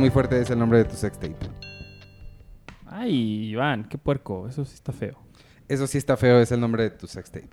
Muy 0.00 0.08
fuerte, 0.08 0.40
es 0.40 0.48
el 0.48 0.58
nombre 0.58 0.78
de 0.78 0.86
tu 0.86 0.96
sextape. 0.96 1.36
Ay, 2.86 3.50
Iván, 3.50 3.84
qué 3.84 3.98
puerco. 3.98 4.48
Eso 4.48 4.64
sí 4.64 4.72
está 4.72 4.94
feo. 4.94 5.18
Eso 5.68 5.86
sí 5.86 5.98
está 5.98 6.16
feo, 6.16 6.40
es 6.40 6.50
el 6.52 6.58
nombre 6.58 6.84
de 6.84 6.90
tu 6.92 7.06
sextape. 7.06 7.50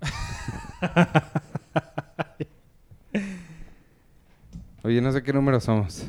Oye, 4.84 5.00
no 5.00 5.10
sé 5.10 5.20
qué 5.20 5.32
número 5.32 5.58
somos. 5.58 6.06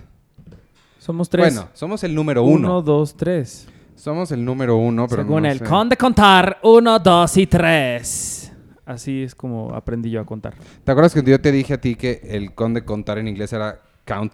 Somos 1.00 1.28
tres. 1.28 1.56
Bueno, 1.56 1.70
somos 1.74 2.04
el 2.04 2.14
número 2.14 2.44
uno. 2.44 2.54
Uno, 2.54 2.82
dos, 2.84 3.18
tres. 3.18 3.68
Somos 3.96 4.32
el 4.32 4.46
número 4.46 4.78
uno, 4.78 5.08
pero 5.08 5.24
Según 5.24 5.42
no 5.42 5.50
el 5.50 5.58
sé. 5.58 5.66
conde 5.66 5.98
contar, 5.98 6.60
uno, 6.62 7.00
dos 7.00 7.38
y 7.38 7.48
tres. 7.48 8.52
Así 8.86 9.24
es 9.24 9.34
como 9.34 9.74
aprendí 9.74 10.12
yo 10.12 10.22
a 10.22 10.26
contar. 10.28 10.54
¿Te 10.84 10.92
acuerdas 10.92 11.16
que 11.16 11.24
yo 11.24 11.42
te 11.42 11.52
dije 11.52 11.74
a 11.74 11.82
ti 11.82 11.96
que 11.96 12.22
el 12.26 12.54
conde 12.54 12.86
contar 12.86 13.18
en 13.18 13.28
inglés 13.28 13.52
era 13.52 13.82
count? 14.06 14.34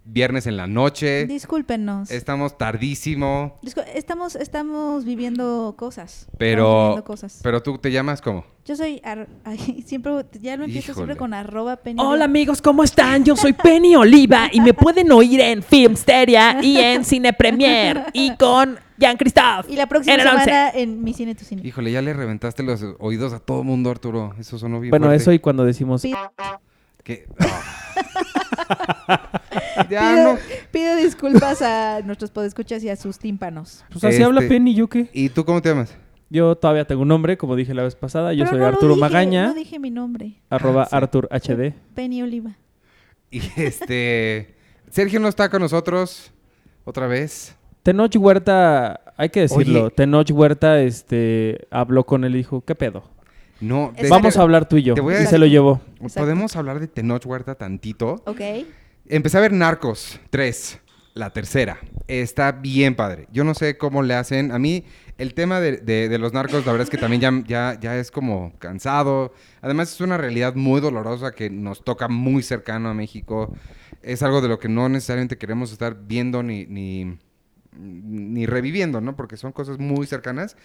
viernes 0.05 0.45
en 0.47 0.55
la 0.55 0.67
noche. 0.67 1.25
Discúlpenos. 1.25 2.11
Estamos 2.11 2.57
tardísimo, 2.57 3.57
Discul- 3.63 3.85
Estamos, 3.93 4.35
estamos 4.35 5.03
viviendo 5.03 5.73
cosas. 5.77 6.19
Estamos 6.21 6.35
pero, 6.37 6.79
viviendo 6.83 7.03
cosas. 7.03 7.39
pero 7.43 7.61
tú 7.63 7.77
te 7.79 7.91
llamas 7.91 8.21
como. 8.21 8.45
Yo 8.65 8.75
soy... 8.75 9.01
ay, 9.43 9.83
siempre, 9.87 10.11
ya 10.41 10.57
lo 10.57 10.65
empiezo 10.65 10.93
siempre 10.93 11.15
con 11.15 11.33
arroba 11.33 11.75
penny. 11.77 12.01
Hola 12.01 12.25
amigos, 12.25 12.61
¿cómo 12.61 12.83
están? 12.83 13.23
Yo 13.23 13.35
soy 13.35 13.53
Penny 13.53 13.95
Oliva 13.95 14.49
y 14.51 14.61
me 14.61 14.73
pueden 14.73 15.11
oír 15.11 15.39
en 15.41 15.61
Filmsteria 15.63 16.63
y 16.63 16.77
en 16.77 17.03
Cine 17.05 17.33
Premier 17.33 18.05
y 18.13 18.35
con 18.37 18.77
Jean 18.97 19.17
Christophe. 19.17 19.71
Y 19.71 19.75
la 19.75 19.87
próxima 19.87 20.15
en 20.15 20.21
semana 20.21 20.69
en 20.69 21.03
Mi 21.03 21.13
Cine, 21.13 21.35
Tu 21.35 21.45
Cine. 21.45 21.61
Híjole, 21.63 21.91
ya 21.91 22.01
le 22.01 22.13
reventaste 22.13 22.63
los 22.63 22.83
oídos 22.99 23.33
a 23.33 23.39
todo 23.39 23.63
mundo, 23.63 23.89
Arturo. 23.91 24.33
Eso 24.39 24.57
sonó 24.57 24.79
bien 24.79 24.89
Bueno, 24.91 25.07
fuerte. 25.07 25.21
eso 25.21 25.31
y 25.31 25.39
cuando 25.39 25.63
decimos... 25.65 26.01
Pido, 26.01 26.17
¿Qué? 27.03 27.27
Ya 29.89 29.99
pido- 30.15 30.33
no. 30.33 30.39
pido 30.71 30.95
disculpas 30.95 31.61
a 31.61 32.01
nuestros 32.03 32.31
podescuchas 32.31 32.83
y 32.83 32.89
a 32.89 32.95
sus 32.95 33.19
tímpanos. 33.19 33.83
Pues 33.91 34.03
así 34.03 34.21
habla 34.23 34.41
Este- 34.41 34.55
Penny, 34.55 34.73
¿yo 34.75 34.87
qué? 34.87 35.09
¿Y 35.13 35.29
tú 35.29 35.45
cómo 35.45 35.61
te 35.61 35.69
llamas? 35.69 35.95
Yo 36.29 36.55
todavía 36.55 36.85
tengo 36.85 37.03
un 37.03 37.07
nombre, 37.07 37.37
como 37.37 37.55
dije 37.55 37.73
la 37.73 37.83
vez 37.83 37.95
pasada. 37.95 38.33
Yo 38.33 38.39
Pero 38.45 38.49
soy 38.51 38.59
no 38.59 38.65
Arturo 38.65 38.87
dije, 38.95 39.01
Magaña, 39.01 39.47
No 39.47 39.53
dije 39.53 39.79
mi 39.79 39.91
nombre. 39.91 40.41
arroba 40.49 40.83
Ah, 40.83 40.87
sí. 40.89 40.95
Artur 40.95 41.27
HD. 41.31 41.73
Penny 41.93 42.23
Oliva. 42.23 42.57
Y 43.29 43.41
este. 43.57 44.55
Sergio 44.89 45.19
no 45.19 45.27
está 45.27 45.49
con 45.49 45.61
nosotros 45.61 46.31
otra 46.83 47.07
vez. 47.07 47.55
Tenoch 47.83 48.15
Huerta, 48.17 49.01
hay 49.17 49.29
que 49.29 49.41
decirlo, 49.41 49.85
Oye. 49.85 49.91
Tenoch 49.95 50.29
Huerta 50.31 50.79
este, 50.81 51.67
habló 51.69 52.05
con 52.05 52.23
él 52.23 52.33
y 52.35 52.37
dijo, 52.39 52.61
¿qué 52.61 52.73
pedo? 52.75 53.03
No, 53.61 53.93
de- 53.99 54.09
Vamos 54.09 54.37
a 54.37 54.41
hablar 54.41 54.67
tú 54.67 54.77
y 54.77 54.83
yo. 54.83 54.93
te 54.95 55.01
voy 55.01 55.15
a 55.15 55.21
y 55.23 55.25
se 55.27 55.37
lo 55.37 55.45
llevó. 55.45 55.81
Exacto. 55.95 56.21
¿Podemos 56.21 56.55
hablar 56.55 56.79
de 56.79 56.87
Tenoch 56.87 57.25
Huerta 57.25 57.55
tantito? 57.55 58.21
Ok. 58.25 58.41
Empecé 59.07 59.37
a 59.37 59.41
ver 59.41 59.53
Narcos 59.53 60.19
3, 60.29 60.79
la 61.13 61.29
tercera. 61.31 61.77
Está 62.07 62.51
bien 62.51 62.95
padre. 62.95 63.27
Yo 63.31 63.43
no 63.43 63.53
sé 63.53 63.77
cómo 63.77 64.03
le 64.03 64.13
hacen. 64.15 64.51
A 64.51 64.59
mí, 64.59 64.83
el 65.17 65.33
tema 65.33 65.59
de, 65.61 65.77
de- 65.77 66.09
de 66.09 66.17
los 66.17 66.33
narcos, 66.33 66.65
la 66.65 66.71
verdad 66.73 66.83
es 66.85 66.89
que 66.89 66.97
también 66.97 67.21
ya, 67.21 67.43
ya, 67.47 67.79
ya 67.79 67.97
es 67.97 68.11
como 68.11 68.53
cansado. 68.59 69.33
Además, 69.61 69.93
es 69.93 70.01
una 70.01 70.17
realidad 70.17 70.55
muy 70.55 70.81
dolorosa 70.81 71.31
que 71.31 71.49
nos 71.49 71.83
toca 71.83 72.07
muy 72.07 72.43
cercano 72.43 72.89
a 72.89 72.93
México. 72.93 73.53
Es 74.01 74.21
algo 74.21 74.41
de 74.41 74.49
lo 74.49 74.59
que 74.59 74.67
no 74.69 74.89
necesariamente 74.89 75.37
queremos 75.37 75.71
estar 75.71 75.95
viendo 76.05 76.43
ni, 76.43 76.65
ni, 76.65 77.17
ni 77.77 78.45
reviviendo, 78.45 79.01
¿no? 79.01 79.15
Porque 79.15 79.37
son 79.37 79.51
cosas 79.51 79.79
muy 79.79 80.05
cercanas. 80.07 80.57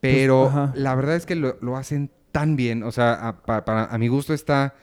Pero 0.00 0.48
ajá. 0.48 0.72
la 0.74 0.94
verdad 0.94 1.14
es 1.16 1.24
que 1.26 1.34
lo, 1.36 1.56
lo 1.60 1.76
hacen 1.76 2.10
tan 2.32 2.56
bien. 2.56 2.82
O 2.82 2.90
sea, 2.92 3.28
a, 3.28 3.42
pa- 3.42 3.64
para, 3.64 3.84
a 3.84 3.98
mi 3.98 4.08
gusto 4.08 4.34
está 4.34 4.74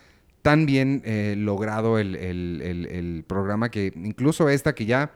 tan 0.42 0.66
bien 0.66 1.02
eh, 1.06 1.36
logrado 1.38 2.00
el, 2.00 2.16
el- 2.16 2.62
el- 2.64 2.86
el 2.86 3.24
programa 3.28 3.70
que 3.70 3.92
incluso 3.96 4.48
esta 4.50 4.74
que 4.74 4.86
ya 4.86 5.12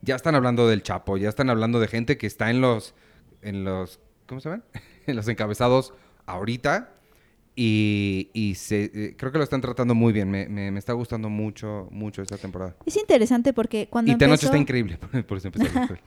ya 0.00 0.16
están 0.16 0.34
hablando 0.34 0.66
del 0.66 0.82
Chapo, 0.82 1.16
ya 1.16 1.28
están 1.28 1.48
hablando 1.50 1.78
de 1.78 1.86
gente 1.86 2.18
que 2.18 2.26
está 2.26 2.50
en 2.50 2.60
los 2.60 2.94
en 3.42 3.62
los 3.64 4.00
¿cómo 4.26 4.40
se 4.40 4.48
llaman? 4.48 4.64
en 5.06 5.14
los 5.16 5.28
encabezados 5.28 5.94
ahorita 6.26 6.90
y, 7.54 8.30
y 8.32 8.54
se, 8.54 8.84
eh, 8.94 9.14
creo 9.16 9.30
que 9.30 9.36
lo 9.36 9.44
están 9.44 9.60
tratando 9.60 9.94
muy 9.94 10.12
bien. 10.14 10.30
Me, 10.30 10.48
me- 10.48 10.70
me 10.70 10.78
está 10.78 10.94
gustando 10.94 11.28
mucho 11.28 11.86
mucho 11.90 12.22
esta 12.22 12.38
temporada. 12.38 12.74
Es 12.86 12.96
interesante 12.96 13.52
porque 13.52 13.88
cuando 13.90 14.10
y 14.10 14.14
empezó, 14.14 14.46
está 14.46 14.56
increíble, 14.58 14.98
por 15.28 15.36
eso 15.38 15.48
a 15.48 15.50
ver. 15.88 16.00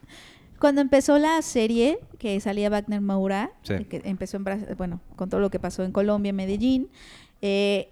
Cuando 0.66 0.82
empezó 0.82 1.20
la 1.20 1.40
serie 1.44 2.00
que 2.18 2.40
salía 2.40 2.72
Wagner 2.72 3.00
Moura, 3.00 3.52
Sí. 3.62 3.86
que 3.86 4.02
empezó 4.04 4.38
en 4.38 4.44
bueno, 4.76 5.00
con 5.16 5.30
todo 5.30 5.40
lo 5.40 5.52
que 5.52 5.60
pasó 5.60 5.84
en 5.84 5.92
Colombia, 5.92 6.32
en 6.32 6.36
Medellín, 6.38 6.90
eh, 7.44 7.90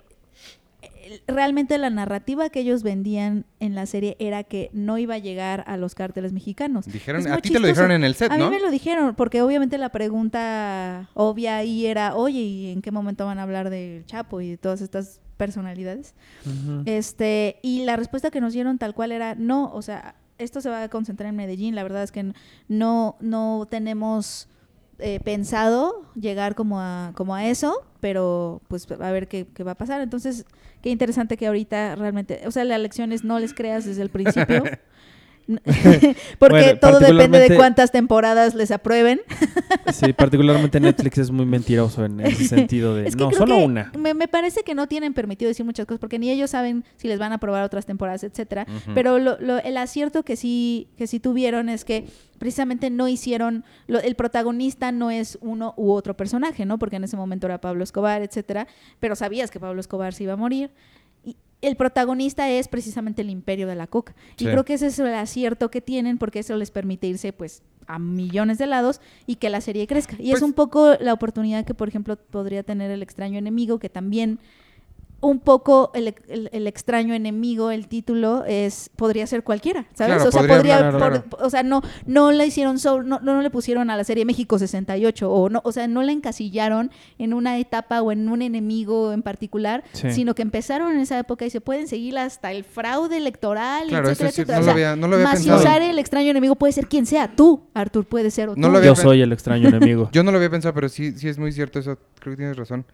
realmente 1.27 1.77
la 1.77 1.91
narrativa 1.91 2.49
que 2.49 2.61
ellos 2.61 2.81
vendían 2.81 3.45
en 3.59 3.75
la 3.75 3.85
serie 3.85 4.15
era 4.17 4.43
que 4.43 4.71
no 4.73 4.97
iba 4.97 5.13
a 5.13 5.17
llegar 5.19 5.63
a 5.67 5.77
los 5.77 5.93
cárteles 5.93 6.33
mexicanos. 6.33 6.87
Dijeron, 6.87 7.27
a 7.31 7.37
ti 7.37 7.51
te 7.51 7.59
lo 7.59 7.67
dijeron 7.67 7.91
en 7.91 8.03
el 8.03 8.15
set, 8.15 8.31
A 8.31 8.37
¿no? 8.37 8.49
mí 8.49 8.55
me 8.55 8.59
lo 8.59 8.71
dijeron, 8.71 9.13
porque 9.13 9.43
obviamente 9.43 9.77
la 9.77 9.89
pregunta 9.89 11.09
obvia 11.13 11.57
ahí 11.57 11.85
era, 11.85 12.15
oye, 12.15 12.39
¿y 12.39 12.71
en 12.71 12.81
qué 12.81 12.89
momento 12.89 13.23
van 13.27 13.37
a 13.37 13.43
hablar 13.43 13.69
del 13.69 14.03
Chapo 14.07 14.41
y 14.41 14.49
de 14.49 14.57
todas 14.57 14.81
estas 14.81 15.21
personalidades? 15.37 16.15
Este, 16.85 17.57
y 17.61 17.83
la 17.85 17.97
respuesta 17.97 18.31
que 18.31 18.41
nos 18.41 18.53
dieron 18.53 18.79
tal 18.79 18.95
cual 18.95 19.11
era 19.11 19.35
no, 19.35 19.71
o 19.73 19.83
sea, 19.83 20.15
esto 20.37 20.61
se 20.61 20.69
va 20.69 20.83
a 20.83 20.89
concentrar 20.89 21.29
en 21.29 21.35
Medellín, 21.35 21.75
la 21.75 21.83
verdad 21.83 22.03
es 22.03 22.11
que 22.11 22.33
no, 22.67 23.15
no 23.19 23.67
tenemos 23.69 24.47
eh, 24.99 25.19
pensado 25.23 26.05
llegar 26.15 26.55
como 26.55 26.79
a, 26.79 27.11
como 27.15 27.35
a 27.35 27.45
eso, 27.45 27.85
pero 27.99 28.61
pues 28.67 28.89
a 28.91 29.11
ver 29.11 29.27
qué, 29.27 29.47
qué 29.53 29.63
va 29.63 29.71
a 29.71 29.75
pasar. 29.75 30.01
Entonces, 30.01 30.45
qué 30.81 30.89
interesante 30.89 31.37
que 31.37 31.47
ahorita 31.47 31.95
realmente, 31.95 32.41
o 32.45 32.51
sea, 32.51 32.63
la 32.63 32.77
lección 32.77 33.11
es 33.11 33.23
no 33.23 33.39
les 33.39 33.53
creas 33.53 33.85
desde 33.85 34.01
el 34.01 34.09
principio. 34.09 34.63
Porque 36.39 36.75
Bueno, 36.75 36.79
todo 36.79 36.99
depende 36.99 37.39
de 37.39 37.55
cuántas 37.55 37.91
temporadas 37.91 38.55
les 38.55 38.71
aprueben. 38.71 39.21
Sí, 39.91 40.13
particularmente 40.13 40.79
Netflix 40.79 41.17
es 41.17 41.29
muy 41.31 41.45
mentiroso 41.45 42.05
en 42.05 42.19
ese 42.21 42.47
sentido 42.47 42.95
de... 42.95 43.07
Es 43.07 43.15
que 43.15 43.23
no, 43.23 43.31
solo 43.31 43.57
una. 43.57 43.91
Me, 43.99 44.13
me 44.13 44.27
parece 44.27 44.63
que 44.63 44.73
no 44.73 44.87
tienen 44.87 45.13
permitido 45.13 45.49
decir 45.49 45.65
muchas 45.65 45.85
cosas 45.85 45.99
porque 45.99 46.17
ni 46.19 46.29
ellos 46.31 46.49
saben 46.51 46.83
si 46.95 47.07
les 47.07 47.19
van 47.19 47.31
a 47.31 47.35
aprobar 47.35 47.63
otras 47.63 47.85
temporadas, 47.85 48.23
etcétera. 48.23 48.65
Pero 48.95 49.19
lo- 49.19 49.37
lo- 49.39 49.59
el 49.59 49.77
acierto 49.77 50.23
que 50.23 50.35
sí, 50.35 50.87
que 50.97 51.05
sí 51.05 51.19
tuvieron 51.19 51.69
es 51.69 51.83
que 51.85 52.05
precisamente 52.39 52.89
no 52.89 53.07
hicieron, 53.07 53.65
lo- 53.87 53.99
el 53.99 54.15
protagonista 54.15 54.91
no 54.91 55.11
es 55.11 55.37
uno 55.41 55.73
u 55.77 55.91
otro 55.91 56.15
personaje, 56.15 56.65
¿no? 56.65 56.79
Porque 56.79 56.95
en 56.95 57.03
ese 57.03 57.17
momento 57.17 57.45
era 57.47 57.59
Pablo 57.59 57.83
Escobar, 57.83 58.21
etcétera. 58.21 58.67
Pero 58.99 59.15
sabías 59.15 59.51
que 59.51 59.59
Pablo 59.59 59.79
Escobar 59.81 60.13
se 60.13 60.23
iba 60.23 60.33
a 60.33 60.37
morir. 60.37 60.71
El 61.63 61.75
protagonista 61.75 62.49
es 62.49 62.67
precisamente 62.67 63.21
el 63.21 63.29
imperio 63.29 63.67
de 63.67 63.75
la 63.75 63.87
coca. 63.87 64.13
Y 64.37 64.45
creo 64.45 64.65
que 64.65 64.73
ese 64.75 64.87
es 64.87 64.99
el 64.99 65.13
acierto 65.13 65.71
que 65.71 65.81
tienen 65.81 66.17
porque 66.17 66.39
eso 66.39 66.55
les 66.57 66.71
permite 66.71 67.07
irse 67.07 67.33
pues 67.33 67.63
a 67.87 67.99
millones 67.99 68.57
de 68.57 68.67
lados 68.67 69.01
y 69.25 69.35
que 69.35 69.49
la 69.49 69.61
serie 69.61 69.87
crezca. 69.87 70.15
Y 70.19 70.29
Pues- 70.31 70.37
es 70.37 70.41
un 70.41 70.53
poco 70.53 70.95
la 70.99 71.13
oportunidad 71.13 71.65
que, 71.65 71.73
por 71.73 71.87
ejemplo, 71.87 72.17
podría 72.17 72.63
tener 72.63 72.91
el 72.91 73.01
extraño 73.01 73.37
enemigo, 73.39 73.79
que 73.79 73.89
también 73.89 74.39
un 75.23 75.39
poco 75.39 75.91
el, 75.95 76.13
el- 76.27 76.49
el 76.51 76.67
extraño 76.67 77.13
enemigo, 77.13 77.71
el 77.71 77.87
título 77.87 78.43
es 78.45 78.89
podría 78.95 79.25
ser 79.25 79.43
cualquiera, 79.43 79.87
¿sabes? 79.93 80.15
Claro, 80.15 80.29
o 80.29 80.31
sea, 80.31 80.41
podría 80.41 80.55
podría, 80.57 80.77
hablar, 80.77 80.91
por- 80.91 80.99
claro. 81.31 81.45
o 81.45 81.49
sea, 81.49 81.63
no 81.63 81.81
no 82.05 82.31
la 82.31 82.45
hicieron 82.45 82.77
so- 82.77 83.01
no, 83.03 83.19
no 83.21 83.41
le 83.41 83.49
pusieron 83.49 83.89
a 83.89 83.97
la 83.97 84.03
serie 84.03 84.25
México 84.25 84.59
68 84.59 85.31
o 85.31 85.49
no, 85.49 85.61
o 85.63 85.71
sea, 85.71 85.87
no 85.87 86.03
la 86.03 86.11
encasillaron 86.11 86.91
en 87.17 87.33
una 87.33 87.57
etapa 87.57 88.01
o 88.01 88.11
en 88.11 88.27
un 88.29 88.41
enemigo 88.41 89.11
en 89.13 89.21
particular, 89.23 89.83
Sí. 89.93 90.11
sino 90.11 90.35
que 90.35 90.41
empezaron 90.41 90.91
en 90.91 90.99
esa 90.99 91.17
época 91.17 91.45
y 91.45 91.49
se 91.49 91.61
pueden 91.61 91.87
seguir 91.87 92.17
hasta 92.17 92.51
el 92.51 92.63
fraude 92.63 93.17
electoral, 93.17 93.87
Claro, 93.87 94.09
etcétera, 94.09 94.29
etcétera. 94.29 94.57
no 94.59 94.63
O 94.63 94.65
lo 94.67 94.71
había- 94.71 94.95
no 94.95 95.07
lo 95.07 95.15
había 95.15 95.27
más 95.27 95.39
si 95.39 95.45
pensado. 95.45 95.61
usar 95.61 95.81
el 95.81 95.99
extraño 95.99 96.29
enemigo 96.31 96.55
puede 96.55 96.73
ser 96.73 96.87
quien 96.87 97.05
sea, 97.05 97.33
tú, 97.35 97.63
Arthur, 97.73 98.05
puede 98.05 98.29
ser 98.29 98.49
o 98.49 98.55
tú. 98.55 98.59
No 98.61 98.69
lo 98.69 98.77
había 98.79 98.89
Yo 98.91 98.95
soy 98.95 99.21
el 99.21 99.31
extraño 99.31 99.69
enemigo. 99.69 100.09
Yo 100.11 100.23
no 100.23 100.31
lo 100.31 100.37
había 100.37 100.49
pensado, 100.49 100.73
pero 100.73 100.89
sí, 100.89 101.13
sí 101.13 101.27
es 101.29 101.37
muy 101.39 101.51
cierto 101.51 101.79
eso. 101.79 101.97
Creo 102.19 102.33
que 102.33 102.37
tienes 102.37 102.57
razón. 102.57 102.85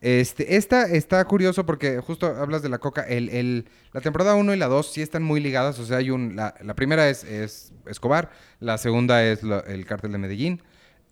Este, 0.00 0.56
esta 0.56 0.84
está 0.84 1.24
curioso 1.24 1.64
porque 1.64 1.98
justo 2.00 2.26
hablas 2.26 2.62
de 2.62 2.68
la 2.68 2.78
coca. 2.78 3.02
El, 3.02 3.28
el- 3.30 3.66
la 3.92 4.00
temporada 4.00 4.34
1 4.34 4.52
y 4.54 4.56
la 4.58 4.66
2 4.66 4.92
sí 4.92 5.00
están 5.02 5.22
muy 5.22 5.40
ligadas. 5.40 5.78
O 5.78 5.84
sea, 5.86 5.98
hay 5.98 6.10
un. 6.10 6.36
La, 6.36 6.54
la 6.62 6.74
primera 6.74 7.08
es, 7.08 7.24
es 7.24 7.72
Escobar. 7.86 8.30
La 8.60 8.76
segunda 8.78 9.24
es 9.24 9.40
el 9.66 9.86
cártel 9.86 10.12
de 10.12 10.18
Medellín. 10.18 10.62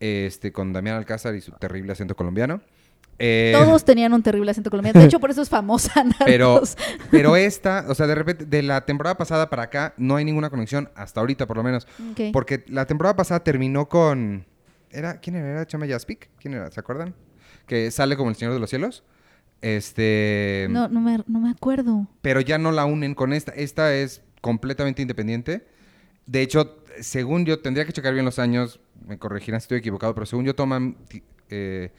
Este, 0.00 0.52
con 0.52 0.73
Damián 0.73 0.96
Alcázar 0.96 1.34
y 1.37 1.40
su 1.40 1.52
terrible 1.52 1.93
acento 1.93 2.17
colombiano. 2.17 2.61
Eh, 3.19 3.52
Todos 3.55 3.84
tenían 3.84 4.12
un 4.14 4.23
terrible 4.23 4.50
acento 4.50 4.69
colombiano. 4.69 4.99
De 4.99 5.06
hecho, 5.06 5.20
por 5.20 5.31
eso 5.31 5.43
es 5.43 5.49
famosa 5.49 6.05
Pero, 6.25 6.55
Narcos. 6.55 6.76
pero 7.11 7.37
esta, 7.37 7.85
o 7.88 7.94
sea, 7.94 8.08
de 8.08 8.14
repente, 8.17 8.44
de 8.46 8.62
la 8.62 8.85
temporada 8.85 9.17
pasada 9.17 9.49
para 9.49 9.62
acá, 9.64 9.94
no 9.96 10.17
hay 10.17 10.25
ninguna 10.25 10.50
conexión, 10.50 10.90
hasta 10.96 11.20
ahorita 11.20 11.46
por 11.46 11.56
lo 11.58 11.62
menos. 11.62 11.87
Porque 12.32 12.64
la 12.67 12.85
temporada 12.87 13.14
pasada 13.14 13.44
terminó 13.44 13.88
con. 13.88 14.44
¿Era, 14.90 15.20
¿Quién 15.20 15.37
era? 15.37 15.49
¿Era 15.50 15.67
Chama 15.67 15.87
Yaspic? 15.87 16.31
¿Quién 16.40 16.55
era? 16.55 16.70
¿Se 16.73 16.81
acuerdan? 16.81 17.14
Que 17.67 17.91
sale 17.91 18.17
como 18.17 18.31
el 18.31 18.37
Señor 18.37 18.55
de 18.55 18.61
los 18.61 18.70
Cielos. 18.70 19.05
Este. 19.62 20.67
No, 20.70 20.88
no 20.88 21.00
me, 21.00 21.19
no 21.26 21.41
me 21.41 21.50
acuerdo. 21.50 22.09
Pero 22.20 22.41
ya 22.41 22.59
no 22.59 22.73
la 22.73 22.85
unen 22.85 23.14
con 23.14 23.32
esta. 23.32 23.53
Esta 23.53 23.94
es 23.94 24.23
completamente 24.41 25.03
independiente. 25.03 25.67
De 26.26 26.43
hecho, 26.43 26.82
según 27.00 27.47
yo, 27.47 27.61
tendría 27.61 27.85
que 27.85 27.93
checar 27.93 28.12
bien 28.12 28.25
los 28.25 28.38
años. 28.38 28.81
Me 29.06 29.19
corregirán 29.19 29.61
si 29.61 29.64
estoy 29.64 29.79
equivocado, 29.79 30.14
pero 30.14 30.26
según 30.26 30.44
yo, 30.44 30.55
toman. 30.55 30.97
eh, 31.49 31.91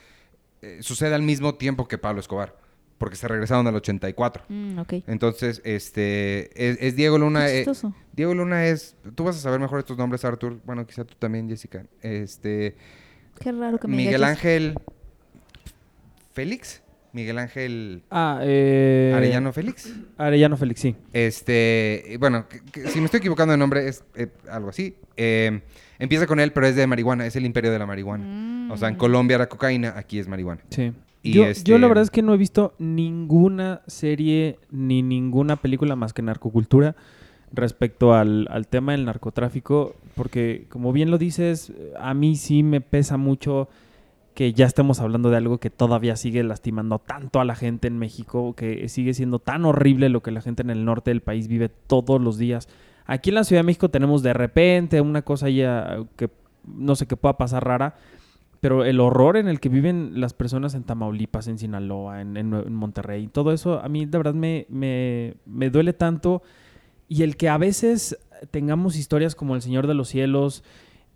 eh, 0.61 0.77
sucede 0.81 1.13
al 1.13 1.21
mismo 1.23 1.55
tiempo 1.55 1.87
que 1.87 1.97
Pablo 1.97 2.19
Escobar. 2.19 2.57
Porque 2.97 3.15
se 3.17 3.27
regresaron 3.27 3.67
al 3.67 3.75
84. 3.75 4.45
Mm, 4.47 4.79
ok. 4.79 4.93
Entonces, 5.07 5.61
este. 5.65 6.69
Es, 6.69 6.77
es 6.79 6.95
Diego 6.95 7.17
Luna. 7.17 7.47
Qué 7.47 7.61
eh. 7.61 7.65
Diego 8.13 8.33
Luna 8.33 8.65
es. 8.67 8.95
Tú 9.15 9.23
vas 9.23 9.35
a 9.37 9.39
saber 9.39 9.59
mejor 9.59 9.79
estos 9.79 9.97
nombres, 9.97 10.23
Arthur. 10.23 10.59
Bueno, 10.65 10.85
quizá 10.85 11.03
tú 11.03 11.15
también, 11.17 11.49
Jessica. 11.49 11.85
Este. 12.01 12.75
Qué 13.39 13.51
raro 13.51 13.77
que 13.77 13.87
me 13.87 13.97
Miguel. 13.97 14.23
Ángel. 14.23 14.75
Félix. 16.33 16.81
Miguel 17.13 17.37
Ángel 17.37 18.01
Ah, 18.09 18.39
eh... 18.41 19.13
Arellano 19.15 19.53
Félix. 19.53 19.93
Arellano 20.17 20.57
Félix, 20.57 20.79
sí. 20.81 20.95
Este. 21.13 22.17
Bueno, 22.19 22.47
que- 22.49 22.61
que 22.63 22.87
si 22.89 22.97
me 22.99 23.05
estoy 23.05 23.19
equivocando 23.19 23.51
de 23.51 23.57
nombre, 23.59 23.87
es 23.87 24.03
eh, 24.15 24.29
algo 24.49 24.69
así. 24.69 24.95
Eh, 25.15 25.61
empieza 25.99 26.25
con 26.25 26.39
él, 26.39 26.51
pero 26.53 26.65
es 26.65 26.75
de 26.75 26.87
marihuana. 26.87 27.27
Es 27.27 27.35
el 27.35 27.45
imperio 27.45 27.71
de 27.71 27.77
la 27.77 27.85
marihuana. 27.85 28.73
O 28.73 28.77
sea, 28.77 28.87
en 28.87 28.95
Mm. 28.95 28.97
Colombia 28.97 29.35
era 29.35 29.47
cocaína, 29.47 29.93
aquí 29.95 30.17
es 30.17 30.27
marihuana. 30.27 30.61
Sí. 30.69 30.91
Y 31.21 31.33
yo, 31.33 31.45
este- 31.45 31.69
yo 31.69 31.77
la 31.77 31.87
verdad 31.87 32.03
es 32.03 32.09
que 32.09 32.23
no 32.23 32.33
he 32.33 32.37
visto 32.37 32.73
ninguna 32.79 33.81
serie 33.85 34.57
ni 34.71 35.03
ninguna 35.03 35.55
película 35.57 35.95
más 35.95 36.13
que 36.13 36.21
narcocultura 36.23 36.95
respecto 37.51 38.15
al, 38.15 38.47
al 38.49 38.67
tema 38.67 38.93
del 38.93 39.05
narcotráfico, 39.05 39.95
porque 40.15 40.65
como 40.69 40.91
bien 40.91 41.11
lo 41.11 41.19
dices, 41.19 41.71
a 41.99 42.13
mí 42.15 42.35
sí 42.35 42.63
me 42.63 42.81
pesa 42.81 43.17
mucho 43.17 43.69
que 44.33 44.53
ya 44.53 44.65
estemos 44.65 44.99
hablando 44.99 45.29
de 45.29 45.37
algo 45.37 45.59
que 45.59 45.69
todavía 45.69 46.15
sigue 46.15 46.43
lastimando 46.43 46.99
tanto 46.99 47.39
a 47.39 47.45
la 47.45 47.55
gente 47.55 47.87
en 47.87 47.97
México, 47.97 48.55
que 48.55 48.89
sigue 48.89 49.13
siendo 49.13 49.39
tan 49.39 49.65
horrible 49.65 50.09
lo 50.09 50.23
que 50.23 50.31
la 50.31 50.41
gente 50.41 50.63
en 50.63 50.69
el 50.69 50.85
norte 50.85 51.11
del 51.11 51.21
país 51.21 51.47
vive 51.47 51.69
todos 51.69 52.19
los 52.19 52.37
días. 52.37 52.67
Aquí 53.05 53.29
en 53.29 53.35
la 53.35 53.43
Ciudad 53.43 53.59
de 53.59 53.67
México 53.67 53.89
tenemos 53.89 54.23
de 54.23 54.33
repente 54.33 55.01
una 55.01 55.21
cosa 55.21 55.49
ya 55.49 55.97
que 56.15 56.29
no 56.65 56.95
sé 56.95 57.05
qué 57.05 57.17
pueda 57.17 57.37
pasar 57.37 57.65
rara, 57.65 57.95
pero 58.59 58.85
el 58.85 58.99
horror 59.01 59.37
en 59.37 59.47
el 59.47 59.59
que 59.59 59.69
viven 59.69 60.21
las 60.21 60.33
personas 60.33 60.73
en 60.73 60.83
Tamaulipas, 60.83 61.47
en 61.47 61.59
Sinaloa, 61.59 62.21
en, 62.21 62.37
en 62.37 62.53
en 62.53 62.73
Monterrey, 62.73 63.27
todo 63.27 63.51
eso 63.51 63.79
a 63.79 63.89
mí 63.89 64.05
de 64.05 64.17
verdad 64.17 64.33
me, 64.33 64.65
me, 64.69 65.35
me 65.45 65.69
duele 65.69 65.93
tanto. 65.93 66.41
Y 67.09 67.23
el 67.23 67.35
que 67.35 67.49
a 67.49 67.57
veces 67.57 68.17
tengamos 68.49 68.95
historias 68.95 69.35
como 69.35 69.55
El 69.55 69.61
Señor 69.61 69.85
de 69.85 69.93
los 69.93 70.07
Cielos 70.07 70.63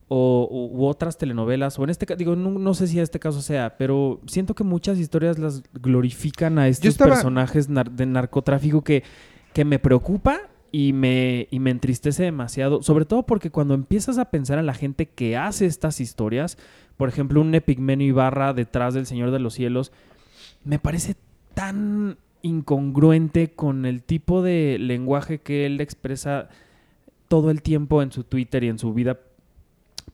o, 0.10 0.48
u, 0.50 0.86
otras 0.86 1.18
telenovelas, 1.18 1.78
o 1.80 1.84
en 1.84 1.90
este 1.90 2.06
caso, 2.06 2.18
digo, 2.18 2.36
no, 2.36 2.52
no 2.52 2.74
sé 2.74 2.88
si 2.88 2.98
en 2.98 3.04
este 3.04 3.20
caso 3.20 3.42
sea, 3.42 3.76
pero 3.78 4.22
siento 4.26 4.56
que 4.56 4.64
muchas 4.64 4.98
historias 5.00 5.38
las 5.38 5.64
glorifican 5.74 6.58
a 6.60 6.68
estos 6.68 6.88
estaba- 6.90 7.12
personajes 7.14 7.70
nar- 7.70 7.92
de 7.92 8.06
narcotráfico 8.06 8.84
que, 8.84 9.04
que 9.54 9.66
me 9.66 9.80
preocupa 9.80 10.40
y 10.72 10.94
me, 10.94 11.48
y 11.52 11.60
me 11.60 11.72
entristece 11.72 12.24
demasiado, 12.24 12.82
sobre 12.84 13.06
todo 13.06 13.24
porque 13.24 13.50
cuando 13.52 13.74
empiezas 13.74 14.18
a 14.18 14.26
pensar 14.32 14.60
en 14.60 14.66
la 14.66 14.74
gente 14.74 15.08
que 15.08 15.36
hace 15.36 15.66
estas 15.66 16.00
historias, 16.00 16.58
por 16.96 17.10
ejemplo, 17.10 17.42
un 17.42 17.54
Epigmenio 17.54 18.08
Ibarra 18.08 18.54
detrás 18.54 18.94
del 18.94 19.06
Señor 19.06 19.32
de 19.32 19.40
los 19.40 19.54
Cielos, 19.56 19.92
me 20.64 20.80
parece 20.80 21.16
tan 21.54 22.18
incongruente 22.42 23.52
con 23.52 23.86
el 23.86 24.04
tipo 24.04 24.42
de 24.42 24.78
lenguaje 24.80 25.40
que 25.40 25.66
él 25.66 25.82
expresa 25.82 26.50
todo 27.28 27.52
el 27.52 27.62
tiempo 27.62 28.02
en 28.02 28.12
su 28.12 28.24
Twitter 28.24 28.64
y 28.64 28.70
en 28.70 28.80
su 28.80 28.94
vida 28.94 29.18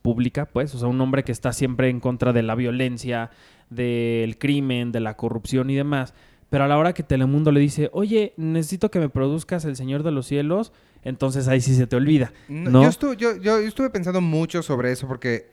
pública, 0.04 0.46
pues, 0.46 0.76
o 0.76 0.78
sea, 0.78 0.88
un 0.88 1.02
hombre 1.02 1.24
que 1.24 1.32
está 1.32 1.52
siempre 1.52 1.90
en 1.90 2.00
contra 2.00 2.32
de 2.34 2.44
la 2.44 2.54
violencia, 2.54 3.32
del 3.72 4.38
crimen, 4.38 4.92
de 4.92 5.00
la 5.00 5.18
corrupción 5.18 5.72
y 5.72 5.76
demás. 5.76 6.14
Pero 6.52 6.66
a 6.66 6.68
la 6.68 6.78
hora 6.78 6.94
que 6.94 7.02
Telemundo 7.02 7.52
le 7.52 7.60
dice, 7.60 7.90
oye, 7.94 8.34
necesito 8.38 8.92
que 8.92 9.00
me 9.00 9.10
produzcas 9.10 9.66
El 9.66 9.76
Señor 9.76 10.04
de 10.04 10.12
los 10.12 10.28
Cielos, 10.28 10.72
entonces 11.04 11.48
ahí 11.48 11.62
sí 11.62 11.74
se 11.74 11.88
te 11.88 11.96
olvida. 11.96 12.32
No, 12.48 12.70
¿No? 12.70 12.84
Yo, 12.84 12.90
estuve, 12.90 13.18
yo, 13.18 13.38
yo 13.38 13.58
estuve 13.58 13.90
pensando 13.90 14.22
mucho 14.22 14.62
sobre 14.62 14.92
eso 14.92 15.08
porque 15.08 15.48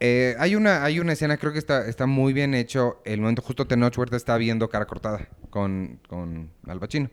eh, 0.00 0.34
hay, 0.40 0.56
una, 0.56 0.82
hay 0.82 0.98
una 0.98 1.12
escena, 1.12 1.36
creo 1.36 1.52
que 1.52 1.60
está, 1.60 1.86
está 1.86 2.06
muy 2.06 2.32
bien 2.32 2.54
hecho. 2.54 3.00
El 3.04 3.20
momento 3.20 3.42
justo 3.42 3.68
Tenoch 3.68 3.96
Huerta 3.96 4.16
está 4.16 4.36
viendo 4.38 4.68
cara 4.68 4.86
cortada 4.86 5.28
con, 5.50 6.00
con 6.08 6.50
Al 6.66 6.80
Pacino. 6.80 7.10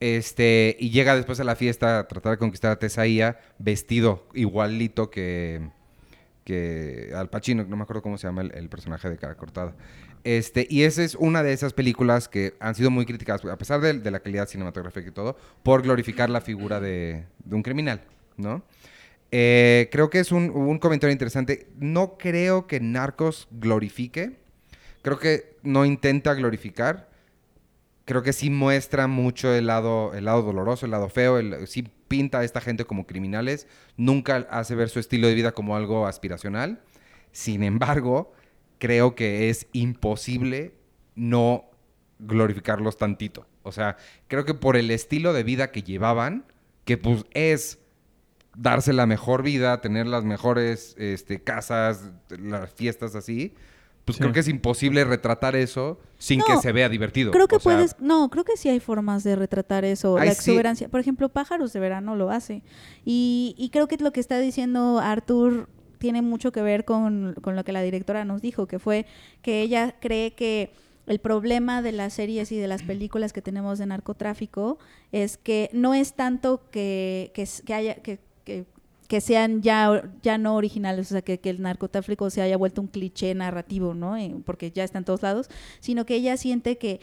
Este, 0.00 0.76
y 0.78 0.90
llega 0.90 1.16
después 1.16 1.40
a 1.40 1.44
la 1.44 1.56
fiesta 1.56 1.98
a 1.98 2.08
tratar 2.08 2.32
de 2.32 2.38
conquistar 2.38 2.70
a 2.70 2.78
Tesaía 2.78 3.40
vestido 3.58 4.26
igualito 4.32 5.10
que, 5.10 5.68
que 6.48 7.10
Al 7.14 7.28
Pacino, 7.28 7.62
no 7.62 7.76
me 7.76 7.82
acuerdo 7.82 8.00
cómo 8.00 8.16
se 8.16 8.26
llama 8.26 8.40
el, 8.40 8.68
personaje 8.70 9.10
de 9.10 9.18
cara 9.18 9.34
cortada. 9.34 9.74
Este, 10.24 10.66
y 10.70 10.84
esa 10.84 11.04
es 11.04 11.14
una 11.14 11.42
de 11.42 11.52
esas 11.52 11.74
películas 11.74 12.26
que 12.26 12.54
han 12.58 12.74
sido 12.74 12.90
muy 12.90 13.04
criticadas, 13.04 13.44
a 13.44 13.58
pesar 13.58 13.82
de, 13.82 14.10
la 14.10 14.20
calidad 14.20 14.48
cinematográfica 14.48 15.10
y 15.10 15.12
todo, 15.12 15.36
por 15.62 15.82
glorificar 15.82 16.30
la 16.30 16.40
figura 16.40 16.80
de, 16.80 17.26
un 17.50 17.62
criminal, 17.62 18.00
¿no? 18.38 18.62
Eh, 19.30 19.90
creo 19.92 20.08
que 20.08 20.20
es 20.20 20.32
un, 20.32 20.78
comentario 20.78 21.12
interesante. 21.12 21.68
No 21.78 22.16
creo 22.16 22.66
que 22.66 22.80
Narcos 22.80 23.46
glorifique. 23.50 24.38
Creo 25.02 25.18
que 25.18 25.58
no 25.62 25.84
intenta 25.84 26.32
glorificar. 26.32 27.10
Creo 28.06 28.22
que 28.22 28.32
sí 28.32 28.48
muestra 28.48 29.06
mucho 29.06 29.52
el 29.52 29.66
lado, 29.66 30.14
el 30.14 30.24
lado 30.24 30.40
doloroso, 30.40 30.86
el 30.86 30.92
lado 30.92 31.10
feo. 31.10 31.38
El, 31.38 31.66
sí 31.66 31.92
pinta 32.08 32.40
a 32.40 32.44
esta 32.44 32.60
gente 32.60 32.84
como 32.84 33.06
criminales. 33.06 33.66
Nunca 33.96 34.48
hace 34.50 34.74
ver 34.74 34.88
su 34.88 34.98
estilo 34.98 35.28
de 35.28 35.34
vida 35.34 35.52
como 35.52 35.76
algo 35.76 36.06
aspiracional. 36.06 36.80
Sin 37.32 37.62
embargo, 37.62 38.32
creo 38.78 39.14
que 39.14 39.50
es 39.50 39.66
imposible 39.72 40.74
no 41.14 41.70
glorificarlos 42.18 42.96
tantito. 42.96 43.46
O 43.62 43.72
sea, 43.72 43.96
creo 44.26 44.44
que 44.44 44.54
por 44.54 44.76
el 44.76 44.90
estilo 44.90 45.32
de 45.32 45.42
vida 45.42 45.70
que 45.70 45.82
llevaban, 45.82 46.44
que 46.84 46.96
pues 46.96 47.24
es 47.32 47.78
darse 48.56 48.92
la 48.92 49.06
mejor 49.06 49.42
vida, 49.42 49.80
tener 49.80 50.06
las 50.06 50.24
mejores 50.24 50.96
este, 50.98 51.42
casas, 51.42 52.10
las 52.30 52.72
fiestas 52.72 53.14
así, 53.14 53.54
pues 54.08 54.16
Sí. 54.16 54.22
creo 54.22 54.32
que 54.32 54.40
es 54.40 54.48
imposible 54.48 55.04
retratar 55.04 55.54
eso 55.54 55.98
sin 56.18 56.38
No, 56.40 56.46
que 56.46 56.56
se 56.56 56.72
vea 56.72 56.88
divertido. 56.88 57.30
Creo 57.30 57.46
que 57.46 57.56
O 57.56 57.60
sea, 57.60 57.74
puedes, 57.74 57.96
no, 58.00 58.30
creo 58.30 58.44
que 58.44 58.56
sí 58.56 58.68
hay 58.68 58.80
formas 58.80 59.22
de 59.24 59.36
retratar 59.36 59.84
eso, 59.84 60.16
Ay, 60.18 60.28
la 60.28 60.34
sí. 60.34 60.50
exuberancia. 60.50 60.88
Por 60.88 61.00
ejemplo, 61.00 61.28
Pájaros 61.28 61.72
de 61.72 61.80
Verano 61.80 62.16
lo 62.16 62.30
hace. 62.30 62.62
Y, 63.04 63.54
y 63.58 63.68
creo 63.70 63.86
que 63.86 63.96
lo 63.98 64.12
que 64.12 64.20
está 64.20 64.38
diciendo 64.38 64.98
Arthur 64.98 65.68
tiene 65.98 66.22
mucho 66.22 66.52
que 66.52 66.62
ver 66.62 66.84
con, 66.84 67.34
con 67.42 67.54
lo 67.56 67.64
que 67.64 67.72
la 67.72 67.82
directora 67.82 68.24
nos 68.24 68.40
dijo, 68.40 68.66
que 68.66 68.78
fue 68.78 69.04
que 69.42 69.60
ella 69.60 69.96
cree 70.00 70.32
que 70.32 70.72
el 71.06 71.18
problema 71.20 71.82
de 71.82 71.92
las 71.92 72.12
series 72.14 72.52
y 72.52 72.56
de 72.58 72.68
las 72.68 72.82
películas 72.82 73.32
que 73.32 73.42
tenemos 73.42 73.78
de 73.78 73.86
narcotráfico 73.86 74.78
es 75.12 75.38
que 75.38 75.70
no 75.72 75.94
es 75.94 76.14
tanto 76.14 76.62
que, 76.70 77.30
que, 77.34 77.48
que 77.66 77.74
haya... 77.74 77.94
Que, 77.96 78.26
que, 79.08 79.20
sean 79.20 79.62
ya, 79.62 80.04
ya 80.22 80.38
no 80.38 80.54
originales, 80.54 81.06
o 81.10 81.14
sea, 81.14 81.22
que, 81.22 81.40
el 81.42 81.60
narcotráfico 81.62 82.30
se 82.30 82.42
haya 82.42 82.56
vuelto 82.56 82.80
un 82.80 82.88
cliché 82.88 83.34
narrativo, 83.34 83.94
¿no? 83.94 84.16
Eh, 84.16 84.34
porque 84.44 84.70
ya 84.70 84.84
está 84.84 84.98
en 84.98 85.04
todos 85.04 85.22
lados, 85.22 85.48
sino 85.80 86.06
que 86.06 86.14
ella 86.14 86.36
siente 86.36 86.78
que 86.78 87.00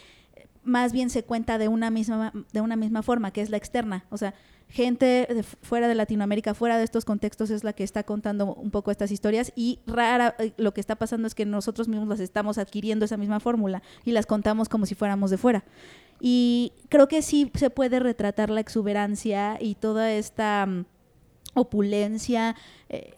más 0.63 0.93
bien 0.93 1.09
se 1.09 1.23
cuenta 1.23 1.57
de 1.57 1.67
una 1.67 1.91
misma 1.91 2.31
de 2.53 2.61
una 2.61 2.75
misma 2.75 3.03
forma, 3.03 3.31
que 3.31 3.41
es 3.41 3.49
la 3.49 3.57
externa, 3.57 4.05
o 4.09 4.17
sea, 4.17 4.33
gente 4.67 5.27
de 5.29 5.43
fu- 5.43 5.57
fuera 5.61 5.87
de 5.87 5.93
Latinoamérica, 5.93 6.55
fuera 6.55 6.79
de 6.79 6.83
estos 6.83 7.05
contextos 7.05 7.51
es 7.51 7.63
la 7.63 7.73
que 7.73 7.83
está 7.83 8.01
contando 8.03 8.55
un 8.55 8.71
poco 8.71 8.89
estas 8.89 9.11
historias 9.11 9.51
y 9.55 9.79
rara 9.85 10.35
eh, 10.39 10.53
lo 10.57 10.73
que 10.73 10.81
está 10.81 10.95
pasando 10.95 11.27
es 11.27 11.35
que 11.35 11.45
nosotros 11.45 11.87
mismos 11.87 12.07
las 12.07 12.19
estamos 12.19 12.57
adquiriendo 12.57 13.05
esa 13.05 13.15
misma 13.15 13.39
fórmula 13.39 13.83
y 14.05 14.11
las 14.11 14.25
contamos 14.25 14.67
como 14.67 14.87
si 14.87 14.95
fuéramos 14.95 15.29
de 15.29 15.37
fuera. 15.37 15.63
Y 16.19 16.73
creo 16.89 17.07
que 17.07 17.21
sí 17.21 17.51
se 17.53 17.69
puede 17.69 17.99
retratar 17.99 18.49
la 18.49 18.61
exuberancia 18.61 19.57
y 19.61 19.75
toda 19.75 20.11
esta 20.13 20.65
mm, 20.65 20.85
opulencia. 21.55 22.55
eh, 22.89 23.13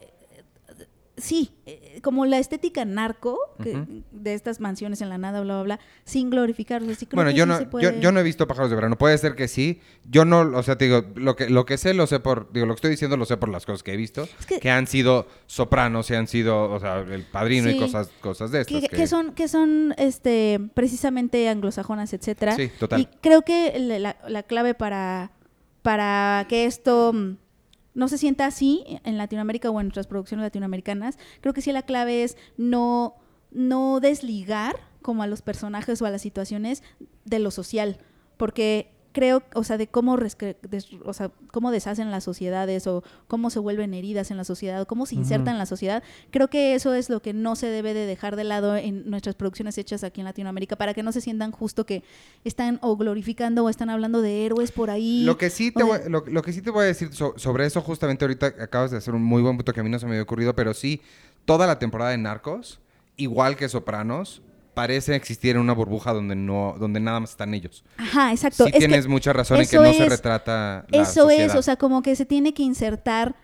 sí, 1.16 1.50
eh, 1.66 1.98
como 2.00 2.26
la 2.26 2.38
estética 2.38 2.84
narco 2.84 3.36
que- 3.60 4.02
de 4.12 4.34
estas 4.34 4.60
mansiones 4.60 5.00
en 5.02 5.08
la 5.08 5.18
nada, 5.18 5.40
bla, 5.40 5.54
bla, 5.54 5.62
bla, 5.64 5.80
sin 6.04 6.30
glorificar. 6.30 6.80
O 6.80 6.86
sea, 6.86 6.94
sí 6.94 7.06
creo 7.06 7.16
Bueno, 7.16 7.32
que 7.32 7.36
yo 7.38 7.42
sí 7.44 7.48
no, 7.48 7.58
se 7.58 7.64
yo, 7.64 7.70
puede- 7.70 8.00
yo 8.00 8.12
no 8.12 8.20
he 8.20 8.22
visto 8.22 8.46
pájaros 8.46 8.70
de 8.70 8.76
verano. 8.76 8.96
Puede 8.96 9.18
ser 9.18 9.34
que 9.34 9.48
sí. 9.48 9.80
Yo 10.08 10.24
no, 10.24 10.42
o 10.42 10.62
sea, 10.62 10.78
te 10.78 10.84
digo, 10.84 11.04
lo 11.16 11.34
que, 11.34 11.50
lo 11.50 11.66
que 11.66 11.76
sé 11.76 11.92
lo 11.92 12.06
sé 12.06 12.20
por, 12.20 12.52
digo, 12.52 12.66
lo 12.66 12.74
que 12.74 12.78
estoy 12.78 12.90
diciendo 12.92 13.16
lo 13.16 13.24
sé 13.24 13.36
por 13.36 13.48
las 13.48 13.66
cosas 13.66 13.82
que 13.82 13.94
he 13.94 13.96
visto, 13.96 14.28
Es 14.38 14.46
que- 14.46 14.60
que, 14.60 14.70
han 14.70 14.86
sido 14.86 15.26
sopranos 15.46 16.08
y 16.10 16.14
han 16.14 16.28
sido, 16.28 16.70
o 16.70 16.78
sea, 16.78 17.00
el 17.00 17.24
padrino 17.24 17.68
y 17.68 17.76
cosas, 17.80 18.10
cosas 18.20 18.52
de 18.52 18.60
estas. 18.60 18.80
que, 18.82 18.88
que 18.88 19.06
son 19.08 19.32
que 19.32 19.48
son 19.48 19.94
este 19.98 20.60
precisamente 20.74 21.48
anglosajonas 21.48 22.12
etcétera 22.12 22.54
Sí, 22.54 22.70
total. 22.78 23.00
y 23.00 23.06
creo 23.20 23.42
que 23.42 23.76
la, 23.80 23.98
la- 23.98 24.16
la 24.28 24.42
clave 24.44 24.74
para 24.74 25.32
para 25.82 26.46
que 26.48 26.64
esto 26.66 27.12
mm, 27.12 27.36
no 27.98 28.06
se 28.06 28.16
sienta 28.16 28.46
así 28.46 28.84
en 29.02 29.18
Latinoamérica 29.18 29.70
o 29.70 29.80
en 29.80 29.86
nuestras 29.88 30.06
producciones 30.06 30.44
latinoamericanas 30.44 31.18
creo 31.40 31.52
que 31.52 31.62
sí 31.62 31.72
la 31.72 31.82
clave 31.82 32.22
es 32.22 32.36
no 32.56 33.16
no 33.50 33.98
desligar 33.98 34.76
como 35.02 35.24
a 35.24 35.26
los 35.26 35.42
personajes 35.42 36.00
o 36.00 36.06
a 36.06 36.10
las 36.10 36.22
situaciones 36.22 36.84
de 37.24 37.40
lo 37.40 37.50
social 37.50 37.98
porque 38.36 38.92
creo, 39.18 39.42
o 39.54 39.64
sea, 39.64 39.76
de 39.78 39.88
cómo, 39.88 40.16
des- 40.16 40.88
o 41.04 41.12
sea, 41.12 41.32
cómo 41.50 41.72
deshacen 41.72 42.10
las 42.12 42.22
sociedades 42.22 42.86
o 42.86 43.02
cómo 43.26 43.50
se 43.50 43.58
vuelven 43.58 43.92
heridas 43.92 44.30
en 44.30 44.36
la 44.36 44.44
sociedad 44.44 44.80
o 44.80 44.86
cómo 44.86 45.06
se 45.06 45.16
insertan 45.16 45.54
en 45.54 45.58
la 45.58 45.66
sociedad, 45.66 46.04
creo 46.30 46.46
que 46.48 46.74
eso 46.76 46.94
es 46.94 47.10
lo 47.10 47.20
que 47.20 47.32
no 47.32 47.56
se 47.56 47.66
debe 47.66 47.94
de 47.94 48.06
dejar 48.06 48.36
de 48.36 48.44
lado 48.44 48.76
en 48.76 49.10
nuestras 49.10 49.34
producciones 49.34 49.76
hechas 49.76 50.04
aquí 50.04 50.20
en 50.20 50.24
Latinoamérica 50.26 50.76
para 50.76 50.94
que 50.94 51.02
no 51.02 51.10
se 51.10 51.20
sientan 51.20 51.50
justo 51.50 51.84
que 51.84 52.04
están 52.44 52.78
o 52.80 52.96
glorificando 52.96 53.64
o 53.64 53.68
están 53.68 53.90
hablando 53.90 54.22
de 54.22 54.46
héroes 54.46 54.70
por 54.70 54.88
ahí. 54.88 55.24
Lo 55.24 55.36
que 55.36 55.50
sí 55.50 55.72
te 55.72 55.82
voy, 55.82 55.98
lo, 56.08 56.22
lo 56.26 56.42
que 56.42 56.52
sí 56.52 56.62
te 56.62 56.70
voy 56.70 56.84
a 56.84 56.86
decir 56.86 57.12
so- 57.12 57.34
sobre 57.36 57.66
eso, 57.66 57.80
justamente 57.82 58.24
ahorita 58.24 58.46
acabas 58.60 58.92
de 58.92 58.98
hacer 58.98 59.14
un 59.14 59.22
muy 59.24 59.42
buen 59.42 59.56
punto 59.56 59.72
que 59.72 59.80
a 59.80 59.82
mí 59.82 59.90
no 59.90 59.98
se 59.98 60.06
me 60.06 60.12
había 60.12 60.22
ocurrido, 60.22 60.54
pero 60.54 60.74
sí, 60.74 61.00
toda 61.44 61.66
la 61.66 61.80
temporada 61.80 62.12
de 62.12 62.18
Narcos, 62.18 62.78
igual 63.16 63.56
que 63.56 63.68
Sopranos, 63.68 64.42
parece 64.78 65.16
existir 65.16 65.56
en 65.56 65.62
una 65.62 65.72
burbuja 65.72 66.12
donde 66.12 66.36
no, 66.36 66.76
donde 66.78 67.00
nada 67.00 67.18
más 67.18 67.30
están 67.30 67.52
ellos. 67.52 67.82
Ajá, 67.96 68.30
exacto. 68.30 68.64
Sí 68.64 68.70
Es 68.72 68.78
tienes 68.78 69.08
mucha 69.08 69.32
razón 69.32 69.58
en 69.58 69.66
que 69.66 69.76
no 69.76 69.92
se 69.92 70.08
retrata 70.08 70.86
la 70.88 71.02
Eso 71.02 71.30
es, 71.30 71.56
o 71.56 71.62
sea, 71.62 71.74
como 71.74 72.00
que 72.00 72.14
se 72.14 72.24
tiene 72.24 72.54
que 72.54 72.62
insertar 72.62 73.34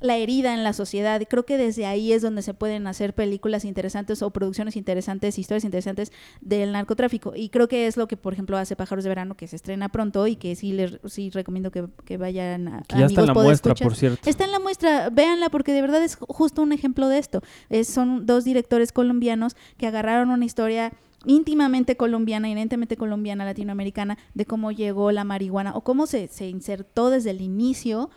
la 0.00 0.16
herida 0.16 0.54
en 0.54 0.64
la 0.64 0.72
sociedad. 0.72 1.20
Creo 1.28 1.44
que 1.44 1.58
desde 1.58 1.86
ahí 1.86 2.12
es 2.12 2.22
donde 2.22 2.42
se 2.42 2.54
pueden 2.54 2.86
hacer 2.86 3.14
películas 3.14 3.64
interesantes 3.64 4.22
o 4.22 4.30
producciones 4.30 4.76
interesantes, 4.76 5.38
historias 5.38 5.64
interesantes 5.64 6.10
del 6.40 6.72
narcotráfico. 6.72 7.32
Y 7.36 7.50
creo 7.50 7.68
que 7.68 7.86
es 7.86 7.96
lo 7.96 8.08
que, 8.08 8.16
por 8.16 8.32
ejemplo, 8.32 8.56
hace 8.56 8.76
Pájaros 8.76 9.04
de 9.04 9.08
Verano, 9.10 9.36
que 9.36 9.46
se 9.46 9.56
estrena 9.56 9.88
pronto 9.90 10.26
y 10.26 10.36
que 10.36 10.56
sí 10.56 10.72
les 10.72 10.98
sí 11.06 11.30
recomiendo 11.30 11.70
que, 11.70 11.86
que 12.04 12.16
vayan 12.16 12.68
a. 12.68 12.82
Que 12.82 12.98
ya 12.98 13.06
está 13.06 13.20
en 13.20 13.26
la 13.26 13.34
muestra, 13.34 13.74
por 13.74 13.94
cierto. 13.96 14.28
Está 14.30 14.44
en 14.44 14.52
la 14.52 14.58
muestra, 14.60 15.10
véanla 15.10 15.50
porque 15.50 15.72
de 15.72 15.82
verdad 15.82 16.02
es 16.02 16.18
ju- 16.18 16.26
justo 16.28 16.62
un 16.62 16.72
ejemplo 16.72 17.08
de 17.08 17.18
esto. 17.18 17.42
Es- 17.68 17.88
son 17.88 18.24
dos 18.26 18.44
directores 18.44 18.92
colombianos 18.92 19.54
que 19.76 19.86
agarraron 19.86 20.30
una 20.30 20.44
historia 20.44 20.92
íntimamente 21.26 21.96
colombiana, 21.96 22.48
inherentemente 22.48 22.96
colombiana, 22.96 23.44
latinoamericana, 23.44 24.16
de 24.34 24.46
cómo 24.46 24.72
llegó 24.72 25.12
la 25.12 25.24
marihuana 25.24 25.74
o 25.76 25.82
cómo 25.82 26.06
se, 26.06 26.28
se 26.28 26.48
insertó 26.48 27.10
desde 27.10 27.30
el 27.30 27.42
inicio 27.42 28.08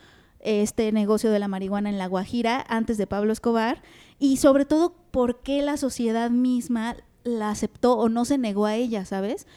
este 0.43 0.91
negocio 0.91 1.31
de 1.31 1.39
la 1.39 1.47
marihuana 1.47 1.89
en 1.89 1.97
La 1.97 2.07
Guajira 2.07 2.63
antes 2.67 2.97
de 2.97 3.07
Pablo 3.07 3.33
Escobar 3.33 3.81
y 4.19 4.38
sobre 4.38 4.65
todo 4.65 4.93
por 5.12 5.41
qué 5.41 5.62
la 5.62 5.77
sociedad 5.77 6.29
misma 6.29 6.95
la 7.23 7.50
aceptó 7.50 7.97
o 7.97 8.09
no 8.09 8.25
se 8.25 8.38
negó 8.38 8.65
a 8.65 8.75
ella, 8.75 9.05
¿sabes? 9.05 9.47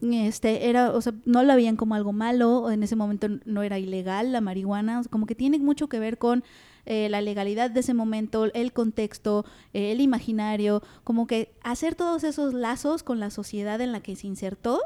Este 0.00 0.68
era 0.68 0.92
o 0.92 1.00
sea 1.00 1.12
no 1.24 1.42
la 1.42 1.56
veían 1.56 1.76
como 1.76 1.94
algo 1.94 2.12
malo 2.12 2.58
o 2.58 2.70
en 2.70 2.82
ese 2.82 2.96
momento 2.96 3.28
no 3.44 3.62
era 3.62 3.78
ilegal 3.78 4.32
la 4.32 4.40
marihuana 4.40 5.00
o 5.00 5.02
sea, 5.02 5.10
como 5.10 5.26
que 5.26 5.34
tiene 5.34 5.58
mucho 5.58 5.88
que 5.88 5.98
ver 5.98 6.18
con 6.18 6.44
eh, 6.84 7.08
la 7.08 7.20
legalidad 7.20 7.70
de 7.70 7.80
ese 7.80 7.94
momento 7.94 8.44
el 8.54 8.72
contexto 8.72 9.44
eh, 9.72 9.90
el 9.90 10.00
imaginario 10.00 10.82
como 11.02 11.26
que 11.26 11.52
hacer 11.62 11.96
todos 11.96 12.22
esos 12.22 12.54
lazos 12.54 13.02
con 13.02 13.18
la 13.18 13.30
sociedad 13.30 13.80
en 13.80 13.90
la 13.90 14.00
que 14.00 14.14
se 14.14 14.28
insertó 14.28 14.80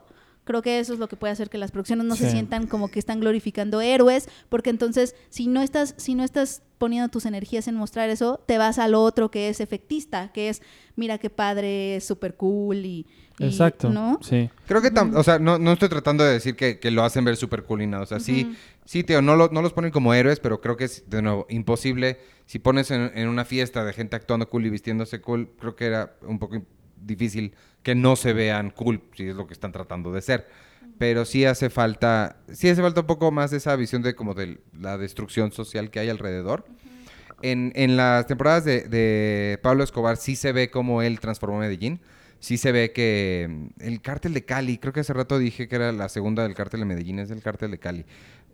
creo 0.50 0.62
que 0.62 0.80
eso 0.80 0.92
es 0.92 0.99
lo 0.99 1.07
que 1.09 1.14
puede 1.16 1.33
hacer 1.33 1.49
que 1.49 1.59
las 1.59 1.71
producciones 1.71 2.04
no 2.07 2.16
se 2.16 2.28
sientan 2.30 2.66
como 2.66 2.90
que 2.90 2.99
están 2.99 3.21
glorificando 3.21 3.80
héroes 3.80 4.28
porque 4.49 4.71
entonces 4.71 5.14
si 5.28 5.47
no 5.47 5.62
estás 5.62 5.95
si 5.97 6.16
no 6.16 6.25
estás 6.25 6.62
poniendo 6.78 7.09
tus 7.09 7.25
energías 7.25 7.69
en 7.69 7.76
mostrar 7.76 8.11
eso 8.11 8.40
te 8.47 8.59
vas 8.59 8.78
al 8.80 8.95
otro 8.97 9.30
que 9.30 9.49
es 9.49 9.61
efectista 9.61 10.33
que 10.33 10.49
es 10.49 10.61
mira 10.97 11.19
qué 11.19 11.30
padre 11.30 11.95
es 11.97 12.04
súper 12.04 12.35
cool 12.35 12.78
y, 12.85 13.07
y- 13.38 13.45
Exacto. 13.45 13.90
no 13.90 14.19
Sí. 14.23 14.50
Creo 14.66 14.83
que, 14.83 14.92
tam- 14.92 15.14
o 15.16 15.23
sea, 15.23 15.38
no, 15.38 15.59
no 15.59 15.73
estoy 15.73 15.88
tratando 15.88 16.25
de 16.25 16.33
decir 16.33 16.57
que, 16.57 16.78
que 16.80 16.90
lo 16.90 17.04
hacen 17.04 17.25
ver 17.25 17.37
súper 17.37 17.62
cool 17.64 17.83
y 17.83 17.87
nada. 17.87 18.02
O 18.02 18.07
sea, 18.07 18.21
sí, 18.21 18.54
sí, 18.85 19.02
tío, 19.04 19.23
no, 19.23 19.35
lo- 19.37 19.49
no 19.50 19.62
los 19.62 19.73
ponen 19.73 19.90
como 19.92 20.12
héroes, 20.14 20.40
pero 20.40 20.61
creo 20.61 20.76
que 20.76 20.85
es, 20.85 21.09
de 21.09 21.23
nuevo, 21.23 21.47
imposible. 21.49 22.19
Si 22.47 22.59
pones 22.59 22.90
en, 22.90 23.11
en 23.14 23.28
una 23.28 23.45
fiesta 23.47 23.83
de 23.85 23.92
gente 23.95 24.16
actuando 24.16 24.49
cool 24.50 24.66
y 24.66 24.71
vistiéndose 24.71 25.21
cool, 25.23 25.49
creo 25.59 25.75
que 25.75 25.87
era 25.87 26.16
un 26.23 26.38
poco 26.38 26.57
im- 26.57 26.64
difícil 27.00 27.54
que 27.83 27.95
no 27.95 28.16
se 28.16 28.33
vean 28.33 28.71
cool, 28.71 29.02
si 29.16 29.28
es 29.28 29.37
lo 29.37 29.47
que 29.47 29.54
están 29.54 29.73
tratando 29.73 30.12
de 30.12 30.23
ser. 30.23 30.49
Pero 30.99 31.25
sí 31.25 31.45
hace 31.45 31.71
falta, 31.71 32.37
sí 32.52 32.69
hace 32.69 32.83
falta 32.83 33.00
un 33.00 33.07
poco 33.07 33.30
más 33.30 33.50
de 33.50 33.57
esa 33.57 33.75
visión 33.76 34.02
de 34.02 34.14
como 34.14 34.35
de 34.35 34.61
la 34.78 34.99
destrucción 34.99 35.52
social 35.52 35.90
que 35.90 36.00
hay 36.00 36.09
alrededor. 36.11 36.66
En, 37.42 37.73
en 37.75 37.97
las 37.97 38.26
temporadas 38.26 38.64
de, 38.64 38.83
de 38.83 39.59
Pablo 39.62 39.83
Escobar 39.83 40.19
sí 40.19 40.37
se 40.37 40.52
ve 40.52 40.71
cómo 40.71 41.00
él 41.02 41.21
transformó 41.21 41.59
Medellín. 41.59 42.00
Sí 42.38 42.57
se 42.57 42.73
ve 42.73 42.92
que 42.92 43.47
mm, 43.49 43.66
el 43.80 44.00
cártel 44.02 44.35
de 44.35 44.45
Cali, 44.45 44.78
creo 44.78 44.92
que 44.92 45.00
hace 45.00 45.12
rato 45.12 45.38
dije 45.38 45.69
que 45.69 45.76
era 45.76 45.92
la 45.92 46.09
segunda 46.09 46.42
del 46.42 46.54
cártel 46.54 46.80
de 46.80 46.87
Medellín, 46.87 47.19
es 47.19 47.30
el 47.30 47.42
cártel 47.42 47.71
de 47.71 47.78
Cali. 47.78 48.04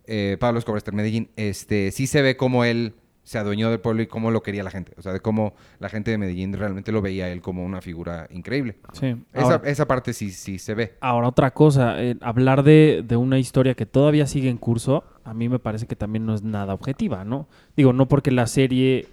Eh, 0.05 0.37
Pablo 0.39 0.59
Escobar 0.59 0.77
está 0.77 0.91
en 0.91 0.97
Medellín. 0.97 1.29
Este, 1.35 1.91
sí 1.91 2.07
se 2.07 2.21
ve 2.21 2.37
cómo 2.37 2.63
él 2.63 2.95
se 3.27 3.37
adueñó 3.37 3.69
del 3.69 3.81
pueblo 3.81 4.01
y 4.01 4.07
cómo 4.07 4.31
lo 4.31 4.41
quería 4.41 4.63
la 4.63 4.71
gente. 4.71 4.93
O 4.97 5.01
sea, 5.01 5.11
de 5.11 5.19
cómo 5.19 5.53
la 5.79 5.89
gente 5.89 6.11
de 6.11 6.17
Medellín 6.17 6.53
realmente 6.53 6.93
lo 6.93 7.01
veía 7.01 7.25
a 7.25 7.29
él 7.29 7.41
como 7.41 7.65
una 7.65 7.81
figura 7.81 8.25
increíble. 8.31 8.77
Sí. 8.93 9.17
Esa, 9.33 9.43
Ahora, 9.55 9.61
esa 9.69 9.85
parte 9.85 10.13
sí, 10.13 10.31
sí 10.31 10.59
se 10.59 10.73
ve. 10.75 10.93
ahora, 11.01 11.27
otra 11.27 11.51
cosa, 11.51 12.01
eh, 12.01 12.15
hablar 12.21 12.63
de, 12.63 13.03
de 13.05 13.17
una 13.17 13.37
historia 13.37 13.73
que 13.75 13.85
todavía 13.85 14.27
sigue 14.27 14.47
en 14.49 14.55
curso, 14.57 15.03
a 15.25 15.33
mí 15.33 15.49
me 15.49 15.59
parece 15.59 15.87
que 15.87 15.97
también 15.97 16.25
no 16.25 16.33
es 16.35 16.41
nada 16.43 16.73
objetiva, 16.73 17.25
¿no? 17.25 17.49
Digo, 17.75 17.91
no 17.91 18.07
porque 18.07 18.31
la 18.31 18.47
serie, 18.47 19.07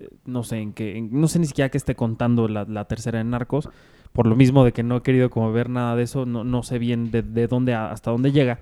eh, 0.00 0.08
no 0.24 0.42
sé 0.42 0.58
en 0.58 0.72
qué, 0.72 0.96
en- 0.98 1.10
no 1.20 1.28
sé 1.28 1.38
ni 1.38 1.46
siquiera 1.46 1.68
que 1.68 1.78
esté 1.78 1.94
contando 1.94 2.48
la, 2.48 2.64
la 2.64 2.86
tercera 2.86 3.18
de 3.18 3.24
Narcos, 3.24 3.68
por 4.12 4.26
lo 4.26 4.34
mismo 4.34 4.64
de 4.64 4.72
que 4.72 4.82
no 4.82 4.96
he 4.96 5.02
querido 5.02 5.30
como 5.30 5.52
ver 5.52 5.70
nada 5.70 5.94
de 5.94 6.02
eso, 6.02 6.26
no, 6.26 6.42
no 6.42 6.64
sé 6.64 6.80
bien 6.80 7.12
de, 7.12 7.22
de 7.22 7.46
dónde 7.46 7.72
a- 7.74 7.92
hasta 7.92 8.10
dónde 8.10 8.32
llega. 8.32 8.58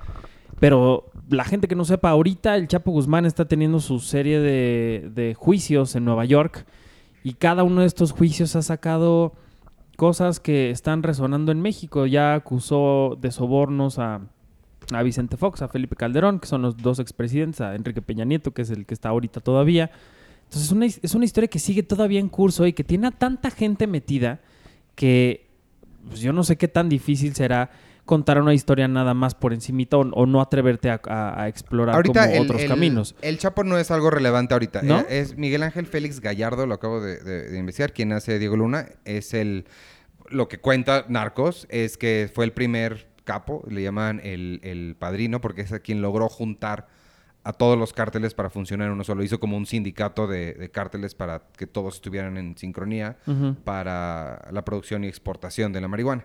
Pero 0.62 1.11
la 1.28 1.42
gente 1.42 1.66
que 1.66 1.75
no 1.75 1.85
sepa, 1.85 2.11
ahorita 2.11 2.54
el 2.54 2.69
Chapo 2.69 2.92
Guzmán 2.92 3.26
está 3.26 3.47
teniendo 3.47 3.81
su 3.81 3.99
serie 3.99 4.38
de, 4.38 5.11
de 5.12 5.35
juicios 5.35 5.97
en 5.97 6.04
Nueva 6.04 6.25
York 6.25 6.66
y 7.25 7.33
cada 7.33 7.64
uno 7.64 7.81
de 7.81 7.88
estos 7.88 8.12
juicios 8.12 8.54
ha 8.54 8.62
sacado 8.62 9.33
cosas 9.97 10.38
que 10.38 10.71
están 10.71 11.02
resonando 11.02 11.50
en 11.50 11.61
México. 11.61 12.07
Ya 12.07 12.35
acusó 12.35 13.19
de 13.21 13.33
sobornos 13.33 13.99
a, 13.99 14.21
a 14.92 15.02
Vicente 15.02 15.37
Fox, 15.37 15.62
a 15.62 15.69
Felipe 15.69 15.97
Calderón, 15.97 16.38
que 16.38 16.47
son 16.47 16.62
los 16.62 16.76
dos 16.76 17.00
expresidentes, 17.00 17.61
a 17.61 17.75
Enrique 17.75 18.00
Peña 18.00 18.25
Nieto, 18.25 18.52
que 18.52 18.62
es 18.62 18.71
el 18.71 18.87
que 18.87 18.95
está 18.95 19.09
ahorita 19.09 19.40
todavía. 19.40 19.90
Entonces 20.45 21.00
es 21.02 21.14
una, 21.16 21.25
historia 21.25 21.49
que 21.49 21.59
sigue 21.59 21.83
todavía 21.83 22.21
en 22.21 22.28
curso 22.28 22.69
y 22.69 22.73
que 22.73 22.85
tiene 22.85 23.09
a 23.09 23.11
tanta 23.11 23.50
gente 23.50 23.88
metida 23.88 24.38
que 24.95 25.49
pues, 26.09 26.21
yo 26.21 26.33
no 26.33 26.45
sé 26.45 26.57
qué 26.57 26.69
tan 26.69 26.88
difícil 26.88 27.35
será 27.35 27.73
contar 28.04 28.40
una 28.40 28.52
historia 28.52 28.88
nada 28.88 29.14
más 29.14 29.35
por 29.35 29.52
encimita 29.52 29.97
o, 29.97 30.00
o 30.00 30.26
no 30.26 30.40
atreverte 30.40 30.90
a, 30.90 31.00
a- 31.06 31.42
a 31.42 31.49
explorar 31.49 31.94
Ahorita 31.94 32.25
como 32.25 32.35
el, 32.37 32.42
otros 32.42 32.62
el- 32.62 32.68
caminos. 32.68 33.14
el 33.23 33.38
Chapo 33.38 33.62
no 33.64 33.78
es 33.78 33.90
algo 33.90 34.11
relevante 34.11 34.54
ahorita. 34.54 34.82
¿No? 34.82 35.00
Eh, 35.00 35.06
Es 35.21 35.37
Miguel 35.37 35.62
Ángel 35.62 35.87
Félix 35.87 36.21
Gallardo, 36.21 36.66
lo 36.66 36.75
acabo 36.75 37.00
de, 37.00 37.18
de- 37.23 37.49
de 37.50 37.59
investigar, 37.59 37.92
quien 37.92 38.12
hace 38.12 38.38
Diego 38.38 38.56
Luna. 38.56 38.87
Es 39.04 39.35
el... 39.35 39.66
Lo 40.28 40.49
que 40.49 40.59
cuenta 40.59 41.04
Narcos 41.09 41.66
es 41.71 41.97
que 41.99 42.30
fue 42.32 42.44
el 42.44 42.52
primer 42.52 43.09
capo, 43.25 43.64
le 43.68 43.82
llaman 43.82 44.21
el, 44.25 44.61
el 44.62 44.97
padrino, 44.99 45.40
porque 45.40 45.61
es 45.61 45.73
a 45.73 45.78
quien 45.80 46.00
logró 46.02 46.28
juntar 46.28 46.88
a 47.44 47.52
todos 47.52 47.76
los 47.78 47.92
cárteles 47.92 48.35
para 48.35 48.49
funcionar 48.50 48.87
en 48.87 48.94
uno 48.94 49.04
solo. 49.04 49.23
Hizo 49.25 49.38
como 49.40 49.56
un 49.56 49.66
sindicato 49.66 50.26
de, 50.26 50.54
de 50.54 50.71
cárteles 50.71 51.14
para 51.14 51.42
que 51.56 51.66
todos 51.66 51.97
estuvieran 51.97 52.37
en 52.38 52.56
sincronía 52.56 53.16
para 53.64 54.49
la 54.50 54.64
producción 54.64 55.04
y 55.04 55.09
exportación 55.09 55.73
de 55.73 55.80
la 55.80 55.88
marihuana. 55.88 56.25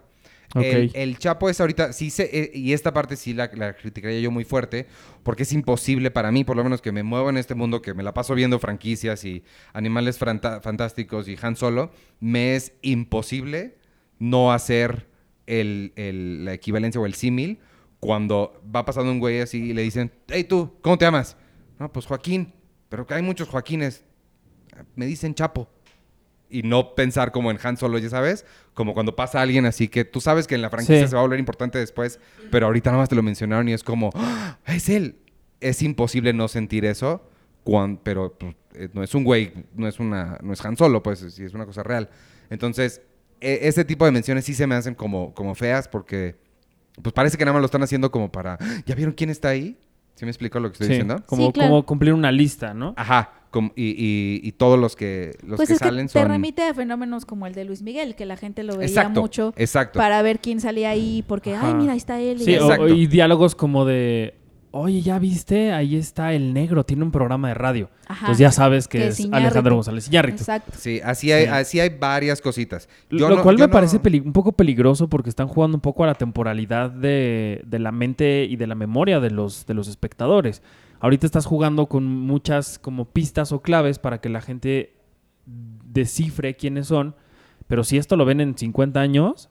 El, 0.94 1.18
Chapo 1.18 1.50
es 1.50 1.60
ahorita, 1.60 1.92
sí 1.94 2.10
se, 2.10 2.24
eh, 2.32 2.52
y 2.54 2.74
esta 2.74 2.94
parte 2.94 3.16
sí 3.18 3.34
la, 3.34 3.52
la 3.54 3.76
criticaría 3.76 4.20
yo 4.22 4.32
muy 4.32 4.46
fuerte, 4.46 4.88
porque 5.24 5.44
es 5.44 5.52
imposible 5.54 6.10
para 6.10 6.32
mí, 6.32 6.44
por 6.46 6.56
lo 6.56 6.64
menos 6.64 6.82
que 6.82 6.92
me 6.94 7.04
muevo 7.04 7.30
en 7.30 7.38
este 7.38 7.54
mundo, 7.54 7.82
que 7.82 7.94
me 7.94 8.02
la 8.02 8.14
paso 8.14 8.34
viendo 8.34 8.58
franquicias 8.58 9.24
y 9.26 9.44
animales 9.74 10.18
fantásticos 10.18 11.28
y 11.28 11.38
Han 11.42 11.56
Solo, 11.58 11.92
me 12.20 12.56
es 12.56 12.74
imposible 12.82 13.76
no 14.20 14.52
hacer 14.54 15.08
el, 15.48 15.92
el- 15.96 16.46
la 16.46 16.54
equivalencia 16.54 17.00
o 17.02 17.06
el 17.06 17.14
símil 17.14 17.60
cuando 18.00 18.62
va 18.74 18.86
pasando 18.86 19.12
un 19.12 19.20
güey 19.20 19.42
así 19.42 19.58
y 19.72 19.74
le 19.74 19.82
dicen, 19.82 20.12
hey 20.30 20.44
tú, 20.46 20.76
¿cómo 20.82 20.98
te 20.98 21.06
llamas? 21.06 21.36
No, 21.80 21.92
pues 21.92 22.06
Joaquín, 22.06 22.54
pero 22.90 23.06
que 23.06 23.14
hay 23.16 23.22
muchos 23.22 23.50
Joaquines, 23.50 24.04
me 24.96 25.06
dicen 25.06 25.36
Chapo. 25.36 25.70
Y 26.50 26.64
no 26.64 26.96
pensar 26.96 27.32
como 27.32 27.52
en 27.52 27.58
Han 27.62 27.78
Solo, 27.78 27.98
ya 27.98 28.10
sabes, 28.10 28.46
como 28.74 28.94
cuando 28.94 29.16
pasa 29.16 29.42
alguien 29.42 29.66
así 29.66 29.88
que 29.88 30.06
tú 30.06 30.22
sabes 30.22 30.48
que 30.48 30.56
en 30.56 30.62
la 30.62 30.70
franquicia 30.70 31.02
Sí. 31.02 31.08
se 31.10 31.16
va 31.16 31.22
a 31.22 31.24
volver 31.24 31.40
importante 31.40 31.78
después, 31.78 32.20
pero 32.52 32.68
ahorita 32.68 32.90
nada 32.92 33.02
más 33.04 33.10
te 33.10 33.16
lo 33.16 33.24
mencionaron 33.24 33.68
y 33.70 33.74
es 33.74 33.84
como, 33.84 34.12
¡Ah! 34.16 34.58
es 34.66 34.90
él. 34.90 35.18
Es 35.60 35.82
imposible 35.82 36.34
no 36.34 36.48
sentir 36.48 36.86
eso, 36.86 37.28
pero 38.04 38.38
pues, 38.38 38.56
eh, 38.76 38.90
no 38.94 39.04
es 39.04 39.14
un 39.16 39.24
güey, 39.24 39.52
no 39.76 39.88
es 39.88 40.00
una, 40.00 40.38
no 40.42 40.54
es 40.54 40.64
Han 40.64 40.78
Solo, 40.78 41.02
pues 41.04 41.20
sí 41.20 41.44
es 41.44 41.54
una 41.54 41.66
cosa 41.66 41.84
real. 41.84 42.10
Entonces, 42.50 43.02
e- 43.42 43.60
ese 43.64 43.84
tipo 43.84 44.06
de 44.06 44.12
menciones 44.12 44.46
sí 44.46 44.54
se 44.54 44.68
me 44.68 44.76
hacen 44.76 44.96
como, 44.96 45.34
como 45.34 45.54
feas 45.56 45.88
porque, 45.88 46.36
pues 47.02 47.12
parece 47.14 47.38
que 47.38 47.44
nada 47.46 47.54
más 47.54 47.62
lo 47.62 47.66
están 47.66 47.84
haciendo 47.84 48.10
como 48.12 48.32
para, 48.32 48.54
"Ah, 48.54 48.66
¿ya 48.86 48.96
vieron 48.96 49.14
quién 49.14 49.30
está 49.30 49.50
ahí? 49.50 49.78
¿Sí 50.16 50.26
me 50.26 50.32
explico 50.32 50.60
lo 50.60 50.70
que 50.70 50.74
estoy 50.74 50.88
Sí, 50.88 50.94
diciendo? 50.94 51.22
como, 51.26 51.48
Sí, 51.48 51.52
claro. 51.54 51.70
como 51.70 51.86
cumplir 51.86 52.14
una 52.14 52.32
lista, 52.32 52.74
¿no? 52.74 52.94
Ajá, 52.98 53.34
com- 53.52 53.72
y, 53.76 53.90
y- 53.92 54.40
y 54.44 54.52
todos 54.54 54.80
los 54.80 54.96
que, 54.96 55.36
los 55.46 55.58
pues 55.58 55.68
que 55.68 55.74
es 55.74 55.80
salen 55.80 56.08
que 56.08 56.14
te 56.14 56.20
son... 56.20 56.30
remite 56.30 56.64
a 56.64 56.74
fenómenos 56.74 57.26
como 57.26 57.48
el 57.48 57.54
de 57.54 57.66
Luis 57.66 57.82
Miguel, 57.82 58.16
que 58.16 58.26
la 58.26 58.38
gente 58.38 58.64
lo 58.64 58.78
veía 58.78 58.88
Exacto, 58.90 59.22
mucho 59.22 59.54
exacto. 59.58 59.98
para 60.00 60.22
ver 60.22 60.40
quién 60.40 60.60
salía 60.62 60.90
ahí, 60.90 61.24
porque, 61.28 61.56
ay, 61.56 61.74
mira, 61.74 61.94
ahí 61.94 61.98
está 61.98 62.20
él. 62.20 62.42
y 62.42 62.46
Sí, 62.46 62.56
o- 62.56 62.64
Exacto. 62.64 62.88
y 62.90 63.08
diálogos 63.08 63.56
como 63.56 63.86
de, 63.86 64.36
oye, 64.72 65.02
¿ya 65.02 65.18
viste? 65.18 65.72
Ahí 65.72 65.96
está 65.96 66.34
el 66.34 66.54
negro, 66.54 66.84
tiene 66.86 67.04
un 67.04 67.12
programa 67.12 67.48
de 67.48 67.54
radio. 67.56 67.90
Ajá. 68.08 68.20
Entonces 68.28 68.40
ya 68.40 68.52
sabes 68.52 68.88
que, 68.88 69.00
Que 69.00 69.08
es 69.08 69.28
Alejandro. 69.32 69.76
González 69.76 70.08
Iñárritu. 70.08 70.38
Exacto. 70.40 70.72
Sí, 70.78 71.02
así 71.04 71.32
hay, 71.32 71.46
Sí. 71.46 71.50
así 71.52 71.80
hay 71.80 71.90
varias 71.90 72.42
cositas. 72.42 72.88
Yo 73.10 73.28
Lo 73.30 73.38
no- 73.38 73.44
cual 73.44 73.56
yo 73.58 73.64
me 73.64 73.68
no- 73.68 73.74
parece 73.74 74.00
peli- 74.00 74.20
un 74.20 74.34
poco 74.34 74.52
peligroso 74.52 75.08
porque 75.10 75.30
están 75.30 75.48
jugando 75.48 75.76
un 75.78 75.82
poco 75.82 76.04
a 76.04 76.08
la 76.08 76.14
temporalidad 76.16 76.90
de, 76.92 77.62
de 77.66 77.80
la 77.80 77.92
mente 77.92 78.46
y 78.46 78.56
de 78.56 78.68
la 78.68 78.76
memoria 78.76 79.20
de 79.20 79.32
los, 79.32 79.66
de 79.66 79.74
los 79.74 79.88
espectadores. 79.88 80.62
Ahorita 81.00 81.26
estás 81.26 81.46
jugando 81.46 81.88
con 81.88 82.06
muchas 82.06 82.80
como 82.80 83.06
pistas 83.06 83.52
o 83.52 83.62
claves 83.62 84.00
para 84.00 84.20
que 84.22 84.30
la 84.30 84.42
gente 84.42 84.96
descifre 85.46 86.56
quiénes 86.56 86.88
son, 86.88 87.16
pero 87.68 87.84
si 87.84 87.98
esto 87.98 88.16
lo 88.16 88.26
ven 88.26 88.42
en 88.42 88.58
50 88.58 89.00
años, 89.00 89.50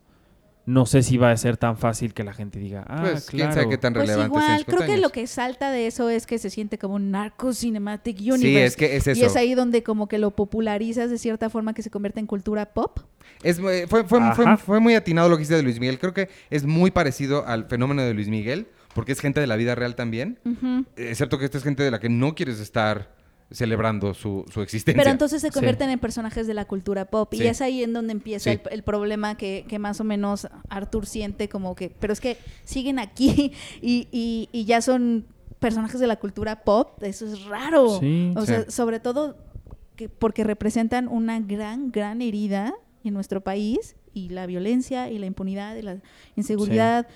no 0.64 0.84
sé 0.84 1.04
si 1.04 1.16
va 1.16 1.30
a 1.30 1.36
ser 1.36 1.56
tan 1.56 1.76
fácil 1.78 2.12
que 2.12 2.24
la 2.24 2.32
gente 2.32 2.58
diga, 2.58 2.84
ah, 2.88 2.98
Pues, 3.02 3.26
quién 3.30 3.52
sabe 3.52 3.68
qué 3.68 3.78
tan 3.78 3.92
Pues 3.92 4.08
relevante 4.08 4.34
sea 4.34 4.40
en 4.40 4.44
igual, 4.44 4.58
50 4.58 4.76
creo 4.84 4.94
que 4.96 5.00
lo 5.00 5.10
que 5.10 5.26
salta 5.28 5.70
de 5.70 5.86
eso 5.86 6.10
es 6.10 6.26
que 6.26 6.38
se 6.38 6.50
siente 6.50 6.76
como 6.76 6.96
un 6.96 7.12
narco 7.12 7.52
cinematic 7.54 8.18
universe. 8.18 8.40
Sí, 8.48 8.56
es 8.56 8.76
que 8.76 8.96
es 8.96 9.06
eso. 9.06 9.20
Y 9.20 9.24
es 9.24 9.36
ahí 9.36 9.54
donde 9.54 9.84
como 9.84 10.08
que 10.08 10.18
lo 10.18 10.32
popularizas 10.32 11.08
de 11.08 11.18
cierta 11.18 11.50
forma 11.50 11.72
que 11.72 11.82
se 11.82 11.90
convierte 11.90 12.18
en 12.18 12.26
cultura 12.26 12.66
pop. 12.74 12.98
Es 13.44 13.60
muy- 13.60 13.86
fue, 13.86 14.02
fue, 14.04 14.18
fue, 14.34 14.44
Ajá. 14.44 14.56
fue 14.56 14.80
muy 14.80 14.94
atinado 14.96 15.28
lo 15.28 15.36
que 15.36 15.42
hiciste 15.42 15.54
de 15.56 15.62
Luis 15.62 15.78
Miguel. 15.78 16.00
Creo 16.00 16.12
que 16.12 16.28
es 16.50 16.64
muy 16.64 16.90
parecido 16.90 17.46
al 17.46 17.66
fenómeno 17.66 18.02
de 18.02 18.12
Luis 18.12 18.28
Miguel, 18.28 18.66
porque 18.96 19.12
es 19.12 19.20
gente 19.20 19.38
de 19.40 19.46
la 19.46 19.54
vida 19.54 19.76
real 19.76 19.94
también. 19.94 20.40
Ujú. 20.44 20.84
Excepto 20.96 21.38
que 21.38 21.44
esta 21.44 21.58
es 21.58 21.62
gente 21.64 21.84
de 21.84 21.92
la 21.92 22.00
que 22.00 22.08
no 22.08 22.34
quieres 22.34 22.58
estar 22.58 23.14
celebrando 23.52 24.12
su, 24.12 24.44
su 24.52 24.60
existencia. 24.60 25.00
Pero 25.00 25.12
entonces 25.12 25.40
se 25.40 25.48
Sí. 25.48 25.54
convierten 25.54 25.88
en 25.90 26.00
personajes 26.00 26.48
de 26.48 26.54
la 26.54 26.64
cultura 26.64 27.04
pop. 27.04 27.28
Sí. 27.32 27.44
Y 27.44 27.46
es 27.46 27.60
ahí 27.60 27.84
en 27.84 27.92
donde 27.92 28.10
empieza 28.12 28.50
Sí. 28.50 28.58
el, 28.64 28.72
el 28.72 28.82
problema 28.82 29.36
que, 29.36 29.64
que 29.68 29.78
más 29.78 30.00
o 30.00 30.04
menos 30.04 30.48
Arthur 30.68 31.06
siente 31.06 31.48
como 31.48 31.76
que, 31.76 31.90
pero 32.00 32.12
es 32.12 32.20
que 32.20 32.38
siguen 32.64 32.98
aquí 32.98 33.52
y, 33.80 34.08
y- 34.10 34.48
y 34.50 34.64
ya 34.64 34.80
son 34.82 35.26
personajes 35.60 36.00
de 36.00 36.08
la 36.08 36.16
cultura 36.16 36.64
pop. 36.64 37.00
Eso 37.04 37.24
es 37.24 37.44
raro. 37.44 38.00
Sí, 38.00 38.32
o 38.34 38.40
sí. 38.40 38.46
sea, 38.48 38.68
sobre 38.70 38.98
todo 38.98 39.36
que, 39.94 40.08
porque 40.08 40.42
representan 40.42 41.06
una 41.06 41.38
gran, 41.40 41.92
gran 41.92 42.22
herida 42.22 42.74
en 43.04 43.14
nuestro 43.14 43.42
país 43.42 43.94
y 44.12 44.30
la 44.30 44.46
violencia 44.46 45.08
y 45.10 45.18
la 45.18 45.26
impunidad 45.26 45.76
y 45.76 45.82
la 45.82 45.98
inseguridad. 46.34 47.06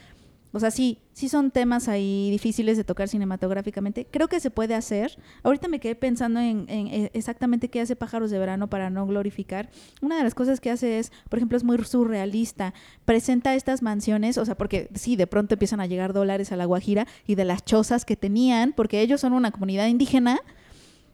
O 0.53 0.59
sea, 0.59 0.71
sí, 0.71 0.99
sí 1.13 1.29
son 1.29 1.51
temas 1.51 1.89
ahí 1.89 2.29
difíciles 2.31 2.77
de 2.77 2.85
tocar 2.85 3.09
cinematográficamente. 3.09 4.07
Creo 4.11 4.29
que 4.29 4.41
se 4.41 4.51
puede 4.51 4.75
hacer. 4.75 5.17
Ahorita 5.43 5.69
me 5.69 5.79
quedé 5.79 5.95
pensando 5.95 6.41
en, 6.41 6.65
en, 6.69 6.87
eh, 6.89 7.11
exactamente 7.15 7.69
qué 7.69 7.81
hace 7.81 7.95
Pájaros 7.95 8.31
de 8.31 8.39
Verano 8.39 8.69
para 8.69 8.91
no 8.91 9.07
glorificar. 9.07 9.71
Una 10.01 10.17
de 10.17 10.25
las 10.25 10.35
cosas 10.35 10.61
que 10.61 10.71
hace 10.71 10.99
es, 10.99 11.13
por 11.29 11.39
ejemplo, 11.39 11.57
es 11.57 11.63
muy 11.63 11.79
surrealista. 11.85 12.75
Presenta 13.05 13.55
estas 13.55 13.83
mansiones, 13.83 14.39
o 14.39 14.45
sea, 14.45 14.57
porque 14.57 14.89
sí, 14.95 15.15
de 15.17 15.27
pronto 15.27 15.55
empiezan 15.55 15.81
a 15.81 15.87
llegar 15.87 16.13
dólares 16.13 16.51
a 16.51 16.57
la 16.57 16.65
Guajira 16.65 17.07
y 17.27 17.37
de 17.37 17.45
las 17.45 17.65
chozas 17.65 18.05
que 18.05 18.17
tenían, 18.17 18.73
porque 18.73 19.01
ellos 19.01 19.21
son 19.21 19.33
una 19.33 19.53
comunidad 19.53 19.87
indígena, 19.87 20.41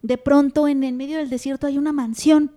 de 0.03 0.19
pronto 0.19 0.69
en 0.69 0.85
el 0.85 0.95
medio 0.95 1.19
del 1.19 1.29
desierto 1.29 1.67
hay 1.67 1.79
una 1.79 1.93
mansión. 1.93 2.53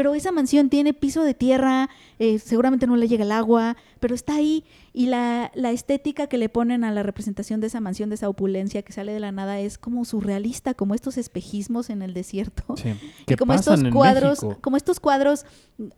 Pero 0.00 0.14
esa 0.14 0.32
mansión 0.32 0.70
tiene 0.70 0.94
piso 0.94 1.24
de 1.24 1.34
tierra, 1.34 1.90
eh, 2.18 2.38
seguramente 2.38 2.86
no 2.86 2.96
le 2.96 3.06
llega 3.06 3.22
el 3.22 3.32
agua, 3.32 3.76
pero 3.98 4.14
está 4.14 4.36
ahí. 4.36 4.64
Y 4.94 5.08
la, 5.08 5.52
la 5.54 5.72
estética 5.72 6.26
que 6.26 6.38
le 6.38 6.48
ponen 6.48 6.84
a 6.84 6.90
la 6.90 7.02
representación 7.02 7.60
de 7.60 7.66
esa 7.66 7.80
mansión, 7.80 8.08
de 8.08 8.14
esa 8.14 8.30
opulencia 8.30 8.80
que 8.80 8.94
sale 8.94 9.12
de 9.12 9.20
la 9.20 9.30
nada, 9.30 9.60
es 9.60 9.76
como 9.76 10.06
surrealista, 10.06 10.72
como 10.72 10.94
estos 10.94 11.18
espejismos 11.18 11.90
en 11.90 12.00
el 12.00 12.14
desierto. 12.14 12.78
Sí. 12.78 12.94
Y 13.20 13.24
¿Qué 13.26 13.36
como 13.36 13.52
estos 13.52 13.78
cuadros, 13.92 14.40
como 14.62 14.78
estos 14.78 15.00
cuadros 15.00 15.44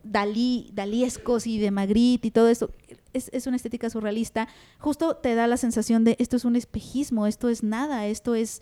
Dalí, 0.03 0.69
daliescos 0.73 1.47
y 1.47 1.57
de 1.57 1.71
Magritte 1.71 2.27
y 2.27 2.31
todo 2.31 2.49
eso, 2.49 2.71
es, 3.13 3.29
es 3.31 3.47
una 3.47 3.55
estética 3.55 3.89
surrealista. 3.89 4.49
Justo 4.79 5.15
te 5.15 5.33
da 5.33 5.47
la 5.47 5.55
sensación 5.55 6.03
de 6.03 6.17
esto 6.19 6.35
es 6.35 6.43
un 6.43 6.57
espejismo, 6.57 7.25
esto 7.25 7.47
es 7.47 7.63
nada, 7.63 8.05
esto 8.07 8.35
es. 8.35 8.61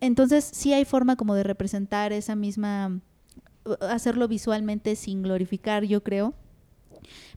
Entonces, 0.00 0.48
sí 0.50 0.72
hay 0.72 0.86
forma 0.86 1.16
como 1.16 1.34
de 1.34 1.42
representar 1.42 2.14
esa 2.14 2.34
misma. 2.34 3.02
Hacerlo 3.80 4.28
visualmente 4.28 4.96
sin 4.96 5.22
glorificar, 5.22 5.84
yo 5.84 6.02
creo. 6.02 6.34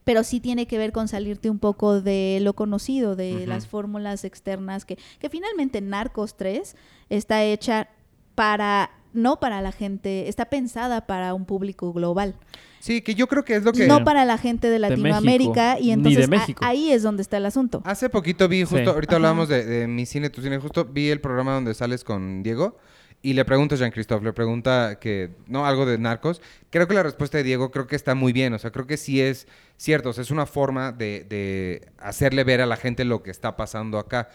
Pero 0.04 0.22
sí 0.24 0.40
tiene 0.40 0.66
que 0.66 0.76
ver 0.78 0.92
con 0.92 1.08
salirte 1.08 1.48
un 1.48 1.58
poco 1.58 2.00
de 2.00 2.38
lo 2.42 2.52
conocido, 2.54 3.16
de 3.16 3.46
las 3.46 3.66
fórmulas 3.66 4.24
externas, 4.24 4.84
que, 4.84 4.98
que 5.18 5.30
finalmente 5.30 5.80
Narcos 5.80 6.36
3 6.36 6.76
está 7.08 7.42
hecha 7.42 7.88
para, 8.34 8.90
no 9.14 9.40
para 9.40 9.62
la 9.62 9.72
gente, 9.72 10.28
está 10.28 10.44
pensada 10.46 11.06
para 11.06 11.32
un 11.34 11.44
público 11.46 11.92
global, 11.92 12.34
Sí, 12.80 13.00
que 13.00 13.14
yo 13.14 13.26
creo 13.28 13.46
que 13.46 13.56
es 13.56 13.62
lo 13.64 13.72
que... 13.72 13.86
no 13.86 14.04
para 14.04 14.26
la 14.26 14.36
gente 14.36 14.68
de 14.68 14.78
México, 14.78 14.90
Latinoamérica, 15.02 15.78
y 15.80 15.84
ni 15.96 16.14
de 16.14 16.24
entonces 16.24 16.56
a- 16.60 16.68
ahí 16.68 16.92
es 16.92 17.02
donde 17.02 17.22
está 17.22 17.38
el 17.38 17.46
asunto. 17.46 17.80
Hace 17.86 18.10
poquito 18.10 18.46
vi, 18.46 18.60
justo, 18.64 18.76
Sí. 18.76 18.84
ahorita 18.86 19.12
Ajá. 19.12 19.16
hablábamos 19.16 19.48
de, 19.48 19.64
de 19.64 19.86
mi 19.86 20.04
cine, 20.04 20.28
tu 20.28 20.42
cine, 20.42 20.58
justo 20.58 20.84
vi 20.84 21.08
el 21.08 21.18
programa 21.22 21.54
donde 21.54 21.72
sales 21.72 22.04
con 22.04 22.42
Diego 22.42 22.76
y 23.24 23.32
le 23.32 23.46
pregunta 23.46 23.74
a 23.74 23.78
Jean-Christophe, 23.78 24.22
le 24.22 24.34
pregunta 24.34 24.98
que, 25.00 25.30
no, 25.46 25.64
algo 25.64 25.86
de 25.86 25.96
narcos. 25.96 26.42
Creo 26.68 26.86
que 26.86 26.92
la 26.92 27.02
respuesta 27.02 27.38
de 27.38 27.44
Diego 27.44 27.70
creo 27.70 27.86
que 27.86 27.96
está 27.96 28.14
muy 28.14 28.34
bien, 28.34 28.52
o 28.52 28.58
sea, 28.58 28.70
creo 28.70 28.86
que 28.86 28.98
sí 28.98 29.18
es 29.18 29.48
cierto, 29.78 30.10
o 30.10 30.12
sea, 30.12 30.20
es 30.20 30.30
una 30.30 30.44
forma 30.44 30.92
de, 30.92 31.24
de 31.26 31.88
hacerle 31.96 32.44
ver 32.44 32.60
a 32.60 32.66
la 32.66 32.76
gente 32.76 33.02
lo 33.06 33.22
que 33.22 33.30
está 33.30 33.56
pasando 33.56 33.98
acá. 33.98 34.28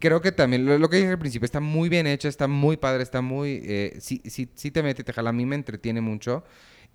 Creo 0.00 0.20
que 0.20 0.32
también, 0.32 0.66
lo, 0.66 0.90
que 0.90 0.96
dije 0.96 1.10
al 1.10 1.18
principio, 1.20 1.44
está 1.44 1.60
muy 1.60 1.88
bien 1.88 2.08
hecha, 2.08 2.26
está 2.26 2.48
muy 2.48 2.76
padre, 2.76 3.04
está 3.04 3.20
muy... 3.20 3.62
Eh, 3.64 3.98
sí, 4.00 4.20
sí, 4.24 4.50
sí 4.52 4.72
te 4.72 4.82
mete, 4.82 5.04
te 5.04 5.12
jala, 5.12 5.30
a 5.30 5.32
mí 5.32 5.46
me 5.46 5.54
entretiene 5.54 6.00
mucho. 6.00 6.42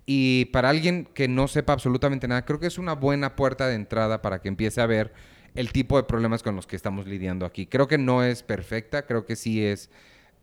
Y 0.04 0.44
para 0.52 0.68
alguien 0.68 1.06
que 1.06 1.26
no 1.26 1.48
sepa 1.48 1.72
absolutamente 1.72 2.28
nada, 2.28 2.44
creo 2.44 2.60
que 2.60 2.66
es 2.66 2.76
una 2.76 2.92
buena 2.92 3.34
puerta 3.34 3.66
de 3.66 3.76
entrada 3.76 4.20
para 4.20 4.42
que 4.42 4.48
empiece 4.48 4.82
a 4.82 4.86
ver 4.86 5.14
el 5.54 5.72
tipo 5.72 5.96
de 5.96 6.02
problemas 6.02 6.42
con 6.42 6.54
los 6.54 6.66
que 6.66 6.76
estamos 6.76 7.06
lidiando 7.06 7.46
aquí. 7.46 7.64
Creo 7.64 7.88
que 7.88 7.96
no 7.96 8.22
es 8.22 8.42
perfecta, 8.42 9.06
creo 9.06 9.24
que 9.24 9.36
sí 9.36 9.64
es, 9.64 9.88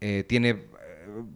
eh, 0.02 0.24
tiene 0.28 0.66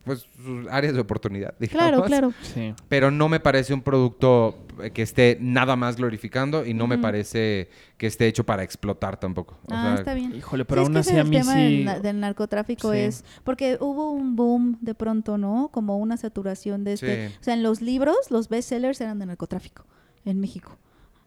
pues 0.04 0.28
sus 0.44 0.68
áreas 0.70 0.94
de 0.94 1.00
oportunidad, 1.00 1.54
digamos. 1.60 1.90
Claro, 1.90 2.04
claro. 2.04 2.34
Sí. 2.42 2.74
Pero 2.90 3.12
no 3.12 3.30
me 3.30 3.40
parece 3.40 3.74
un 3.74 3.82
producto 3.82 4.58
que 4.94 5.02
esté 5.02 5.38
nada 5.40 5.76
más 5.76 5.98
glorificando 5.98 6.66
y 6.66 6.74
no 6.74 6.88
me 6.88 6.98
parece 6.98 7.70
que 7.98 8.08
esté 8.08 8.28
hecho 8.28 8.44
para 8.46 8.64
explotar 8.64 9.20
tampoco. 9.20 9.56
O 9.68 9.74
Ah, 9.74 9.84
sea, 9.84 9.94
está 9.96 10.14
bien. 10.14 10.36
Híjole, 10.36 10.64
Sí, 10.64 10.68
pero 10.70 10.82
es 10.82 10.88
aún 10.88 10.94
que 10.94 11.00
así 11.00 11.10
ese 11.12 11.20
a 11.20 11.24
mí 11.24 11.36
el 11.38 11.42
tema 11.44 11.54
sí... 11.54 11.84
del, 11.84 12.02
del 12.02 12.20
narcotráfico 12.20 12.92
Sí. 12.94 12.98
es 13.00 13.24
porque 13.44 13.78
hubo 13.80 14.12
un 14.12 14.36
boom 14.36 14.78
de 14.82 14.96
pronto, 14.96 15.38
¿no? 15.38 15.70
Como 15.72 15.98
una 15.98 16.18
saturación 16.18 16.84
de 16.84 16.94
este, 16.94 17.30
Sí. 17.30 17.36
o 17.40 17.44
sea, 17.44 17.54
en 17.54 17.64
los 17.64 17.82
libros 17.82 18.18
los 18.30 18.50
bestsellers 18.50 19.00
eran 19.02 19.20
de 19.20 19.26
narcotráfico 19.28 19.86
en 20.26 20.40
México. 20.40 20.78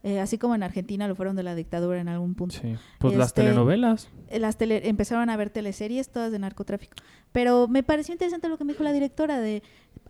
Eh, 0.06 0.20
así 0.20 0.36
como 0.36 0.54
en 0.54 0.62
Argentina 0.62 1.08
lo 1.08 1.16
fueron 1.16 1.34
de 1.34 1.42
la 1.42 1.54
dictadura 1.54 1.98
en 1.98 2.08
algún 2.08 2.34
punto. 2.34 2.56
Sí. 2.60 2.76
Pues 2.98 3.16
las 3.16 3.28
Este, 3.28 3.40
telenovelas. 3.42 4.10
Las 4.30 4.58
tele, 4.58 4.86
empezaron 4.88 5.30
a 5.30 5.36
ver 5.36 5.48
teleseries 5.48 6.10
todas 6.10 6.30
de 6.30 6.38
narcotráfico. 6.38 6.94
Pero 7.32 7.68
me 7.68 7.82
pareció 7.82 8.12
interesante 8.12 8.48
lo 8.50 8.58
que 8.58 8.64
me 8.64 8.74
dijo 8.74 8.84
la 8.84 8.92
directora 8.92 9.40
de 9.40 9.62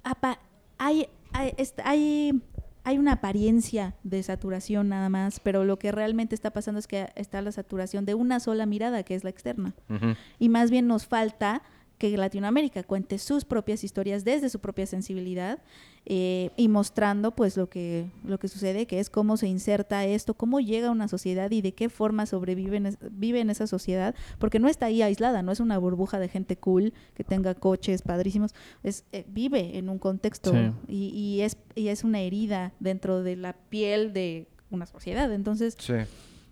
apa- 0.02 0.40
hay, 0.78 1.06
hay, 1.32 1.52
hay, 1.84 2.42
hay 2.82 2.98
una 2.98 3.12
apariencia 3.12 3.94
de 4.02 4.20
saturación 4.24 4.88
nada 4.88 5.08
más, 5.08 5.38
pero 5.38 5.64
lo 5.64 5.78
que 5.78 5.92
realmente 5.92 6.34
está 6.34 6.50
pasando 6.50 6.80
es 6.80 6.88
que 6.88 7.08
está 7.14 7.40
la 7.40 7.52
saturación 7.52 8.04
de 8.04 8.14
una 8.14 8.40
sola 8.40 8.66
mirada, 8.66 9.04
que 9.04 9.14
es 9.14 9.22
la 9.22 9.30
externa. 9.30 9.74
Y 10.40 10.48
más 10.48 10.72
bien 10.72 10.88
nos 10.88 11.06
falta 11.06 11.62
que 12.10 12.16
Latinoamérica 12.16 12.82
cuente 12.82 13.18
sus 13.18 13.44
propias 13.44 13.84
historias 13.84 14.24
desde 14.24 14.48
su 14.48 14.58
propia 14.60 14.86
sensibilidad 14.86 15.58
eh, 16.06 16.50
y 16.56 16.68
mostrando 16.68 17.34
pues 17.34 17.56
lo 17.56 17.68
que, 17.68 18.10
lo 18.24 18.38
que 18.38 18.48
sucede, 18.48 18.86
que 18.86 19.00
es 19.00 19.08
cómo 19.10 19.36
se 19.36 19.46
inserta 19.48 20.04
esto, 20.04 20.34
cómo 20.34 20.60
llega 20.60 20.88
a 20.88 20.90
una 20.90 21.08
sociedad 21.08 21.50
y 21.50 21.62
de 21.62 21.72
qué 21.72 21.88
forma 21.88 22.26
sobrevive 22.26 22.76
en, 22.76 22.86
es- 22.86 22.98
vive 23.10 23.40
en 23.40 23.50
esa 23.50 23.66
sociedad, 23.66 24.14
porque 24.38 24.58
no 24.58 24.68
está 24.68 24.86
ahí 24.86 25.00
aislada, 25.02 25.42
no 25.42 25.50
es 25.52 25.60
una 25.60 25.78
burbuja 25.78 26.18
de 26.18 26.28
gente 26.28 26.56
cool 26.56 26.92
que 27.14 27.24
tenga 27.24 27.54
coches 27.54 28.02
padrísimos, 28.02 28.54
es, 28.82 29.04
eh, 29.12 29.24
vive 29.28 29.78
en 29.78 29.88
un 29.88 29.98
contexto 29.98 30.52
Sí. 30.52 30.72
y, 30.88 31.08
y 31.08 31.40
es, 31.40 31.56
y 31.74 31.88
es 31.88 32.04
una 32.04 32.20
herida 32.20 32.72
dentro 32.80 33.22
de 33.22 33.36
la 33.36 33.54
piel 33.54 34.12
de 34.12 34.46
una 34.70 34.86
sociedad. 34.86 35.32
Entonces, 35.32 35.76
Sí. 35.78 35.94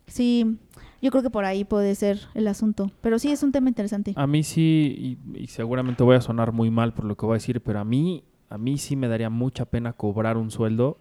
Sí, 0.06 0.58
yo 1.00 1.10
creo 1.10 1.22
que 1.22 1.30
por 1.30 1.44
ahí 1.44 1.64
puede 1.64 1.94
ser 1.94 2.20
el 2.34 2.46
asunto, 2.48 2.90
pero 3.00 3.18
sí 3.18 3.30
es 3.30 3.42
un 3.42 3.52
tema 3.52 3.68
interesante. 3.68 4.12
A 4.16 4.26
mí 4.26 4.42
sí, 4.42 5.18
y, 5.34 5.38
y 5.42 5.46
seguramente 5.48 6.02
voy 6.02 6.16
a 6.16 6.20
sonar 6.20 6.52
muy 6.52 6.70
mal 6.70 6.92
por 6.94 7.04
lo 7.04 7.16
que 7.16 7.26
voy 7.26 7.34
a 7.34 7.36
decir, 7.38 7.60
pero 7.60 7.80
a 7.80 7.84
mí, 7.84 8.24
a 8.48 8.58
mí 8.58 8.78
sí 8.78 8.96
me 8.96 9.08
daría 9.08 9.30
mucha 9.30 9.64
pena 9.64 9.92
cobrar 9.94 10.36
un 10.36 10.50
sueldo 10.50 10.98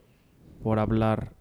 por 0.64 0.80
hablar 0.80 1.34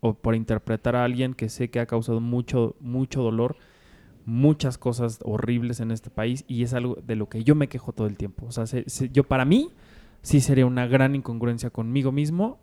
o 0.00 0.14
por 0.14 0.34
interpretar 0.34 0.94
a 0.96 1.04
alguien 1.04 1.34
que 1.34 1.48
sé 1.48 1.70
que 1.70 1.80
ha 1.80 1.86
causado 1.86 2.20
mucho, 2.20 2.76
mucho 2.80 3.22
dolor, 3.22 3.56
muchas 4.24 4.78
cosas 4.78 5.18
horribles 5.24 5.80
en 5.80 5.90
este 5.90 6.10
país 6.10 6.44
y 6.46 6.62
es 6.62 6.74
algo 6.74 6.96
de 7.04 7.16
lo 7.16 7.28
que 7.28 7.44
yo 7.44 7.54
me 7.54 7.68
quejo 7.68 7.92
todo 7.92 8.06
el 8.06 8.16
tiempo. 8.16 8.46
O 8.46 8.52
sea, 8.52 8.66
se- 8.66 8.88
se- 8.88 9.08
yo 9.10 9.24
para 9.24 9.44
mí 9.44 9.70
sí 10.22 10.40
sería 10.40 10.66
una 10.66 10.86
gran 10.86 11.14
incongruencia 11.14 11.70
conmigo 11.70 12.12
mismo 12.12 12.60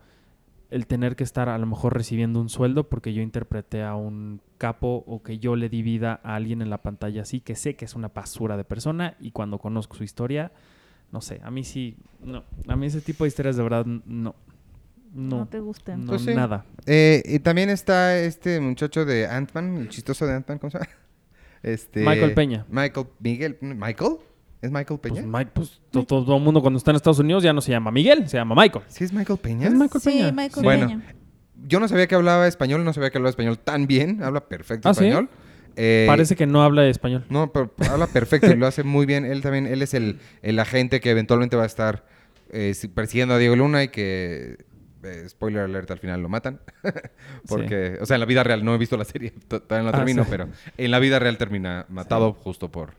el 0.76 0.88
tener 0.88 1.16
que 1.16 1.24
estar 1.24 1.48
a 1.48 1.58
lo 1.58 1.66
mejor 1.66 1.94
recibiendo 1.94 2.42
un 2.42 2.50
sueldo 2.50 2.90
porque 2.90 3.14
yo 3.14 3.22
interpreté 3.22 3.82
a 3.82 3.96
un 3.96 4.42
capo 4.58 5.06
o 5.08 5.24
que 5.24 5.40
yo 5.40 5.56
le 5.56 5.70
di 5.70 5.82
vida 5.82 6.20
a 6.22 6.36
alguien 6.36 6.62
en 6.62 6.70
la 6.70 6.82
pantalla 6.82 7.22
así, 7.22 7.40
que 7.40 7.56
sé 7.56 7.76
que 7.78 7.86
es 7.86 7.96
una 7.96 8.10
basura 8.10 8.58
de 8.58 8.66
persona 8.66 9.16
y 9.22 9.32
cuando 9.32 9.58
conozco 9.58 9.96
su 9.96 10.04
historia, 10.04 10.52
no 11.14 11.22
sé, 11.22 11.40
a 11.44 11.50
mí 11.50 11.64
sí, 11.64 11.96
no, 12.22 12.44
a 12.68 12.76
mí 12.76 12.88
ese 12.88 13.00
tipo 13.00 13.24
de 13.24 13.30
historias 13.30 13.56
de 13.56 13.64
verdad 13.64 13.86
no, 13.86 14.36
No, 15.14 15.38
no, 15.38 15.48
te 15.48 15.62
gustan. 15.62 16.02
no, 16.02 16.08
Pues 16.08 16.24
sí. 16.24 16.36
nada. 16.36 16.66
Eh, 16.86 17.24
y 17.26 17.40
también 17.40 17.70
está 17.70 18.20
este 18.20 18.60
muchacho 18.60 19.06
de 19.06 19.28
Ant-Man, 19.28 19.78
el 19.78 19.88
chistoso 19.88 20.26
de 20.28 20.34
Ant-Man, 20.34 20.60
¿cómo 20.60 20.72
se 20.72 20.80
llama? 20.80 20.90
Este, 21.64 22.02
Michael 22.06 22.34
Peña. 22.34 22.66
Michael, 22.70 23.08
Miguel, 23.20 23.58
¿Michael? 23.62 24.18
¿Es 24.66 24.72
Michael 24.72 25.00
Peña? 25.00 25.22
Pues, 25.22 25.26
Mike, 25.28 25.52
pues 25.54 25.82
to- 25.92 26.04
to- 26.06 26.24
todo 26.26 26.38
el 26.38 26.44
mundo 26.44 26.62
cuando 26.62 26.78
está 26.78 26.92
en 26.92 26.96
Estados 26.98 27.20
Unidos 27.20 27.44
ya 27.44 27.54
no 27.54 27.62
se 27.62 27.72
llama 27.72 27.92
Miguel, 27.92 28.28
se 28.28 28.38
llama 28.38 28.56
Michael. 28.62 28.84
¿Sí 28.88 29.04
es 29.04 29.14
Michael 29.14 29.40
Peña? 29.40 29.68
Es 29.68 29.74
Michael 29.74 30.02
Sí, 30.02 30.10
Peña. 30.10 30.32
Michael 30.32 30.64
Bueno, 30.64 30.88
Peña. 30.88 31.04
Yo 31.68 31.80
no 31.80 31.88
sabía 31.88 32.08
que 32.08 32.16
hablaba 32.16 32.48
español, 32.48 32.84
no 32.84 32.94
sabía 32.94 33.10
que 33.10 33.18
hablaba 33.18 33.30
español 33.30 33.58
tan 33.60 33.88
bien, 33.88 34.22
habla 34.24 34.48
perfecto 34.48 34.90
¿Ah, 34.90 34.94
sí? 34.94 35.06
español. 35.06 35.30
Eh, 35.78 36.06
Parece 36.08 36.36
que 36.36 36.46
no 36.48 36.64
habla 36.64 36.88
español. 36.88 37.26
No, 37.30 37.52
pero 37.52 37.74
habla 37.92 38.08
perfecto 38.08 38.48
y 38.52 38.56
lo 38.56 38.66
hace 38.68 38.84
muy 38.84 39.06
bien. 39.06 39.26
Él 39.26 39.42
también, 39.42 39.66
él 39.68 39.82
es 39.82 39.94
el, 39.94 40.20
el 40.42 40.58
agente 40.60 41.00
que 41.02 41.10
eventualmente 41.12 41.56
va 41.58 41.64
a 41.64 41.66
estar 41.68 42.06
eh, 42.52 42.74
si- 42.74 42.88
persiguiendo 42.88 43.34
a 43.34 43.38
Diego 43.38 43.56
Luna 43.56 43.84
y 43.84 43.88
que, 43.90 44.66
eh, 45.04 45.26
spoiler 45.30 45.62
alert, 45.64 45.92
al 45.92 46.00
final 46.00 46.22
lo 46.22 46.30
matan. 46.30 46.62
Porque, 47.48 47.98
o 48.02 48.06
sea, 48.06 48.16
en 48.16 48.20
la 48.22 48.26
vida 48.26 48.44
real, 48.44 48.64
no 48.64 48.74
he 48.74 48.78
visto 48.78 48.98
la 48.98 49.06
serie, 49.06 49.32
to- 49.48 49.62
todavía 49.62 49.86
no 49.86 49.92
la 49.92 49.98
Ah, 49.98 50.06
termino, 50.06 50.24
sí. 50.24 50.30
pero 50.32 50.48
en 50.78 50.92
la 50.92 51.00
vida 51.00 51.20
real 51.20 51.38
termina 51.38 51.86
matado 51.90 52.34
justo 52.34 52.72
por, 52.72 52.94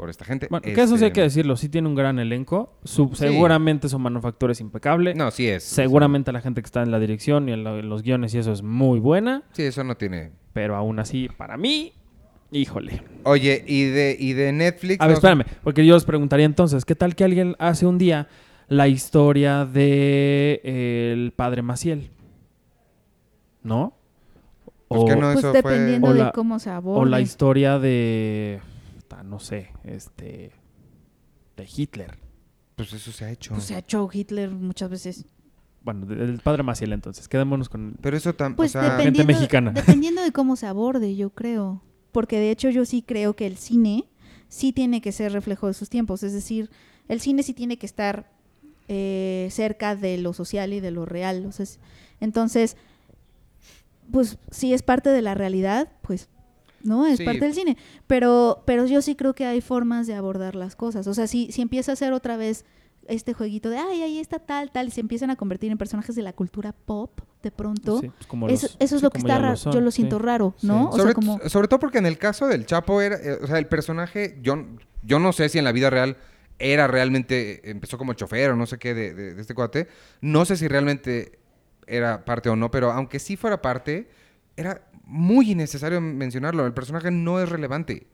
por 0.00 0.08
esta 0.10 0.24
gente. 0.24 0.46
Bueno, 0.50 0.62
que 0.62 0.72
eso 0.72 0.96
sí 0.96 1.04
hay 1.04 1.08
Este, 1.08 1.12
que 1.12 1.20
decirlo, 1.20 1.56
sí 1.56 1.68
tiene 1.68 1.86
un 1.86 1.94
gran 1.94 2.18
elenco, 2.18 2.72
su- 2.84 3.08
Sí. 3.10 3.16
seguramente 3.16 3.88
su 3.90 3.98
manufactura 3.98 4.52
es 4.52 4.60
impecable. 4.62 5.14
No, 5.14 5.30
sí 5.30 5.46
es. 5.46 5.62
Seguramente 5.62 6.32
la 6.32 6.40
gente 6.40 6.62
que 6.62 6.66
está 6.66 6.82
en 6.82 6.90
la 6.90 6.98
dirección 6.98 7.48
y 7.48 7.52
en, 7.52 7.64
lo- 7.64 7.78
en 7.78 7.88
los 7.90 8.02
guiones 8.02 8.32
y 8.34 8.38
eso 8.38 8.50
es 8.52 8.62
muy 8.62 8.98
buena, 8.98 9.42
Sí, 9.52 9.62
eso 9.64 9.84
no 9.84 9.96
tiene. 9.96 10.30
pero 10.54 10.74
aún 10.74 10.98
así, 11.00 11.28
para 11.36 11.58
mí, 11.58 11.92
híjole. 12.50 13.02
Oye, 13.24 13.62
y 13.66 13.84
de, 13.84 14.16
y 14.18 14.32
de 14.32 14.52
Netflix. 14.52 15.00
A 15.02 15.06
ver, 15.06 15.12
no- 15.12 15.18
espérame, 15.18 15.44
porque 15.62 15.84
yo 15.84 15.94
les 15.94 16.04
preguntaría 16.04 16.46
entonces, 16.46 16.86
¿qué 16.86 16.94
tal 16.94 17.14
que 17.14 17.24
alguien 17.24 17.54
hace 17.58 17.84
un 17.86 17.98
día 17.98 18.26
la 18.68 18.88
historia 18.88 19.66
de 19.66 20.60
eh, 20.64 21.10
el 21.12 21.32
padre 21.36 21.60
Maciel? 21.60 22.08
¿No? 23.62 23.92
Pues 24.88 25.02
o, 25.02 25.04
que 25.04 25.14
no, 25.14 25.20
Pues 25.32 25.38
eso 25.40 25.52
dependiendo 25.52 26.08
o 26.08 26.14
de 26.14 26.20
la- 26.20 26.32
cómo 26.32 26.58
se 26.58 26.70
o 26.70 26.72
aborde. 26.72 27.10
la 27.10 27.20
historia 27.20 27.78
de, 27.78 28.60
no 29.30 29.38
sé, 29.38 29.70
este, 29.84 30.50
de 31.56 31.68
Hitler. 31.76 32.18
Pues 32.76 32.92
eso 32.92 33.12
se 33.12 33.24
ha 33.24 33.30
hecho. 33.30 33.54
Pues 33.54 33.64
se 33.64 33.74
ha 33.74 33.78
hecho 33.78 34.08
Hitler 34.12 34.50
muchas 34.50 34.90
veces. 34.90 35.24
Bueno, 35.82 36.04
del 36.04 36.40
padre 36.40 36.62
Maciel 36.62 36.92
entonces, 36.92 37.28
quedémonos 37.28 37.68
con... 37.68 37.96
Pero 38.02 38.16
eso 38.16 38.34
también. 38.34 38.56
Pues 38.56 38.70
o 38.76 38.80
sea, 38.80 38.82
gente 38.82 38.98
dependiendo, 39.04 39.32
mexicana. 39.32 39.70
dependiendo 39.72 40.22
de 40.22 40.32
cómo 40.32 40.56
se 40.56 40.66
aborde, 40.66 41.14
yo 41.16 41.30
creo. 41.30 41.82
Porque 42.12 42.38
de 42.38 42.50
hecho 42.50 42.68
yo 42.70 42.84
sí 42.84 43.02
creo 43.02 43.34
que 43.34 43.46
el 43.46 43.56
cine 43.56 44.08
sí 44.48 44.72
tiene 44.72 45.00
que 45.00 45.12
ser 45.12 45.32
reflejo 45.32 45.68
de 45.68 45.74
sus 45.74 45.88
tiempos. 45.88 46.22
Es 46.22 46.32
decir, 46.32 46.70
el 47.08 47.20
cine 47.20 47.42
sí 47.42 47.54
tiene 47.54 47.78
que 47.78 47.86
estar 47.86 48.30
eh, 48.88 49.48
cerca 49.52 49.94
de 49.96 50.18
lo 50.18 50.32
social 50.34 50.72
y 50.72 50.80
de 50.80 50.90
lo 50.90 51.06
real. 51.06 51.46
O 51.46 51.52
sea, 51.52 51.62
es- 51.64 51.78
entonces, 52.20 52.76
pues 54.10 54.38
si 54.50 54.74
es 54.74 54.82
parte 54.82 55.10
de 55.10 55.22
la 55.22 55.34
realidad, 55.34 55.88
pues 56.02 56.28
no, 56.82 57.06
es 57.06 57.18
Sí. 57.18 57.24
parte 57.24 57.40
del 57.40 57.54
cine. 57.54 57.76
Pero, 58.06 58.62
pero 58.66 58.86
yo 58.86 59.02
sí 59.02 59.14
creo 59.16 59.34
que 59.34 59.46
hay 59.46 59.60
formas 59.60 60.06
de 60.06 60.14
abordar 60.14 60.54
las 60.54 60.76
cosas. 60.76 61.06
O 61.06 61.14
sea, 61.14 61.26
si, 61.26 61.50
si 61.52 61.62
empieza 61.62 61.92
a 61.92 61.96
ser 61.96 62.12
otra 62.12 62.36
vez 62.36 62.64
este 63.08 63.32
jueguito 63.32 63.70
de, 63.70 63.78
ay, 63.78 64.02
ahí 64.02 64.18
está 64.20 64.38
tal, 64.38 64.70
tal, 64.70 64.88
y 64.88 64.90
se 64.90 65.00
empiezan 65.00 65.30
a 65.30 65.36
convertir 65.36 65.72
en 65.72 65.78
personajes 65.78 66.14
de 66.14 66.22
la 66.22 66.32
cultura 66.32 66.72
pop, 66.72 67.20
de 67.42 67.50
pronto. 67.50 68.00
Sí, 68.00 68.08
pues 68.08 68.26
como 68.26 68.46
Eso, 68.48 68.66
los- 68.68 68.76
eso 68.78 68.94
es 68.96 69.00
sí, 69.00 69.04
lo 69.04 69.10
que 69.10 69.18
está 69.18 69.38
raro. 69.38 69.56
son, 69.56 69.72
yo 69.72 69.80
lo 69.80 69.90
sí. 69.90 69.96
siento 69.96 70.18
raro, 70.18 70.54
Sí. 70.58 70.66
¿no? 70.68 70.88
O 70.90 70.92
sobre, 70.92 71.04
sea, 71.04 71.14
como... 71.14 71.40
sobre 71.48 71.66
todo 71.66 71.80
porque 71.80 71.98
en 71.98 72.06
el 72.06 72.18
caso 72.18 72.46
del 72.46 72.66
Chapo 72.66 73.00
era, 73.00 73.16
eh, 73.16 73.38
o 73.42 73.46
sea, 73.46 73.58
el 73.58 73.66
personaje, 73.66 74.38
yo, 74.42 74.64
yo 75.02 75.18
no 75.18 75.32
sé 75.32 75.48
si 75.48 75.58
en 75.58 75.64
la 75.64 75.72
vida 75.72 75.90
real 75.90 76.18
era 76.60 76.86
realmente, 76.86 77.68
empezó 77.70 77.96
como 77.98 78.12
chofer 78.12 78.50
o 78.50 78.56
no 78.56 78.66
sé 78.66 78.78
qué 78.78 78.94
de, 78.94 79.14
de- 79.14 79.34
de 79.34 79.40
este 79.40 79.54
cuate, 79.54 79.88
no 80.20 80.44
sé 80.44 80.56
si 80.56 80.68
realmente 80.68 81.38
era 81.88 82.24
parte 82.24 82.48
o 82.50 82.54
no, 82.54 82.70
pero 82.70 82.92
aunque 82.92 83.18
sí 83.18 83.36
fuera 83.36 83.60
parte, 83.62 84.08
era 84.56 84.82
muy 85.10 85.50
innecesario 85.52 86.00
mencionarlo, 86.00 86.64
el 86.66 86.72
personaje 86.72 87.10
no 87.10 87.40
es 87.42 87.48
relevante. 87.48 88.06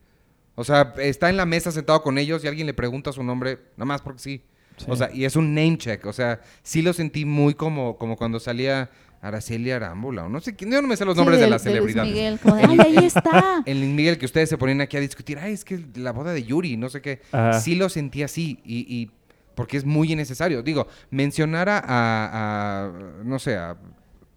O 0.55 0.63
sea, 0.63 0.93
está 0.97 1.29
en 1.29 1.37
la 1.37 1.45
mesa 1.45 1.71
sentado 1.71 2.01
con 2.01 2.17
ellos 2.17 2.43
y 2.43 2.47
alguien 2.47 2.65
le 2.67 2.73
pregunta 2.73 3.11
su 3.11 3.23
nombre, 3.23 3.59
nada 3.77 3.85
más 3.85 4.01
porque 4.01 4.19
sí. 4.19 4.41
Sí. 4.77 4.85
O 4.89 4.95
sea, 4.95 5.09
y 5.13 5.25
es 5.25 5.35
un 5.35 5.53
name 5.55 5.77
check. 5.77 6.05
O 6.05 6.13
sea, 6.13 6.39
sí 6.63 6.81
lo 6.81 6.93
sentí 6.93 7.25
muy 7.25 7.53
como, 7.55 7.97
como 7.97 8.15
cuando 8.15 8.39
salía 8.39 8.89
Araceli 9.21 9.71
Arámbula 9.71 10.25
o 10.25 10.29
no 10.29 10.39
sé 10.39 10.55
quién. 10.55 10.71
Yo 10.71 10.81
no 10.81 10.87
me 10.87 10.95
sé 10.97 11.03
los 11.05 11.15
Sí, 11.15 11.19
nombres 11.19 11.39
de, 11.39 11.47
las 11.49 11.63
Luis 11.65 11.73
celebridades. 11.75 12.11
Miguel, 12.13 12.39
como 12.43 12.55
de, 12.55 12.63
ay, 12.63 12.79
ahí 12.97 13.05
está. 13.05 13.63
Luis 13.65 13.89
Miguel 13.89 14.17
que 14.19 14.25
ustedes 14.25 14.49
se 14.49 14.57
ponen 14.57 14.81
aquí 14.81 14.95
a 14.97 14.99
discutir, 14.99 15.39
ay, 15.39 15.53
es 15.53 15.63
que 15.65 15.83
la 15.95 16.11
boda 16.11 16.31
de 16.33 16.43
Yuri, 16.43 16.77
no 16.77 16.89
sé 16.89 17.01
qué. 17.01 17.21
Ajá. 17.31 17.59
Sí 17.59 17.75
lo 17.75 17.89
sentí 17.89 18.21
así 18.23 18.59
y, 18.63 18.79
y 18.95 19.11
porque 19.55 19.77
es 19.77 19.85
muy 19.85 20.11
innecesario. 20.11 20.61
Digo, 20.61 20.87
mencionar 21.09 21.69
a, 21.69 21.79
a- 21.79 22.85
a, 22.85 22.91
no 23.23 23.39
sé, 23.39 23.55
a 23.57 23.75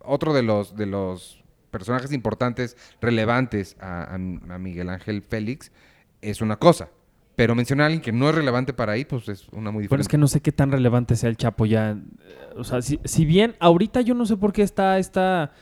otro 0.03 0.33
de 0.33 0.43
los, 0.43 0.75
de 0.77 0.87
los 0.87 1.40
personajes 1.71 2.13
importantes, 2.13 2.77
relevantes 3.01 3.77
a, 3.81 4.03
a- 4.03 4.15
a 4.15 4.59
Miguel 4.59 4.89
Ángel 4.91 5.23
Félix 5.23 5.73
es 6.23 6.41
una 6.41 6.57
cosa. 6.57 6.89
Pero 7.37 7.55
mencionar 7.55 7.85
a 7.85 7.87
alguien 7.87 8.03
que 8.03 8.13
no 8.13 8.29
es 8.29 8.35
relevante 8.35 8.75
para 8.75 8.93
ahí, 8.93 9.07
pues 9.07 9.27
es 9.29 9.49
una 9.51 9.71
muy 9.71 9.83
diferente. 9.83 9.89
Bueno, 9.89 10.01
es 10.03 10.09
que 10.09 10.19
no 10.19 10.27
sé 10.27 10.41
qué 10.43 10.53
tan 10.53 10.71
relevante 10.71 11.17
sea 11.17 11.31
el 11.31 11.39
Chapo 11.39 11.65
ya. 11.65 11.97
O 12.57 12.65
sea, 12.65 12.83
si, 12.83 13.01
si 13.05 13.25
bien 13.25 13.55
ahorita 13.61 14.03
yo 14.03 14.15
no 14.15 14.27
sé 14.27 14.37
por 14.37 14.53
qué 14.53 14.63
está 14.63 14.99
esta 14.99 15.53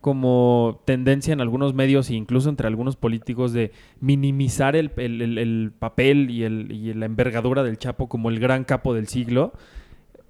como 0.00 0.80
tendencia 0.84 1.32
en 1.32 1.40
algunos 1.40 1.74
medios 1.74 2.08
e 2.10 2.14
incluso 2.14 2.48
entre 2.48 2.66
algunos 2.66 2.96
políticos 2.96 3.52
de 3.52 3.72
minimizar 4.00 4.74
el, 4.76 4.90
el- 4.96 5.22
el- 5.22 5.38
el 5.38 5.72
papel 5.78 6.30
y, 6.30 6.44
el, 6.44 6.72
y 6.72 6.92
la 6.94 7.06
envergadura 7.06 7.62
del 7.62 7.78
Chapo 7.78 8.08
como 8.08 8.30
el 8.30 8.40
gran 8.40 8.64
capo 8.64 8.94
del 8.94 9.06
siglo, 9.08 9.52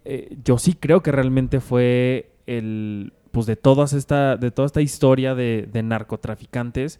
eh, 0.05 0.37
yo 0.45 0.59
sí 0.59 0.75
creo 0.75 1.03
que 1.03 1.13
realmente 1.13 1.61
fue 1.61 2.31
el 2.47 3.13
pues 3.39 3.47
de 3.47 3.55
todas 3.55 3.93
esta 3.93 4.37
de 4.37 4.51
toda 4.51 4.67
esta 4.67 4.81
historia 4.81 5.37
de, 5.37 5.69
de 5.73 5.85
narcotraficantes 5.85 6.99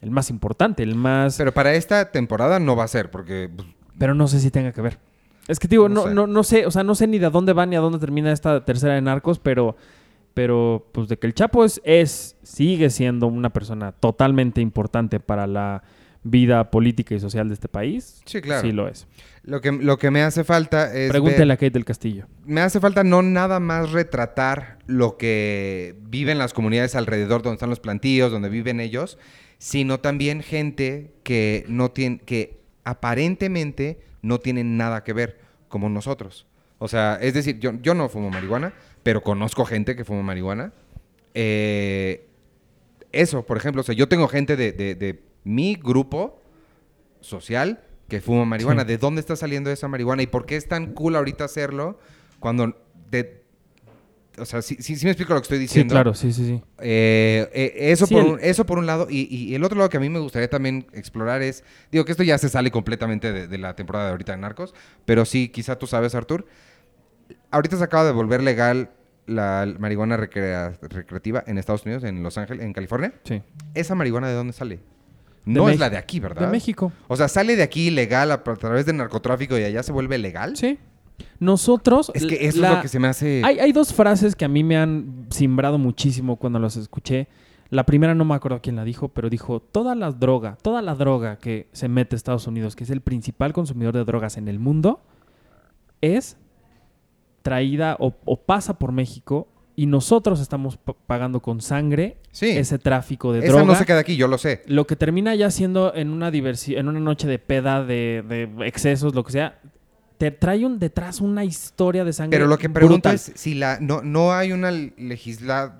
el 0.00 0.10
más 0.10 0.30
importante, 0.30 0.82
el 0.82 0.96
más 0.96 1.38
Pero 1.38 1.54
para 1.54 1.74
esta 1.74 2.10
temporada 2.10 2.58
no 2.58 2.74
va 2.74 2.82
a 2.82 2.88
ser, 2.88 3.08
porque 3.08 3.48
pues, 3.54 3.68
pero 3.96 4.12
no 4.12 4.26
sé 4.26 4.40
si 4.40 4.50
tenga 4.50 4.72
que 4.72 4.80
ver. 4.80 4.98
Es 5.46 5.60
que 5.60 5.68
digo, 5.68 5.88
No 5.88 5.94
no, 5.94 6.02
sé. 6.08 6.14
no, 6.14 6.26
no 6.26 6.42
sé, 6.42 6.66
o 6.66 6.72
sea, 6.72 6.82
no 6.82 6.96
sé 6.96 7.06
ni 7.06 7.20
de 7.20 7.30
dónde 7.30 7.52
va 7.52 7.66
ni 7.66 7.76
a 7.76 7.80
dónde 7.80 8.00
termina 8.00 8.32
esta 8.32 8.64
tercera 8.64 8.94
de 8.94 9.00
Narcos, 9.00 9.38
pero, 9.38 9.76
pero 10.34 10.88
pues 10.90 11.06
de 11.06 11.20
que 11.20 11.28
el 11.28 11.34
Chapo 11.34 11.64
es, 11.64 11.80
es, 11.84 12.34
sigue 12.42 12.90
siendo 12.90 13.28
una 13.28 13.50
persona 13.50 13.92
totalmente 13.92 14.60
importante 14.60 15.20
para 15.20 15.46
la 15.46 15.84
vida 16.30 16.70
política 16.70 17.14
y 17.14 17.20
social 17.20 17.48
de 17.48 17.54
este 17.54 17.68
país. 17.68 18.20
Sí, 18.24 18.40
claro. 18.40 18.62
Sí 18.62 18.72
lo 18.72 18.88
es. 18.88 19.06
lo 19.42 19.60
que, 19.60 19.70
lo 19.72 19.96
que 19.98 20.10
me 20.10 20.22
hace 20.22 20.42
falta 20.44 20.92
es... 20.94 21.10
Pregúntele 21.10 21.44
ver- 21.46 21.52
a 21.52 21.56
Kate 21.56 21.70
del 21.70 21.84
Castillo. 21.84 22.26
me 22.44 22.60
hace 22.60 22.80
falta 22.80 23.04
no 23.04 23.22
nada 23.22 23.60
más 23.60 23.92
retratar 23.92 24.78
lo 24.86 25.16
que 25.16 25.94
viven 26.08 26.38
las 26.38 26.52
comunidades 26.52 26.94
alrededor 26.96 27.42
donde 27.42 27.54
están 27.54 27.70
los 27.70 27.80
plantíos, 27.80 28.32
donde 28.32 28.48
viven 28.48 28.80
ellos, 28.80 29.18
sino 29.58 30.00
también 30.00 30.42
gente 30.42 31.12
que 31.22 31.64
no 31.68 31.90
tiene, 31.90 32.18
que 32.18 32.60
aparentemente 32.84 34.00
no 34.22 34.40
tienen 34.40 34.76
nada 34.76 35.04
que 35.04 35.12
ver, 35.12 35.38
como 35.68 35.88
nosotros. 35.88 36.46
O 36.78 36.88
sea, 36.88 37.18
es 37.22 37.32
decir, 37.34 37.58
yo, 37.60 37.72
yo 37.80 37.94
no 37.94 38.08
fumo 38.08 38.30
marihuana, 38.30 38.72
pero 39.02 39.22
conozco 39.22 39.64
gente 39.64 39.94
que 39.96 40.04
fuma 40.04 40.22
marihuana. 40.22 40.72
Eh, 41.34 42.26
eso, 43.12 43.46
por 43.46 43.56
ejemplo, 43.56 43.80
o 43.80 43.84
sea, 43.84 43.94
yo 43.94 44.08
tengo 44.08 44.26
gente 44.28 44.56
de, 44.56 44.72
de- 44.72 44.94
de 44.94 45.20
mi 45.46 45.76
grupo 45.76 46.42
social 47.20 47.80
que 48.08 48.20
fuma 48.20 48.44
marihuana. 48.44 48.82
Sí. 48.82 48.88
¿De 48.88 48.98
dónde 48.98 49.20
está 49.20 49.36
saliendo 49.36 49.70
esa 49.70 49.88
marihuana? 49.88 50.22
¿Y 50.22 50.26
por 50.26 50.44
qué 50.44 50.56
es 50.56 50.68
tan 50.68 50.92
cool 50.92 51.16
ahorita 51.16 51.44
hacerlo 51.44 51.98
cuando... 52.40 52.76
de- 53.10 53.44
o 54.38 54.44
sea, 54.44 54.60
sí, 54.60 54.76
sí, 54.80 54.96
sí 54.96 55.06
me 55.06 55.12
explico 55.12 55.32
lo 55.32 55.40
que 55.40 55.44
estoy 55.44 55.56
Sí, 55.58 55.62
diciendo. 55.62 55.94
claro, 55.94 56.12
sí, 56.12 56.30
sí, 56.32 56.44
sí. 56.44 56.62
Eh, 56.80 57.48
eh, 57.54 57.72
eso, 57.90 58.06
Sí, 58.06 58.12
por 58.14 58.24
el- 58.24 58.32
un, 58.32 58.38
eso 58.42 58.66
por 58.66 58.78
un 58.78 58.84
lado. 58.86 59.06
Y, 59.08 59.22
y 59.34 59.54
el 59.54 59.64
otro 59.64 59.78
lado 59.78 59.88
que 59.88 59.96
a 59.96 60.00
mí 60.00 60.10
me 60.10 60.18
gustaría 60.18 60.50
también 60.50 60.86
explorar 60.92 61.40
es... 61.40 61.64
Digo 61.90 62.04
que 62.04 62.12
esto 62.12 62.22
ya 62.22 62.36
se 62.36 62.48
sale 62.50 62.70
completamente 62.70 63.32
de, 63.32 63.46
de 63.48 63.56
la 63.58 63.74
temporada 63.76 64.04
de 64.06 64.10
ahorita 64.10 64.32
de 64.32 64.38
Narcos. 64.38 64.74
Pero 65.06 65.24
sí, 65.24 65.48
quizá 65.48 65.78
tú 65.78 65.86
sabes, 65.86 66.14
Artur. 66.14 66.44
Ahorita 67.50 67.78
se 67.78 67.84
acaba 67.84 68.04
de 68.04 68.12
volver 68.12 68.42
legal 68.42 68.90
la 69.26 69.66
marihuana 69.78 70.16
recrea- 70.18 70.78
recreativa 70.82 71.42
en 71.46 71.56
Estados 71.58 71.84
Unidos, 71.86 72.04
en 72.04 72.22
Los 72.22 72.36
Ángeles, 72.36 72.62
en 72.64 72.72
California. 72.74 73.14
sí. 73.24 73.42
¿Esa 73.74 73.94
marihuana 73.94 74.28
de 74.28 74.34
dónde 74.34 74.52
sale? 74.52 74.80
No 75.46 75.68
es 75.70 75.78
la 75.78 75.88
de 75.88 75.96
aquí, 75.96 76.20
¿verdad? 76.20 76.42
De 76.42 76.52
México. 76.52 76.92
O 77.08 77.16
sea, 77.16 77.28
sale 77.28 77.56
de 77.56 77.62
aquí 77.62 77.86
ilegal 77.86 78.30
a, 78.30 78.34
a 78.34 78.42
través 78.56 78.84
del 78.84 78.96
narcotráfico 78.98 79.56
y 79.58 79.62
allá 79.64 79.82
se 79.82 79.92
vuelve 79.92 80.18
legal. 80.18 80.56
Sí. 80.56 80.78
Nosotros... 81.38 82.10
Es 82.14 82.26
que 82.26 82.46
eso 82.46 82.60
la- 82.60 82.68
es 82.70 82.76
lo 82.76 82.82
que 82.82 82.88
se 82.88 82.98
me 82.98 83.08
hace... 83.08 83.42
Hay, 83.44 83.58
hay 83.60 83.72
dos 83.72 83.94
frases 83.94 84.36
que 84.36 84.44
a 84.44 84.48
mí 84.48 84.62
me 84.64 84.76
han 84.76 85.26
simbrado 85.30 85.78
muchísimo 85.78 86.36
cuando 86.36 86.58
las 86.58 86.76
escuché. 86.76 87.28
La 87.70 87.86
primera 87.86 88.14
no 88.14 88.24
me 88.24 88.34
acuerdo 88.34 88.60
quién 88.62 88.76
la 88.76 88.84
dijo, 88.84 89.08
pero 89.08 89.30
dijo, 89.30 89.60
toda 89.60 89.94
la 89.94 90.10
droga, 90.12 90.56
toda 90.62 90.82
la 90.82 90.94
droga 90.94 91.38
que 91.38 91.68
se 91.72 91.88
mete 91.88 92.14
a 92.14 92.18
Estados 92.18 92.46
Unidos, 92.46 92.76
que 92.76 92.84
es 92.84 92.90
el 92.90 93.00
principal 93.00 93.52
consumidor 93.52 93.94
de 93.94 94.04
drogas 94.04 94.36
en 94.36 94.48
el 94.48 94.58
mundo, 94.58 95.00
es 96.00 96.36
traída 97.42 97.96
o, 97.98 98.14
o 98.24 98.40
pasa 98.40 98.78
por 98.78 98.92
México 98.92 99.48
y 99.76 99.86
nosotros 99.86 100.40
estamos 100.40 100.78
pa- 100.78 100.94
pagando 101.06 101.40
con 101.40 101.60
sangre 101.60 102.16
sí, 102.32 102.48
ese 102.48 102.78
tráfico 102.78 103.32
de 103.32 103.40
esa 103.40 103.48
droga. 103.48 103.64
no 103.64 103.74
se 103.74 103.84
queda 103.84 103.98
aquí, 104.00 104.16
yo 104.16 104.26
lo 104.26 104.38
sé. 104.38 104.62
Lo 104.66 104.86
que 104.86 104.96
termina 104.96 105.34
ya 105.34 105.50
siendo 105.50 105.94
en 105.94 106.10
una 106.10 106.28
en 106.28 106.88
una 106.88 106.98
noche 107.00 107.28
de 107.28 107.38
peda, 107.38 107.84
de, 107.84 108.24
de 108.26 108.66
excesos, 108.66 109.14
lo 109.14 109.22
que 109.22 109.32
sea, 109.32 109.60
te 110.18 110.30
trae 110.30 110.64
un 110.64 110.78
detrás 110.78 111.20
una 111.20 111.44
historia 111.44 112.04
de 112.04 112.14
sangre. 112.14 112.38
Pero 112.38 112.48
lo 112.48 112.56
que 112.56 112.70
pregunto 112.70 113.10
brutal. 113.10 113.14
es 113.16 113.32
si 113.34 113.54
la 113.54 113.78
no, 113.80 114.00
no 114.02 114.32
hay 114.32 114.52
una 114.52 114.70
legisla 114.70 115.76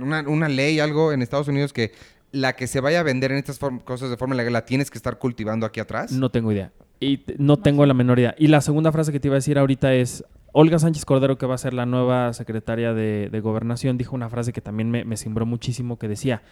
una, 0.00 0.20
una 0.28 0.48
ley, 0.48 0.78
algo 0.80 1.12
en 1.12 1.22
Estados 1.22 1.48
Unidos 1.48 1.72
que 1.72 1.92
la 2.32 2.54
que 2.54 2.66
se 2.66 2.80
vaya 2.80 3.00
a 3.00 3.02
vender 3.02 3.32
en 3.32 3.38
estas 3.38 3.58
cosas 3.84 4.10
de 4.10 4.16
forma 4.16 4.34
legal 4.34 4.52
la 4.52 4.64
tienes 4.66 4.90
que 4.90 4.98
estar 4.98 5.18
cultivando 5.18 5.64
aquí 5.66 5.80
atrás. 5.80 6.12
No 6.12 6.30
tengo 6.30 6.52
idea. 6.52 6.72
Y 7.00 7.24
no 7.38 7.56
tengo 7.56 7.86
la 7.86 7.94
menor 7.94 8.18
idea. 8.18 8.34
Y 8.38 8.48
la 8.48 8.60
segunda 8.60 8.92
frase 8.92 9.10
que 9.10 9.18
te 9.20 9.28
iba 9.28 9.34
a 9.34 9.38
decir 9.38 9.58
ahorita 9.58 9.94
es, 9.94 10.22
Olga 10.52 10.78
Sánchez 10.78 11.04
Cordero, 11.06 11.38
que 11.38 11.46
va 11.46 11.54
a 11.54 11.58
ser 11.58 11.72
la 11.72 11.86
nueva 11.86 12.32
secretaria 12.34 12.92
de, 12.92 13.30
de 13.30 13.40
Gobernación, 13.40 13.96
dijo 13.96 14.14
una 14.14 14.28
frase 14.28 14.52
que 14.52 14.60
también 14.60 14.90
me, 14.90 15.04
me 15.04 15.16
cimbró 15.16 15.46
muchísimo, 15.46 15.98
que 15.98 16.08
decía, 16.08 16.42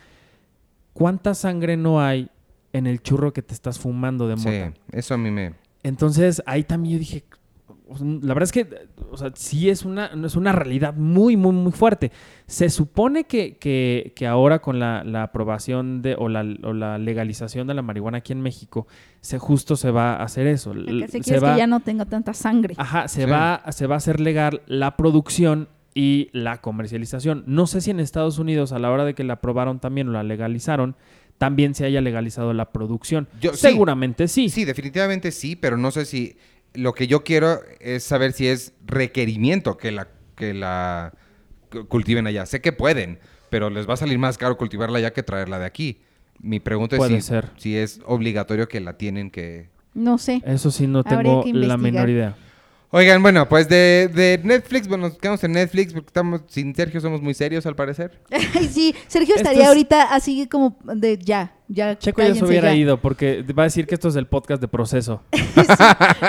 ¿cuánta 0.95 1.35
sangre 1.35 1.77
no 1.77 2.01
hay 2.01 2.31
en 2.73 2.87
el 2.87 3.03
churro 3.03 3.33
que 3.33 3.43
te 3.43 3.55
estás 3.55 3.79
fumando 3.79 4.27
de 4.29 4.37
Sí, 4.37 4.49
mota? 4.49 4.73
eso 4.93 5.15
a 5.15 5.19
mí 5.19 5.31
me... 5.31 5.55
Entonces 5.83 6.43
ahí 6.47 6.65
también 6.65 6.95
yo 6.95 6.99
dije, 6.99 7.25
la 7.89 8.35
verdad 8.35 8.43
es 8.45 8.53
que, 8.53 8.69
o 9.11 9.17
sea, 9.17 9.33
sí 9.35 9.71
es 9.71 9.85
una, 9.85 10.11
es 10.25 10.37
una 10.37 10.53
realidad 10.53 10.95
muy, 10.95 11.37
muy, 11.37 11.53
muy 11.53 11.73
fuerte. 11.73 12.13
Se 12.47 12.69
supone 12.71 13.25
que, 13.25 13.57
que, 13.57 14.13
que 14.15 14.27
ahora 14.27 14.59
con 14.61 14.79
la, 14.79 15.03
la 15.05 15.23
aprobación 15.25 16.03
de, 16.03 16.15
o 16.19 16.29
la, 16.29 16.41
o 16.63 16.73
la 16.73 16.99
legalización 16.99 17.67
de 17.67 17.75
la 17.75 17.83
marihuana 17.83 18.19
aquí 18.19 18.33
en 18.33 18.41
México, 18.43 18.87
se 19.21 19.39
justo 19.39 19.77
se 19.77 19.91
va 19.91 20.15
a 20.17 20.23
hacer 20.25 20.47
eso. 20.47 20.75
Lo 20.75 21.07
que 21.07 21.09
se 21.09 21.23
Se 21.23 21.41
va, 21.41 21.53
que 21.55 21.59
ya 21.59 21.67
no 21.67 21.81
tenga 21.81 22.05
tanta 22.05 22.35
sangre. 22.35 22.75
ajá, 22.79 23.09
se, 23.09 23.25
Sí. 23.25 23.31
va, 23.31 23.63
se 23.71 23.87
va 23.87 23.95
a 23.95 23.99
hacer 23.99 24.21
legal 24.21 24.63
la 24.67 24.97
producción 24.97 25.69
y 25.95 26.29
la 26.33 26.61
comercialización. 26.61 27.43
No 27.47 27.67
sé 27.67 27.81
si 27.81 27.91
en 27.91 28.01
Estados 28.01 28.39
Unidos, 28.39 28.73
a 28.73 28.79
la 28.79 28.91
hora 28.91 29.05
de 29.05 29.15
que 29.15 29.25
la 29.25 29.35
aprobaron 29.35 29.81
también 29.81 30.09
o 30.09 30.13
la 30.13 30.23
legalizaron, 30.23 30.95
también 31.39 31.75
se 31.75 31.85
haya 31.85 32.01
legalizado 32.01 32.53
la 32.53 32.73
producción. 32.73 33.29
Yo- 33.41 33.53
sí. 33.53 33.59
Seguramente 33.59 34.29
sí. 34.29 34.49
Sí, 34.49 34.65
definitivamente 34.65 35.31
sí, 35.33 35.57
pero 35.57 35.77
no 35.77 35.91
sé 35.91 36.05
si... 36.05 36.37
Lo 36.79 36.93
que 36.95 37.07
yo 37.09 37.25
quiero 37.25 37.61
es 37.81 38.05
saber 38.05 38.33
si 38.33 38.47
es 38.47 38.73
requerimiento 38.87 39.77
que 39.77 39.91
la, 39.91 40.09
que 40.37 40.55
la 40.55 41.13
cu- 41.71 41.87
cultiven 41.89 42.27
allá. 42.27 42.47
Sé 42.47 42.61
que 42.61 42.73
pueden, 42.73 43.19
pero 43.51 43.69
les 43.69 43.89
va 43.89 43.95
a 43.95 43.97
salir 43.97 44.19
más 44.19 44.39
caro 44.39 44.57
cultivarla 44.57 44.99
allá 44.99 45.13
que 45.13 45.23
traerla 45.23 45.59
de 45.59 45.67
aquí. 45.67 46.01
Mi 46.41 46.61
pregunta 46.61 46.97
es 46.97 47.03
si, 47.09 47.21
ser. 47.21 47.51
si 47.57 47.77
es 47.77 48.01
obligatorio 48.07 48.69
que 48.69 48.79
la 48.81 48.97
tienen 48.97 49.31
que... 49.31 49.71
No 49.95 50.19
sé. 50.19 50.41
Eso 50.47 50.71
sí, 50.71 50.87
no 50.87 51.01
Habría 51.01 51.43
tengo 51.43 51.45
la 51.53 51.77
menor 51.77 52.09
idea. 52.11 52.37
Oigan, 52.91 53.21
bueno, 53.23 53.47
pues 53.51 53.69
de, 53.69 54.09
de 54.15 54.41
Netflix, 54.43 54.89
bueno, 54.89 55.09
nos 55.09 55.19
quedamos 55.19 55.45
en 55.45 55.53
Netflix 55.53 55.93
porque 55.93 56.07
estamos, 56.07 56.41
sin 56.49 56.75
Sergio 56.75 57.03
somos 57.03 57.21
muy 57.21 57.35
serios 57.35 57.67
al 57.67 57.77
parecer. 57.77 58.19
Ay, 58.31 58.67
sí, 58.73 58.95
Sergio 59.09 59.37
estaría 59.37 59.63
es- 59.65 59.69
ahorita 59.69 60.05
así 60.15 60.47
como 60.47 60.79
de 60.85 61.19
ya, 61.19 61.53
ya. 61.69 61.99
Checo 61.99 62.23
ya 62.23 62.35
se 62.35 62.43
hubiera 62.47 62.71
ya. 62.71 62.77
ido 62.77 62.99
porque 62.99 63.43
va 63.57 63.65
a 63.65 63.67
decir 63.67 63.87
que 63.87 63.95
esto 63.95 64.09
es 64.09 64.17
el 64.17 64.27
podcast 64.27 64.61
de 64.63 64.69
proceso. 64.69 65.23
Sí. 65.59 65.65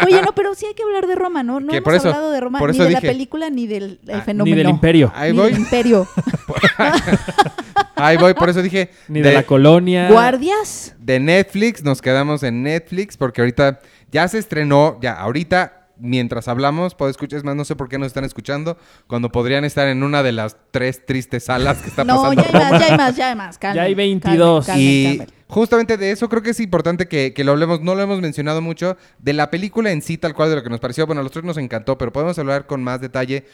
Oye, 0.07 0.21
no, 0.23 0.33
pero 0.35 0.53
sí 0.55 0.65
hay 0.65 0.73
que 0.73 0.81
hablar 0.83 1.05
de 1.07 1.13
Roma, 1.15 1.43
¿no? 1.43 1.59
No 1.59 1.71
hemos 1.71 1.83
por 1.83 1.93
eso- 1.95 2.07
hablado 2.09 2.31
de 2.31 2.41
Roma, 2.41 2.57
por 2.59 2.71
ni 2.71 2.77
de 2.79 2.89
la 2.89 2.99
película, 2.99 3.49
ni 3.49 3.67
del 3.67 3.99
el 4.07 4.15
Ah, 4.15 4.21
fenómeno. 4.21 4.55
Ni 4.55 4.61
del 4.63 4.69
imperio, 4.69 5.11
Ahí 5.15 5.31
Ni 5.31 5.37
voy. 5.37 5.51
del 5.51 5.61
imperio. 5.61 6.07
Ahí 7.95 8.17
voy, 8.17 8.33
por 8.33 8.49
eso 8.49 8.61
dije... 8.61 8.89
ni 9.07 9.21
de, 9.21 9.33
la 9.33 9.43
colonia. 9.43 10.09
Guardias. 10.09 10.95
de 10.99 11.19
Netflix, 11.19 11.83
nos 11.83 12.01
quedamos 12.01 12.43
en 12.43 12.63
Netflix 12.63 13.17
porque 13.17 13.41
ahorita 13.41 13.79
ya 14.11 14.27
se 14.27 14.37
estrenó, 14.39 14.97
ya 15.01 15.13
ahorita 15.13 15.78
mientras 15.99 16.47
hablamos, 16.47 16.95
puedo 16.95 17.11
escuchar, 17.11 17.37
es 17.37 17.43
más, 17.43 17.55
no 17.55 17.65
sé 17.65 17.75
por 17.75 17.89
qué 17.89 17.97
nos 17.97 18.07
están 18.07 18.23
escuchando, 18.25 18.77
cuando 19.07 19.31
podrían 19.31 19.65
estar 19.65 19.87
en 19.87 20.01
una 20.03 20.23
de 20.23 20.31
las 20.31 20.57
tres 20.71 21.05
tristes 21.05 21.43
salas 21.45 21.79
que 21.81 21.89
está 21.89 22.03
No, 22.03 22.21
pasando 22.23 22.43
ya 22.43 22.47
hay 22.47 22.53
más, 22.71 22.79
ya 22.79 22.85
hay 22.91 22.97
más, 22.97 23.15
ya 23.17 23.29
hay 23.29 23.35
más. 23.35 23.57
calmen, 23.57 23.75
Ya 23.75 23.83
hay 23.83 23.91
calmen, 23.93 24.19
22. 24.21 24.65
calmen, 24.65 24.83
y 24.83 25.21
justamente 25.47 25.97
de 25.97 26.11
eso 26.11 26.29
creo 26.29 26.41
que 26.41 26.51
es 26.51 26.59
importante 26.59 27.07
que, 27.07 27.33
que 27.33 27.43
lo 27.43 27.51
hablemos, 27.51 27.81
no 27.81 27.95
lo 27.95 28.01
hemos 28.01 28.21
mencionado 28.21 28.61
mucho, 28.61 28.97
de 29.19 29.33
la 29.33 29.49
película 29.51 29.91
en 29.91 30.01
sí, 30.01 30.17
tal 30.17 30.33
cual 30.33 30.49
de 30.49 30.55
lo 30.57 30.63
que 30.63 30.69
nos 30.69 30.79
pareció, 30.79 31.05
bueno, 31.05 31.21
a 31.21 31.23
los 31.23 31.31
tres 31.31 31.43
nos 31.45 31.57
encantó, 31.57 31.97
pero 31.97 32.13
podemos 32.13 32.37
hablar 32.39 32.65
con 32.65 32.83
más 32.83 33.01
detalle, 33.01 33.45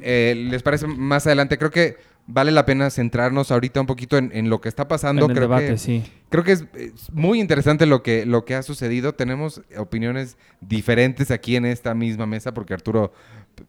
eh, 0.00 0.34
¿les 0.50 0.62
parece 0.62 0.86
más 0.86 1.26
adelante? 1.26 1.58
Creo 1.58 1.70
que 1.70 1.96
vale 2.28 2.52
la 2.52 2.64
pena 2.66 2.90
centrarnos 2.90 3.50
ahorita 3.50 3.80
un 3.80 3.86
poquito 3.86 4.18
en, 4.18 4.30
en 4.32 4.50
lo 4.50 4.60
que 4.60 4.68
está 4.68 4.86
pasando. 4.86 5.24
en 5.24 5.30
el 5.30 5.36
creo 5.36 5.48
debate, 5.48 5.68
que, 5.70 5.78
sí. 5.78 6.04
Creo 6.28 6.44
que 6.44 6.52
es, 6.52 6.66
es 6.74 7.10
muy 7.12 7.40
interesante 7.40 7.86
lo 7.86 8.02
que, 8.02 8.26
lo 8.26 8.44
que 8.44 8.54
ha 8.54 8.62
sucedido. 8.62 9.14
Tenemos 9.14 9.62
opiniones 9.76 10.36
diferentes 10.60 11.30
aquí 11.30 11.56
en 11.56 11.64
esta 11.64 11.94
misma 11.94 12.26
mesa 12.26 12.52
porque 12.54 12.74
Arturo 12.74 13.12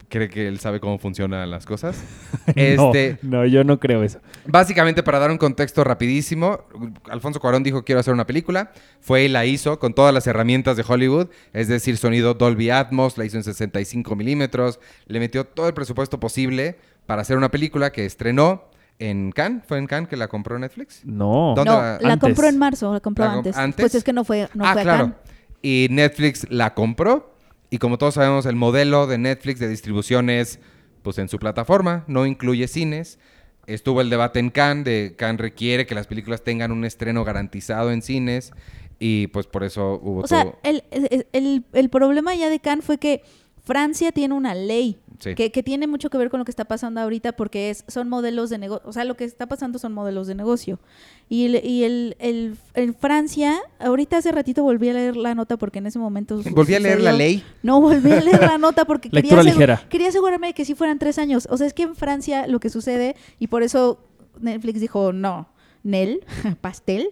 cree 0.09 0.29
que 0.29 0.47
él 0.47 0.59
sabe 0.59 0.79
cómo 0.79 0.97
funcionan 0.99 1.49
las 1.49 1.65
cosas. 1.65 1.97
Este, 2.55 3.17
No, 3.21 3.37
no, 3.37 3.45
yo 3.45 3.63
no 3.63 3.79
creo 3.79 4.03
eso. 4.03 4.19
Básicamente, 4.45 5.03
para 5.03 5.19
dar 5.19 5.31
un 5.31 5.37
contexto 5.37 5.83
rapidísimo, 5.83 6.61
Alfonso 7.09 7.39
Cuarón 7.39 7.63
dijo 7.63 7.83
quiero 7.83 7.99
hacer 8.01 8.13
una 8.13 8.25
película. 8.25 8.71
Fue 8.99 9.23
y 9.23 9.29
la 9.29 9.45
hizo 9.45 9.79
con 9.79 9.93
todas 9.93 10.13
las 10.13 10.27
herramientas 10.27 10.75
de 10.75 10.83
Hollywood, 10.85 11.27
es 11.53 11.67
decir, 11.67 11.97
sonido 11.97 12.33
Dolby 12.33 12.71
Atmos, 12.71 13.17
la 13.17 13.25
hizo 13.25 13.37
en 13.37 13.43
65 13.43 14.15
milímetros, 14.15 14.79
le 15.05 15.19
metió 15.19 15.45
todo 15.45 15.67
el 15.67 15.73
presupuesto 15.73 16.19
posible 16.19 16.77
para 17.09 17.23
hacer 17.23 17.37
una 17.37 17.49
película 17.49 17.91
que 17.91 18.05
estrenó 18.05 18.65
en 18.99 19.31
Cannes. 19.31 19.63
¿Fue 19.67 19.79
en 19.79 19.87
Cannes 19.87 20.07
que 20.09 20.15
la 20.15 20.27
compró 20.27 20.59
Netflix? 20.59 21.01
No. 21.05 21.53
¿Dónde 21.55 21.71
No, 21.71 21.77
la- 21.81 21.97
la 21.99 22.13
Antes. 22.13 22.19
compró 22.29 22.47
en 22.47 22.57
marzo, 22.59 22.93
la 22.93 22.99
compró 22.99 23.25
¿La 23.25 23.31
comp- 23.31 23.37
antes. 23.37 23.57
antes? 23.57 23.81
Pues 23.83 23.95
es 23.95 24.03
que 24.03 24.13
no 24.13 24.23
fue, 24.23 24.47
no 24.53 24.63
ah, 24.63 24.73
fue 24.73 24.81
a 24.81 24.83
claro. 24.83 25.03
Cannes. 25.05 25.17
Y 25.63 25.87
Netflix 25.89 26.45
la 26.51 26.75
compró. 26.75 27.33
Y 27.71 27.79
como 27.79 27.97
todos 27.97 28.13
sabemos, 28.13 28.45
el 28.45 28.55
modelo 28.55 29.07
de 29.07 29.17
Netflix 29.17 29.59
de 29.59 29.67
distribución 29.69 30.29
es 30.29 30.59
pues 31.01 31.17
en 31.17 31.29
su 31.29 31.39
plataforma, 31.39 32.03
no 32.05 32.27
incluye 32.27 32.67
cines. 32.67 33.17
Estuvo 33.65 34.01
el 34.01 34.11
debate 34.11 34.37
en 34.39 34.51
Cannes, 34.51 34.85
de 34.85 35.15
Cannes 35.17 35.41
requiere 35.41 35.87
que 35.87 35.95
las 35.95 36.05
películas 36.05 36.43
tengan 36.43 36.71
un 36.71 36.85
estreno 36.85 37.23
garantizado 37.23 37.91
en 37.91 38.03
cines. 38.03 38.51
Y 38.99 39.27
pues 39.27 39.47
por 39.47 39.63
eso 39.63 39.99
hubo 40.03 40.21
O 40.21 40.27
sea, 40.27 40.43
todo. 40.43 40.59
el, 40.61 40.83
el, 40.91 41.25
el- 41.31 41.63
el 41.73 41.89
problema 41.89 42.35
ya 42.35 42.49
de 42.51 42.59
Cannes 42.59 42.85
fue 42.85 42.99
que 42.99 43.23
Francia 43.63 44.11
tiene 44.11 44.33
una 44.33 44.55
ley 44.55 44.97
Sí. 45.19 45.35
que, 45.35 45.51
que 45.51 45.63
tiene 45.63 45.85
mucho 45.85 46.09
que 46.09 46.17
ver 46.17 46.29
con 46.29 46.39
lo 46.39 46.45
que 46.45 46.51
está 46.51 46.63
pasando 46.63 47.01
ahorita 47.01 47.33
porque 47.33 47.69
es, 47.71 47.83
son 47.89 48.07
modelos 48.07 48.49
de 48.49 48.57
negocio, 48.57 48.87
o 48.87 48.93
sea, 48.93 49.03
lo 49.03 49.17
que 49.17 49.25
está 49.25 49.47
pasando 49.47 49.77
son 49.77 49.91
modelos 49.91 50.27
de 50.27 50.35
negocio. 50.35 50.79
Y, 51.27 51.43
el, 51.43 51.65
y 51.65 51.83
el, 51.83 52.15
el- 52.19 52.55
en 52.73 52.95
Francia, 52.95 53.59
ahorita 53.79 54.15
hace 54.15 54.31
ratito 54.31 54.63
volví 54.63 54.87
a 54.87 54.93
leer 54.93 55.17
la 55.17 55.35
nota 55.35 55.57
porque 55.57 55.79
en 55.79 55.87
ese 55.87 55.99
momento... 55.99 56.41
Volví 56.51 56.73
a 56.73 56.79
leer 56.79 57.01
la 57.01 57.11
ley. 57.11 57.43
No, 57.63 57.81
volví 57.81 58.09
a 58.13 58.21
leer 58.21 58.39
la 58.39 58.57
nota 58.57 58.85
porque 58.85 59.09
quería, 59.09 59.43
ligera. 59.43 59.85
asegurarme 60.07 60.47
de 60.47 60.53
que 60.53 60.63
sí 60.63 60.73
fueran 60.73 60.99
tres 60.99 61.19
años. 61.19 61.49
O 61.51 61.57
sea, 61.57 61.67
es 61.67 61.73
que 61.73 61.83
en 61.83 61.95
Francia 61.97 62.47
lo 62.47 62.61
que 62.61 62.69
sucede, 62.69 63.17
y 63.39 63.47
por 63.47 63.61
eso 63.61 63.99
Netflix 64.39 64.79
dijo 64.79 65.11
no, 65.11 65.49
Nel, 65.83 66.21
pastel, 66.61 67.09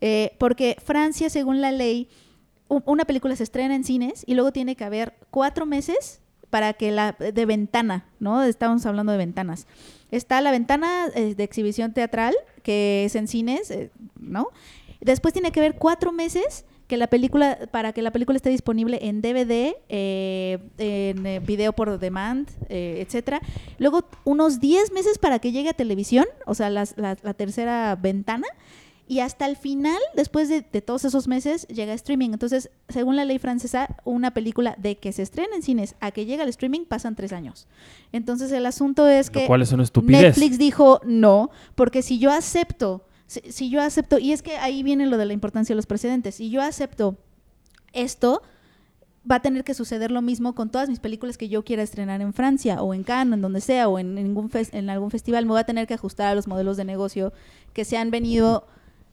eh, 0.00 0.30
porque 0.38 0.76
Francia, 0.80 1.28
según 1.28 1.60
la 1.60 1.72
ley, 1.72 2.08
una 2.68 3.04
película 3.04 3.34
se 3.36 3.42
estrena 3.44 3.74
en 3.74 3.84
cines 3.84 4.24
y 4.26 4.34
luego 4.34 4.52
tiene 4.52 4.76
que 4.76 4.84
haber 4.84 5.14
cuatro 5.30 5.66
meses 5.66 6.20
para 6.50 6.72
que 6.74 6.90
la 6.90 7.12
de 7.12 7.46
ventana, 7.46 8.06
¿no? 8.20 8.42
Estamos 8.42 8.84
hablando 8.86 9.12
de 9.12 9.18
ventanas. 9.18 9.66
Está 10.10 10.40
la 10.40 10.50
ventana 10.50 11.06
eh, 11.14 11.34
de 11.34 11.44
exhibición 11.44 11.92
teatral, 11.92 12.34
que 12.62 13.04
es 13.04 13.14
en 13.16 13.28
cines, 13.28 13.70
eh, 13.70 13.90
¿no? 14.18 14.48
Después 15.00 15.32
tiene 15.34 15.52
que 15.52 15.60
haber 15.60 15.74
cuatro 15.76 16.10
meses 16.12 16.64
que 16.86 16.96
la 16.96 17.06
película, 17.06 17.58
para 17.70 17.92
que 17.92 18.00
la 18.00 18.10
película 18.12 18.36
esté 18.36 18.48
disponible 18.48 18.98
en 19.02 19.20
DVD, 19.20 19.76
eh, 19.90 20.58
en 20.78 21.44
video 21.44 21.74
por 21.74 21.98
demand, 21.98 22.48
eh, 22.70 23.04
etcétera. 23.06 23.42
Luego 23.78 24.08
unos 24.24 24.58
10 24.58 24.92
meses 24.92 25.18
para 25.18 25.38
que 25.38 25.52
llegue 25.52 25.68
a 25.68 25.74
televisión, 25.74 26.24
o 26.46 26.54
sea, 26.54 26.70
las- 26.70 26.94
la, 26.96 27.16
la 27.22 27.34
tercera 27.34 27.94
ventana. 27.96 28.46
Y 29.10 29.20
hasta 29.20 29.46
el 29.46 29.56
final, 29.56 29.96
después 30.14 30.50
de, 30.50 30.60
de 30.70 30.82
todos 30.82 31.04
esos 31.06 31.28
meses, 31.28 31.66
llega 31.68 31.94
streaming. 31.94 32.30
Entonces, 32.30 32.70
según 32.90 33.16
la 33.16 33.24
ley 33.24 33.38
francesa, 33.38 33.96
una 34.04 34.32
película 34.34 34.76
de 34.78 34.98
que 34.98 35.12
se 35.12 35.22
estrena 35.22 35.56
en 35.56 35.62
cines 35.62 35.94
a 36.00 36.10
que 36.10 36.26
llega 36.26 36.42
al 36.42 36.48
streaming 36.50 36.84
pasan 36.84 37.16
tres 37.16 37.32
años. 37.32 37.66
Entonces, 38.12 38.52
el 38.52 38.66
asunto 38.66 39.08
es 39.08 39.28
Lo 39.28 39.32
que 39.32 39.46
cual 39.46 39.62
es 39.62 39.72
una 39.72 39.82
estupidez. 39.82 40.20
Netflix 40.20 40.58
dijo 40.58 41.00
no, 41.06 41.50
porque 41.74 42.02
si 42.02 42.18
yo 42.18 42.30
acepto, 42.30 43.06
si, 43.26 43.40
si 43.50 43.70
yo 43.70 43.80
acepto, 43.80 44.18
y 44.18 44.32
es 44.32 44.42
que 44.42 44.58
ahí 44.58 44.82
viene 44.82 45.06
lo 45.06 45.16
de 45.16 45.24
la 45.24 45.32
importancia 45.32 45.72
de 45.72 45.76
los 45.76 45.86
precedentes, 45.86 46.34
si 46.34 46.50
yo 46.50 46.60
acepto 46.60 47.16
esto, 47.94 48.42
va 49.30 49.36
a 49.36 49.40
tener 49.42 49.64
que 49.64 49.74
suceder 49.74 50.10
lo 50.10 50.22
mismo 50.22 50.54
con 50.54 50.70
todas 50.70 50.88
mis 50.88 51.00
películas 51.00 51.36
que 51.38 51.48
yo 51.48 51.64
quiera 51.64 51.82
estrenar 51.82 52.20
en 52.20 52.32
Francia 52.32 52.82
o 52.82 52.94
en 52.94 53.04
Cannes, 53.04 53.34
en 53.34 53.40
donde 53.42 53.60
sea, 53.60 53.88
o 53.88 53.98
en, 53.98 54.14
ningún 54.14 54.50
fes- 54.50 54.70
en 54.72 54.90
algún 54.90 55.10
festival, 55.10 55.44
me 55.46 55.52
voy 55.52 55.60
a 55.60 55.64
tener 55.64 55.86
que 55.86 55.94
ajustar 55.94 56.28
a 56.28 56.34
los 56.34 56.46
modelos 56.46 56.76
de 56.76 56.84
negocio 56.84 57.32
que 57.72 57.84
se 57.84 57.96
han 57.96 58.10
venido 58.10 58.66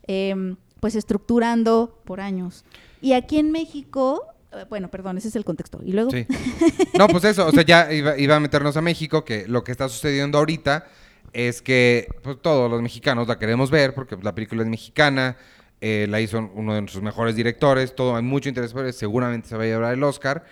em, 0.08 0.56
pues 0.80 0.96
estructurando 0.96 2.02
por 2.06 2.22
años. 2.22 2.64
Y 3.02 3.14
aquí 3.14 3.38
en 3.38 3.52
México, 3.52 4.24
eh, 4.54 4.66
bueno, 4.70 4.90
perdón, 4.90 5.18
ese 5.18 5.28
es 5.28 5.36
el 5.36 5.46
contexto. 5.46 5.80
Y 5.84 5.94
luego, 5.94 6.12
Sí. 6.12 6.26
No, 6.98 7.08
pues 7.08 7.24
eso, 7.26 7.48
o 7.48 7.52
sea, 7.52 7.64
ya 7.64 7.92
iba, 7.94 8.18
iba 8.18 8.36
a 8.36 8.40
meternos 8.40 8.78
a 8.78 8.82
México, 8.82 9.26
que 9.26 9.48
lo 9.48 9.64
que 9.64 9.72
está 9.72 9.90
sucediendo 9.90 10.38
ahorita 10.38 10.86
es 11.34 11.62
que 11.62 12.08
pues, 12.24 12.38
todos 12.42 12.72
los 12.72 12.82
mexicanos 12.82 13.28
la 13.28 13.38
queremos 13.38 13.70
ver, 13.70 13.94
porque 13.94 14.16
pues, 14.16 14.24
la 14.24 14.34
película 14.34 14.64
es 14.64 14.70
mexicana, 14.70 15.38
eh, 15.82 16.08
la 16.10 16.22
hizo 16.22 16.50
uno 16.54 16.74
de 16.74 16.82
nuestros 16.82 17.04
mejores 17.04 17.36
directores, 17.36 17.94
todo 17.94 18.16
hay 18.16 18.24
mucho 18.24 18.48
interés 18.48 18.72
por 18.72 18.86
eso, 18.86 18.98
seguramente 18.98 19.50
se 19.50 19.58
va 19.58 19.64
a 19.64 19.66
llevar 19.66 19.94
el 19.94 20.04
Oscar. 20.04 20.46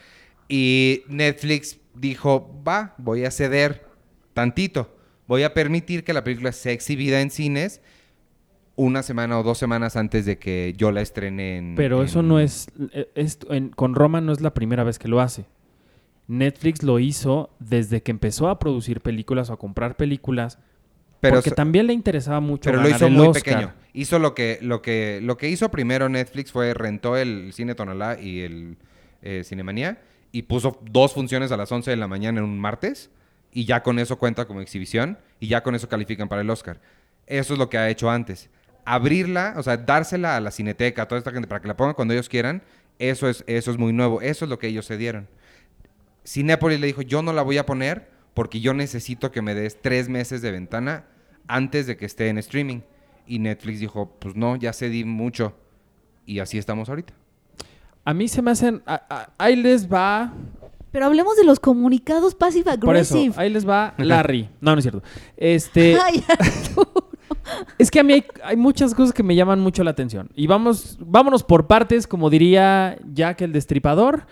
Y 0.50 1.04
Netflix 1.08 1.78
dijo, 1.96 2.62
va, 2.68 2.94
voy 2.98 3.24
a 3.24 3.32
ceder 3.32 3.86
tantito, 4.34 4.96
voy 5.26 5.44
a 5.44 5.54
permitir 5.54 6.04
que 6.04 6.14
la 6.14 6.24
película 6.24 6.52
sea 6.52 6.74
exhibida 6.74 7.22
en 7.22 7.32
cines 7.32 7.82
una 8.76 9.04
semana 9.04 9.40
o 9.40 9.44
dos 9.44 9.58
semanas 9.58 9.96
antes 9.96 10.26
de 10.26 10.38
que 10.40 10.74
yo 10.78 10.92
la 10.92 11.02
estrene 11.02 11.58
en... 11.58 11.76
Pero 11.76 12.02
eso 12.04 12.24
no 12.24 12.40
es, 12.40 12.68
eh, 12.92 13.10
es- 13.16 13.40
en- 13.50 13.70
con 13.70 13.94
Roma 13.96 14.20
no 14.22 14.32
es 14.32 14.42
la 14.42 14.54
primera 14.54 14.84
vez 14.84 14.98
que 15.00 15.08
lo 15.08 15.22
hace. 15.22 15.46
Netflix 16.28 16.84
lo 16.84 17.00
hizo 17.00 17.50
desde 17.60 18.02
que 18.02 18.12
empezó 18.12 18.50
a 18.50 18.58
producir 18.60 19.02
películas 19.02 19.50
o 19.50 19.54
a 19.54 19.58
comprar 19.60 19.96
películas, 19.98 20.58
Pero 21.20 21.36
porque 21.36 21.50
so- 21.50 21.56
también 21.56 21.88
le 21.88 21.94
interesaba 21.94 22.40
mucho 22.40 22.70
Pero 22.70 22.82
lo 22.82 22.90
hizo 22.90 23.06
el 23.08 23.14
muy 23.14 23.28
Oscar. 23.28 23.44
pequeño. 23.44 23.74
Hizo 23.94 24.18
lo 24.20 24.34
que, 24.34 24.58
lo 24.62 24.82
que, 24.82 25.20
lo 25.22 25.38
que 25.38 25.50
hizo 25.50 25.70
primero 25.70 26.10
Netflix 26.10 26.52
fue 26.52 26.74
rentó 26.74 27.16
el 27.18 27.52
Cine 27.54 27.76
Tonalá 27.76 28.20
y 28.20 28.42
el 28.42 28.78
eh, 29.22 29.44
Cinemanía 29.46 30.02
y 30.32 30.44
puso 30.44 30.80
dos 30.90 31.14
funciones 31.14 31.52
a 31.52 31.58
las 31.58 31.72
11 31.72 31.92
de 31.92 31.98
la 31.98 32.08
mañana 32.08 32.40
en 32.40 32.46
un 32.46 32.58
martes 32.60 33.12
y 33.52 33.66
ya 33.66 33.84
con 33.84 34.00
eso 34.00 34.18
cuenta 34.18 34.46
como 34.46 34.62
exhibición 34.62 35.20
y 35.40 35.48
ya 35.48 35.62
con 35.62 35.76
eso 35.76 35.88
califican 35.88 36.28
para 36.28 36.42
el 36.42 36.50
Oscar. 36.50 36.82
Eso 37.28 37.54
es 37.54 37.60
lo 37.60 37.70
que 37.70 37.78
ha 37.78 37.90
hecho 37.90 38.10
antes. 38.10 38.50
Abrirla, 38.86 39.54
o 39.58 39.64
sea, 39.64 39.78
dársela 39.78 40.36
a 40.36 40.40
la 40.42 40.52
cineteca, 40.52 41.04
a 41.04 41.08
toda 41.08 41.20
esta 41.20 41.32
gente 41.32 41.48
para 41.48 41.62
que 41.62 41.68
la 41.68 41.78
pongan 41.78 41.94
cuando 41.96 42.14
ellos 42.14 42.30
quieran, 42.30 42.62
eso 43.00 43.28
es, 43.30 43.44
eso 43.48 43.72
es 43.72 43.78
muy 43.78 43.94
nuevo. 43.94 44.22
Eso 44.22 44.46
es 44.46 44.50
lo 44.50 44.60
que 44.60 44.68
ellos 44.68 44.86
se 44.86 44.98
dieron. 44.98 45.28
Cinépolis 46.26 46.80
le 46.80 46.88
dijo, 46.88 47.02
yo 47.02 47.22
no 47.22 47.34
la 47.34 47.42
voy 47.42 47.58
a 47.58 47.66
poner 47.66 48.10
porque 48.34 48.60
yo 48.62 48.74
necesito 48.74 49.32
que 49.32 49.42
me 49.42 49.54
des 49.56 49.82
tres 49.82 50.10
meses 50.10 50.42
de 50.42 50.52
ventana 50.52 51.06
antes 51.48 51.86
de 51.88 51.98
que 51.98 52.06
esté 52.06 52.30
en 52.30 52.38
streaming. 52.38 52.82
Y 53.28 53.40
Netflix 53.40 53.80
dijo, 53.80 54.16
pues 54.20 54.36
no, 54.36 54.56
ya 54.56 54.74
cedí 54.74 55.04
mucho. 55.06 55.54
Y 56.26 56.40
así 56.40 56.58
estamos 56.58 56.90
ahorita. 56.90 57.14
A 58.06 58.14
mí 58.14 58.28
se 58.28 58.42
me 58.42 58.52
hacen... 58.52 58.82
a- 58.86 59.02
a- 59.10 59.34
ahí 59.38 59.56
les 59.56 59.92
va... 59.92 60.34
pero 60.92 61.06
hablemos 61.06 61.36
de 61.38 61.44
los 61.46 61.60
comunicados 61.60 62.36
passive 62.36 62.78
Por 62.78 62.96
eso, 62.98 63.16
aggressive. 63.16 63.34
ahí 63.42 63.50
les 63.50 63.68
va 63.68 63.94
Larry. 63.98 64.50
No, 64.62 64.72
no 64.74 64.78
es 64.80 64.84
cierto. 64.84 65.04
Este... 65.38 65.98
Ay, 66.04 66.24
Es 67.78 67.92
que 67.92 68.00
a 68.00 68.04
mí 68.04 68.24
hay, 68.44 68.58
muchas 68.58 68.94
cosas 68.96 69.14
que 69.14 69.24
me 69.24 69.36
llaman 69.36 69.60
mucho 69.60 69.84
la 69.84 69.92
atención. 69.92 70.30
Y 70.36 70.48
vamos, 70.48 70.98
vámonos 71.00 71.44
por 71.44 71.68
partes, 71.68 72.08
como 72.08 72.30
diría 72.30 72.98
Jack 73.14 73.42
el 73.42 73.54
Destripador, 73.54 74.26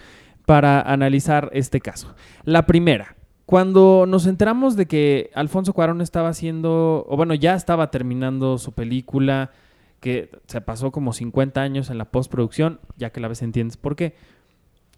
para 0.45 0.81
analizar 0.81 1.49
este 1.53 1.81
caso. 1.81 2.15
La 2.43 2.65
primera, 2.65 3.15
cuando 3.45 4.05
nos 4.07 4.27
enteramos 4.27 4.75
de 4.75 4.85
que 4.85 5.29
Alfonso 5.35 5.73
Cuarón 5.73 6.01
estaba 6.01 6.29
haciendo, 6.29 7.05
o 7.07 7.17
bueno, 7.17 7.33
ya 7.33 7.55
estaba 7.55 7.91
terminando 7.91 8.57
su 8.57 8.73
película, 8.73 9.51
que 9.99 10.31
se 10.47 10.61
pasó 10.61 10.91
como 10.91 11.13
50 11.13 11.61
años 11.61 11.89
en 11.89 11.97
la 11.97 12.05
postproducción, 12.05 12.79
ya 12.97 13.11
que 13.11 13.21
la 13.21 13.27
vez 13.27 13.41
entiendes 13.43 13.77
por 13.77 13.95
qué. 13.95 14.15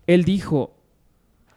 Él 0.08 0.24
dijo, 0.24 0.76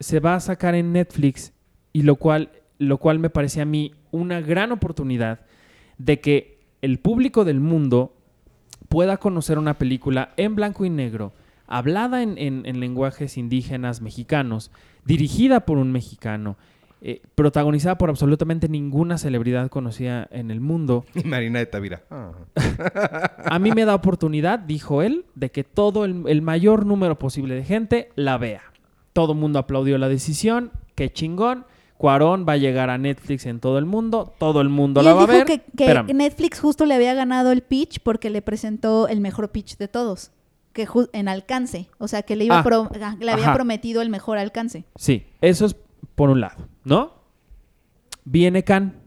se 0.01 0.21
va 0.21 0.35
a 0.35 0.41
sacar 0.41 0.75
en 0.75 0.93
Netflix, 0.93 1.53
y 1.93 2.03
lo 2.03 2.17
cual, 2.17 2.51
lo 2.79 2.99
cual 2.99 3.19
me 3.19 3.31
parece 3.31 3.63
a 3.63 3.65
mí 3.65 3.95
una 4.11 4.41
gran 4.41 4.73
oportunidad 4.73 5.46
de 5.99 6.21
que 6.21 6.59
el 6.83 6.99
público 6.99 7.45
del 7.45 7.61
mundo 7.61 8.13
pueda 8.89 9.17
conocer 9.17 9.59
una 9.59 9.75
película 9.79 10.33
en 10.37 10.55
blanco 10.55 10.85
y 10.85 10.91
negro, 10.91 11.33
hablada 11.67 12.23
en, 12.23 12.39
en- 12.39 12.65
en 12.67 12.81
lenguajes 12.81 13.37
indígenas 13.37 14.01
mexicanos, 14.01 14.71
dirigida 15.05 15.61
por 15.61 15.79
un 15.79 15.91
mexicano, 15.93 16.57
eh, 17.03 17.21
protagonizada 17.35 17.99
por 17.99 18.09
absolutamente 18.09 18.69
ninguna 18.69 19.19
celebridad 19.19 19.69
conocida 19.69 20.29
en 20.31 20.51
el 20.51 20.61
mundo. 20.61 21.05
Y 21.15 21.25
Marina 21.29 21.59
de 21.59 21.67
Tavira. 21.67 22.03
Ah. 22.11 22.33
A 23.51 23.59
mí 23.59 23.73
me 23.73 23.85
da 23.85 23.95
oportunidad, 23.95 24.59
dijo 24.59 25.03
él, 25.03 25.25
de 25.35 25.51
que 25.51 25.65
todo 25.65 26.05
el, 26.05 26.25
el 26.27 26.43
mayor 26.43 26.87
número 26.87 27.19
posible 27.19 27.55
de 27.55 27.65
gente 27.65 28.11
la 28.17 28.39
vea. 28.39 28.63
Todo 29.13 29.33
el 29.33 29.39
mundo 29.39 29.59
aplaudió 29.59 29.99
la 29.99 30.09
decisión, 30.09 30.71
qué 30.95 31.11
chingón. 31.13 31.65
Cuarón 31.99 32.45
va 32.49 32.53
a 32.55 32.57
llegar 32.59 32.91
a 32.91 32.99
Netflix 32.99 33.47
en 33.47 33.59
todo 33.61 33.79
el 33.79 33.87
mundo, 33.87 34.35
todo 34.39 34.61
el 34.61 34.69
mundo 34.69 35.01
y 35.01 35.05
la 35.05 35.11
él 35.13 35.17
va 35.17 35.23
a 35.23 35.27
ver. 35.27 35.45
que, 35.47 35.63
que. 35.77 36.15
Netflix 36.15 36.61
justo 36.61 36.85
le 36.85 36.95
había 36.95 37.15
ganado 37.15 37.53
el 37.53 37.63
pitch 37.63 38.01
porque 38.01 38.29
le 38.31 38.43
presentó 38.43 39.09
el 39.09 39.21
mejor 39.21 39.51
pitch 39.51 39.77
de 39.79 39.89
todos. 39.89 40.31
Que 40.75 40.87
en 41.15 41.29
alcance. 41.29 41.89
O 41.97 42.07
sea, 42.07 42.23
que 42.23 42.37
le, 42.37 42.45
iba 42.45 42.57
Ah, 42.57 42.61
a 42.61 42.63
pro- 42.65 42.91
le 43.19 43.31
había 43.33 43.45
ajá. 43.47 43.55
prometido 43.55 44.03
el 44.03 44.11
mejor 44.11 44.37
alcance. 44.37 44.85
Sí, 44.97 45.25
eso 45.41 45.65
es 45.65 45.75
por 46.15 46.29
un 46.29 46.41
lado, 46.43 46.69
¿no? 46.85 47.15
Viene 48.25 48.63
Khan 48.63 49.01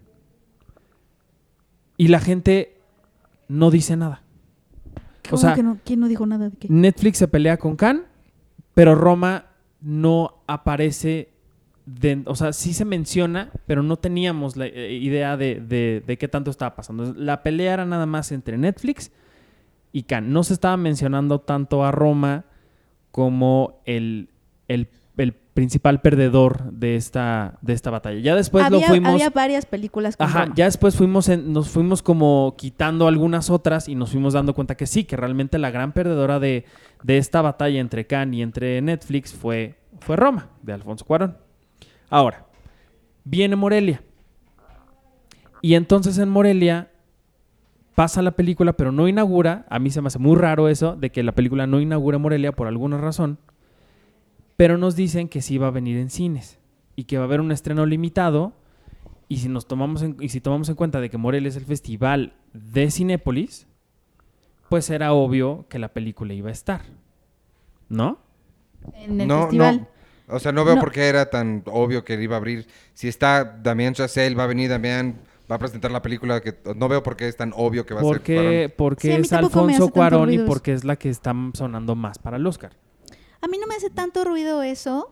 y 1.97 2.07
la 2.07 2.19
gente 2.19 2.77
no 3.47 3.69
dice 3.71 3.95
nada. 3.97 4.23
O 5.27 5.31
¿Cómo 5.31 5.41
sea, 5.41 5.53
que 5.53 5.61
no? 5.63 5.77
¿Quién 5.83 5.99
no 5.99 6.07
dijo 6.07 6.25
nada 6.25 6.49
de 6.49 6.57
qué? 6.57 6.67
Netflix 6.69 7.19
se 7.19 7.27
pelea 7.27 7.57
con 7.57 7.75
Khan, 7.75 8.05
pero 8.73 8.95
Roma 8.95 9.45
no 9.81 10.41
aparece, 10.47 11.33
de- 11.97 12.21
o 12.25 12.35
sea, 12.35 12.53
sí 12.53 12.73
se 12.73 12.85
menciona, 12.85 13.51
pero 13.65 13.81
no 13.83 13.97
teníamos 13.97 14.55
la 14.57 14.67
eh, 14.67 14.93
idea 14.93 15.37
de, 15.37 15.55
de- 15.59 16.03
de 16.05 16.17
qué 16.17 16.27
tanto 16.27 16.51
estaba 16.51 16.75
pasando. 16.75 17.13
La 17.15 17.41
pelea 17.43 17.73
era 17.73 17.85
nada 17.85 18.05
más 18.05 18.31
entre 18.31 18.57
Netflix 18.57 19.11
y 19.91 20.03
Khan. 20.03 20.31
No 20.31 20.43
se 20.43 20.53
estaba 20.53 20.77
mencionando 20.77 21.39
tanto 21.39 21.83
a 21.83 21.91
Roma 21.91 22.45
como 23.11 23.81
el, 23.85 24.29
el- 24.67 24.87
el 25.17 25.33
principal 25.33 25.99
perdedor 25.99 26.71
de 26.71 26.95
esta, 26.95 27.57
de 27.61 27.73
esta 27.73 27.89
batalla. 27.89 28.19
Ya 28.21 28.35
después 28.35 28.63
había, 28.63 28.79
lo 28.79 28.85
fuimos... 28.87 29.11
había 29.11 29.29
varias 29.31 29.65
películas 29.65 30.15
con 30.15 30.27
Ajá, 30.27 30.43
Roma. 30.43 30.53
ya 30.55 30.65
después 30.65 30.95
fuimos 30.95 31.27
en- 31.27 31.51
nos 31.51 31.69
fuimos 31.69 32.01
como 32.01 32.55
quitando 32.57 33.07
algunas 33.07 33.49
otras 33.49 33.89
y 33.89 33.95
nos 33.95 34.11
fuimos 34.11 34.33
dando 34.33 34.53
cuenta 34.53 34.75
que 34.75 34.85
sí, 34.85 35.03
que 35.03 35.17
realmente 35.17 35.57
la 35.57 35.71
gran 35.71 35.91
perdedora 35.91 36.39
de, 36.39 36.63
de 37.03 37.17
esta 37.17 37.41
batalla 37.41 37.79
entre 37.81 38.07
Cannes 38.07 38.37
y 38.37 38.41
entre 38.41 38.81
Netflix 38.81 39.33
fue, 39.33 39.75
fue 39.99 40.15
Roma, 40.15 40.49
de 40.61 40.71
Alfonso 40.73 41.03
Cuarón. 41.03 41.35
Ahora, 42.09 42.45
viene 43.23 43.55
Morelia. 43.55 44.01
Y 45.61 45.75
entonces 45.75 46.17
en 46.17 46.29
Morelia 46.29 46.91
pasa 47.95 48.21
la 48.21 48.31
película, 48.31 48.73
pero 48.73 48.91
no 48.91 49.07
inaugura. 49.07 49.65
A 49.69 49.77
mí 49.79 49.91
se 49.91 50.01
me 50.01 50.07
hace 50.07 50.19
muy 50.19 50.37
raro 50.37 50.69
eso, 50.69 50.95
de 50.95 51.11
que 51.11 51.21
la 51.23 51.33
película 51.33 51.67
no 51.67 51.79
inaugura 51.81 52.17
Morelia 52.17 52.53
por 52.53 52.67
alguna 52.67 52.97
razón. 52.97 53.39
Pero 54.55 54.77
nos 54.77 54.95
dicen 54.95 55.29
que 55.29 55.41
sí 55.41 55.57
va 55.57 55.67
a 55.67 55.71
venir 55.71 55.97
en 55.97 56.09
cines 56.09 56.59
y 56.95 57.03
que 57.05 57.17
va 57.17 57.23
a 57.23 57.27
haber 57.27 57.41
un 57.41 57.51
estreno 57.51 57.85
limitado. 57.85 58.53
Y 59.27 59.37
si 59.37 59.49
nos 59.49 59.67
tomamos 59.67 60.01
en, 60.01 60.17
y 60.19 60.29
si 60.29 60.41
tomamos 60.41 60.69
en 60.69 60.75
cuenta 60.75 61.01
de 61.01 61.09
que 61.09 61.17
Morelia 61.17 61.49
es 61.49 61.55
el 61.55 61.65
festival 61.65 62.33
de 62.53 62.89
Cinépolis, 62.89 63.67
pues 64.69 64.89
era 64.89 65.13
obvio 65.13 65.65
que 65.69 65.77
la 65.77 65.89
película 65.89 66.33
iba 66.33 66.49
a 66.49 66.53
estar. 66.53 66.81
¿No? 67.89 68.19
En 68.93 69.21
el 69.21 69.27
no, 69.27 69.41
festival. 69.41 69.81
no. 69.81 69.98
O 70.29 70.39
sea, 70.39 70.51
no 70.51 70.63
veo 70.65 70.75
No. 70.75 70.81
por 70.81 70.91
qué 70.91 71.07
era 71.07 71.29
tan 71.29 71.63
obvio 71.65 72.03
que 72.05 72.21
iba 72.21 72.35
a 72.35 72.37
abrir. 72.37 72.67
Si 72.93 73.07
está 73.07 73.43
Damián 73.43 73.93
Chazelle, 73.93 74.35
va 74.35 74.43
a 74.43 74.47
venir 74.47 74.69
Damián, 74.69 75.19
va 75.51 75.55
a 75.55 75.59
presentar 75.59 75.91
la 75.91 76.01
película. 76.01 76.39
que 76.41 76.55
No 76.75 76.87
veo 76.87 77.01
por 77.03 77.15
qué 77.15 77.27
es 77.27 77.35
tan 77.37 77.53
obvio 77.55 77.85
que 77.85 77.93
va 77.93 78.01
a 78.01 78.03
ser. 78.03 78.11
Porque, 78.13 78.35
Cuarón. 78.35 78.73
porque 78.77 79.07
Sí, 79.15 79.21
es 79.21 79.29
tampoco 79.29 79.63
me 79.65 79.73
hace 79.73 79.83
Alfonso 79.83 79.85
tanto 79.85 79.93
Cuarón 79.93 80.21
y 80.21 80.25
ruido 80.25 80.43
eso. 80.43 80.51
porque 80.53 80.73
es 80.73 80.83
la 80.83 80.95
que 80.97 81.09
está 81.09 81.33
sonando 81.53 81.95
más 81.95 82.19
para 82.19 82.37
el 82.37 82.45
Oscar. 82.47 82.77
A 83.41 83.47
mí 83.47 83.57
no 83.57 83.67
me 83.67 83.75
hace 83.75 83.89
tanto 83.89 84.23
ruido 84.25 84.61
eso, 84.63 85.11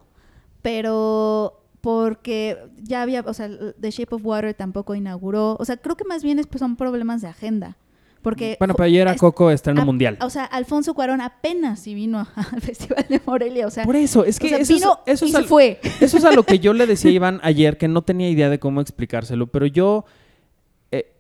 pero 0.62 1.64
porque 1.82 2.58
ya 2.84 3.02
había, 3.02 3.22
o 3.26 3.34
sea, 3.34 3.50
The 3.80 3.92
Shape 3.92 4.16
of 4.16 4.22
Water 4.26 4.54
tampoco 4.54 4.96
inauguró. 4.96 5.56
O 5.60 5.66
sea, 5.66 5.78
creo 5.78 5.96
que 5.96 6.04
más 6.04 6.24
bien 6.24 6.38
es, 6.40 6.48
pues, 6.48 6.60
son 6.60 6.76
problemas 6.76 7.22
de 7.22 7.30
agenda. 7.30 7.78
Porque 8.22 8.56
Bueno, 8.60 8.74
pero 8.74 8.86
ayer 8.86 9.02
era 9.02 9.16
Coco 9.16 9.52
estreno 9.52 9.82
a- 9.82 9.86
mundial. 9.86 10.18
O 10.22 10.30
sea, 10.30 10.46
Alfonso 10.46 10.94
Cuarón 10.94 11.22
apenas 11.22 11.80
si 11.80 11.94
vino 11.94 12.20
al 12.36 12.62
Festival 12.62 13.06
de 13.10 13.22
Morelia. 13.26 13.68
O 13.68 13.70
sea, 13.70 13.84
Por 13.86 13.96
eso, 13.96 14.26
es 14.26 14.38
o 14.38 14.40
que 14.40 14.50
sea, 14.50 14.58
eso, 14.60 14.74
vino 14.74 15.00
es, 15.06 15.14
eso, 15.16 15.26
y 15.26 15.28
es 15.30 15.32
se 15.34 15.38
al- 15.38 15.46
fue. 15.46 15.80
eso 16.02 16.18
es 16.18 16.26
a 16.26 16.32
lo 16.32 16.44
que 16.44 16.60
yo 16.60 16.74
le 16.74 16.88
decía 16.88 17.12
a 17.12 17.14
Iván 17.16 17.40
ayer, 17.44 17.78
que 17.78 17.88
no 17.88 18.02
tenía 18.02 18.30
idea 18.30 18.50
de 18.50 18.60
cómo 18.60 18.82
explicárselo, 18.82 19.48
pero 19.48 19.66
yo... 19.66 20.06
eh, 20.92 21.12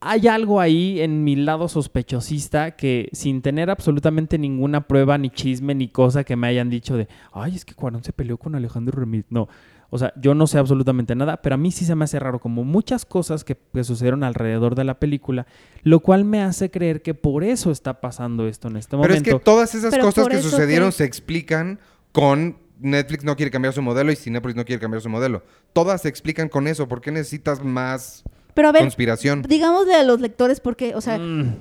hay 0.00 0.28
algo 0.28 0.60
ahí 0.60 1.00
en 1.00 1.24
mi 1.24 1.36
lado 1.36 1.68
sospechosista 1.68 2.72
que 2.72 3.08
sin 3.12 3.40
tener 3.40 3.70
absolutamente 3.70 4.38
ninguna 4.38 4.86
prueba, 4.86 5.16
ni 5.18 5.30
chisme, 5.30 5.74
ni 5.74 5.88
cosa 5.88 6.22
que 6.22 6.36
me 6.36 6.46
hayan 6.48 6.68
dicho 6.70 6.96
de, 6.96 7.08
ay, 7.32 7.56
es 7.56 7.64
que 7.64 7.74
Cuarón 7.74 8.04
se 8.04 8.12
peleó 8.12 8.36
con 8.36 8.54
Alejandro 8.54 8.98
Remit. 9.00 9.26
No, 9.30 9.48
o 9.90 9.98
sea, 9.98 10.12
yo 10.20 10.34
no 10.34 10.46
sé 10.46 10.58
absolutamente 10.58 11.14
nada, 11.14 11.40
pero 11.42 11.54
a 11.54 11.58
mí 11.58 11.70
sí 11.72 11.84
se 11.84 11.94
me 11.94 12.04
hace 12.04 12.18
raro 12.18 12.38
como 12.40 12.64
muchas 12.64 13.04
cosas 13.06 13.44
que, 13.44 13.56
que 13.72 13.84
sucedieron 13.84 14.24
alrededor 14.24 14.74
de 14.74 14.84
la 14.84 14.98
película, 14.98 15.46
lo 15.82 16.00
cual 16.00 16.24
me 16.24 16.42
hace 16.42 16.70
creer 16.70 17.02
que 17.02 17.14
por 17.14 17.44
eso 17.44 17.70
está 17.70 18.00
pasando 18.00 18.46
esto 18.48 18.68
en 18.68 18.76
este 18.76 18.96
Pero 18.96 19.04
es 19.14 19.20
momento. 19.20 19.38
que 19.38 19.44
todas 19.44 19.74
esas 19.74 19.90
Pero 19.90 20.04
cosas 20.04 20.28
que 20.28 20.42
sucedieron 20.42 20.88
que- 20.88 20.96
se 20.96 21.04
explican 21.04 21.78
con 22.12 22.58
Netflix 22.80 23.24
no 23.24 23.36
quiere 23.36 23.50
cambiar 23.50 23.72
su 23.72 23.80
modelo 23.82 24.12
y 24.12 24.16
Cinepolis 24.16 24.56
no 24.56 24.64
quiere 24.64 24.80
cambiar 24.80 25.00
su 25.00 25.08
modelo. 25.08 25.42
Todas 25.72 26.02
se 26.02 26.08
explican 26.08 26.48
con 26.48 26.66
eso. 26.66 26.88
¿Por 26.88 27.00
qué 27.00 27.10
necesitas 27.10 27.62
más 27.64 28.22
Pero 28.54 28.68
a 28.68 28.72
ver, 28.72 28.82
conspiración? 28.82 29.42
digámosle 29.42 29.94
a 29.94 30.02
los 30.02 30.20
lectores 30.20 30.60
porque, 30.60 30.94
o 30.94 31.00
sea, 31.00 31.18
Mm. 31.18 31.54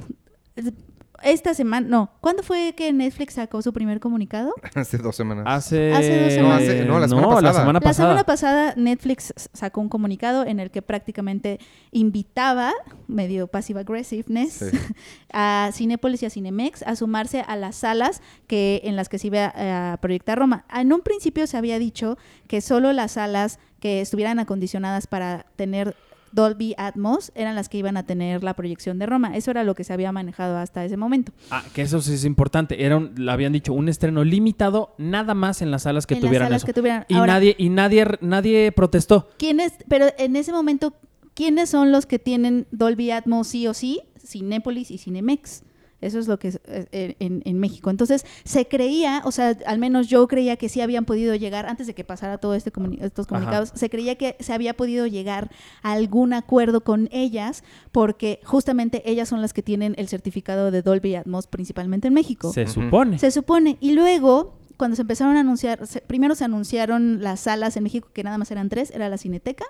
Esta 1.24 1.54
semana, 1.54 1.88
no, 1.88 2.12
¿cuándo 2.22 2.44
fue 2.44 2.74
que 2.76 2.92
Netflix 2.94 3.34
sacó 3.36 3.62
su 3.62 3.72
primer 3.74 4.00
comunicado? 4.00 4.54
Hace 4.76 4.98
dos 4.98 5.16
semanas. 5.16 5.46
Hace... 5.48 5.94
Hace 5.94 6.10
dos 6.24 6.34
No, 6.34 6.36
semanas. 6.36 6.62
hace- 6.64 6.86
no, 6.86 7.00
la 7.00 7.08
semana 7.08 7.28
la 7.28 7.80
pasada. 7.80 7.82
La 7.82 7.94
semana 7.94 8.24
pasada 8.24 8.74
Netflix 8.78 9.34
sacó 9.54 9.82
un 9.82 9.90
comunicado 9.90 10.46
en 10.46 10.60
el 10.60 10.72
que 10.72 10.82
prácticamente 10.82 11.60
invitaba, 11.92 12.72
medio 13.08 13.48
passive 13.48 13.80
aggressiveness, 13.82 14.54
Sí. 14.54 14.66
a 15.34 15.70
Cinépolis 15.74 16.24
y 16.24 16.26
a 16.26 16.30
Cinemex 16.30 16.84
a 16.84 16.96
sumarse 16.96 17.42
a 17.48 17.56
las 17.56 17.76
salas 17.78 18.22
que 18.48 18.82
en 18.84 18.96
las 18.96 19.10
que 19.10 19.18
se 19.20 19.28
iba 19.28 19.46
a, 19.46 19.94
a 19.94 19.98
proyectar 19.98 20.38
Roma. 20.38 20.66
En 20.74 20.92
un 20.94 21.02
principio 21.02 21.48
se 21.48 21.58
había 21.58 21.80
dicho 21.80 22.18
que 22.48 22.62
solo 22.62 22.94
las 22.94 23.14
salas 23.14 23.60
que 23.80 24.02
estuvieran 24.02 24.40
acondicionadas 24.40 25.06
para 25.08 25.46
tener 25.56 25.96
Dolby 26.36 26.76
Atmos 26.78 27.32
eran 27.34 27.56
las 27.56 27.70
que 27.70 27.78
iban 27.78 27.98
a 27.98 28.04
tener 28.06 28.44
la 28.44 28.54
proyección 28.54 29.00
de 29.00 29.06
Roma. 29.06 29.36
Eso 29.36 29.52
era 29.52 29.64
lo 29.64 29.74
que 29.74 29.84
se 29.84 29.94
había 29.94 30.12
manejado 30.12 30.58
hasta 30.58 30.84
ese 30.84 30.98
momento. 30.98 31.32
Ah, 31.50 31.64
que 31.74 31.82
eso 31.82 32.02
sí 32.02 32.14
es 32.14 32.26
importante. 32.26 32.86
Era 32.86 32.98
un, 32.98 33.28
habían 33.30 33.54
dicho 33.54 33.74
un 33.74 33.88
estreno 33.90 34.24
limitado 34.24 34.94
nada 34.98 35.34
más 35.34 35.62
en 35.62 35.72
las 35.72 35.84
salas 35.84 36.06
que 36.06 36.16
en 36.16 36.22
las 36.22 36.28
tuvieran 36.28 36.48
salas 36.48 36.60
eso. 36.60 36.68
que 36.68 36.74
tuvieran. 36.74 37.06
Y 37.08 37.16
Ahora, 37.16 37.34
nadie, 37.34 37.56
y 37.58 37.70
nadie, 37.70 38.06
nadie 38.22 38.72
protestó. 38.72 39.30
¿Quiénes, 39.38 39.74
pero 39.88 40.08
en 40.18 40.36
ese 40.36 40.52
momento, 40.52 40.94
¿quiénes 41.34 41.70
son 41.70 41.92
los 41.92 42.06
que 42.06 42.20
tienen 42.20 42.68
Dolby 42.72 43.12
Atmos 43.12 43.48
sí 43.48 43.66
o 43.68 43.74
sí? 43.74 44.02
Cinépolis 44.24 44.92
y 44.92 44.98
Cinemex. 44.98 45.64
Eso 46.02 46.20
es 46.20 46.28
lo 46.28 46.38
que 46.38 46.50
es 46.50 46.60
eh, 46.68 47.16
en, 47.20 47.42
en 47.46 47.60
México. 47.60 47.90
Entonces, 47.90 48.26
se 48.44 48.68
creía, 48.68 49.22
o 49.26 49.32
sea, 49.32 49.58
al 49.66 49.80
menos 49.80 50.08
yo 50.08 50.28
creía 50.28 50.58
que 50.58 50.70
sí 50.70 50.82
habían 50.82 51.06
podido 51.06 51.34
llegar, 51.36 51.66
antes 51.66 51.88
de 51.88 51.96
que 51.96 52.04
pasara 52.04 52.38
todo 52.38 52.54
este 52.54 52.72
comuni- 52.72 53.02
estos 53.02 53.26
Ajá. 53.26 53.36
comunicados, 53.36 53.72
se 53.74 53.90
creía 53.90 54.16
que 54.16 54.36
se 54.40 54.54
había 54.54 54.76
podido 54.76 55.08
llegar 55.08 55.50
a 55.82 55.94
algún 55.94 56.34
acuerdo 56.34 56.82
con 56.82 57.08
ellas, 57.12 57.64
porque 57.92 58.40
justamente 58.44 59.10
ellas 59.10 59.30
son 59.30 59.42
las 59.42 59.54
que 59.54 59.64
tienen 59.64 59.96
el 59.98 60.08
certificado 60.08 60.70
de 60.70 60.82
Dolby 60.82 61.16
Atmos, 61.16 61.48
principalmente 61.48 62.08
en 62.10 62.14
México. 62.14 62.52
Se 62.54 62.68
supone. 62.68 63.18
Se 63.18 63.32
supone. 63.32 63.78
Y 63.80 63.94
luego, 63.94 64.58
cuando 64.78 64.96
se 64.96 65.04
empezaron 65.04 65.38
a 65.38 65.40
anunciar, 65.40 65.88
se- 65.88 66.02
primero 66.02 66.36
se 66.36 66.44
anunciaron 66.44 67.24
las 67.24 67.40
salas 67.40 67.78
en 67.78 67.84
México, 67.84 68.10
que 68.14 68.24
nada 68.24 68.38
más 68.38 68.52
eran 68.52 68.70
tres, 68.70 68.92
era 68.92 69.08
la 69.10 69.18
Cineteca, 69.18 69.66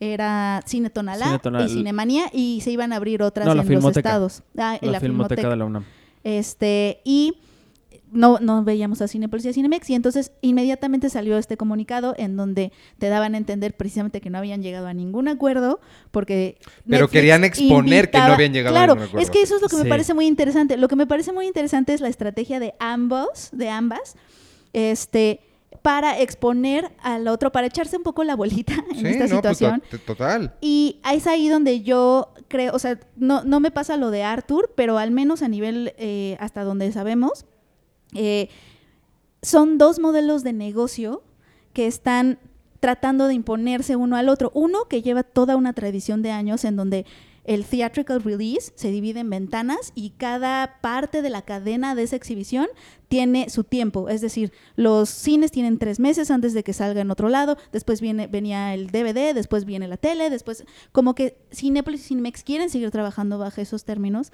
era 0.00 0.62
Cine 0.66 0.90
Tonalá 0.90 1.26
Cine 1.26 1.38
Tonalá. 1.38 1.66
y 1.66 1.68
Cinemanía, 1.68 2.24
y 2.32 2.60
se 2.62 2.70
iban 2.70 2.92
a 2.92 2.96
abrir 2.96 3.22
otras 3.22 3.46
No, 3.46 3.52
en 3.52 3.82
los 3.82 3.96
estados. 3.96 4.42
Ah, 4.56 4.78
en 4.80 4.88
la, 4.88 4.92
la, 4.92 5.00
Filmoteca 5.00 5.00
Filmoteca. 5.00 5.48
de 5.48 5.56
la 5.56 5.64
UNAM. 5.64 5.84
Este, 6.22 7.00
y 7.04 7.34
no, 8.10 8.38
no 8.40 8.62
veíamos 8.64 9.02
a 9.02 9.08
Cinepolis 9.08 9.44
y 9.46 9.48
a 9.50 9.52
Cinemex, 9.52 9.88
y 9.90 9.94
entonces 9.94 10.32
inmediatamente 10.40 11.10
salió 11.10 11.38
este 11.38 11.56
comunicado 11.56 12.14
en 12.18 12.36
donde 12.36 12.72
te 12.98 13.08
daban 13.08 13.34
a 13.34 13.38
entender 13.38 13.76
precisamente 13.76 14.20
que 14.20 14.30
no 14.30 14.38
habían 14.38 14.62
llegado 14.62 14.86
a 14.86 14.94
ningún 14.94 15.28
acuerdo, 15.28 15.80
porque... 16.10 16.58
Pero 16.88 17.02
Netflix 17.02 17.12
querían 17.12 17.44
exponer 17.44 18.10
que 18.10 18.18
no 18.18 18.24
habían 18.24 18.52
llegado 18.52 18.76
a 18.76 18.86
ningún 18.86 19.02
acuerdo. 19.02 19.18
es 19.18 19.30
que 19.30 19.42
eso 19.42 19.56
es 19.56 19.62
lo 19.62 19.68
que 19.68 19.76
me 19.76 19.84
parece 19.84 20.14
muy 20.14 20.26
interesante. 20.26 20.76
Lo 20.76 20.88
que 20.88 20.96
me 20.96 21.06
parece 21.06 21.32
muy 21.32 21.46
interesante 21.46 21.94
es 21.94 22.00
la 22.00 22.08
estrategia 22.08 22.60
de 22.60 22.74
ambos, 22.78 23.50
de 23.52 23.68
ambas, 23.68 24.16
este 24.72 25.40
para 25.86 26.18
exponer 26.20 26.90
al 27.00 27.28
otro, 27.28 27.52
para 27.52 27.68
echarse 27.68 27.96
un 27.96 28.02
poco 28.02 28.24
la 28.24 28.34
bolita 28.34 28.72
en 28.90 28.96
Sí, 28.96 29.06
esta 29.06 29.26
no, 29.32 29.40
pues, 29.40 29.56
situación. 29.56 29.82
to- 29.88 29.98
total. 30.00 30.56
Y 30.60 30.98
es 31.14 31.28
ahí 31.28 31.48
donde 31.48 31.82
yo 31.82 32.32
creo, 32.48 32.74
o 32.74 32.80
sea, 32.80 32.98
no, 33.14 33.44
no 33.44 33.60
me 33.60 33.70
pasa 33.70 33.96
lo 33.96 34.10
de 34.10 34.24
Arthur, 34.24 34.72
pero 34.74 34.98
al 34.98 35.12
menos 35.12 35.42
a 35.42 35.48
nivel 35.48 35.94
eh, 35.96 36.36
hasta 36.40 36.64
donde 36.64 36.90
sabemos, 36.90 37.46
eh, 38.14 38.48
son 39.42 39.78
dos 39.78 40.00
modelos 40.00 40.42
de 40.42 40.52
negocio 40.54 41.22
que 41.72 41.86
están 41.86 42.40
tratando 42.80 43.28
de 43.28 43.34
imponerse 43.34 43.94
uno 43.94 44.16
al 44.16 44.28
otro. 44.28 44.50
Uno 44.54 44.86
que 44.88 45.02
lleva 45.02 45.22
toda 45.22 45.54
una 45.54 45.72
tradición 45.72 46.20
de 46.20 46.32
años 46.32 46.64
en 46.64 46.74
donde 46.74 47.06
el 47.46 47.64
theatrical 47.64 48.22
release 48.22 48.72
se 48.74 48.90
divide 48.90 49.20
en 49.20 49.30
ventanas 49.30 49.92
y 49.94 50.10
cada 50.10 50.80
parte 50.80 51.22
de 51.22 51.30
la 51.30 51.42
cadena 51.42 51.94
de 51.94 52.02
esa 52.02 52.16
exhibición 52.16 52.66
tiene 53.08 53.48
su 53.50 53.64
tiempo. 53.64 54.08
Es 54.08 54.20
decir, 54.20 54.52
los 54.74 55.08
cines 55.08 55.52
tienen 55.52 55.78
tres 55.78 56.00
meses 56.00 56.30
antes 56.30 56.54
de 56.54 56.64
que 56.64 56.72
salga 56.72 57.00
en 57.00 57.10
otro 57.10 57.28
lado, 57.28 57.56
después 57.72 58.00
viene, 58.00 58.26
venía 58.26 58.74
el 58.74 58.88
DVD, 58.88 59.32
después 59.34 59.64
viene 59.64 59.86
la 59.88 59.96
tele, 59.96 60.28
después 60.28 60.64
como 60.92 61.14
que 61.14 61.38
Cinepolis 61.52 62.00
y 62.00 62.08
Cinemex 62.08 62.42
quieren 62.42 62.68
seguir 62.68 62.90
trabajando 62.90 63.38
bajo 63.38 63.60
esos 63.60 63.84
términos, 63.84 64.32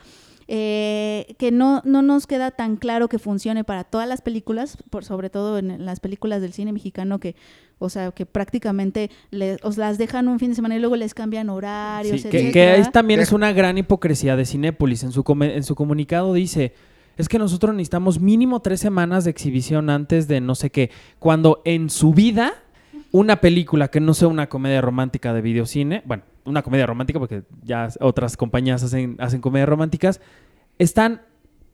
eh, 0.55 1.35
que 1.39 1.51
no, 1.51 1.81
no 1.87 2.03
nos 2.03 2.27
queda 2.27 2.51
tan 2.51 2.77
claro 2.77 3.09
que 3.09 3.19
funcione 3.19 3.65
para 3.65 3.85
todas 3.85 4.07
las 4.07 4.21
películas, 4.21 4.77
por, 4.91 5.03
sobre 5.03 5.31
todo 5.31 5.57
en 5.57 5.87
las 5.87 5.99
películas 5.99 6.43
del 6.43 6.53
cine 6.53 6.73
mexicano 6.73 7.19
que, 7.21 7.37
o 7.79 7.89
sea, 7.89 8.11
que 8.13 8.27
prácticamente 8.27 9.11
os 9.63 9.79
las 9.79 9.97
dejan 9.97 10.29
un 10.29 10.39
fin 10.39 10.51
de 10.51 10.55
semana 10.55 10.77
y 10.77 10.79
luego 10.79 10.97
les 10.97 11.15
cambian 11.15 11.49
horarios, 11.49 12.21
Sí, 12.21 12.29
que, 12.29 12.41
etcétera. 12.41 12.75
que 12.75 12.81
es- 12.83 12.93
también 12.93 13.21
es 13.21 13.33
una 13.33 13.51
gran 13.55 13.79
hipocresía 13.79 14.37
de 14.37 14.45
Cinépolis. 14.45 15.05
En 15.05 15.13
su, 15.13 15.25
come- 15.25 15.57
en 15.57 15.63
su 15.63 15.75
comunicado 15.75 16.35
dice, 16.35 16.75
es 17.17 17.31
que 17.31 17.39
nosotros 17.39 17.75
necesitamos 17.75 18.21
mínimo 18.21 18.61
tres 18.61 18.81
semanas 18.81 19.25
de 19.25 19.31
exhibición 19.31 19.89
antes 19.89 20.29
de 20.29 20.43
no 20.43 20.55
sé 20.55 20.69
qué. 20.69 20.91
Cuando 21.19 21.63
en 21.65 21.89
su 21.89 22.13
vida, 22.13 22.53
una 23.11 23.41
película 23.41 23.89
que 23.89 24.01
no 24.01 24.13
sea 24.13 24.29
una 24.29 24.51
comedia 24.51 24.83
romántica 24.83 25.33
de 25.33 25.41
videocine, 25.41 26.03
bueno, 26.05 26.25
una 26.45 26.63
comedia 26.63 26.87
romántica 26.87 27.21
porque 27.21 27.43
ya 27.63 27.89
otras 28.01 28.37
compañías 28.37 28.83
hacen, 28.83 29.15
hacen 29.21 29.41
comedias 29.41 29.69
románticas, 29.69 30.21
están 30.79 31.23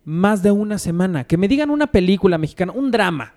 más 0.05 0.43
de 0.43 0.51
una 0.51 0.79
semana. 0.79 1.25
Que 1.25 1.37
me 1.37 1.49
digan 1.49 1.71
una 1.71 1.89
película 1.89 2.39
mexicana, 2.39 2.73
un 2.73 2.91
drama, 2.91 3.35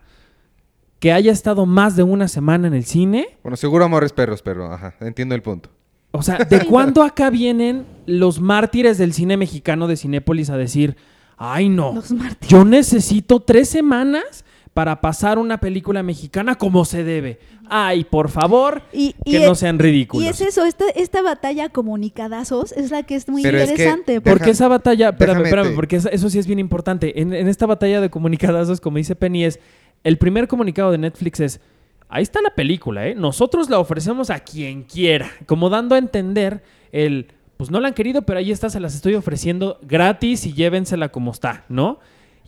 que 1.00 1.12
haya 1.12 1.32
estado 1.32 1.66
más 1.66 1.96
de 1.96 2.04
una 2.04 2.28
semana 2.28 2.68
en 2.68 2.74
el 2.74 2.86
cine. 2.86 3.38
Bueno, 3.44 3.58
seguro 3.58 3.86
amores 3.86 4.14
perros, 4.14 4.42
pero 4.42 4.72
ajá, 4.72 4.96
entiendo 5.02 5.36
el 5.36 5.42
punto. 5.42 5.70
O 6.12 6.22
sea, 6.22 6.38
¿de 6.50 6.66
cuándo 6.66 7.04
acá 7.04 7.30
vienen 7.30 7.86
los 8.06 8.40
mártires 8.40 8.98
del 8.98 9.14
cine 9.14 9.38
mexicano 9.38 9.88
de 9.88 9.98
Cinépolis 9.98 10.50
a 10.50 10.58
decir, 10.58 10.96
ay 11.38 11.70
no, 11.70 12.02
yo 12.48 12.66
necesito 12.66 13.40
tres 13.40 13.70
semanas 13.70 14.46
para 14.74 15.02
pasar 15.02 15.38
una 15.38 15.60
película 15.60 16.02
mexicana 16.04 16.56
como 16.56 16.86
se 16.86 17.04
debe? 17.04 17.40
Ay, 17.70 18.04
por 18.04 18.30
favor, 18.30 18.82
Y, 18.94 19.16
y 19.26 19.32
que 19.32 19.44
es- 19.44 19.48
no 19.48 19.56
sean 19.56 19.80
ridículos. 19.80 20.26
Y 20.26 20.30
es 20.30 20.42
eso, 20.42 20.66
esta, 20.66 20.86
esta 20.96 21.22
batalla 21.22 21.70
comunicadazos 21.70 22.72
es 22.74 22.92
la 22.92 23.04
que 23.04 23.16
es 23.16 23.28
muy 23.30 23.42
Pero 23.44 23.58
es 23.60 23.66
que- 23.66 23.72
interesante. 23.74 24.20
Deja- 24.20 24.24
Porque 24.24 24.50
esa 24.52 24.68
batalla, 24.68 25.10
espérame, 25.10 25.44
espérame, 25.46 25.76
porque 25.76 25.96
esa- 25.98 26.10
eso 26.10 26.30
sí 26.30 26.40
es 26.40 26.48
bien 26.48 26.60
importante. 26.60 27.22
En, 27.22 27.34
en 27.34 27.48
esta 27.48 27.66
batalla 27.66 28.02
de 28.02 28.10
comunicadazos, 28.10 28.82
como 28.82 28.98
dice 28.98 29.16
Penny, 29.16 29.46
es 29.46 29.60
el 30.04 30.18
primer 30.18 30.48
comunicado 30.48 30.92
de 30.92 30.98
Netflix 30.98 31.40
es, 31.40 31.62
ahí 32.10 32.24
está 32.24 32.42
la 32.42 32.56
película, 32.56 33.08
¿eh? 33.08 33.16
Nosotros 33.16 33.70
la 33.70 33.80
ofrecemos 33.80 34.30
a 34.30 34.40
quien 34.40 34.84
quiera, 34.84 35.30
como 35.46 35.70
dando 35.70 35.96
a 35.96 35.98
entender 35.98 36.64
el, 36.92 37.28
pues 37.58 37.70
no 37.72 37.80
la 37.80 37.90
han 37.90 37.94
querido, 37.94 38.24
pero 38.24 38.40
ahí 38.40 38.52
está, 38.52 38.70
se 38.70 38.80
las 38.80 38.96
estoy 38.96 39.16
ofreciendo 39.16 39.80
gratis 39.84 40.46
y 40.46 40.54
llévensela 40.54 41.10
como 41.10 41.32
está, 41.32 41.64
¿no? 41.70 42.00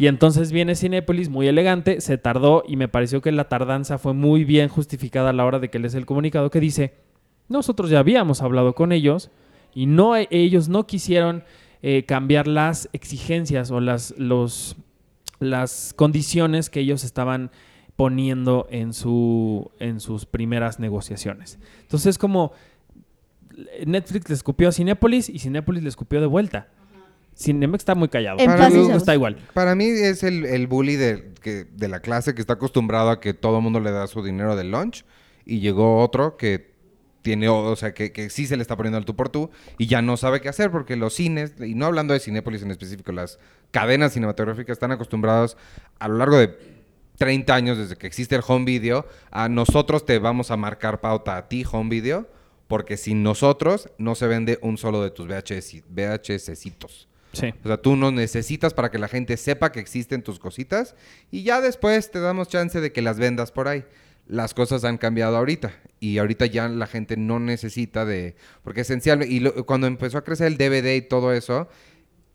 Y 0.03 0.07
entonces 0.07 0.51
viene 0.51 0.75
Cinépolis 0.75 1.29
muy 1.29 1.47
elegante, 1.47 2.01
se 2.01 2.17
tardó 2.17 2.65
y 2.67 2.75
me 2.75 2.89
pareció 2.89 3.21
que 3.21 3.31
la 3.31 3.47
tardanza 3.47 3.97
fue 3.97 4.13
muy 4.13 4.43
bien 4.43 4.67
justificada 4.67 5.29
a 5.29 5.33
la 5.33 5.45
hora 5.45 5.59
de 5.59 5.69
que 5.69 5.79
les 5.79 5.93
el 5.93 6.05
comunicado 6.05 6.49
que 6.49 6.59
dice, 6.59 6.95
nosotros 7.47 7.89
ya 7.89 7.99
habíamos 7.99 8.41
hablado 8.41 8.75
con 8.75 8.91
ellos 8.91 9.31
y 9.73 9.85
no 9.85 10.17
ellos 10.17 10.67
no 10.67 10.87
quisieron 10.87 11.45
eh, 11.81 12.03
cambiar 12.03 12.49
las 12.49 12.89
exigencias 12.91 13.71
o 13.71 13.79
las, 13.79 14.13
condiciones 15.95 16.69
que 16.69 16.81
ellos 16.81 17.05
estaban 17.05 17.49
poniendo 17.95 18.67
en, 18.71 18.91
su, 18.91 19.71
en 19.79 20.01
sus 20.01 20.25
primeras 20.25 20.81
negociaciones. 20.81 21.59
Entonces, 21.79 22.17
como 22.17 22.51
Netflix 23.85 24.27
le 24.27 24.35
escupió 24.35 24.67
a 24.67 24.73
Cinépolis 24.73 25.29
y 25.29 25.39
Cinépolis 25.39 25.81
le 25.81 25.87
escupió 25.87 26.19
de 26.19 26.27
vuelta. 26.27 26.67
Cinemex 27.38 27.81
está 27.81 27.95
muy 27.95 28.09
callado. 28.09 28.39
En 28.39 28.47
Para 28.47 28.69
mí- 28.69 28.91
está 28.91 29.13
igual. 29.13 29.38
Para 29.53 29.75
mí 29.75 29.86
es 29.86 30.23
el, 30.23 30.45
el 30.45 30.67
bully 30.67 30.95
de, 30.95 31.34
que, 31.41 31.65
de 31.65 31.88
la 31.88 31.99
clase 31.99 32.34
que 32.36 32.41
está 32.41 32.53
acostumbrado 32.53 33.09
a 33.09 33.19
que 33.19 33.34
todo 33.34 33.57
el 33.57 33.63
mundo 33.63 33.79
le 33.79 33.91
da 33.91 34.07
su 34.07 34.23
dinero 34.23 34.55
del 34.55 34.71
lunch 34.71 35.05
y 35.45 35.59
llegó 35.59 35.99
otro 35.99 36.38
que 36.38 36.71
tiene, 37.21 37.47
o 37.49 37.75
sea, 37.77 37.93
que, 37.93 38.11
que 38.11 38.29
sí 38.29 38.47
se 38.47 38.57
le 38.57 38.61
está 38.61 38.75
poniendo 38.75 38.97
al 38.97 39.05
tú 39.05 39.15
por 39.15 39.29
tú 39.29 39.49
y 39.77 39.88
ya 39.88 40.01
no 40.01 40.17
sabe 40.17 40.41
qué 40.41 40.49
hacer 40.49 40.71
porque 40.71 40.95
los 40.97 41.13
cines, 41.13 41.53
y 41.59 41.73
no 41.73 41.86
hablando 41.86 42.13
de 42.13 42.19
Cinépolis 42.19 42.61
en 42.63 42.71
específico, 42.71 43.11
las 43.13 43.39
cadenas 43.71 44.11
cinematográficas 44.13 44.73
están 44.75 44.91
acostumbrados 44.91 45.55
a 45.99 46.07
lo 46.09 46.17
largo 46.17 46.38
de 46.38 46.57
30 47.17 47.55
años 47.55 47.77
desde 47.77 47.95
que 47.95 48.07
existe 48.07 48.36
el 48.36 48.41
home 48.45 48.65
video, 48.65 49.07
a 49.31 49.47
nosotros 49.47 50.05
te 50.05 50.19
vamos 50.19 50.51
a 50.51 50.57
marcar 50.57 50.99
pauta 50.99 51.38
a 51.38 51.47
ti 51.47 51.63
home 51.69 51.89
video 51.89 52.27
porque 52.67 52.97
sin 52.97 53.23
nosotros 53.23 53.89
no 53.97 54.15
se 54.15 54.27
vende 54.27 54.59
un 54.61 54.77
solo 54.77 55.01
de 55.01 55.11
tus 55.11 55.27
VHS, 55.27 55.84
VHS-citos. 55.93 57.07
O 57.63 57.67
sea, 57.67 57.77
tú 57.77 57.95
no 57.95 58.11
necesitas 58.11 58.73
para 58.73 58.91
que 58.91 58.99
la 58.99 59.07
gente 59.07 59.38
sepa 59.38 59.71
que 59.71 59.79
existen 59.79 60.21
tus 60.21 60.39
cositas 60.39 60.95
y 61.31 61.43
ya 61.43 61.61
después 61.61 62.11
te 62.11 62.19
damos 62.19 62.47
chance 62.47 62.79
de 62.79 62.91
que 62.91 63.01
las 63.01 63.17
vendas 63.17 63.51
por 63.51 63.67
ahí. 63.67 63.86
Las 64.27 64.53
cosas 64.53 64.84
han 64.86 64.97
cambiado 64.97 65.36
ahorita 65.36 65.73
y 65.99 66.17
ahorita 66.19 66.45
ya 66.45 66.69
la 66.69 66.88
gente 66.88 67.17
no 67.17 67.39
necesita 67.39 68.05
de... 68.05 68.36
Porque 68.63 68.81
esencialmente, 68.81 69.34
y 69.34 69.63
cuando 69.63 69.88
empezó 69.88 70.17
a 70.17 70.23
crecer 70.23 70.47
el 70.47 70.57
DVD 70.57 70.95
y 70.95 71.01
todo 71.01 71.34
eso, 71.34 71.67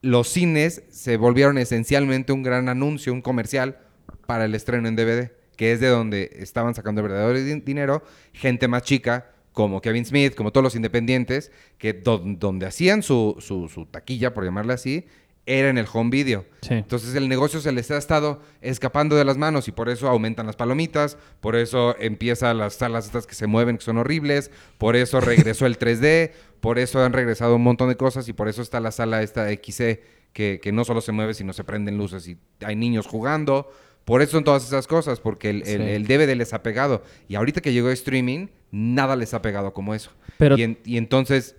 los 0.03 0.29
cines 0.29 0.83
se 0.91 1.17
volvieron 1.17 1.57
esencialmente 1.59 2.33
un 2.33 2.43
gran 2.43 2.69
anuncio, 2.69 3.13
un 3.13 3.23
comercial 3.23 3.79
para 4.27 4.45
el 4.45 4.55
estreno 4.55 4.87
en 4.89 4.97
DVD, 4.97 5.31
que 5.57 5.73
es 5.73 5.81
de 5.81 5.87
donde 5.89 6.31
estaban 6.41 6.75
sacando 6.75 7.03
verdadero 7.03 7.39
din- 7.39 7.65
dinero, 7.65 8.03
gente 8.33 8.69
más 8.69 8.83
chica 8.83 9.31
como 9.59 9.81
Kevin 9.81 10.05
Smith, 10.05 10.37
como 10.37 10.53
todos 10.53 10.63
los 10.63 10.77
independientes, 10.77 11.51
que 11.79 11.93
do- 11.95 12.23
donde 12.25 12.65
hacían 12.67 13.03
su, 13.03 13.35
su- 13.41 13.67
su 13.69 13.87
taquilla, 13.87 14.33
por 14.33 14.45
llamarla 14.45 14.75
así, 14.75 15.07
era 15.47 15.69
en 15.69 15.79
el 15.79 15.87
home 15.93 16.11
video. 16.11 16.45
Sí. 16.63 16.75
Entonces 16.75 17.13
el 17.17 17.29
negocio 17.29 17.59
se 17.59 17.73
les 17.73 17.91
ha 17.91 17.97
estado 17.97 18.41
escapando 18.61 19.17
de 19.17 19.25
las 19.25 19.37
manos 19.37 19.67
y 19.67 19.73
por 19.73 19.89
eso 19.89 20.07
aumentan 20.07 20.47
las 20.47 20.55
palomitas, 20.55 21.19
por 21.41 21.57
eso 21.57 21.97
empiezan 21.99 22.59
las 22.59 22.75
salas 22.75 23.07
estas 23.07 23.27
que 23.27 23.35
se 23.35 23.49
mueven, 23.49 23.79
que 23.79 23.85
son 23.85 23.99
horribles, 23.99 24.53
por 24.79 24.95
eso 24.95 25.21
regresó 25.33 25.67
el 25.67 25.77
3D, 25.77 26.31
por 26.61 26.79
eso 26.79 27.03
han 27.03 27.13
regresado 27.13 27.57
un 27.57 27.63
montón 27.65 27.89
de 27.89 27.97
cosas 27.97 28.29
y 28.29 28.33
por 28.35 28.47
eso 28.49 28.63
está 28.63 28.79
la 28.79 28.93
sala 28.93 29.23
esta 29.25 29.49
XC 29.51 30.01
que, 30.33 30.61
que 30.63 30.71
no 30.71 30.85
solo 30.85 31.01
se 31.01 31.11
mueve, 31.11 31.35
sino 31.35 31.53
se 31.53 31.65
prenden 31.65 31.99
luces 31.99 32.29
y 32.29 32.39
hay 32.65 32.77
niños 32.77 33.09
jugando. 33.09 33.73
Por 34.09 34.23
eso 34.23 34.33
son 34.33 34.45
todas 34.45 34.67
esas 34.67 34.87
cosas, 34.87 35.21
porque 35.21 35.51
el, 35.51 35.57
el, 35.59 35.65
Sí. 35.67 35.73
el 35.75 36.07
DVD 36.07 36.35
les 36.35 36.55
ha 36.55 36.63
pegado. 36.63 37.03
Y 37.29 37.35
ahorita 37.35 37.61
que 37.61 37.73
llegó 37.75 37.91
streaming, 37.91 38.47
nada 38.71 39.15
les 39.17 39.35
ha 39.35 39.43
pegado 39.43 39.73
como 39.75 39.95
eso. 39.95 40.11
Pero- 40.39 40.57
y, 40.57 40.63
en- 40.63 40.79
y 40.85 40.97
entonces 40.97 41.57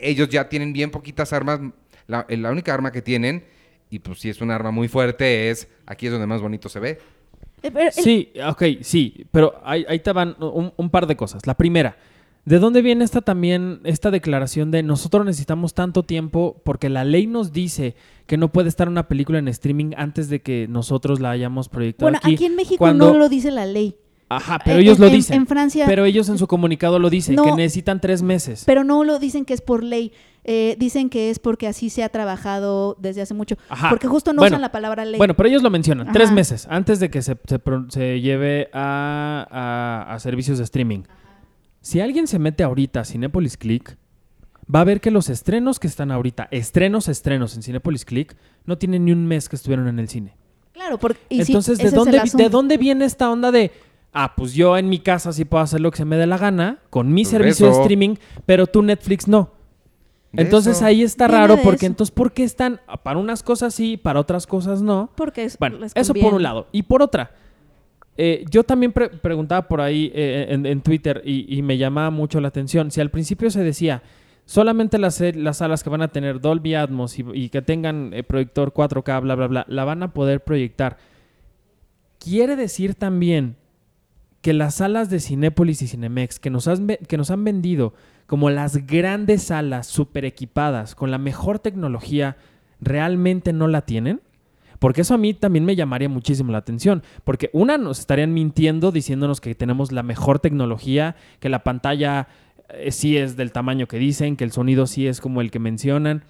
ellos 0.00 0.28
ya 0.28 0.48
tienen 0.48 0.72
bien 0.72 0.90
poquitas 0.90 1.32
armas. 1.32 1.60
La, 2.08 2.26
la 2.28 2.50
única 2.50 2.74
arma 2.74 2.90
que 2.90 3.02
tienen, 3.02 3.44
y 3.88 4.00
pues 4.00 4.18
si 4.18 4.28
es 4.30 4.40
un 4.40 4.50
arma 4.50 4.70
muy 4.72 4.88
fuerte, 4.88 5.50
es 5.50 5.68
aquí 5.86 6.06
es 6.06 6.12
donde 6.12 6.26
más 6.26 6.40
bonito 6.42 6.68
se 6.68 6.80
ve. 6.80 6.98
Eh, 7.62 7.70
Sí, 7.92 8.32
ok, 8.44 8.62
sí, 8.80 9.24
pero 9.30 9.54
ahí, 9.64 9.84
ahí 9.88 10.00
te 10.00 10.10
van 10.12 10.34
un, 10.40 10.72
un 10.76 10.90
par 10.90 11.06
de 11.06 11.14
cosas. 11.14 11.46
La 11.46 11.54
primera, 11.56 11.96
¿de 12.44 12.58
dónde 12.58 12.82
viene 12.82 13.04
esta 13.04 13.20
también, 13.20 13.80
esta 13.84 14.10
declaración 14.10 14.72
de 14.72 14.82
nosotros 14.82 15.24
necesitamos 15.24 15.72
tanto 15.72 16.02
tiempo 16.02 16.60
porque 16.64 16.88
la 16.88 17.04
ley 17.04 17.28
nos 17.28 17.52
dice 17.52 17.94
que 18.32 18.38
no 18.38 18.50
puede 18.50 18.70
estar 18.70 18.88
una 18.88 19.08
película 19.08 19.38
en 19.38 19.46
streaming 19.48 19.90
antes 19.94 20.30
de 20.30 20.40
que 20.40 20.66
nosotros 20.66 21.20
la 21.20 21.32
hayamos 21.32 21.68
proyectado 21.68 22.06
bueno, 22.06 22.18
aquí? 22.22 22.32
aquí 22.32 22.46
en 22.46 22.56
México 22.56 22.78
cuando- 22.78 23.12
no 23.12 23.18
lo 23.18 23.28
dice 23.28 23.50
la 23.50 23.66
ley. 23.66 23.94
Ajá, 24.30 24.58
pero 24.64 24.76
En- 24.78 24.84
ellos 24.84 24.98
lo 24.98 25.08
en- 25.08 25.12
dicen. 25.12 25.36
En 25.36 25.46
Francia, 25.46 25.84
Pero 25.86 26.06
ellos 26.06 26.30
en 26.30 26.38
su 26.38 26.46
comunicado 26.46 26.98
lo 26.98 27.10
dicen, 27.10 27.34
No. 27.34 27.44
que 27.44 27.52
necesitan 27.52 28.00
tres 28.00 28.22
meses. 28.22 28.62
pero 28.64 28.84
no 28.84 29.04
lo 29.04 29.18
dicen 29.18 29.44
que 29.44 29.52
es 29.52 29.60
por 29.60 29.82
ley. 29.84 30.12
Eh, 30.44 30.76
dicen 30.78 31.10
que 31.10 31.28
es 31.28 31.38
porque 31.40 31.66
así 31.66 31.90
se 31.90 32.02
ha 32.04 32.08
trabajado 32.08 32.96
desde 32.98 33.20
hace 33.20 33.34
mucho. 33.34 33.56
Ajá. 33.68 33.90
Porque 33.90 34.06
justo 34.08 34.32
no 34.32 34.38
Bueno, 34.40 34.54
usan 34.54 34.62
la 34.62 34.72
palabra 34.72 35.04
ley. 35.04 35.18
Bueno, 35.18 35.34
pero 35.36 35.50
ellos 35.50 35.62
lo 35.62 35.68
mencionan, 35.68 36.06
Ajá. 36.06 36.14
tres 36.14 36.32
meses 36.32 36.66
antes 36.70 37.00
de 37.00 37.10
que 37.10 37.20
se, 37.20 37.36
se 37.90 38.20
lleve 38.22 38.70
a, 38.72 39.46
a- 40.08 40.14
a 40.14 40.18
servicios 40.20 40.56
de 40.56 40.64
streaming. 40.64 41.02
Si 41.82 42.00
alguien 42.00 42.26
se 42.26 42.38
mete 42.38 42.62
ahorita 42.64 43.00
a 43.00 43.04
Cinepolis 43.04 43.58
Click, 43.58 43.98
va 44.74 44.80
a 44.80 44.84
ver 44.84 45.00
que 45.00 45.10
los 45.10 45.28
estrenos 45.28 45.78
que 45.78 45.86
están 45.86 46.10
ahorita, 46.10 46.48
estrenos, 46.50 47.08
estrenos 47.08 47.54
en 47.56 47.62
Cinepolis 47.62 48.04
Click, 48.04 48.36
no 48.64 48.78
tienen 48.78 49.04
ni 49.04 49.12
un 49.12 49.26
mes 49.26 49.48
que 49.48 49.56
estuvieron 49.56 49.88
en 49.88 49.98
el 49.98 50.08
cine. 50.08 50.34
claro, 50.72 50.98
porque 50.98 51.20
y 51.28 51.44
sí, 51.44 51.52
Entonces, 51.52 51.78
¿de, 51.78 51.90
dónde. 51.90 52.20
¿de 52.34 52.48
dónde 52.48 52.76
viene 52.78 53.04
esta 53.04 53.30
onda 53.30 53.50
de, 53.50 53.70
ah, 54.12 54.34
pues 54.36 54.54
yo 54.54 54.76
en 54.78 54.88
mi 54.88 54.98
casa 55.00 55.32
sí 55.32 55.44
puedo 55.44 55.62
hacer 55.62 55.80
lo 55.80 55.90
que 55.90 55.98
se 55.98 56.04
me 56.04 56.16
dé 56.16 56.26
la 56.26 56.38
gana, 56.38 56.78
con 56.90 57.12
mi 57.12 57.22
Pues 57.22 57.30
servicio 57.30 57.66
de 57.66 57.72
streaming, 57.80 58.14
pero 58.46 58.66
tú 58.66 58.82
Netflix 58.82 59.28
no? 59.28 59.50
De 60.32 60.42
Entonces 60.44 60.76
eso. 60.78 60.86
ahí 60.86 61.02
está 61.02 61.28
raro, 61.28 61.58
porque 61.62 61.84
eso. 61.84 61.92
entonces, 61.92 62.10
¿por 62.14 62.32
qué 62.32 62.42
están, 62.44 62.80
para 63.02 63.18
unas 63.18 63.42
cosas 63.42 63.74
sí, 63.74 63.98
para 63.98 64.18
otras 64.18 64.46
cosas 64.46 64.80
no? 64.80 65.10
Porque 65.14 65.44
es- 65.44 65.58
Bueno, 65.58 65.78
les 65.78 65.92
eso 65.94 66.14
por 66.14 66.32
un 66.32 66.42
lado. 66.42 66.68
Y 66.72 66.84
por 66.84 67.02
otra, 67.02 67.32
eh, 68.16 68.44
yo 68.50 68.64
también 68.64 68.92
pre- 68.92 69.10
preguntaba 69.10 69.68
por 69.68 69.80
ahí 69.82 70.10
eh, 70.14 70.46
en, 70.50 70.64
en 70.64 70.80
Twitter 70.80 71.20
y, 71.24 71.54
y 71.54 71.60
me 71.62 71.76
llamaba 71.76 72.08
mucho 72.10 72.40
la 72.40 72.48
atención. 72.48 72.90
Si 72.90 73.00
al 73.02 73.10
principio 73.10 73.50
se 73.50 73.62
decía 73.62 74.02
solamente 74.44 74.98
las, 74.98 75.20
las 75.20 75.58
salas 75.58 75.82
que 75.82 75.90
van 75.90 76.02
a 76.02 76.08
tener 76.08 76.40
Dolby 76.40 76.74
Atmos 76.74 77.18
y, 77.18 77.48
que 77.48 77.62
tengan 77.62 78.12
eh, 78.12 78.22
proyector 78.22 78.72
4K, 78.72 79.22
bla, 79.22 79.34
bla, 79.34 79.46
bla, 79.46 79.64
la 79.68 79.84
van 79.84 80.02
a 80.02 80.12
poder 80.12 80.42
proyectar. 80.42 80.96
Quiere 82.18 82.56
decir 82.56 82.94
también 82.94 83.56
que 84.40 84.52
las 84.52 84.76
salas 84.76 85.10
de 85.10 85.20
Cinépolis 85.20 85.82
y 85.82 85.88
Cinemex 85.88 86.38
que 86.38 86.50
nos, 86.50 86.66
ve- 86.86 86.98
que 87.08 87.16
nos 87.16 87.30
han 87.30 87.44
vendido 87.44 87.94
como 88.26 88.50
las 88.50 88.86
grandes 88.86 89.44
salas 89.44 89.86
super 89.86 90.24
equipadas 90.24 90.94
con 90.94 91.10
la 91.10 91.18
mejor 91.18 91.58
tecnología 91.58 92.36
realmente 92.80 93.52
no 93.52 93.68
la 93.68 93.82
tienen. 93.82 94.20
Porque 94.78 95.02
eso 95.02 95.14
a 95.14 95.18
mí 95.18 95.32
también 95.32 95.64
me 95.64 95.76
llamaría 95.76 96.08
muchísimo 96.08 96.50
la 96.50 96.58
atención. 96.58 97.04
Porque 97.22 97.50
una, 97.52 97.78
nos 97.78 98.00
estarían 98.00 98.34
mintiendo 98.34 98.90
diciéndonos 98.90 99.40
que 99.40 99.54
tenemos 99.54 99.92
la 99.92 100.02
mejor 100.02 100.40
tecnología, 100.40 101.14
que 101.38 101.48
la 101.48 101.62
pantalla 101.62 102.26
sí 102.90 103.16
es 103.16 103.36
del 103.36 103.52
tamaño 103.52 103.86
que 103.86 103.98
dicen, 103.98 104.36
que 104.36 104.44
el 104.44 104.52
sonido 104.52 104.86
sí 104.86 105.06
es 105.06 105.20
como 105.20 105.40
el 105.40 105.50
que 105.50 105.58
mencionan. 105.58 106.24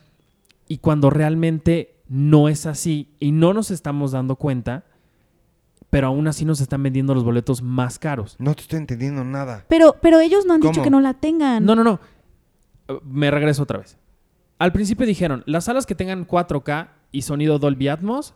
Y 0.69 0.79
cuando 0.79 1.11
realmente 1.11 1.97
no 2.09 2.49
es 2.49 2.67
así 2.67 3.09
y 3.21 3.33
no 3.33 3.53
nos 3.53 3.71
estamos 3.71 4.13
dando 4.13 4.37
cuenta, 4.37 4.85
pero 5.91 6.07
aún 6.07 6.27
así 6.27 6.45
nos 6.45 6.61
están 6.61 6.83
vendiendo 6.83 7.15
los 7.15 7.25
boletos 7.25 7.63
más 7.63 7.99
caros. 7.99 8.37
No 8.39 8.55
te 8.55 8.63
estoy 8.63 8.79
entendiendo 8.79 9.25
nada. 9.25 9.65
Pero, 9.69 9.97
pero 10.01 10.21
ellos 10.21 10.47
no 10.47 10.55
han 10.55 10.61
dicho 10.61 10.83
que 10.83 10.91
no 10.91 11.01
la 11.01 11.15
tengan. 11.15 11.65
No, 11.65 11.75
no, 11.75 11.85
no. 11.85 12.01
Eh, 12.89 12.99
Me 13.05 13.31
regreso 13.31 13.63
otra 13.63 13.79
vez. 13.79 13.99
Al 14.59 14.73
principio 14.73 15.07
dijeron, 15.07 15.43
las 15.47 15.65
salas 15.65 15.87
que 15.87 15.95
tengan 15.95 16.27
4K 16.27 16.89
y 17.11 17.23
sonido 17.23 17.59
Dolby 17.59 17.89
Atmos 17.89 18.35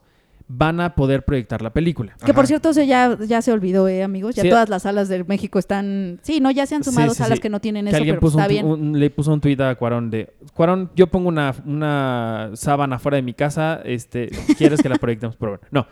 van 0.48 0.80
a 0.80 0.94
poder 0.94 1.24
proyectar 1.24 1.60
la 1.60 1.70
película. 1.70 2.14
Que 2.24 2.32
por 2.32 2.46
cierto, 2.46 2.70
eso 2.70 2.82
ya, 2.82 3.18
ya 3.26 3.42
se 3.42 3.50
olvidó, 3.50 3.88
eh, 3.88 4.04
amigos. 4.04 4.36
Ya 4.36 4.42
Sí. 4.42 4.48
todas 4.48 4.68
las 4.68 4.82
salas 4.84 5.08
de 5.08 5.24
México 5.24 5.58
están. 5.58 6.20
Sí, 6.22 6.38
no, 6.38 6.50
ya 6.52 6.66
se 6.66 6.76
han 6.76 6.84
sumado 6.84 7.08
Sí, 7.10 7.16
sí, 7.16 7.22
salas 7.24 7.38
sí. 7.38 7.42
que 7.42 7.48
no 7.48 7.60
tienen 7.60 7.86
Que 7.86 7.90
eso, 7.90 7.96
alguien 7.96 8.14
pero 8.14 8.20
puso 8.20 8.38
está 8.38 8.44
un 8.46 8.48
bien. 8.52 8.66
un- 8.66 9.00
le 9.00 9.10
puso 9.10 9.32
un 9.32 9.40
tuit 9.40 9.60
a 9.60 9.74
Cuarón 9.74 10.08
de... 10.10 10.32
Cuarón, 10.54 10.90
yo 10.94 11.08
pongo 11.08 11.28
una, 11.28 11.52
una 11.64 12.50
sábana 12.54 12.98
fuera 13.00 13.16
de 13.16 13.22
mi 13.22 13.34
casa, 13.34 13.80
este, 13.84 14.30
¿quieres 14.56 14.80
que 14.80 14.88
la 14.88 14.96
proyectemos? 14.96 15.34
Pero 15.36 15.52
bueno, 15.52 15.66
no. 15.72 15.86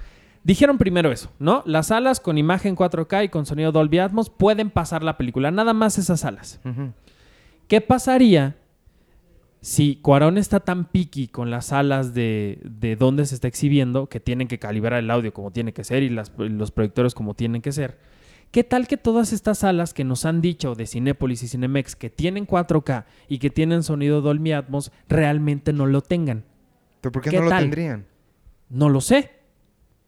Dijeron 0.44 0.78
primero 0.78 1.10
eso, 1.10 1.30
¿no? 1.38 1.62
Las 1.66 1.86
salas 1.88 2.20
con 2.20 2.36
imagen 2.38 2.76
4K 2.76 3.24
y 3.24 3.28
con 3.30 3.46
sonido 3.46 3.72
Dolby 3.72 3.98
Atmos 3.98 4.30
pueden 4.30 4.70
pasar 4.70 5.02
la 5.02 5.16
película, 5.16 5.50
nada 5.50 5.72
más 5.72 5.98
esas 5.98 6.20
salas. 6.20 6.60
¿Qué 7.66 7.80
pasaría 7.80 8.54
si 9.64 9.96
Cuarón 9.96 10.36
está 10.36 10.60
tan 10.60 10.84
picky 10.84 11.28
con 11.28 11.50
las 11.50 11.66
salas 11.66 12.12
de, 12.12 12.58
de 12.64 12.96
donde 12.96 13.24
se 13.24 13.34
está 13.34 13.48
exhibiendo, 13.48 14.08
que 14.10 14.20
tienen 14.20 14.46
que 14.46 14.58
calibrar 14.58 14.98
el 15.02 15.10
audio 15.10 15.32
como 15.32 15.52
tiene 15.52 15.72
que 15.72 15.84
ser 15.84 16.02
y 16.02 16.10
las- 16.10 16.30
los 16.36 16.70
proyectores 16.70 17.14
como 17.14 17.32
tienen 17.32 17.62
que 17.62 17.72
ser? 17.72 17.98
¿Qué 18.50 18.62
tal 18.62 18.86
que 18.86 18.98
todas 18.98 19.32
estas 19.32 19.60
salas 19.60 19.94
que 19.94 20.04
nos 20.04 20.26
han 20.26 20.42
dicho 20.42 20.74
de 20.74 20.86
Cinépolis 20.86 21.42
y 21.42 21.48
Cinemex 21.48 21.96
que 21.96 22.10
tienen 22.10 22.46
4K 22.46 23.06
y 23.26 23.38
que 23.38 23.48
tienen 23.48 23.82
sonido 23.82 24.20
Dolby 24.20 24.52
Atmos 24.52 24.92
realmente 25.08 25.72
no 25.72 25.86
lo 25.86 26.02
tengan? 26.02 26.44
¿Pero 27.00 27.12
por 27.12 27.22
qué, 27.22 27.30
¿Qué 27.30 27.40
no 27.40 27.48
tal? 27.48 27.54
lo 27.54 27.60
tendrían? 27.62 28.04
No 28.68 28.90
lo 28.90 29.00
sé. 29.00 29.30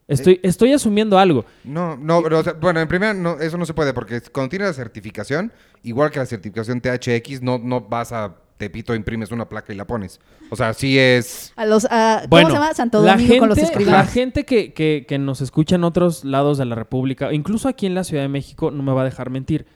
Estoy, 0.07 0.39
estoy 0.43 0.75
asumiendo 0.75 1.19
algo. 1.19 1.47
No, 1.65 1.97
no, 1.97 2.23
pero, 2.23 2.41
o 2.41 2.43
sea, 2.45 2.53
bueno, 2.53 2.79
en 2.81 2.89
primera, 2.89 3.15
no, 3.15 3.41
eso 3.41 3.57
no 3.57 3.65
se 3.65 3.73
puede, 3.73 3.95
porque 3.95 4.21
cuando 4.33 4.51
tienes 4.51 4.69
la 4.69 4.75
certificación, 4.75 5.51
igual 5.83 6.11
que 6.11 6.19
la 6.21 6.27
certificación 6.27 6.81
THX, 6.83 7.41
no, 7.43 7.59
no 7.59 7.81
vas 7.81 8.13
a 8.13 8.37
Tepito, 8.57 8.95
imprimes 8.95 9.31
una 9.33 9.49
placa 9.49 9.73
y 9.73 9.77
la 9.77 9.87
pones. 9.87 10.19
O 10.51 10.57
sea, 10.57 10.73
sí 10.73 10.99
es... 10.99 11.53
A 11.57 11.67
los, 11.67 11.87
a- 11.91 12.19
¿Cómo 12.23 12.29
Bueno, 12.31 12.49
se 12.49 12.55
llama? 12.55 12.75
Santo 12.75 13.03
la 13.03 13.13
Domingo 13.13 13.39
con 13.39 13.49
los 13.51 13.59
gente- 13.59 13.73
La 13.75 13.79
escribanos. 13.81 14.13
gente 14.13 14.45
que, 14.45 14.73
que- 14.73 15.05
que 15.07 15.19
nos 15.19 15.41
escucha 15.43 15.75
en 15.77 15.85
otros 15.85 16.25
lados 16.25 16.57
de 16.59 16.65
la 16.65 16.75
República, 16.75 17.33
incluso 17.33 17.69
aquí 17.69 17.87
en 17.87 17.95
la 17.95 18.05
Ciudad 18.05 18.23
de 18.23 18.29
México, 18.29 18.71
no 18.71 18.83
me 18.83 18.93
va 18.93 19.03
a 19.03 19.05
dejar 19.05 19.29
mentir. 19.31 19.67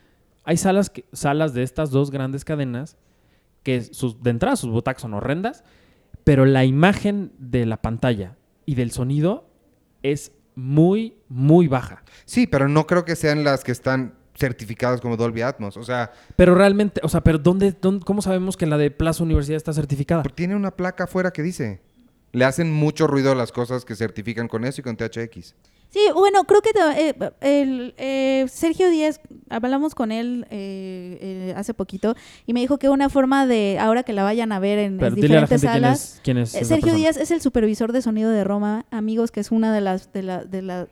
Hay 0.44 0.56
salas, 0.56 0.88
que- 0.88 1.04
salas 1.12 1.52
de 1.52 1.62
estas 1.62 1.90
dos 1.90 2.10
grandes 2.10 2.44
cadenas 2.44 2.96
que 3.62 3.82
sus, 3.82 4.22
de 4.22 4.30
entrada 4.30 4.56
sus 4.56 4.70
butacas 4.70 5.02
son 5.02 5.12
horrendas, 5.12 5.62
pero 6.24 6.46
la 6.46 6.64
imagen 6.64 7.32
de 7.38 7.66
la 7.66 7.82
pantalla 7.82 8.36
y 8.64 8.74
del 8.76 8.90
sonido 8.90 9.46
es 10.02 10.32
muy, 10.54 11.14
muy 11.28 11.68
baja. 11.68 12.02
Sí, 12.24 12.46
pero 12.46 12.68
no 12.68 12.86
creo 12.86 13.04
que 13.04 13.16
sean 13.16 13.44
las 13.44 13.62
que 13.64 13.72
están 13.72 14.14
certificadas 14.40 15.00
como 15.00 15.16
Dolby 15.16 15.42
Atmos. 15.42 15.76
O 15.76 15.84
sea, 15.84 16.10
Pero 16.34 16.54
realmente, 16.54 17.00
o 17.04 17.08
sea, 17.08 17.20
pero 17.20 17.38
¿dónde, 17.38 17.72
dónde- 17.80 18.04
cómo 18.04 18.22
sabemos 18.22 18.56
que 18.56 18.66
la 18.66 18.78
de 18.78 18.90
Plaza 18.90 19.22
Universidad 19.22 19.58
está 19.58 19.72
certificada? 19.72 20.22
porque 20.22 20.34
tiene 20.36 20.56
una 20.56 20.70
placa 20.72 21.04
afuera 21.04 21.30
que 21.30 21.42
dice. 21.42 21.80
Le 22.32 22.44
hacen 22.44 22.72
mucho 22.72 23.08
ruido 23.08 23.32
a 23.32 23.34
las 23.34 23.50
cosas 23.50 23.84
que 23.84 23.96
certifican 23.96 24.46
con 24.46 24.64
eso 24.64 24.80
y 24.80 24.84
con 24.84 24.96
THX. 24.96 25.54
Sí, 25.92 25.98
bueno, 26.14 26.44
creo 26.44 26.62
que 26.62 26.70
eh, 26.96 27.14
el, 27.40 27.92
eh, 27.98 28.46
Sergio 28.48 28.88
Díaz, 28.88 29.20
hablamos 29.48 29.96
con 29.96 30.12
él 30.12 30.46
eh, 30.48 31.18
eh, 31.20 31.54
hace 31.56 31.74
poquito 31.74 32.14
y 32.46 32.52
me 32.52 32.60
dijo 32.60 32.78
que 32.78 32.88
una 32.88 33.08
forma 33.08 33.48
de, 33.48 33.78
ahora 33.80 34.04
que 34.04 34.12
la 34.12 34.22
vayan 34.22 34.52
a 34.52 34.60
ver 34.60 34.78
en, 34.78 34.92
en 34.92 34.98
Pero 35.00 35.16
dile 35.16 35.36
a 35.38 35.40
la 35.40 35.46
diferentes 35.48 35.60
quién 35.62 35.72
salas, 35.72 36.14
es, 36.14 36.20
quién 36.22 36.38
es 36.38 36.54
Eh, 36.54 36.58
Sergio 36.64 36.76
persona. 36.92 36.96
Díaz 36.98 37.16
es 37.16 37.32
el 37.32 37.40
supervisor 37.40 37.90
de 37.90 38.00
sonido 38.02 38.30
de 38.30 38.44
Roma, 38.44 38.86
amigos, 38.92 39.32
que 39.32 39.40
es 39.40 39.50
una 39.50 39.74
de 39.74 39.80
las 39.80 40.12
de 40.12 40.22
la, 40.22 40.44
de 40.44 40.62
la- 40.62 40.86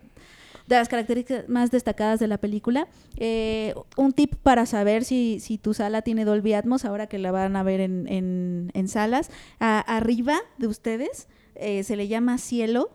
de 0.68 0.76
las 0.76 0.88
características 0.88 1.48
más 1.48 1.70
destacadas 1.70 2.20
de 2.20 2.28
la 2.28 2.38
película. 2.38 2.86
Eh, 3.16 3.74
un 3.96 4.12
tip 4.12 4.34
para 4.36 4.66
saber 4.66 5.04
si, 5.04 5.40
si 5.40 5.58
tu 5.58 5.74
sala 5.74 6.02
tiene 6.02 6.24
Dolby 6.24 6.52
Atmos, 6.52 6.84
ahora 6.84 7.06
que 7.08 7.18
la 7.18 7.32
van 7.32 7.56
a 7.56 7.62
ver 7.62 7.80
en, 7.80 8.06
en- 8.08 8.70
en 8.74 8.88
salas, 8.88 9.30
arriba 9.58 10.38
de 10.58 10.66
ustedes 10.66 11.28
eh, 11.54 11.82
se 11.82 11.96
le 11.96 12.06
llama 12.06 12.38
cielo 12.38 12.90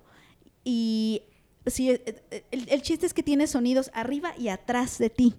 y 0.64 1.24
si, 1.66 1.90
eh, 1.92 2.44
el, 2.52 2.70
el 2.70 2.82
chiste 2.82 3.06
es 3.06 3.14
que 3.14 3.24
tiene 3.24 3.48
sonidos 3.48 3.90
arriba 3.94 4.34
y 4.38 4.50
atrás 4.50 4.98
de 5.00 5.10
ti. 5.10 5.36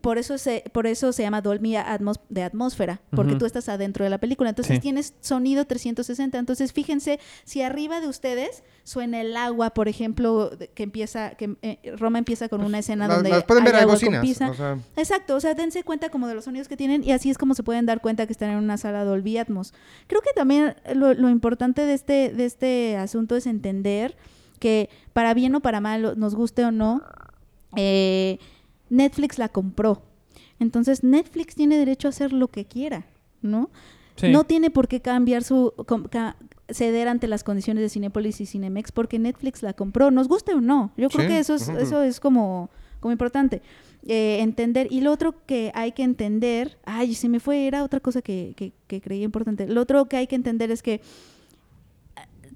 Por 0.00 0.18
eso 0.18 0.38
se, 0.38 0.64
por 0.72 0.86
eso 0.86 1.12
se 1.12 1.22
llama 1.22 1.40
Dolby 1.40 1.76
Atmos 1.76 2.20
de 2.28 2.42
atmósfera, 2.42 3.00
porque 3.10 3.32
Ujú. 3.32 3.38
tú 3.40 3.46
estás 3.46 3.68
adentro 3.68 4.04
de 4.04 4.10
la 4.10 4.18
película. 4.18 4.50
Entonces 4.50 4.76
Sí. 4.76 4.80
tienes 4.80 5.14
sonido 5.20 5.64
360. 5.66 6.38
Entonces 6.38 6.72
fíjense 6.72 7.18
si 7.44 7.62
arriba 7.62 8.00
de 8.00 8.08
ustedes 8.08 8.62
suena 8.84 9.20
el 9.20 9.36
agua, 9.36 9.70
por 9.70 9.88
ejemplo, 9.88 10.50
que 10.74 10.82
empieza, 10.82 11.30
que 11.36 11.56
eh, 11.62 11.78
Roma 11.98 12.18
empieza 12.18 12.48
con 12.48 12.62
una 12.62 12.78
escena 12.78 13.06
Las, 13.08 13.16
donde 13.18 13.30
las 13.30 13.44
pueden 13.44 13.64
ver, 13.64 13.74
hay 13.74 13.78
hay 13.80 13.82
agua 13.82 13.94
bocinas. 13.94 14.22
pizza. 14.22 14.50
o 14.50 14.54
sea, 14.54 14.78
Exacto, 14.96 15.34
o 15.36 15.40
sea, 15.40 15.54
dense 15.54 15.82
cuenta 15.84 16.08
como 16.08 16.26
de 16.28 16.34
los 16.34 16.44
sonidos 16.44 16.68
que 16.68 16.76
tienen 16.76 17.04
y 17.04 17.12
así 17.12 17.28
es 17.30 17.36
como 17.38 17.54
se 17.54 17.62
pueden 17.62 17.84
dar 17.86 18.00
cuenta 18.00 18.26
que 18.26 18.32
están 18.32 18.50
en 18.50 18.56
una 18.58 18.76
sala 18.78 19.04
Dolby 19.04 19.38
Atmos. 19.38 19.74
Creo 20.06 20.22
que 20.22 20.30
también 20.34 20.74
lo, 20.94 21.14
lo 21.14 21.28
importante 21.28 21.82
de 21.84 21.94
este, 21.94 22.30
de 22.32 22.44
este 22.44 22.96
asunto 22.96 23.36
es 23.36 23.46
entender 23.46 24.16
que 24.58 24.88
para 25.12 25.34
bien 25.34 25.54
o 25.54 25.60
para 25.60 25.80
mal, 25.80 26.14
nos 26.18 26.34
guste 26.34 26.64
o 26.64 26.70
no, 26.72 27.02
eh, 27.76 28.38
Netflix 28.90 29.38
la 29.38 29.48
compró. 29.48 30.02
Entonces 30.60 31.04
Netflix 31.04 31.54
tiene 31.54 31.76
derecho 31.76 32.08
a 32.08 32.10
hacer 32.10 32.32
lo 32.32 32.48
que 32.48 32.64
quiera, 32.64 33.06
¿no? 33.42 33.70
Sí. 34.16 34.28
No 34.32 34.44
tiene 34.44 34.70
por 34.70 34.88
qué 34.88 35.00
cambiar 35.00 35.44
su 35.44 35.72
ca- 36.10 36.36
ceder 36.68 37.06
ante 37.08 37.28
las 37.28 37.44
condiciones 37.44 37.82
de 37.82 37.88
Cinepolis 37.88 38.40
y 38.40 38.46
Cinemex 38.46 38.90
porque 38.92 39.18
Netflix 39.18 39.62
la 39.62 39.72
compró, 39.74 40.10
nos 40.10 40.26
guste 40.28 40.52
o 40.54 40.60
no. 40.60 40.90
Yo 40.96 41.08
creo 41.08 41.26
Sí, 41.28 41.32
que 41.34 41.38
eso 41.38 41.54
es, 41.54 41.68
eso 41.68 42.02
es 42.02 42.18
como, 42.18 42.68
como 43.00 43.12
importante. 43.12 43.62
Eh, 44.06 44.38
entender. 44.40 44.88
Y 44.90 45.00
lo 45.02 45.12
otro 45.12 45.34
que 45.46 45.70
hay 45.74 45.92
que 45.92 46.02
entender, 46.02 46.78
ay, 46.84 47.14
se 47.14 47.28
me 47.28 47.38
fue, 47.40 47.66
era 47.68 47.84
otra 47.84 48.00
cosa 48.00 48.20
que, 48.22 48.54
que, 48.56 48.72
que 48.88 49.00
creía 49.00 49.24
importante. 49.24 49.66
Lo 49.68 49.80
otro 49.82 50.06
que 50.06 50.16
hay 50.16 50.26
que 50.26 50.34
entender 50.36 50.70
es 50.72 50.82
que 50.82 50.94
eh, 50.94 51.00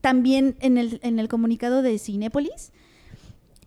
también 0.00 0.56
en 0.60 0.78
el, 0.78 0.98
en 1.02 1.18
el 1.18 1.28
comunicado 1.28 1.82
de 1.82 1.98
Cinépolis, 1.98 2.72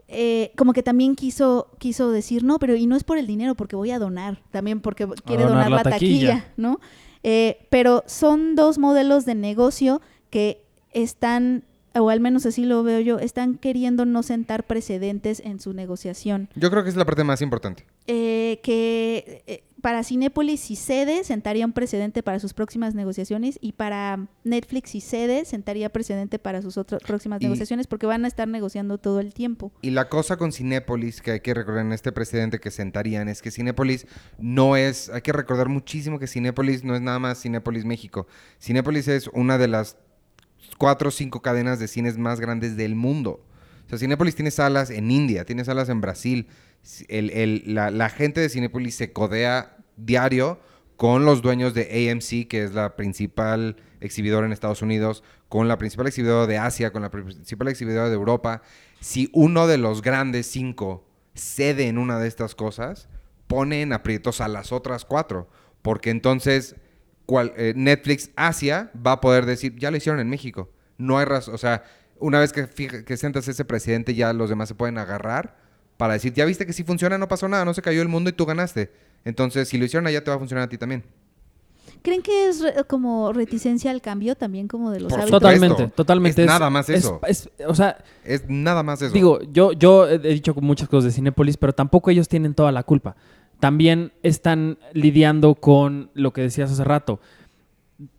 eh, 0.07 0.51
como 0.55 0.73
que 0.73 0.83
también 0.83 1.15
quiso, 1.15 1.69
quiso 1.79 2.11
decir, 2.11 2.43
no, 2.43 2.59
pero 2.59 2.75
y 2.75 2.85
no 2.85 2.95
es 2.95 3.03
por 3.03 3.17
el 3.17 3.27
dinero, 3.27 3.55
porque 3.55 3.75
voy 3.75 3.91
a 3.91 3.99
donar, 3.99 4.41
también 4.51 4.79
porque 4.79 5.07
quiere 5.25 5.43
donar 5.43 5.65
donar, 5.65 5.71
la 5.71 5.77
la 5.77 5.83
taquilla, 5.83 6.27
taquilla. 6.27 6.53
¿no? 6.57 6.79
Eh, 7.23 7.65
pero 7.71 8.03
son 8.05 8.55
dos 8.55 8.77
modelos 8.77 9.25
de 9.25 9.33
negocio 9.33 9.99
que 10.29 10.61
están, 10.93 11.63
o 11.95 12.09
al 12.11 12.19
menos 12.19 12.45
así 12.45 12.65
lo 12.65 12.83
veo 12.83 12.99
yo, 12.99 13.17
están 13.17 13.55
queriendo 13.55 14.05
no 14.05 14.21
sentar 14.21 14.63
precedentes 14.63 15.39
en 15.39 15.59
su 15.59 15.73
negociación. 15.73 16.49
yo 16.55 16.69
creo 16.69 16.83
que 16.83 16.89
es 16.89 16.95
la 16.95 17.05
parte 17.05 17.23
más 17.23 17.41
importante. 17.41 17.85
Eh, 18.05 18.59
que 18.61 19.43
eh, 19.47 19.63
para 19.85 20.03
Cinépolis 20.03 20.61
si 20.61 20.75
cede 20.75 21.23
sentaría 21.23 21.63
un 21.63 21.71
precedente 21.71 22.23
para 22.23 22.39
sus 22.39 22.55
próximas 22.55 22.95
negociaciones 22.95 23.59
y 23.61 23.73
para 23.73 24.27
Netflix 24.43 24.89
si 24.89 24.99
cede 24.99 25.45
sentaría 25.45 25.89
precedente 25.91 26.39
para 26.39 26.63
sus 26.63 26.75
otras 26.79 27.03
próximas 27.03 27.39
Y- 27.39 27.45
negociaciones 27.45 27.85
porque 27.85 28.07
van 28.07 28.25
a 28.25 28.27
estar 28.27 28.47
negociando 28.47 28.97
todo 28.97 29.19
el 29.19 29.31
tiempo. 29.35 29.71
Y 29.83 29.91
la 29.91 30.09
cosa 30.09 30.37
con 30.37 30.51
Cinépolis 30.51 31.21
que 31.21 31.33
hay 31.33 31.39
que 31.41 31.53
recordar 31.53 31.85
en 31.85 31.91
este 31.93 32.11
precedente 32.11 32.59
que 32.59 32.71
sentarían 32.71 33.27
es 33.27 33.43
que 33.43 33.51
Cinépolis 33.51 34.07
no 34.39 34.75
es, 34.75 35.09
hay 35.09 35.21
que 35.21 35.33
recordar 35.33 35.69
muchísimo 35.69 36.17
que 36.17 36.25
Cinépolis 36.25 36.83
no 36.83 36.95
es 36.95 37.01
nada 37.01 37.19
más 37.19 37.39
Cinépolis 37.43 37.85
México. 37.85 38.25
Cinépolis 38.59 39.07
es 39.07 39.27
una 39.33 39.59
de 39.59 39.67
las 39.67 39.97
cuatro 40.79 41.09
o 41.09 41.11
cinco 41.11 41.43
cadenas 41.43 41.77
de 41.77 41.87
cines 41.87 42.17
más 42.17 42.39
grandes 42.39 42.75
del 42.75 42.95
mundo. 42.95 43.45
O 43.85 43.89
sea, 43.89 43.99
Cinépolis 43.99 44.33
tiene 44.33 44.49
salas 44.49 44.89
en 44.89 45.11
India, 45.11 45.45
tiene 45.45 45.63
salas 45.63 45.89
en 45.89 46.01
Brasil. 46.01 46.47
El- 47.07 47.29
el- 47.31 47.63
la, 47.67 47.91
la 47.91 48.09
gente 48.09 48.41
de 48.41 48.49
Cinépolis 48.49 48.95
se 48.95 49.11
codea 49.11 49.74
diario 49.97 50.59
con 50.97 51.25
los 51.25 51.41
dueños 51.41 51.73
de 51.73 52.09
AMC, 52.11 52.47
que 52.47 52.63
es 52.63 52.73
la 52.73 52.95
principal 52.95 53.77
exhibidora 53.99 54.45
en 54.45 54.53
Estados 54.53 54.81
Unidos, 54.81 55.23
con 55.49 55.67
la 55.67 55.77
principal 55.77 56.07
exhibidora 56.07 56.47
de 56.47 56.57
Asia, 56.57 56.91
con 56.91 57.01
la 57.01 57.11
principal 57.11 57.67
exhibidora 57.67 58.09
de 58.09 58.15
Europa. 58.15 58.61
Si 58.99 59.29
uno 59.33 59.67
de 59.67 59.77
los 59.77 60.01
grandes 60.01 60.47
cinco 60.47 61.05
cede 61.33 61.87
en 61.87 61.97
una 61.97 62.19
de 62.19 62.27
estas 62.27 62.55
cosas, 62.55 63.09
pone 63.47 63.81
en 63.81 63.93
aprietos 63.93 64.41
a 64.41 64.47
las 64.47 64.71
otras 64.71 65.05
cuatro. 65.05 65.49
Porque 65.81 66.09
entonces 66.09 66.75
eh, 67.27 67.73
Netflix 67.75 68.31
Asia 68.35 68.91
va 69.05 69.13
a 69.13 69.21
poder 69.21 69.45
decir, 69.45 69.75
ya 69.77 69.91
lo 69.91 69.97
hicieron 69.97 70.19
en 70.19 70.29
México. 70.29 70.71
No 70.97 71.17
hay 71.17 71.25
razón. 71.25 71.53
O 71.53 71.57
sea, 71.57 71.83
una 72.19 72.39
vez 72.39 72.53
que, 72.53 72.67
que 73.03 73.17
sentas 73.17 73.47
ese 73.47 73.65
presidente, 73.65 74.15
ya 74.15 74.33
los 74.33 74.49
demás 74.49 74.69
se 74.69 74.75
pueden 74.75 74.97
agarrar 74.97 75.57
para 75.97 76.13
decir, 76.13 76.33
ya 76.33 76.45
viste 76.45 76.65
que 76.65 76.73
sí 76.73 76.83
funciona, 76.83 77.17
no 77.17 77.27
pasó 77.27 77.47
nada, 77.47 77.65
no 77.65 77.73
se 77.73 77.81
cayó 77.81 78.01
el 78.01 78.07
mundo 78.07 78.29
y 78.29 78.33
tú 78.33 78.45
ganaste. 78.45 78.91
Entonces, 79.25 79.67
si 79.67 79.77
lo 79.77 79.85
hicieron 79.85 80.07
allá, 80.07 80.23
te 80.23 80.29
va 80.29 80.35
a 80.35 80.39
funcionar 80.39 80.63
a 80.65 80.69
ti 80.69 80.77
también. 80.77 81.03
¿Creen 82.01 82.21
que 82.21 82.47
es 82.47 82.61
re- 82.61 82.83
como 82.87 83.33
reticencia 83.33 83.89
al 83.89 83.99
cambio 84.01 84.35
también 84.35 84.67
como 84.67 84.91
de 84.91 84.99
los 84.99 85.09
Por 85.11 85.21
hábitos? 85.21 85.41
Totalmente, 85.41 85.87
totalmente. 85.87 86.41
Es 86.43 86.47
nada 86.47 86.69
más 86.69 86.87
eso. 86.89 87.19
es- 87.27 87.49
o 87.67 87.73
sea, 87.73 87.97
Es 88.23 88.43
nada 88.47 88.83
más 88.83 89.01
eso. 89.01 89.11
Digo, 89.13 89.39
yo, 89.51 89.71
yo 89.71 90.07
he 90.07 90.19
dicho 90.19 90.53
muchas 90.61 90.87
cosas 90.87 91.05
de 91.05 91.11
Cinépolis, 91.11 91.57
pero 91.57 91.73
tampoco 91.73 92.11
ellos 92.11 92.27
tienen 92.27 92.53
toda 92.53 92.71
la 92.71 92.83
culpa. 92.83 93.15
También 93.59 94.11
están 94.21 94.77
lidiando 94.93 95.55
con 95.55 96.11
lo 96.13 96.31
que 96.31 96.41
decías 96.41 96.71
hace 96.71 96.83
rato. 96.83 97.19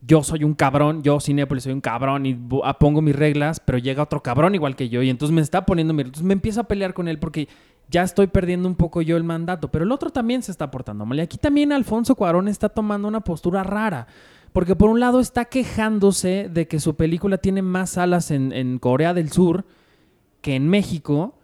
Yo 0.01 0.25
soy 0.25 0.43
un 0.43 0.55
cabrón, 0.55 1.03
yo 1.03 1.21
Cinépolis 1.21 1.65
soy 1.65 1.73
un 1.75 1.83
cabrón 1.83 2.25
y 2.27 2.37
ah, 2.65 2.79
pongo 2.79 3.03
mis 3.03 3.15
reglas, 3.15 3.61
pero 3.61 3.77
llega 3.79 4.03
otro 4.03 4.23
cabrón 4.23 4.55
igual 4.55 4.75
que 4.75 4.89
yo 4.89 5.03
y 5.03 5.11
entonces 5.11 5.35
me 5.35 5.43
está 5.43 5.67
poniendo 5.67 5.93
mi... 5.93 6.01
Entonces 6.03 6.25
me 6.25 6.33
empiezo 6.33 6.63
a 6.63 6.65
pelear 6.65 6.95
con 6.95 7.07
él 7.09 7.19
porque 7.19 7.47
ya 7.89 8.03
estoy 8.03 8.26
perdiendo 8.26 8.68
un 8.68 8.74
poco 8.74 9.03
yo 9.03 9.16
el 9.16 9.24
mandato, 9.24 9.70
pero 9.70 9.84
el 9.84 9.93
otro 9.93 10.11
también 10.11 10.43
se 10.43 10.51
está 10.51 10.70
portando 10.70 11.07
mal. 11.07 11.18
Y 11.18 11.22
aquí 11.22 11.39
también 11.39 11.72
Alfonso 11.72 12.16
Cuarón 12.16 12.49
está 12.49 12.68
tomando 12.68 13.07
una 13.07 13.20
postura 13.20 13.62
rara. 13.62 14.07
Porque 14.53 14.74
por 14.74 14.89
un 14.89 15.01
lado 15.01 15.20
está 15.20 15.45
quejándose 15.45 16.49
de 16.51 16.66
que 16.66 16.80
su 16.80 16.97
película 16.97 17.39
tiene 17.39 17.61
más 17.61 17.91
salas 17.91 18.30
en, 18.30 18.78
Corea 18.78 19.12
del 19.12 19.30
Sur 19.30 19.66
que 20.41 20.55
en 20.55 20.68
México, 20.68 21.34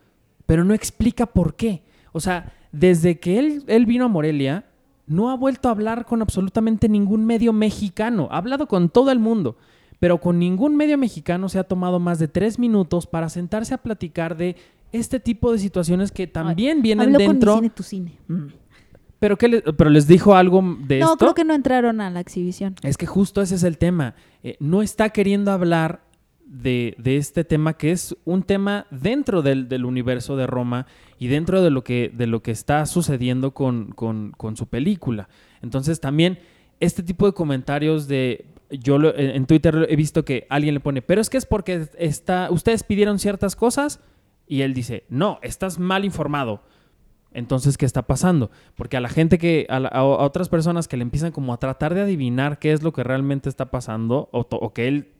pero 0.46 0.64
no 0.64 0.72
explica 0.72 1.26
por 1.26 1.54
qué. 1.54 1.82
O 2.12 2.20
sea, 2.20 2.54
desde 2.72 3.20
que 3.20 3.38
él, 3.38 3.64
él 3.66 3.84
vino 3.84 4.06
a 4.06 4.08
Morelia, 4.08 4.64
no 5.06 5.30
ha 5.30 5.36
vuelto 5.36 5.68
a 5.68 5.72
hablar 5.72 6.06
con 6.06 6.22
absolutamente 6.22 6.88
ningún 6.88 7.26
medio 7.26 7.52
mexicano. 7.52 8.28
Ha 8.30 8.38
hablado 8.38 8.66
con 8.66 8.88
todo 8.88 9.10
el 9.10 9.18
mundo, 9.18 9.56
pero 9.98 10.18
con 10.18 10.38
ningún 10.38 10.76
medio 10.76 10.96
mexicano 10.96 11.48
se 11.48 11.58
ha 11.58 11.64
tomado 11.64 12.00
más 12.00 12.18
de 12.18 12.28
tres 12.28 12.58
minutos 12.58 13.06
para 13.06 13.28
sentarse 13.28 13.74
a 13.74 13.78
platicar 13.82 14.36
de 14.36 14.56
este 14.92 15.18
tipo 15.20 15.52
de 15.52 15.58
situaciones 15.58 16.12
que 16.12 16.26
también 16.26 16.82
vienen 16.82 17.14
Habló 17.14 17.18
con 17.26 17.28
dentro. 17.28 17.54
mi 17.56 17.60
cine, 17.62 17.70
tu 17.74 17.82
cine. 17.82 18.18
Mm. 18.28 18.46
Pero, 19.18 19.38
¿qué 19.38 19.48
le- 19.48 19.62
pero 19.62 19.88
les 19.90 20.06
dijo 20.06 20.34
algo 20.34 20.60
de 20.80 20.98
No, 20.98 21.06
esto. 21.12 21.16
creo 21.18 21.34
que 21.34 21.44
no 21.44 21.54
entraron 21.54 22.00
a 22.00 22.10
la 22.10 22.20
exhibición. 22.20 22.74
Es 22.82 22.96
que 22.96 23.06
justo 23.06 23.40
ese 23.40 23.54
es 23.54 23.62
el 23.62 23.78
tema. 23.78 24.14
Eh, 24.42 24.56
no 24.58 24.82
está 24.82 25.10
queriendo 25.10 25.52
hablar 25.52 26.02
de, 26.44 26.94
de 26.98 27.16
este 27.16 27.44
tema 27.44 27.74
que 27.74 27.92
es 27.92 28.16
un 28.24 28.42
tema 28.42 28.86
dentro 28.90 29.40
del, 29.40 29.68
del 29.68 29.84
universo 29.84 30.36
de 30.36 30.46
Roma 30.46 30.86
y 31.18 31.28
dentro 31.28 31.62
de 31.62 31.70
lo 31.70 31.82
que, 31.84 32.12
de 32.14 32.26
lo 32.26 32.42
que 32.42 32.50
está 32.50 32.84
sucediendo 32.84 33.52
con, 33.54 33.92
con- 33.92 34.32
con 34.32 34.56
su 34.56 34.66
película. 34.66 35.28
Entonces 35.62 36.00
también 36.00 36.38
este 36.80 37.02
tipo 37.02 37.26
de 37.26 37.32
comentarios 37.32 38.08
de... 38.08 38.46
Yo 38.70 38.98
lo- 38.98 39.14
en 39.16 39.30
en 39.30 39.46
Twitter 39.46 39.86
he 39.88 39.96
visto 39.96 40.24
que 40.24 40.46
alguien 40.50 40.74
le 40.74 40.80
pone, 40.80 41.00
pero 41.00 41.20
es 41.20 41.30
que 41.30 41.36
es 41.38 41.46
porque 41.46 41.88
está, 41.98 42.48
ustedes 42.50 42.82
pidieron 42.82 43.18
ciertas 43.18 43.54
cosas 43.54 44.00
y 44.46 44.62
él 44.62 44.74
dice, 44.74 45.04
no, 45.08 45.38
estás 45.42 45.78
mal 45.78 46.04
informado. 46.04 46.62
Entonces, 47.34 47.78
¿qué 47.78 47.86
está 47.86 48.02
pasando? 48.02 48.50
Porque 48.74 48.96
a 48.98 49.00
la 49.00 49.08
gente 49.08 49.38
que, 49.38 49.66
a, 49.70 49.80
la- 49.80 49.88
a- 49.88 50.00
a 50.00 50.04
otras 50.04 50.48
personas 50.50 50.86
que 50.88 50.96
le 50.98 51.02
empiezan 51.02 51.32
como 51.32 51.54
a 51.54 51.58
tratar 51.58 51.94
de 51.94 52.02
adivinar 52.02 52.58
qué 52.58 52.72
es 52.72 52.82
lo 52.82 52.92
que 52.92 53.02
realmente 53.04 53.48
está 53.48 53.70
pasando, 53.70 54.28
o, 54.32 54.44
to- 54.44 54.58
o 54.58 54.74
que 54.74 54.86
él 54.88 55.12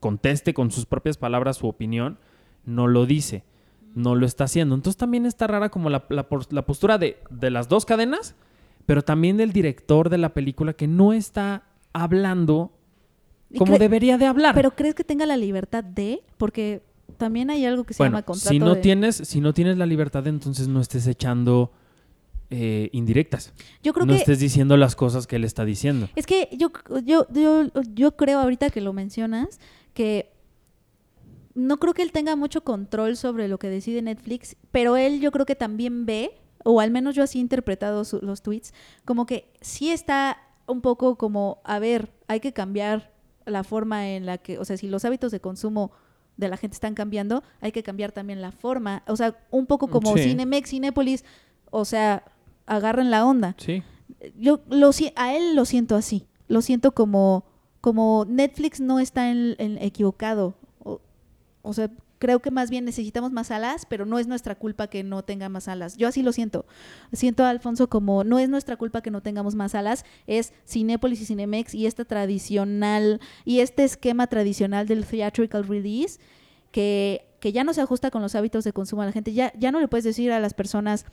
conteste 0.00 0.52
con 0.52 0.70
sus 0.70 0.84
propias 0.84 1.16
palabras 1.16 1.56
su 1.56 1.66
opinión, 1.66 2.18
no 2.66 2.86
lo 2.86 3.06
dice, 3.06 3.44
no 3.94 4.14
lo 4.14 4.26
está 4.26 4.44
haciendo. 4.44 4.74
Entonces 4.74 4.98
también 4.98 5.24
está 5.24 5.46
rara 5.46 5.70
como 5.70 5.88
la, 5.88 6.04
la 6.10 6.26
la 6.50 6.66
postura 6.66 6.98
de, 6.98 7.16
de 7.30 7.50
las 7.50 7.68
dos 7.70 7.86
cadenas, 7.86 8.34
pero 8.84 9.00
también 9.02 9.38
del 9.38 9.52
director 9.54 10.10
de 10.10 10.18
la 10.18 10.34
película 10.34 10.74
que 10.74 10.86
no 10.86 11.14
está 11.14 11.62
hablando 11.94 12.72
como 13.56 13.78
debería 13.78 14.18
de 14.18 14.26
hablar. 14.26 14.54
Pero 14.54 14.72
¿crees 14.72 14.94
que 14.94 15.04
tenga 15.04 15.24
la 15.24 15.38
libertad 15.38 15.82
de? 15.82 16.22
Porque 16.36 16.82
también 17.16 17.50
hay 17.50 17.64
algo 17.64 17.84
que 17.84 17.94
se 17.94 17.98
bueno, 18.02 18.16
llama 18.16 18.22
contrato 18.24 18.48
si 18.50 18.58
no 18.58 18.74
de- 18.74 18.80
tienes, 18.80 19.16
si 19.16 19.40
no 19.40 19.52
tienes 19.54 19.76
la 19.78 19.86
libertad, 19.86 20.26
entonces 20.26 20.68
no 20.68 20.80
estés 20.80 21.06
echando 21.06 21.72
eh, 22.50 22.88
indirectas. 22.92 23.52
Yo 23.82 23.92
creo 23.92 24.06
no 24.06 24.12
que 24.14 24.18
estés 24.20 24.38
diciendo 24.40 24.76
las 24.76 24.96
cosas 24.96 25.26
que 25.26 25.36
él 25.36 25.44
está 25.44 25.64
diciendo. 25.64 26.08
Es 26.16 26.26
que 26.26 26.48
yo, 26.52 26.70
yo, 27.04 27.26
yo, 27.32 27.66
yo 27.94 28.16
creo 28.16 28.38
ahorita 28.40 28.70
que 28.70 28.80
lo 28.80 28.92
mencionas 28.92 29.58
que 29.94 30.32
no 31.54 31.78
creo 31.78 31.92
que 31.92 32.02
él 32.02 32.12
tenga 32.12 32.36
mucho 32.36 32.62
control 32.62 33.16
sobre 33.16 33.48
lo 33.48 33.58
que 33.58 33.68
decide 33.68 34.00
Netflix, 34.02 34.56
pero 34.70 34.96
él 34.96 35.20
yo 35.20 35.32
creo 35.32 35.44
que 35.44 35.56
también 35.56 36.06
ve, 36.06 36.30
o 36.64 36.80
al 36.80 36.90
menos 36.90 37.14
yo 37.16 37.22
así 37.24 37.38
he 37.38 37.40
interpretado 37.40 38.04
su- 38.04 38.20
los 38.22 38.42
tweets, 38.42 38.72
como 39.04 39.26
que 39.26 39.50
sí 39.60 39.90
está 39.90 40.38
un 40.66 40.80
poco 40.80 41.16
como, 41.16 41.60
a 41.64 41.78
ver, 41.78 42.12
hay 42.28 42.40
que 42.40 42.52
cambiar 42.52 43.12
la 43.44 43.64
forma 43.64 44.10
en 44.10 44.24
la 44.26 44.38
que, 44.38 44.58
o 44.58 44.64
sea, 44.64 44.76
si 44.76 44.86
los 44.88 45.04
hábitos 45.04 45.32
de 45.32 45.40
consumo 45.40 45.90
de 46.38 46.48
la 46.48 46.56
gente 46.56 46.74
están 46.74 46.94
cambiando, 46.94 47.42
hay 47.60 47.72
que 47.72 47.82
cambiar 47.82 48.12
también 48.12 48.40
la 48.40 48.52
forma, 48.52 49.02
o 49.06 49.16
sea, 49.16 49.36
un 49.50 49.66
poco 49.66 49.88
como 49.88 50.16
Sí. 50.16 50.22
Cinemex, 50.22 50.70
Cinépolis, 50.70 51.24
o 51.70 51.84
sea, 51.84 52.24
agarren 52.64 53.10
la 53.10 53.26
onda 53.26 53.54
Sí. 53.58 53.82
yo 54.38 54.60
lo 54.70 54.90
a 55.16 55.34
él 55.34 55.54
lo 55.54 55.64
siento 55.64 55.96
así 55.96 56.26
lo 56.48 56.62
siento 56.62 56.92
como 56.92 57.44
como 57.80 58.24
Netflix 58.28 58.80
no 58.80 58.98
está 58.98 59.30
en, 59.30 59.54
en 59.58 59.78
equivocado 59.78 60.54
o, 60.84 61.00
o 61.62 61.72
sea 61.72 61.90
creo 62.18 62.40
que 62.40 62.50
más 62.50 62.70
bien 62.70 62.84
necesitamos 62.84 63.32
más 63.32 63.50
alas, 63.50 63.86
pero 63.86 64.06
no 64.06 64.18
es 64.18 64.26
nuestra 64.26 64.54
culpa 64.54 64.88
que 64.88 65.02
no 65.02 65.22
tenga 65.22 65.48
más 65.48 65.68
alas. 65.68 65.96
Yo 65.96 66.08
así 66.08 66.22
lo 66.22 66.32
siento. 66.32 66.66
Siento 67.12 67.44
a 67.44 67.50
Alfonso 67.50 67.88
como 67.88 68.24
no 68.24 68.38
es 68.38 68.48
nuestra 68.48 68.76
culpa 68.76 69.00
que 69.02 69.10
no 69.10 69.22
tengamos 69.22 69.54
más 69.54 69.74
alas, 69.74 70.04
es 70.26 70.52
Cinépolis 70.66 71.20
y 71.20 71.26
Cinemex 71.26 71.74
y 71.74 71.86
esta 71.86 72.04
tradicional 72.04 73.20
y 73.44 73.60
este 73.60 73.84
esquema 73.84 74.26
tradicional 74.26 74.86
del 74.86 75.04
theatrical 75.04 75.66
release 75.66 76.18
que, 76.72 77.26
que 77.40 77.52
ya 77.52 77.64
no 77.64 77.72
se 77.72 77.80
ajusta 77.80 78.10
con 78.10 78.22
los 78.22 78.34
hábitos 78.34 78.64
de 78.64 78.72
consumo 78.72 79.02
de 79.02 79.06
la 79.06 79.12
gente. 79.12 79.32
Ya, 79.32 79.52
ya 79.58 79.72
no 79.72 79.80
le 79.80 79.88
puedes 79.88 80.04
decir 80.04 80.32
a 80.32 80.40
las 80.40 80.54
personas 80.54 81.06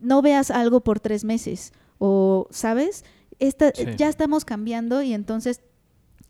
no 0.00 0.22
veas 0.22 0.50
algo 0.50 0.80
por 0.80 1.00
tres 1.00 1.24
meses 1.24 1.72
o, 1.98 2.48
¿sabes? 2.50 3.04
Esta, 3.38 3.72
Sí. 3.74 3.84
Ya 3.96 4.08
estamos 4.08 4.44
cambiando 4.44 5.02
y 5.02 5.14
entonces 5.14 5.62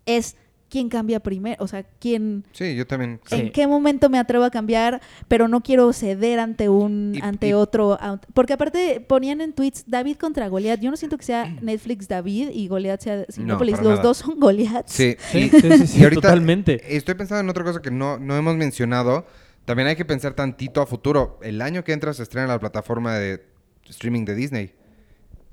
es 0.07 0.37
quién 0.73 0.89
cambia 0.89 1.21
primero, 1.21 1.63
o 1.63 1.69
sea, 1.69 1.83
quién, 2.01 2.45
Sí, 2.53 2.75
yo 2.75 2.87
también. 2.87 3.21
Sí. 3.27 3.35
en 3.35 3.53
qué 3.53 3.67
momento 3.67 4.09
me 4.09 4.19
atrevo 4.19 4.45
a 4.45 4.51
cambiar, 4.51 5.03
pero 5.29 5.47
no 5.47 5.63
quiero 5.63 5.93
ceder 5.93 6.39
ante 6.41 6.71
un, 6.71 7.13
Y- 7.15 7.21
ante 7.21 7.49
y- 7.49 7.53
otro, 7.53 7.99
porque 8.33 8.55
aparte 8.55 9.05
ponían 9.07 9.43
en 9.43 9.53
tweets 9.53 9.85
David 9.87 10.17
contra 10.17 10.49
Goliath. 10.49 10.81
Yo 10.81 10.91
no 10.91 10.97
siento 10.97 11.19
que 11.19 11.25
sea 11.27 11.45
Netflix 11.61 12.09
David 12.09 12.49
y 12.55 12.69
Goliath 12.69 13.03
sea 13.03 13.27
Cinépolis. 13.31 13.73
para 13.75 13.83
Los 13.85 13.93
nada. 13.99 14.03
dos 14.03 14.17
son 14.17 14.41
Goliaths. 14.41 14.91
Sí, 14.91 15.15
Sí, 15.31 15.51
sí, 15.51 15.61
sí, 15.61 15.87
sí, 15.87 16.01
y 16.01 16.05
ahorita 16.05 16.23
totalmente. 16.23 16.97
Estoy 16.97 17.17
pensando 17.17 17.41
en 17.43 17.51
otra 17.51 17.65
cosa 17.65 17.83
que 17.83 17.91
no, 17.91 18.19
no 18.19 18.35
hemos 18.35 18.57
mencionado. 18.57 19.27
También 19.67 19.89
hay 19.89 19.97
que 19.97 20.07
pensar 20.07 20.33
tantito 20.33 20.81
a 20.81 20.87
futuro. 20.87 21.39
El 21.43 21.61
año 21.61 21.85
que 21.85 21.93
entra 21.93 22.15
se 22.15 22.23
estrena 22.23 22.47
la 22.47 22.59
plataforma 22.59 23.15
de 23.17 23.45
streaming 23.91 24.25
de 24.25 24.35
Disney. 24.35 24.73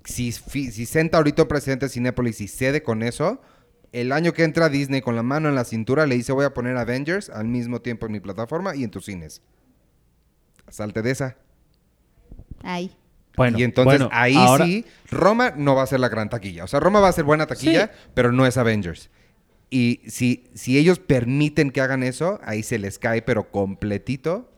Si, 0.06 0.32
si 0.32 0.86
senta 0.86 1.18
ahorita 1.18 1.42
un 1.42 1.48
presidente 1.50 1.86
de 1.88 1.90
Cinépolis 1.90 2.40
y 2.42 2.48
cede 2.48 2.82
con 2.82 3.04
eso, 3.04 3.42
el 3.92 4.12
año 4.12 4.34
que 4.34 4.44
entra 4.44 4.70
Disney 4.70 5.02
con 5.02 5.16
la 5.16 5.24
mano 5.24 5.50
en 5.50 5.56
la 5.56 5.64
cintura 5.66 6.06
le 6.06 6.16
dice 6.16 6.32
voy 6.32 6.46
a 6.46 6.54
poner 6.54 6.78
Avengers 6.78 7.30
al 7.30 7.48
mismo 7.48 7.82
tiempo 7.82 8.06
en 8.06 8.12
mi 8.12 8.20
plataforma 8.20 8.76
y 8.76 8.84
en 8.84 8.92
tus 8.92 9.06
cines. 9.06 9.42
Salte 10.70 11.02
de 11.02 11.12
esa. 11.12 11.38
Ay. 12.64 12.92
Bueno, 13.36 13.58
y 13.58 13.64
entonces 13.64 14.00
bueno, 14.00 14.10
ahí 14.12 14.36
ahora- 14.36 14.66
sí, 14.66 14.86
Roma 15.10 15.54
no 15.56 15.76
va 15.76 15.84
a 15.84 15.88
ser 15.88 16.00
la 16.02 16.10
gran 16.10 16.30
taquilla. 16.30 16.66
O 16.66 16.68
sea, 16.68 16.80
Roma 16.80 17.00
va 17.00 17.08
a 17.08 17.12
ser 17.14 17.24
buena 17.24 17.48
taquilla, 17.48 17.88
Sí. 17.88 18.10
pero 18.14 18.32
no 18.32 18.46
es 18.46 18.58
Avengers. 18.58 19.10
Y 19.70 20.02
si, 20.08 20.46
si 20.56 20.78
ellos 20.78 21.00
permiten 21.00 21.72
que 21.72 21.80
hagan 21.80 22.04
eso, 22.04 22.40
ahí 22.44 22.64
se 22.64 22.80
les 22.80 23.00
cae, 23.00 23.22
pero 23.22 23.50
completito, 23.52 24.52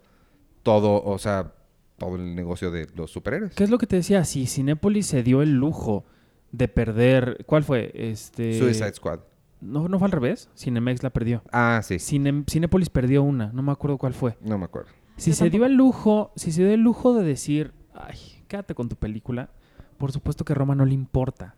todo, 0.64 1.04
o 1.04 1.18
sea, 1.20 1.54
todo 1.98 2.16
el 2.16 2.34
negocio 2.34 2.72
de 2.72 2.88
los 2.96 3.12
superhéroes. 3.12 3.54
¿Qué 3.54 3.64
es 3.64 3.70
lo 3.70 3.78
que 3.78 3.88
te 3.88 3.98
decía? 3.98 4.24
Si 4.26 4.48
Cinépolis 4.48 5.06
se 5.06 5.22
dio 5.22 5.42
el 5.44 5.52
lujo 5.54 6.06
de 6.52 6.68
perder. 6.68 7.44
¿Cuál 7.46 7.64
fue? 7.64 7.92
Este. 7.94 8.58
Suicide 8.58 8.94
Squad. 8.94 9.20
No, 9.62 9.88
no 9.88 10.00
fue 10.00 10.08
al 10.08 10.12
revés. 10.12 10.50
Cinemex 10.58 11.04
la 11.04 11.12
perdió. 11.12 11.44
Ah, 11.52 11.82
sí. 11.84 11.96
Cine- 12.00 12.44
Cinépolis 12.50 12.90
perdió 12.90 13.22
una. 13.24 13.52
No 13.54 13.62
me 13.62 13.72
acuerdo 13.72 13.98
cuál 13.98 14.14
fue. 14.14 14.36
No 14.42 14.58
me 14.58 14.66
acuerdo. 14.66 14.90
Si 15.18 15.32
Yo 15.32 15.36
se 15.38 15.50
dio 15.52 15.66
el 15.66 15.74
lujo, 15.76 16.32
si 16.36 16.52
se 16.52 16.64
dio 16.64 16.74
el 16.74 16.82
lujo 16.82 17.14
de 17.14 17.24
decir, 17.24 17.74
ay, 17.94 18.18
quédate 18.48 18.74
con 18.74 18.90
tu 18.90 18.96
película, 18.96 19.50
por 20.00 20.12
supuesto 20.12 20.44
que 20.46 20.54
a 20.54 20.56
Roma 20.56 20.74
no 20.74 20.84
le 20.86 20.94
importa. 20.96 21.56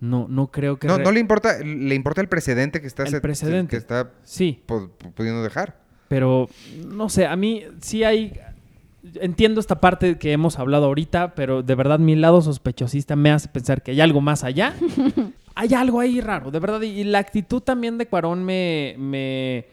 No, 0.00 0.26
no 0.28 0.50
creo 0.50 0.78
que. 0.78 0.88
No, 0.88 0.98
re- 0.98 1.04
no 1.04 1.12
le 1.12 1.20
importa, 1.20 1.58
le 1.60 1.94
importa 1.94 2.20
el 2.20 2.28
precedente 2.28 2.80
que 2.80 2.88
está, 2.88 3.04
El 3.04 3.10
se- 3.10 3.20
precedente. 3.20 3.70
que 3.70 3.76
está 3.76 4.10
Sí, 4.24 4.62
pu- 4.66 4.90
pu- 4.98 5.12
pudiendo 5.12 5.42
dejar. 5.42 5.78
pero 6.08 6.48
no 6.84 7.08
sé, 7.08 7.26
a 7.26 7.36
mí 7.36 7.62
sí 7.80 8.02
hay. 8.02 8.38
Entiendo 9.14 9.60
esta 9.60 9.80
parte 9.80 10.18
que 10.18 10.32
hemos 10.32 10.58
hablado 10.58 10.86
ahorita, 10.86 11.34
pero 11.34 11.62
de 11.62 11.74
verdad 11.74 11.98
mi 11.98 12.16
lado 12.16 12.40
sospechosista 12.40 13.16
me 13.16 13.30
hace 13.30 13.48
pensar 13.48 13.82
que 13.82 13.90
hay 13.90 14.00
algo 14.00 14.20
más 14.20 14.44
allá. 14.44 14.74
hay 15.54 15.74
algo 15.74 16.00
ahí 16.00 16.20
raro, 16.20 16.50
de 16.50 16.58
verdad. 16.58 16.80
Y 16.80 17.04
la 17.04 17.18
actitud 17.18 17.60
también 17.60 17.98
de 17.98 18.06
Cuarón 18.06 18.44
me, 18.44 18.94
me, 18.98 19.66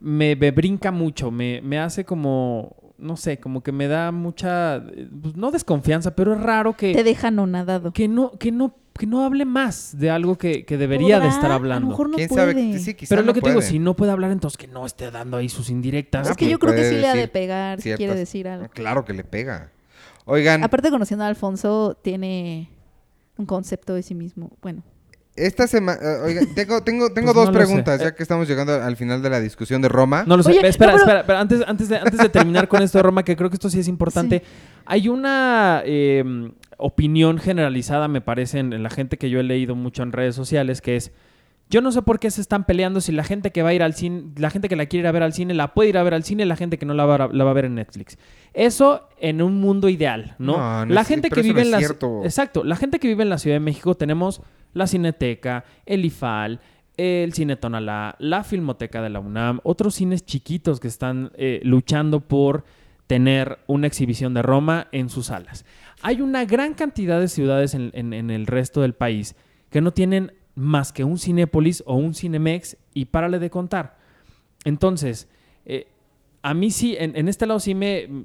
me, 0.00 0.36
me 0.36 0.50
brinca 0.50 0.92
mucho, 0.92 1.30
me, 1.30 1.60
me 1.62 1.78
hace 1.78 2.04
como, 2.04 2.76
no 2.98 3.16
sé, 3.16 3.38
como 3.38 3.62
que 3.62 3.72
me 3.72 3.88
da 3.88 4.12
mucha, 4.12 4.76
eh, 4.76 5.08
pues, 5.22 5.36
no 5.36 5.50
desconfianza, 5.50 6.14
pero 6.14 6.34
es 6.34 6.40
raro 6.40 6.76
que... 6.76 6.92
Te 6.92 7.04
dejan 7.04 7.36
nadado. 7.50 7.92
que 7.92 8.08
no, 8.08 8.32
que 8.32 8.52
no, 8.52 8.74
que 8.98 9.06
no 9.06 9.24
hable 9.24 9.46
más 9.46 9.96
de 9.96 10.10
algo 10.10 10.36
que, 10.36 10.66
que 10.66 10.76
debería 10.76 11.18
de 11.20 11.28
estar 11.28 11.50
A 11.50 11.54
hablando. 11.54 11.86
lo 11.86 11.90
mejor 11.92 12.10
no 12.10 12.16
¿Quién 12.16 12.28
puede. 12.28 12.52
sabe? 12.52 12.78
Sí, 12.78 12.92
quizá 12.94 13.08
Pero 13.10 13.20
es 13.22 13.26
lo 13.26 13.30
no 13.30 13.34
que 13.34 13.40
te 13.40 13.48
digo, 13.48 13.62
si 13.62 13.78
no 13.78 13.94
puede 13.96 14.12
hablar, 14.12 14.30
entonces 14.32 14.58
que 14.58 14.66
no 14.66 14.84
esté 14.84 15.10
dando 15.10 15.38
ahí 15.38 15.48
sus 15.48 15.70
indirectas. 15.70 16.28
es 16.28 16.36
que 16.36 16.44
pues 16.44 16.50
yo 16.50 16.58
creo 16.58 16.74
que 16.74 16.88
sí 16.90 16.96
le 16.96 17.08
ha 17.08 17.14
de 17.14 17.28
pegar, 17.28 17.80
si 17.80 17.92
quiere 17.94 18.14
decir 18.14 18.46
algo. 18.48 18.68
Claro 18.68 19.04
que 19.06 19.14
le 19.14 19.24
pega. 19.24 19.70
Oigan, 20.26 20.62
Aparte, 20.62 20.90
conociendo 20.90 21.24
a 21.24 21.28
Alfonso, 21.28 21.96
tiene 22.02 22.68
un 23.38 23.46
concepto 23.46 23.94
de 23.94 24.02
sí 24.02 24.14
mismo. 24.14 24.50
Bueno, 24.60 24.82
esta 25.36 25.66
semana, 25.68 26.00
oigan, 26.24 26.52
tengo, 26.54 26.82
tengo, 26.84 27.12
tengo 27.12 27.32
Pues 27.32 27.46
dos 27.46 27.46
no 27.46 27.52
lo 27.52 27.58
sé. 27.60 27.64
preguntas, 27.66 28.00
ya 28.00 28.08
Eh. 28.08 28.14
que 28.14 28.22
estamos 28.24 28.46
llegando 28.48 28.74
al 28.74 28.96
final 28.96 29.22
de 29.22 29.30
la 29.30 29.40
discusión 29.40 29.80
de 29.80 29.88
Roma. 29.88 30.24
No 30.26 30.36
lo 30.36 30.42
sé. 30.42 30.50
Oye, 30.50 30.66
espera, 30.68 30.92
no, 30.92 30.98
pero- 30.98 31.18
espera, 31.18 31.20
espera. 31.20 31.40
Antes, 31.40 31.62
antes, 31.66 31.88
de, 31.88 31.96
antes 31.96 32.18
de 32.18 32.28
terminar 32.28 32.66
con 32.68 32.82
esto 32.82 32.98
de 32.98 33.02
Roma, 33.04 33.22
que 33.22 33.36
creo 33.36 33.48
que 33.48 33.54
esto 33.54 33.70
sí 33.70 33.78
es 33.78 33.88
importante. 33.88 34.42
Hay 34.84 35.08
una 35.08 35.82
eh, 35.86 36.50
opinión 36.78 37.38
generalizada, 37.38 38.08
me 38.08 38.20
parece, 38.22 38.58
en, 38.60 38.72
en 38.72 38.82
la 38.82 38.90
gente 38.90 39.18
que 39.18 39.28
yo 39.30 39.38
he 39.40 39.42
leído 39.42 39.74
mucho 39.74 40.02
en 40.02 40.12
redes 40.12 40.34
sociales, 40.34 40.80
que 40.80 40.96
es. 40.96 41.12
Yo 41.70 41.82
no 41.82 41.92
sé 41.92 42.00
por 42.00 42.18
qué 42.18 42.30
se 42.30 42.40
están 42.40 42.64
peleando 42.64 43.02
si 43.02 43.12
la 43.12 43.24
gente 43.24 43.50
que 43.52 43.62
va 43.62 43.68
a 43.68 43.74
ir 43.74 43.82
al 43.82 43.92
cine, 43.92 44.22
la 44.36 44.48
gente 44.48 44.70
que 44.70 44.76
la 44.76 44.86
quiere 44.86 45.02
ir 45.02 45.06
a 45.06 45.12
ver 45.12 45.22
al 45.22 45.34
cine, 45.34 45.52
la 45.52 45.74
puede 45.74 45.90
ir 45.90 45.98
a 45.98 46.02
ver 46.02 46.14
al 46.14 46.24
cine, 46.24 46.46
la 46.46 46.56
gente 46.56 46.78
que 46.78 46.86
no 46.86 46.94
la 46.94 47.04
va 47.04 47.16
a, 47.16 47.28
la 47.30 47.44
va 47.44 47.50
a 47.50 47.52
ver 47.52 47.66
en 47.66 47.74
Netflix. 47.74 48.16
Eso 48.54 49.06
en 49.20 49.42
un 49.42 49.60
mundo 49.60 49.90
ideal, 49.90 50.34
¿no? 50.38 50.56
No, 50.56 50.86
no 50.86 50.94
la 50.94 51.02
es- 51.02 51.08
gente 51.08 51.28
que 51.28 51.36
no 51.36 51.42
vive 51.42 51.60
en 51.60 51.70
la. 51.70 51.80
Exacto, 51.80 52.64
la 52.64 52.74
gente 52.76 52.98
que 52.98 53.08
vive 53.08 53.22
en 53.22 53.28
la 53.28 53.36
Ciudad 53.36 53.56
de 53.56 53.60
México 53.60 53.94
tenemos 53.96 54.40
la 54.72 54.86
Cineteca, 54.86 55.64
el 55.84 56.06
IFAL, 56.06 56.60
el 56.96 57.34
Cine 57.34 57.56
Tonalá, 57.56 58.16
la 58.18 58.44
Filmoteca 58.44 59.02
de 59.02 59.10
la 59.10 59.20
UNAM, 59.20 59.60
otros 59.62 59.94
cines 59.96 60.24
chiquitos 60.24 60.80
que 60.80 60.88
están 60.88 61.32
eh, 61.34 61.60
luchando 61.64 62.20
por 62.20 62.64
tener 63.06 63.58
una 63.66 63.86
exhibición 63.86 64.32
de 64.32 64.40
Roma 64.40 64.88
en 64.92 65.10
sus 65.10 65.26
salas. 65.26 65.66
Hay 66.02 66.20
una 66.20 66.44
gran 66.44 66.74
cantidad 66.74 67.18
de 67.20 67.28
ciudades 67.28 67.74
en, 67.74 67.90
en- 67.94 68.12
en 68.12 68.30
el 68.30 68.46
resto 68.46 68.80
del 68.82 68.94
país 68.94 69.34
que 69.70 69.80
no 69.80 69.92
tienen 69.92 70.32
más 70.54 70.92
que 70.92 71.04
un 71.04 71.18
Cinépolis 71.18 71.82
o 71.86 71.94
un 71.96 72.14
Cinemex 72.14 72.76
y 72.94 73.06
párale 73.06 73.38
de 73.38 73.50
contar. 73.50 73.96
Entonces, 74.64 75.28
eh, 75.64 75.86
a 76.42 76.54
mí 76.54 76.70
sí, 76.70 76.96
en, 76.98 77.16
en 77.16 77.28
este 77.28 77.46
lado 77.46 77.60
sí 77.60 77.74
me, 77.74 78.06
mm, 78.08 78.24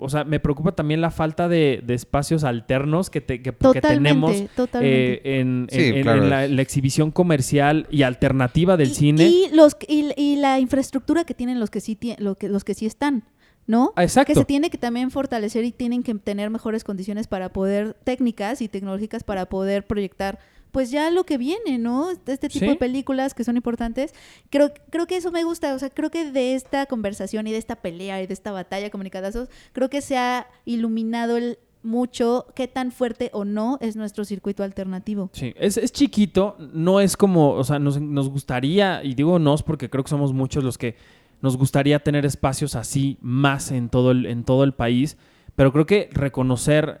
o 0.00 0.08
sea, 0.08 0.24
me 0.24 0.40
preocupa 0.40 0.72
también 0.72 1.00
la 1.00 1.10
falta 1.10 1.48
de, 1.48 1.82
de 1.84 1.94
espacios 1.94 2.44
alternos 2.44 3.10
que, 3.10 3.20
te- 3.20 3.38
que- 3.38 3.50
que 3.50 3.52
totalmente, 3.52 3.92
tenemos 3.92 4.50
totalmente. 4.54 5.14
eh, 5.24 5.40
en, 5.40 5.66
Sí, 5.70 5.80
en- 5.82 5.94
en- 5.96 6.02
claro. 6.02 6.22
en 6.24 6.30
la, 6.30 6.46
la 6.48 6.62
exhibición 6.62 7.10
comercial 7.10 7.86
y 7.90 8.02
alternativa 8.02 8.76
del 8.76 8.90
y, 8.90 8.94
cine. 8.94 9.24
Y, 9.28 9.48
los, 9.52 9.76
y, 9.88 10.10
y 10.16 10.36
la 10.36 10.58
infraestructura 10.60 11.24
que 11.24 11.34
tienen 11.34 11.58
los 11.60 11.70
que 11.70 11.80
sí, 11.80 11.96
tie- 12.00 12.18
lo 12.18 12.34
que, 12.36 12.48
los 12.48 12.64
que 12.64 12.74
sí 12.74 12.86
están, 12.86 13.24
¿no? 13.68 13.92
Exacto. 13.96 14.32
Que 14.32 14.40
se 14.40 14.44
tiene 14.44 14.70
que 14.70 14.78
también 14.78 15.12
fortalecer 15.12 15.62
y 15.64 15.70
tienen 15.70 16.02
que 16.02 16.12
tener 16.16 16.50
mejores 16.50 16.82
condiciones 16.82 17.28
para 17.28 17.52
poder, 17.52 17.94
técnicas 18.02 18.60
y 18.62 18.68
tecnológicas 18.68 19.22
para 19.22 19.46
poder 19.46 19.86
proyectar 19.86 20.40
pues 20.72 20.90
ya 20.90 21.10
lo 21.10 21.24
que 21.24 21.38
viene, 21.38 21.78
¿no? 21.78 22.10
Este 22.10 22.48
tipo 22.50 22.66
Sí. 22.66 22.70
de 22.70 22.76
películas 22.76 23.32
que 23.32 23.42
son 23.42 23.56
importantes. 23.56 24.12
Creo, 24.50 24.70
creo 24.90 25.06
que 25.06 25.16
eso 25.16 25.30
me 25.32 25.42
gusta, 25.42 25.74
o 25.74 25.78
sea, 25.78 25.88
creo 25.88 26.10
que 26.10 26.30
de 26.30 26.54
esta 26.54 26.84
conversación 26.84 27.46
y 27.46 27.52
de 27.52 27.56
esta 27.58 27.76
pelea 27.76 28.22
y 28.22 28.26
de 28.26 28.34
esta 28.34 28.52
batalla 28.52 28.90
comunicadazos, 28.90 29.48
creo 29.72 29.88
que 29.88 30.02
se 30.02 30.18
ha 30.18 30.46
iluminado 30.66 31.38
el 31.38 31.58
mucho 31.82 32.46
qué 32.54 32.68
tan 32.68 32.92
fuerte 32.92 33.30
o 33.32 33.44
no 33.46 33.78
es 33.80 33.96
nuestro 33.96 34.24
circuito 34.26 34.62
alternativo. 34.62 35.30
Sí, 35.32 35.54
es, 35.56 35.78
es 35.78 35.90
chiquito, 35.92 36.56
no 36.74 37.00
es 37.00 37.16
como, 37.16 37.52
o 37.52 37.64
sea, 37.64 37.78
nos, 37.78 37.98
nos 38.00 38.28
gustaría, 38.28 39.02
y 39.02 39.14
digo 39.14 39.38
nos 39.38 39.62
porque 39.62 39.88
creo 39.88 40.04
que 40.04 40.10
somos 40.10 40.34
muchos 40.34 40.62
los 40.64 40.76
que 40.76 40.96
nos 41.40 41.56
gustaría 41.56 42.00
tener 42.00 42.26
espacios 42.26 42.74
así 42.74 43.18
más 43.20 43.70
en 43.70 43.88
todo 43.88 44.10
el, 44.10 44.26
en 44.26 44.44
todo 44.44 44.64
el 44.64 44.72
país, 44.72 45.16
pero 45.56 45.72
creo 45.72 45.86
que 45.86 46.08
reconocer 46.12 47.00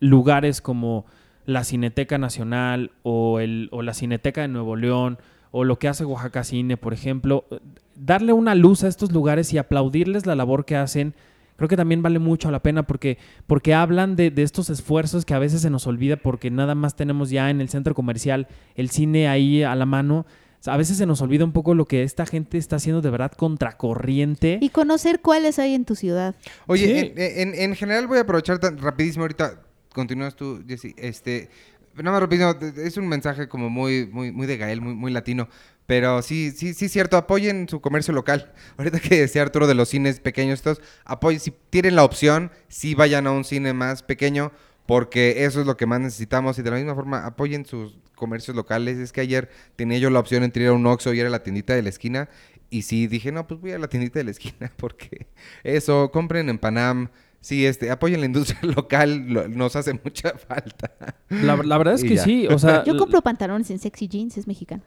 lugares 0.00 0.60
como 0.60 1.06
la 1.44 1.64
Cineteca 1.64 2.18
Nacional 2.18 2.92
o, 3.02 3.40
el, 3.40 3.68
o 3.72 3.82
la 3.82 3.94
Cineteca 3.94 4.42
de 4.42 4.48
Nuevo 4.48 4.76
León 4.76 5.18
o 5.52 5.64
lo 5.64 5.78
que 5.78 5.88
hace 5.88 6.04
Oaxaca 6.04 6.44
Cine, 6.44 6.76
por 6.76 6.92
ejemplo, 6.92 7.46
darle 7.94 8.32
una 8.32 8.54
luz 8.54 8.84
a 8.84 8.88
estos 8.88 9.12
lugares 9.12 9.52
y 9.52 9.58
aplaudirles 9.58 10.26
la 10.26 10.34
labor 10.34 10.64
que 10.64 10.76
hacen, 10.76 11.14
creo 11.56 11.68
que 11.68 11.76
también 11.76 12.02
vale 12.02 12.18
mucho 12.18 12.50
la 12.50 12.62
pena 12.62 12.82
porque, 12.82 13.16
porque 13.46 13.72
hablan 13.72 14.16
de, 14.16 14.30
de 14.30 14.42
estos 14.42 14.68
esfuerzos 14.68 15.24
que 15.24 15.34
a 15.34 15.38
veces 15.38 15.62
se 15.62 15.70
nos 15.70 15.86
olvida 15.86 16.16
porque 16.16 16.50
nada 16.50 16.74
más 16.74 16.96
tenemos 16.96 17.30
ya 17.30 17.48
en 17.48 17.60
el 17.60 17.68
centro 17.68 17.94
comercial 17.94 18.48
el 18.74 18.90
cine 18.90 19.28
ahí 19.28 19.62
a 19.62 19.74
la 19.76 19.86
mano. 19.86 20.26
A 20.68 20.76
veces 20.76 20.96
se 20.96 21.06
nos 21.06 21.20
olvida 21.20 21.44
un 21.44 21.52
poco 21.52 21.74
lo 21.74 21.84
que 21.86 22.02
esta 22.02 22.26
gente 22.26 22.58
está 22.58 22.76
haciendo 22.76 23.00
de 23.02 23.10
verdad 23.10 23.32
contracorriente. 23.32 24.58
Y 24.60 24.70
conocer 24.70 25.20
cuáles 25.20 25.58
hay 25.58 25.74
en 25.74 25.84
tu 25.84 25.94
ciudad. 25.94 26.34
Oye, 26.66 26.86
Sí. 26.86 27.12
en, 27.16 27.54
en- 27.54 27.60
en 27.60 27.74
general 27.76 28.06
voy 28.06 28.18
a 28.18 28.22
aprovechar 28.22 28.58
tan 28.58 28.78
rapidísimo 28.78 29.24
ahorita. 29.24 29.60
Continúas 29.92 30.36
tú, 30.36 30.62
Jessy. 30.66 30.94
Este, 30.98 31.48
nada 31.96 32.12
más 32.12 32.20
rapidísimo, 32.20 32.54
es 32.82 32.96
un 32.96 33.08
mensaje 33.08 33.48
como 33.48 33.70
muy, 33.70 34.06
muy, 34.06 34.32
muy 34.32 34.46
de 34.46 34.56
Gael, 34.56 34.80
muy, 34.80 34.94
muy 34.94 35.12
latino. 35.12 35.48
Pero 35.86 36.20
sí, 36.20 36.50
sí, 36.50 36.74
sí, 36.74 36.88
cierto, 36.88 37.16
apoyen 37.16 37.68
su 37.68 37.80
comercio 37.80 38.12
local. 38.12 38.52
Ahorita 38.76 38.98
que 38.98 39.20
decía 39.20 39.42
Arturo 39.42 39.66
de 39.68 39.74
los 39.74 39.88
cines 39.88 40.18
pequeños 40.20 40.58
estos, 40.58 40.80
apoyen, 41.04 41.38
si 41.40 41.52
tienen 41.70 41.94
la 41.94 42.04
opción, 42.04 42.50
sí 42.68 42.94
vayan 42.94 43.26
a 43.26 43.30
un 43.30 43.44
cine 43.44 43.72
más 43.72 44.02
pequeño, 44.02 44.50
porque 44.86 45.44
eso 45.44 45.60
es 45.60 45.66
lo 45.66 45.76
que 45.76 45.86
más 45.86 46.00
necesitamos. 46.00 46.58
Y 46.58 46.62
de 46.62 46.70
la 46.70 46.76
misma 46.76 46.94
forma, 46.94 47.26
apoyen 47.26 47.64
sus 47.66 47.98
comercios 48.14 48.56
locales. 48.56 48.98
Es 48.98 49.12
que 49.12 49.20
ayer 49.20 49.48
tenía 49.76 49.98
yo 49.98 50.10
la 50.10 50.20
opción 50.20 50.42
entre 50.42 50.62
ir 50.64 50.68
a 50.68 50.72
un 50.72 50.86
Oxxo 50.86 51.12
y 51.12 51.20
ir 51.20 51.26
a 51.26 51.30
la 51.30 51.42
tiendita 51.42 51.74
de 51.74 51.82
la 51.82 51.88
esquina. 51.88 52.28
Y 52.70 52.82
sí 52.82 53.06
dije, 53.06 53.30
no, 53.32 53.46
pues 53.46 53.60
voy 53.60 53.72
a 53.72 53.78
la 53.78 53.88
tiendita 53.88 54.18
de 54.18 54.24
la 54.24 54.30
esquina 54.32 54.72
porque 54.76 55.26
eso, 55.64 56.10
compren 56.10 56.48
en 56.48 56.58
Panam. 56.58 57.08
Sí, 57.40 57.64
este, 57.64 57.90
apoyen 57.92 58.18
la 58.20 58.26
industria 58.26 58.58
local, 58.74 59.26
lo- 59.28 59.46
nos 59.46 59.76
hace 59.76 59.92
mucha 59.92 60.36
falta. 60.48 60.90
La, 61.28 61.56
la 61.56 61.78
verdad 61.78 61.94
es 61.94 62.02
que 62.02 62.16
ya. 62.16 62.24
sí, 62.24 62.46
o 62.48 62.58
sea... 62.58 62.82
Yo 62.84 62.96
compro 62.96 63.22
pantalones 63.22 63.70
en 63.70 63.78
sexy 63.78 64.08
jeans, 64.08 64.36
es 64.36 64.46
mexicano. 64.48 64.82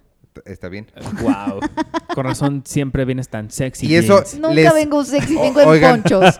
Está 0.46 0.68
bien. 0.70 0.88
Wow. 1.22 1.60
Con 2.14 2.26
razón 2.26 2.64
siempre 2.66 3.04
vienes 3.06 3.30
tan 3.30 3.50
sexy. 3.50 3.88
Y 3.88 3.96
eso-. 3.96 4.24
Nunca 4.36 4.54
Les- 4.54 4.74
vengo 4.74 5.04
sexy, 5.06 5.36
O- 5.38 5.42
vengo 5.42 5.62
en 5.62 5.68
oigan. 5.70 6.02
ponchos. 6.04 6.38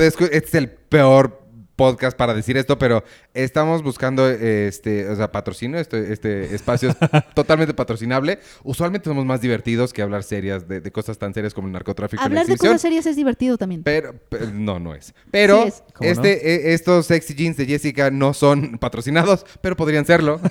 Este 0.00 0.36
es 0.38 0.54
el 0.54 0.70
peor 0.70 1.39
podcast 1.80 2.14
para 2.14 2.34
decir 2.34 2.58
esto, 2.58 2.76
pero 2.78 3.02
estamos 3.32 3.82
buscando 3.82 4.28
este, 4.28 5.08
o 5.08 5.16
sea, 5.16 5.32
patrocinio, 5.32 5.78
este, 5.80 6.12
este 6.12 6.54
espacio 6.54 6.90
es 6.90 6.96
totalmente 7.34 7.72
patrocinable. 7.72 8.38
Usualmente 8.64 9.08
somos 9.08 9.24
más 9.24 9.40
divertidos 9.40 9.94
que 9.94 10.02
hablar 10.02 10.22
serias 10.22 10.68
de, 10.68 10.82
de 10.82 10.92
cosas 10.92 11.16
tan 11.16 11.32
serias 11.32 11.54
como 11.54 11.68
el 11.68 11.72
narcotráfico 11.72 12.22
Hablar 12.22 12.46
de 12.46 12.58
cosas 12.58 12.82
serias 12.82 13.06
es 13.06 13.16
divertido 13.16 13.56
también. 13.56 13.82
Pero, 13.82 14.14
pero- 14.28 14.50
no, 14.52 14.78
no 14.78 14.94
es. 14.94 15.14
Pero 15.30 15.62
Sí 15.62 15.68
es. 15.68 15.82
¿Cómo 15.94 16.10
este, 16.10 16.54
eh, 16.70 16.74
estos 16.74 17.06
sexy 17.06 17.34
jeans 17.34 17.56
de 17.56 17.64
Jessica 17.64 18.10
no 18.10 18.34
son 18.34 18.76
patrocinados, 18.78 19.46
pero 19.62 19.74
podrían 19.74 20.04
serlo. 20.04 20.38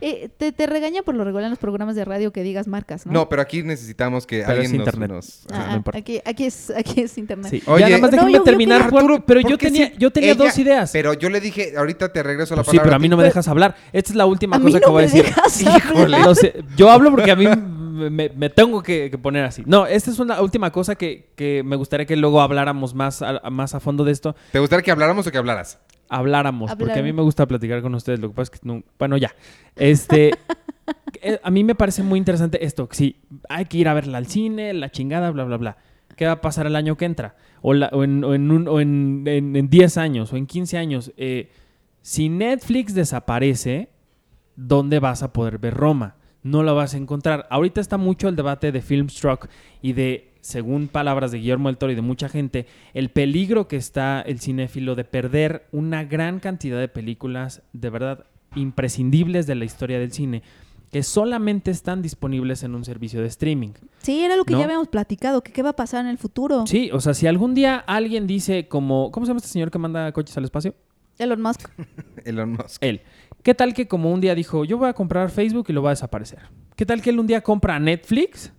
Eh, 0.00 0.28
te, 0.36 0.52
te 0.52 0.66
regaña 0.66 1.02
por 1.02 1.14
lo 1.16 1.24
regular 1.24 1.44
en 1.46 1.50
los 1.50 1.58
programas 1.58 1.96
de 1.96 2.04
radio 2.04 2.32
que 2.32 2.42
digas 2.42 2.68
marcas, 2.68 3.06
¿no? 3.06 3.12
No, 3.12 3.28
pero 3.28 3.42
aquí 3.42 3.62
necesitamos 3.62 4.24
que 4.26 4.38
Pero 4.40 4.50
alguien 4.52 4.66
es 4.66 4.78
nos- 4.78 4.86
internet. 4.86 5.10
nos- 5.10 5.46
Ah, 5.50 5.66
no 5.70 5.76
importa. 5.78 5.98
aquí, 5.98 6.20
aquí, 6.24 6.44
es, 6.44 6.70
aquí 6.70 7.00
es 7.00 7.18
internet. 7.18 7.50
Sí. 7.50 7.62
Oye, 7.66 7.80
ya 7.80 7.88
nada 7.88 8.00
más 8.02 8.10
No, 8.12 8.16
déjenme 8.18 8.32
yo 8.34 8.42
terminar, 8.44 8.82
Arturo, 8.82 9.24
pero 9.26 9.40
yo 9.40 9.53
tenía, 9.58 9.86
sí, 9.88 9.94
yo 9.98 10.10
tenía 10.10 10.32
ella- 10.32 10.44
dos 10.44 10.58
ideas. 10.58 10.90
Pero 10.92 11.14
yo 11.14 11.30
le 11.30 11.40
dije, 11.40 11.74
ahorita 11.76 12.12
te 12.12 12.22
regreso 12.22 12.54
la 12.54 12.62
Pues 12.62 12.72
sí, 12.72 12.76
palabra. 12.78 12.88
pero 12.90 12.96
a 12.96 12.98
mí 13.00 13.08
no 13.08 13.16
me 13.16 13.24
dejas 13.24 13.46
hablar. 13.48 13.74
Esta 13.92 14.10
es 14.12 14.16
la 14.16 14.26
última 14.26 14.56
a 14.56 14.58
mí 14.58 14.66
cosa 14.66 14.80
que 14.80 14.90
voy 14.90 15.02
a 15.02 15.06
decir. 15.06 15.24
dejas 15.24 15.62
Híjole. 15.62 16.18
No 16.20 16.34
sé, 16.34 16.62
yo 16.76 16.90
hablo 16.90 17.10
porque 17.10 17.30
a 17.30 17.36
mí 17.36 17.46
me, 17.46 18.50
tengo 18.50 18.82
que, 18.82 19.10
que 19.10 19.18
poner 19.18 19.44
así. 19.44 19.62
No, 19.66 19.86
esta 19.86 20.10
es 20.10 20.18
una 20.18 20.40
última 20.40 20.70
cosa 20.72 20.94
que, 20.96 21.30
que 21.36 21.62
me 21.64 21.76
gustaría 21.76 22.06
que 22.06 22.16
luego 22.16 22.40
habláramos 22.40 22.94
más 22.94 23.22
a, 23.22 23.38
a- 23.42 23.50
más 23.50 23.74
a 23.74 23.80
fondo 23.80 24.04
de 24.04 24.12
esto. 24.12 24.34
¿Te 24.52 24.58
gustaría 24.58 24.82
que 24.82 24.90
habláramos 24.90 25.26
o 25.26 25.30
que 25.30 25.38
hablaras? 25.38 25.78
Habláramos, 26.08 26.74
porque 26.76 26.98
a 26.98 27.02
mí 27.02 27.12
me 27.12 27.22
gusta 27.22 27.46
platicar 27.46 27.80
con 27.82 27.94
ustedes. 27.94 28.20
Lo 28.20 28.28
que 28.28 28.34
pasa 28.34 28.50
es 28.52 28.60
que 28.60 28.66
no. 28.68 28.82
Bueno, 28.98 29.16
ya. 29.16 29.34
Este. 29.76 30.32
eh, 31.22 31.40
a 31.42 31.50
mí 31.50 31.64
me 31.64 31.74
parece 31.74 32.02
muy 32.02 32.18
interesante 32.18 32.64
esto. 32.64 32.88
que 32.88 32.96
Sí, 32.96 33.16
hay 33.48 33.64
que 33.64 33.78
ir 33.78 33.88
a 33.88 33.94
verla 33.94 34.18
al 34.18 34.26
cine, 34.26 34.74
la 34.74 34.90
chingada, 34.90 35.30
bla, 35.30 35.44
bla, 35.44 35.56
bla. 35.56 35.76
¿Qué 36.16 36.26
va 36.26 36.32
a 36.32 36.40
pasar 36.40 36.66
el 36.66 36.76
año 36.76 36.96
que 36.96 37.06
entra? 37.06 37.34
O, 37.66 37.72
la- 37.72 37.88
o 37.94 38.04
en, 38.04 38.22
un- 38.24 38.68
o 38.68 38.78
en- 38.80 39.24
en 39.26 39.70
10 39.70 39.96
años 39.96 40.32
o 40.32 40.36
en 40.36 40.46
15 40.46 40.76
años. 40.76 41.12
Eh, 41.16 41.48
si 42.02 42.28
Netflix 42.28 42.94
desaparece, 42.94 43.88
¿dónde 44.54 44.98
vas 44.98 45.22
a 45.22 45.32
poder 45.32 45.56
ver 45.58 45.72
Roma? 45.72 46.16
No 46.42 46.62
la 46.62 46.72
vas 46.74 46.92
a 46.92 46.98
encontrar. 46.98 47.46
Ahorita 47.48 47.80
está 47.80 47.96
mucho 47.96 48.28
el 48.28 48.36
debate 48.36 48.70
de 48.70 48.82
Filmstruck 48.82 49.48
y 49.80 49.94
de, 49.94 50.32
según 50.42 50.88
palabras 50.88 51.32
de 51.32 51.38
Guillermo 51.38 51.70
del 51.70 51.78
Toro 51.78 51.92
y 51.92 51.94
de 51.94 52.02
mucha 52.02 52.28
gente, 52.28 52.66
el 52.92 53.08
peligro 53.08 53.66
que 53.66 53.76
está 53.76 54.20
el 54.20 54.40
cinéfilo 54.40 54.94
de 54.94 55.04
perder 55.04 55.66
una 55.72 56.04
gran 56.04 56.40
cantidad 56.40 56.78
de 56.78 56.88
películas 56.88 57.62
de 57.72 57.88
verdad 57.88 58.26
imprescindibles 58.56 59.46
de 59.46 59.54
la 59.54 59.64
historia 59.64 59.98
del 59.98 60.12
cine 60.12 60.42
que 60.94 61.02
solamente 61.02 61.72
están 61.72 62.02
disponibles 62.02 62.62
en 62.62 62.72
un 62.76 62.84
servicio 62.84 63.20
de 63.20 63.26
streaming. 63.26 63.70
Sí, 64.00 64.22
era 64.22 64.36
lo 64.36 64.44
que 64.44 64.52
¿No? 64.52 64.60
ya 64.60 64.66
habíamos 64.66 64.86
platicado, 64.86 65.42
que 65.42 65.50
qué 65.50 65.60
va 65.60 65.70
a 65.70 65.72
pasar 65.74 66.02
en 66.04 66.06
el 66.06 66.18
futuro. 66.18 66.68
Sí, 66.68 66.88
o 66.92 67.00
sea, 67.00 67.14
si 67.14 67.26
algún 67.26 67.52
día 67.52 67.78
alguien 67.78 68.28
dice 68.28 68.68
como, 68.68 69.10
¿cómo 69.10 69.26
se 69.26 69.30
llama 69.30 69.38
este 69.38 69.48
señor 69.48 69.72
que 69.72 69.78
manda 69.80 70.12
coches 70.12 70.36
al 70.38 70.44
espacio? 70.44 70.72
Elon 71.18 71.42
Musk. 71.42 71.68
Elon 72.24 72.52
Musk. 72.52 72.76
Él. 72.80 73.00
¿Qué 73.42 73.56
tal 73.56 73.74
que 73.74 73.88
como 73.88 74.12
un 74.12 74.20
día 74.20 74.36
dijo, 74.36 74.64
yo 74.64 74.78
voy 74.78 74.88
a 74.88 74.92
comprar 74.92 75.30
Facebook 75.30 75.66
y 75.66 75.72
lo 75.72 75.82
va 75.82 75.90
a 75.90 75.94
desaparecer? 75.94 76.42
¿Qué 76.76 76.86
tal 76.86 77.02
que 77.02 77.10
él 77.10 77.18
un 77.18 77.26
día 77.26 77.40
compra 77.40 77.80
Netflix 77.80 78.52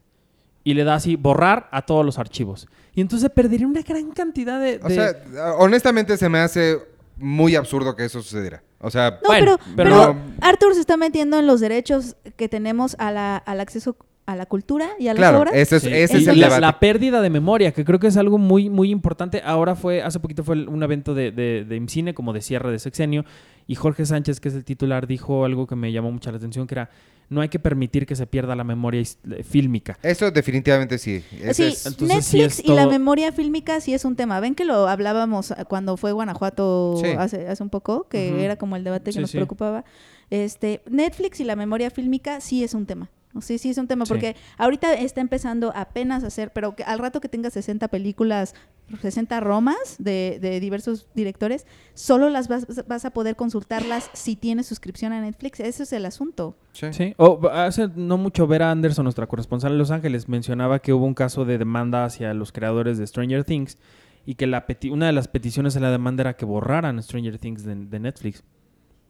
y 0.65 0.73
le 0.73 0.83
da 0.83 0.95
así 0.95 1.15
borrar 1.15 1.69
a 1.71 1.83
todos 1.83 2.05
los 2.05 2.19
archivos? 2.19 2.67
Y 2.93 2.99
entonces 2.99 3.29
perdería 3.29 3.65
una 3.65 3.81
gran 3.81 4.11
cantidad 4.11 4.59
de... 4.59 4.81
O 4.83 4.89
de- 4.89 4.93
sea, 4.95 5.53
honestamente 5.57 6.17
se 6.17 6.27
me 6.27 6.39
hace 6.39 6.79
muy 7.17 7.55
absurdo 7.55 7.95
que 7.95 8.05
eso 8.05 8.21
sucediera. 8.21 8.63
O 8.79 8.91
sea, 8.91 9.11
No, 9.11 9.27
Bueno, 9.27 9.57
pero, 9.75 9.89
pero 9.89 10.15
Arthur 10.41 10.73
se 10.73 10.81
está 10.81 10.97
metiendo 10.97 11.39
en 11.39 11.47
los 11.47 11.59
derechos 11.59 12.17
que 12.35 12.49
tenemos 12.49 12.95
a 12.99 13.11
la, 13.11 13.37
al 13.37 13.59
acceso 13.59 13.97
a 14.27 14.35
la 14.35 14.45
cultura 14.47 14.89
y 14.99 15.07
a 15.07 15.13
las 15.13 15.19
claro, 15.19 15.39
obras. 15.41 15.53
ese 15.55 15.75
es, 15.75 15.83
Sí, 15.83 15.89
ese 15.93 16.17
y 16.17 16.21
es 16.23 16.27
el 16.27 16.39
la, 16.39 16.47
debate. 16.47 16.61
la 16.61 16.79
pérdida 16.79 17.21
de 17.21 17.29
memoria, 17.29 17.71
que 17.71 17.85
creo 17.85 17.99
que 17.99 18.07
es 18.07 18.17
algo 18.17 18.37
muy, 18.39 18.69
muy 18.69 18.89
importante. 18.89 19.41
Ahora 19.45 19.75
fue, 19.75 20.01
hace 20.01 20.19
poquito 20.19 20.43
fue 20.43 20.65
un 20.67 20.81
evento 20.81 21.13
de, 21.13 21.31
de, 21.31 21.63
de 21.63 21.75
IMCINE, 21.75 22.13
como 22.15 22.33
de 22.33 22.41
cierre 22.41 22.71
de 22.71 22.79
sexenio, 22.79 23.23
y 23.67 23.75
Jorge 23.75 24.05
Sánchez, 24.05 24.39
que 24.39 24.49
es 24.49 24.55
el 24.55 24.63
titular, 24.65 25.05
dijo 25.07 25.45
algo 25.45 25.67
que 25.67 25.75
me 25.75 25.91
llamó 25.91 26.11
mucho 26.11 26.31
la 26.31 26.37
atención, 26.37 26.65
que 26.65 26.73
era, 26.75 26.89
no 27.29 27.41
hay 27.41 27.49
que 27.49 27.59
permitir 27.59 28.05
que 28.07 28.15
se 28.15 28.25
pierda 28.27 28.55
la 28.55 28.63
memoria 28.63 29.01
eh, 29.01 29.43
fílmica. 29.43 29.97
Eso 30.01 30.31
definitivamente 30.31 30.97
sí. 30.97 31.23
Ese 31.41 31.53
Sí, 31.53 31.63
es- 31.63 31.85
Entonces, 31.85 32.25
sí 32.25 32.37
Netflix 32.39 32.67
y 32.67 32.73
la 32.73 32.87
memoria 32.87 33.31
fílmica 33.31 33.79
sí 33.79 33.93
es 33.93 34.05
un 34.05 34.15
tema. 34.15 34.39
Ven 34.39 34.55
que 34.55 34.65
lo 34.65 34.87
hablábamos 34.87 35.51
ah, 35.51 35.65
cuando 35.65 35.97
fue 35.97 36.11
Guanajuato 36.11 36.97
Sí. 37.03 37.09
hace, 37.17 37.47
hace 37.47 37.61
un 37.63 37.69
poco, 37.69 38.07
que 38.09 38.43
era 38.43 38.55
como 38.55 38.75
el 38.75 38.83
debate 38.83 39.05
que 39.05 39.13
Sí, 39.13 39.19
nos 39.19 39.29
sí. 39.31 39.37
preocupaba. 39.37 39.85
Este, 40.31 40.81
Netflix 40.89 41.39
y 41.39 41.43
la 41.43 41.55
memoria 41.55 41.89
fílmica 41.91 42.41
sí 42.41 42.63
es 42.63 42.73
un 42.73 42.85
tema. 42.87 43.09
Sí, 43.41 43.57
sí 43.57 43.69
es 43.69 43.77
un 43.77 43.87
tema, 43.87 44.05
Sí. 44.05 44.09
porque 44.09 44.35
ahorita 44.57 44.93
está 44.93 45.21
empezando 45.21 45.71
apenas 45.75 46.23
a 46.23 46.27
hacer, 46.27 46.51
pero 46.53 46.75
que 46.75 46.83
al 46.83 46.99
rato 46.99 47.19
que 47.21 47.27
tenga 47.29 47.49
60 47.49 47.87
películas, 47.89 48.53
60 49.01 49.39
romas 49.39 49.75
de, 49.97 50.37
de 50.41 50.59
diversos 50.59 51.07
directores, 51.15 51.65
solo 51.93 52.29
las 52.29 52.47
vas, 52.47 52.65
vas 52.87 53.03
a 53.05 53.09
poder 53.11 53.35
consultarlas 53.35 54.09
si 54.13 54.35
tienes 54.35 54.67
suscripción 54.67 55.11
a 55.11 55.21
Netflix. 55.21 55.59
Ese 55.59 55.83
es 55.83 55.93
el 55.93 56.05
asunto. 56.05 56.55
sí. 56.73 56.87
Sí, 56.93 57.13
o 57.17 57.49
hace 57.49 57.89
no 57.95 58.17
mucho 58.17 58.47
Vera 58.47 58.71
Anderson, 58.71 59.03
nuestra 59.03 59.27
corresponsal 59.27 59.71
en 59.73 59.77
Los 59.79 59.91
Ángeles, 59.91 60.29
mencionaba 60.29 60.79
que 60.79 60.93
hubo 60.93 61.05
un 61.05 61.13
caso 61.15 61.45
de 61.45 61.57
demanda 61.57 62.05
hacia 62.05 62.33
los 62.33 62.51
creadores 62.51 62.97
de 62.97 63.07
Stranger 63.07 63.43
Things 63.43 63.77
y 64.25 64.35
que 64.35 64.47
la 64.47 64.65
peti- 64.65 64.91
una 64.91 65.05
de 65.07 65.11
las 65.13 65.27
peticiones 65.27 65.73
de 65.73 65.79
la 65.81 65.91
demanda 65.91 66.21
era 66.21 66.35
que 66.35 66.45
borraran 66.45 67.01
Stranger 67.03 67.37
Things 67.37 67.63
de, 67.63 67.75
de 67.75 67.99
Netflix. 67.99 68.43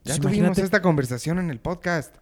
Ya 0.04 0.14
Entonces, 0.16 0.22
tuvimos 0.22 0.38
imagínate- 0.38 0.62
esta 0.64 0.82
conversación 0.82 1.40
en 1.40 1.50
el 1.50 1.60
podcast. 1.60 2.18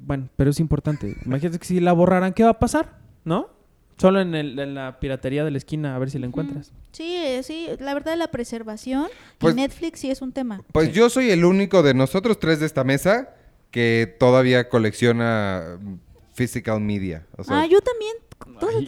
Bueno, 0.00 0.28
pero 0.36 0.50
es 0.50 0.60
importante. 0.60 1.16
Imagínate 1.24 1.58
que 1.58 1.64
si 1.64 1.80
la 1.80 1.92
borraran, 1.92 2.32
¿qué 2.32 2.42
va 2.44 2.50
a 2.50 2.58
pasar? 2.58 2.98
¿No? 3.24 3.48
Solo 3.96 4.20
en, 4.20 4.34
el- 4.34 4.58
en 4.58 4.74
la 4.74 4.98
piratería 4.98 5.44
de 5.44 5.50
la 5.52 5.58
esquina, 5.58 5.94
a 5.94 5.98
ver 5.98 6.10
si 6.10 6.18
la 6.18 6.26
encuentras. 6.26 6.72
Sí, 6.92 7.14
eh, 7.16 7.42
sí, 7.44 7.68
la 7.78 7.94
verdad 7.94 8.16
la 8.16 8.28
preservación 8.28 9.06
Pues- 9.38 9.54
y 9.54 9.56
Netflix 9.56 10.00
sí 10.00 10.10
es 10.10 10.20
un 10.20 10.32
tema. 10.32 10.62
Pues 10.72 10.88
Sí. 10.88 10.92
yo 10.94 11.08
soy 11.10 11.30
el 11.30 11.44
único 11.44 11.82
de 11.82 11.94
nosotros 11.94 12.38
tres 12.40 12.58
de 12.60 12.66
esta 12.66 12.82
mesa 12.84 13.30
que 13.70 14.14
todavía 14.18 14.68
colecciona 14.68 15.78
physical 16.34 16.80
media. 16.80 17.24
O 17.36 17.44
sea, 17.44 17.60
ah, 17.60 17.66
yo 17.66 17.80
también. 17.80 18.12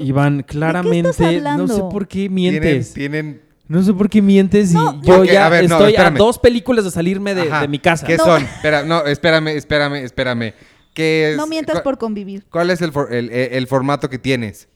Ay, 0.01 0.07
Iván, 0.09 0.43
claramente, 0.43 1.11
no 1.19 1.27
hablando? 1.27 1.69
sé 1.69 1.81
por 1.83 2.09
qué 2.09 2.29
mientes. 2.29 2.93
tienen 2.93 3.43
No 3.69 3.83
sé 3.83 3.93
por 3.95 4.09
qué 4.09 4.21
mientes 4.23 4.71
y 4.73 4.75
No, 4.75 5.01
yo 5.03 5.17
Porque, 5.19 5.33
ya 5.33 5.47
a 5.47 5.49
ver, 5.49 5.69
no, 5.69 5.77
estoy 5.79 5.97
a 5.97 6.11
dos 6.11 6.39
películas 6.39 6.85
de 6.85 6.91
salirme 6.91 7.35
de, 7.35 7.43
Ajá. 7.43 7.63
de 7.63 7.69
mi 7.69 7.79
casa. 7.81 8.07
¿Qué 8.07 8.17
No. 8.17 8.25
son? 8.25 8.43
Espera, 8.45 8.85
no, 8.85 9.05
espérame, 9.07 9.49
espérame, 9.57 9.95
espérame. 10.05 10.53
¿Qué 10.97 11.30
es? 11.32 11.36
no 11.36 11.47
mientas 11.47 11.82
por 11.82 11.99
convivir. 11.99 12.44
¿Cuál 12.51 12.70
es 12.70 12.80
el, 12.82 12.90
for- 12.90 13.12
el- 13.12 13.30
el- 13.30 13.53
el 13.53 13.66
formato 13.68 14.09
que 14.11 14.18
tienes? 14.18 14.68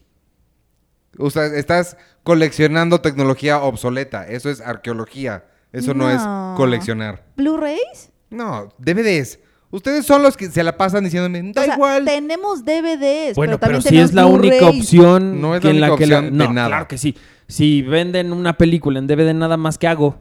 Usa- 1.17 1.47
estás 1.57 1.97
coleccionando 2.23 3.01
tecnología 3.01 3.59
obsoleta. 3.61 4.25
Eso 4.27 4.49
es 4.49 4.61
arqueología. 4.61 5.45
Eso 5.73 5.93
no, 5.93 6.05
No. 6.07 6.11
es 6.11 6.21
coleccionar. 6.57 7.25
¿Blu-rays? 7.37 8.11
No, 8.29 8.69
DVDs. 8.77 9.39
Ustedes 9.71 10.05
son 10.05 10.21
los 10.21 10.35
que 10.37 10.49
se 10.51 10.63
la 10.63 10.77
pasan 10.77 11.03
diciéndome, 11.05 11.41
da 11.53 11.61
O 11.61 11.65
sea, 11.65 11.73
igual. 11.75 12.05
tenemos 12.05 12.63
DVDs. 12.65 13.35
Bueno, 13.35 13.57
pero, 13.59 13.81
si 13.81 13.97
es 13.97 14.13
la 14.13 14.25
única 14.25 14.67
opción 14.67 15.39
No 15.41 15.55
es 15.55 15.61
que 15.61 15.67
la 15.69 15.73
en 15.73 15.81
la 15.81 15.97
que 15.97 16.05
la- 16.07 16.17
opción 16.19 16.37
de 16.37 16.45
no, 16.47 16.53
nada. 16.53 16.67
claro 16.67 16.87
que 16.87 16.97
sí. 16.97 17.15
Si 17.47 17.81
venden 17.81 18.31
una 18.33 18.57
película 18.57 18.99
en 18.99 19.07
DVD 19.07 19.33
nada 19.33 19.57
más 19.57 19.77
que 19.77 19.87
hago. 19.87 20.17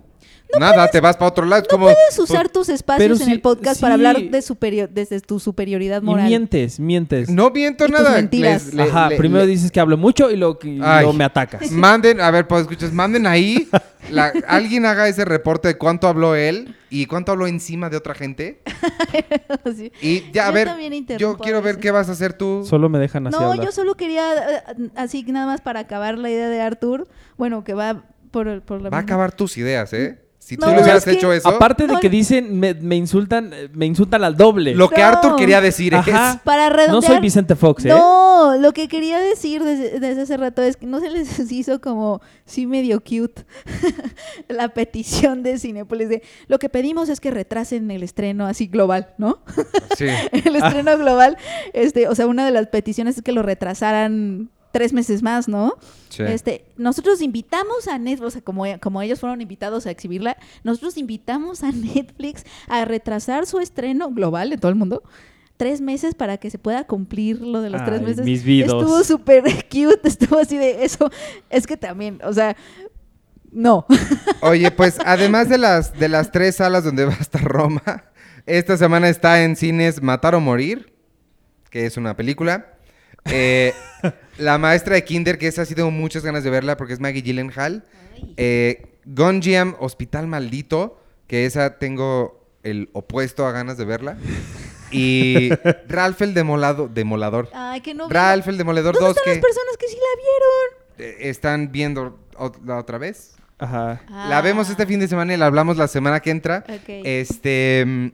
Nada, 0.58 0.88
te 0.88 1.00
vas 1.00 1.16
para 1.16 1.28
otro 1.28 1.46
lado. 1.46 1.62
No 1.62 1.68
como, 1.68 1.84
puedes 1.86 2.18
usar 2.18 2.48
tus 2.48 2.68
espacios 2.68 3.20
en 3.20 3.30
el 3.30 3.40
podcast 3.40 3.76
sí. 3.76 3.80
para 3.82 3.94
hablar 3.94 4.20
de 4.20 4.42
superior, 4.42 4.88
desde 4.90 5.20
tu 5.20 5.38
superioridad 5.38 6.02
Y 6.02 6.04
moral. 6.04 6.26
mientes, 6.26 6.80
mientes. 6.80 7.28
No 7.30 7.50
miento 7.50 7.84
Y 7.84 7.88
tus 7.90 7.96
nada. 8.00 8.16
mentiras. 8.16 8.72
Les- 8.74 8.88
Ajá, 8.90 9.10
primero 9.16 9.46
dices 9.46 9.70
que 9.70 9.80
hablo 9.80 9.96
mucho 9.96 10.30
y 10.30 10.36
luego, 10.36 10.58
que- 10.58 10.68
y 10.68 10.80
Ay. 10.82 11.00
luego 11.02 11.12
me 11.12 11.24
atacas. 11.24 11.70
Manden, 11.70 12.20
a 12.20 12.30
ver, 12.30 12.46
pues 12.48 12.62
escuchas, 12.62 12.92
manden 12.92 13.26
ahí. 13.26 13.68
la- 14.10 14.32
alguien 14.48 14.86
haga 14.86 15.06
ese 15.08 15.24
reporte 15.24 15.68
de 15.68 15.78
cuánto 15.78 16.08
habló 16.08 16.34
él 16.34 16.74
y 16.88 17.06
cuánto 17.06 17.32
habló 17.32 17.46
encima 17.46 17.88
de 17.90 17.96
otra 17.96 18.14
gente. 18.14 18.62
Sí. 19.76 19.92
Y 20.00 20.30
ya, 20.32 20.44
a 20.44 20.48
Yo 20.48 20.52
ver, 20.54 20.68
yo 21.18 21.36
quiero 21.38 21.62
ver 21.62 21.78
qué 21.78 21.90
vas 21.90 22.08
a 22.08 22.12
hacer 22.12 22.32
tú. 22.32 22.64
Solo 22.68 22.88
me 22.88 22.98
dejan 22.98 23.26
así 23.26 23.36
No, 23.38 23.50
hablar. 23.52 23.64
yo 23.66 23.72
solo 23.72 23.94
quería, 23.94 24.32
eh, 24.34 24.62
así 24.96 25.22
nada 25.24 25.46
más 25.46 25.60
para 25.60 25.80
acabar 25.80 26.18
la 26.18 26.30
idea 26.30 26.48
de 26.48 26.60
Arthur, 26.60 27.06
bueno, 27.36 27.62
que 27.64 27.74
va 27.74 28.04
por, 28.30 28.48
el- 28.48 28.62
por 28.62 28.80
la 28.80 28.90
Va 28.90 28.98
a 28.98 29.00
acabar 29.00 29.32
tus 29.32 29.56
ideas, 29.58 29.92
¿eh? 29.92 30.18
Si 30.50 30.56
tú 30.56 30.66
No, 30.66 30.72
le 30.74 30.82
hubieras 30.82 30.98
es 30.98 31.04
que- 31.04 31.10
hecho 31.12 31.32
eso, 31.32 31.48
Aparte 31.48 31.86
de 31.86 31.92
No. 31.92 32.00
que 32.00 32.08
dicen, 32.10 32.58
me, 32.58 32.74
me 32.74 32.96
insultan, 32.96 33.52
eh, 33.52 33.68
me 33.72 33.86
insultan 33.86 34.24
al 34.24 34.36
doble. 34.36 34.74
lo 34.74 34.88
que 34.90 35.00
No. 35.00 35.06
Arthur 35.06 35.36
quería 35.36 35.60
decir 35.60 35.94
Ajá. 35.94 36.32
es... 36.32 36.40
Para 36.40 36.68
no 36.70 36.74
redondear. 36.76 37.12
soy 37.12 37.20
Vicente 37.20 37.54
Fox, 37.54 37.84
¿eh? 37.84 37.88
No, 37.90 38.56
lo 38.58 38.72
que 38.72 38.88
quería 38.88 39.20
decir 39.20 39.62
desde, 39.62 40.00
desde 40.00 40.22
hace 40.22 40.36
rato 40.36 40.60
es 40.60 40.76
que 40.76 40.86
no 40.86 40.98
se 40.98 41.08
les 41.08 41.38
hizo 41.52 41.80
como, 41.80 42.20
sí, 42.46 42.66
medio 42.66 42.98
cute 43.00 43.44
la 44.48 44.70
petición 44.70 45.44
de 45.44 45.56
Cinepolis 45.56 46.08
de 46.08 46.22
lo 46.48 46.58
que 46.58 46.68
pedimos 46.68 47.08
es 47.10 47.20
que 47.20 47.30
retrasen 47.30 47.88
el 47.92 48.02
estreno 48.02 48.46
así 48.48 48.66
global, 48.66 49.14
¿no? 49.18 49.38
Sí. 49.96 50.06
el 50.32 50.56
estreno 50.56 50.98
global, 50.98 51.36
este, 51.74 52.08
o 52.08 52.14
sea, 52.16 52.26
una 52.26 52.44
de 52.44 52.50
las 52.50 52.66
peticiones 52.66 53.16
es 53.16 53.22
que 53.22 53.30
lo 53.30 53.42
retrasaran 53.42 54.50
tres 54.72 54.92
meses 54.92 55.22
más, 55.22 55.48
¿no? 55.48 55.74
sí. 56.08 56.22
Este, 56.22 56.64
nosotros 56.76 57.22
invitamos 57.22 57.88
a 57.88 57.98
Netflix, 57.98 58.26
o 58.26 58.30
sea, 58.30 58.42
como, 58.42 58.64
como 58.80 59.02
ellos 59.02 59.20
fueron 59.20 59.40
invitados 59.40 59.86
a 59.86 59.90
exhibirla, 59.90 60.36
nosotros 60.64 60.96
invitamos 60.96 61.62
a 61.62 61.72
Netflix 61.72 62.44
a 62.68 62.84
retrasar 62.84 63.46
su 63.46 63.58
estreno 63.60 64.10
global 64.10 64.52
en 64.52 64.60
todo 64.60 64.70
el 64.70 64.76
mundo 64.76 65.02
tres 65.60 65.82
meses 65.82 66.14
para 66.14 66.38
que 66.38 66.48
se 66.48 66.58
pueda 66.58 66.84
cumplir 66.84 67.42
lo 67.42 67.60
de 67.60 67.68
los 67.68 67.84
tres 67.84 68.00
meses. 68.00 68.24
mis. 68.24 68.46
Estuvo 68.46 69.04
súper 69.04 69.42
cute, 69.70 70.00
estuvo 70.04 70.38
así 70.38 70.56
de 70.56 70.86
eso. 70.86 71.10
Es 71.50 71.66
que 71.66 71.76
también, 71.76 72.18
o 72.24 72.32
sea, 72.32 72.56
no. 73.52 73.84
Oye, 74.40 74.70
pues 74.70 74.98
además 75.04 75.50
de 75.50 75.58
las, 75.58 75.98
de 75.98 76.08
las 76.08 76.32
tres 76.32 76.56
salas 76.56 76.82
donde 76.82 77.04
va 77.04 77.12
a 77.12 77.20
estar 77.20 77.44
Roma, 77.44 78.04
esta 78.46 78.78
semana 78.78 79.10
está 79.10 79.42
en 79.42 79.54
cines 79.54 80.00
Matar 80.02 80.34
o 80.34 80.40
Morir, 80.40 80.94
que 81.68 81.84
es 81.84 81.98
una 81.98 82.16
película. 82.16 82.78
Eh, 83.26 83.72
la 84.38 84.58
maestra 84.58 84.94
de 84.94 85.04
Kinder, 85.04 85.38
que 85.38 85.46
esa 85.46 85.64
sí 85.64 85.74
tengo 85.74 85.90
muchas 85.90 86.24
ganas 86.24 86.44
de 86.44 86.50
verla 86.50 86.76
porque 86.76 86.92
es 86.94 87.00
Maggie 87.00 87.22
Gyllenhaal. 87.22 87.84
Eh, 88.36 88.86
Gonjiam, 89.04 89.76
Hospital 89.80 90.26
Maldito, 90.26 91.00
que 91.26 91.46
esa 91.46 91.78
tengo 91.78 92.46
el 92.62 92.88
opuesto 92.92 93.46
a 93.46 93.52
ganas 93.52 93.76
de 93.78 93.84
verla. 93.84 94.16
Y 94.90 95.50
Ralph 95.88 96.20
el 96.22 96.34
Demolado, 96.34 96.88
Demolador. 96.88 97.48
Ay, 97.54 97.80
que 97.80 97.94
no. 97.94 98.08
Ralph 98.08 98.48
el 98.48 98.58
Demoledor 98.58 98.94
¿Dónde 98.94 99.08
2 99.08 99.16
están 99.16 99.24
que 99.34 99.38
las 99.40 99.44
personas 99.46 99.76
que 99.78 99.86
sí 99.88 99.94
la 99.96 100.22
vieron? 100.22 101.16
eh, 101.22 101.28
están 101.30 101.72
viendo 101.72 102.18
ot- 102.34 102.60
la 102.64 102.76
otra 102.78 102.98
vez. 102.98 103.36
Ajá. 103.58 104.00
La 104.08 104.40
vemos 104.40 104.70
este 104.70 104.86
fin 104.86 105.00
de 105.00 105.06
semana 105.08 105.34
y 105.34 105.36
la 105.36 105.44
hablamos 105.46 105.76
la 105.76 105.86
semana 105.86 106.20
que 106.20 106.30
entra. 106.30 106.64
Ok. 106.66 106.88
Este. 107.04 107.84
mm, 107.86 108.06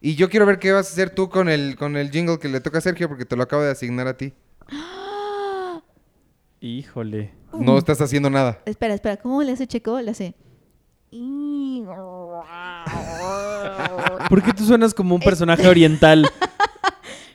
Y 0.00 0.14
yo 0.16 0.28
quiero 0.30 0.46
ver 0.46 0.58
qué 0.58 0.72
vas 0.72 0.88
a 0.88 0.92
hacer 0.92 1.10
tú 1.10 1.28
con 1.28 1.48
el, 1.50 1.76
con 1.76 1.96
el 1.96 2.10
jingle 2.10 2.38
que 2.38 2.48
le 2.48 2.60
toca 2.60 2.78
a 2.78 2.80
Sergio, 2.80 3.08
porque 3.08 3.26
te 3.26 3.36
lo 3.36 3.42
acabo 3.42 3.62
de 3.62 3.70
asignar 3.70 4.06
a 4.08 4.16
ti. 4.16 4.32
Híjole. 6.60 7.34
No 7.52 7.78
estás 7.78 8.00
haciendo 8.00 8.30
nada. 8.30 8.60
Espera, 8.64 8.94
espera, 8.94 9.16
¿cómo 9.16 9.42
le 9.42 9.52
hace 9.52 9.66
Checo? 9.66 10.00
Le 10.00 10.10
hace. 10.10 10.34
¿Por 14.28 14.42
qué 14.42 14.52
tú 14.52 14.64
suenas 14.64 14.94
como 14.94 15.14
un 15.14 15.20
personaje 15.20 15.68
oriental? 15.68 16.28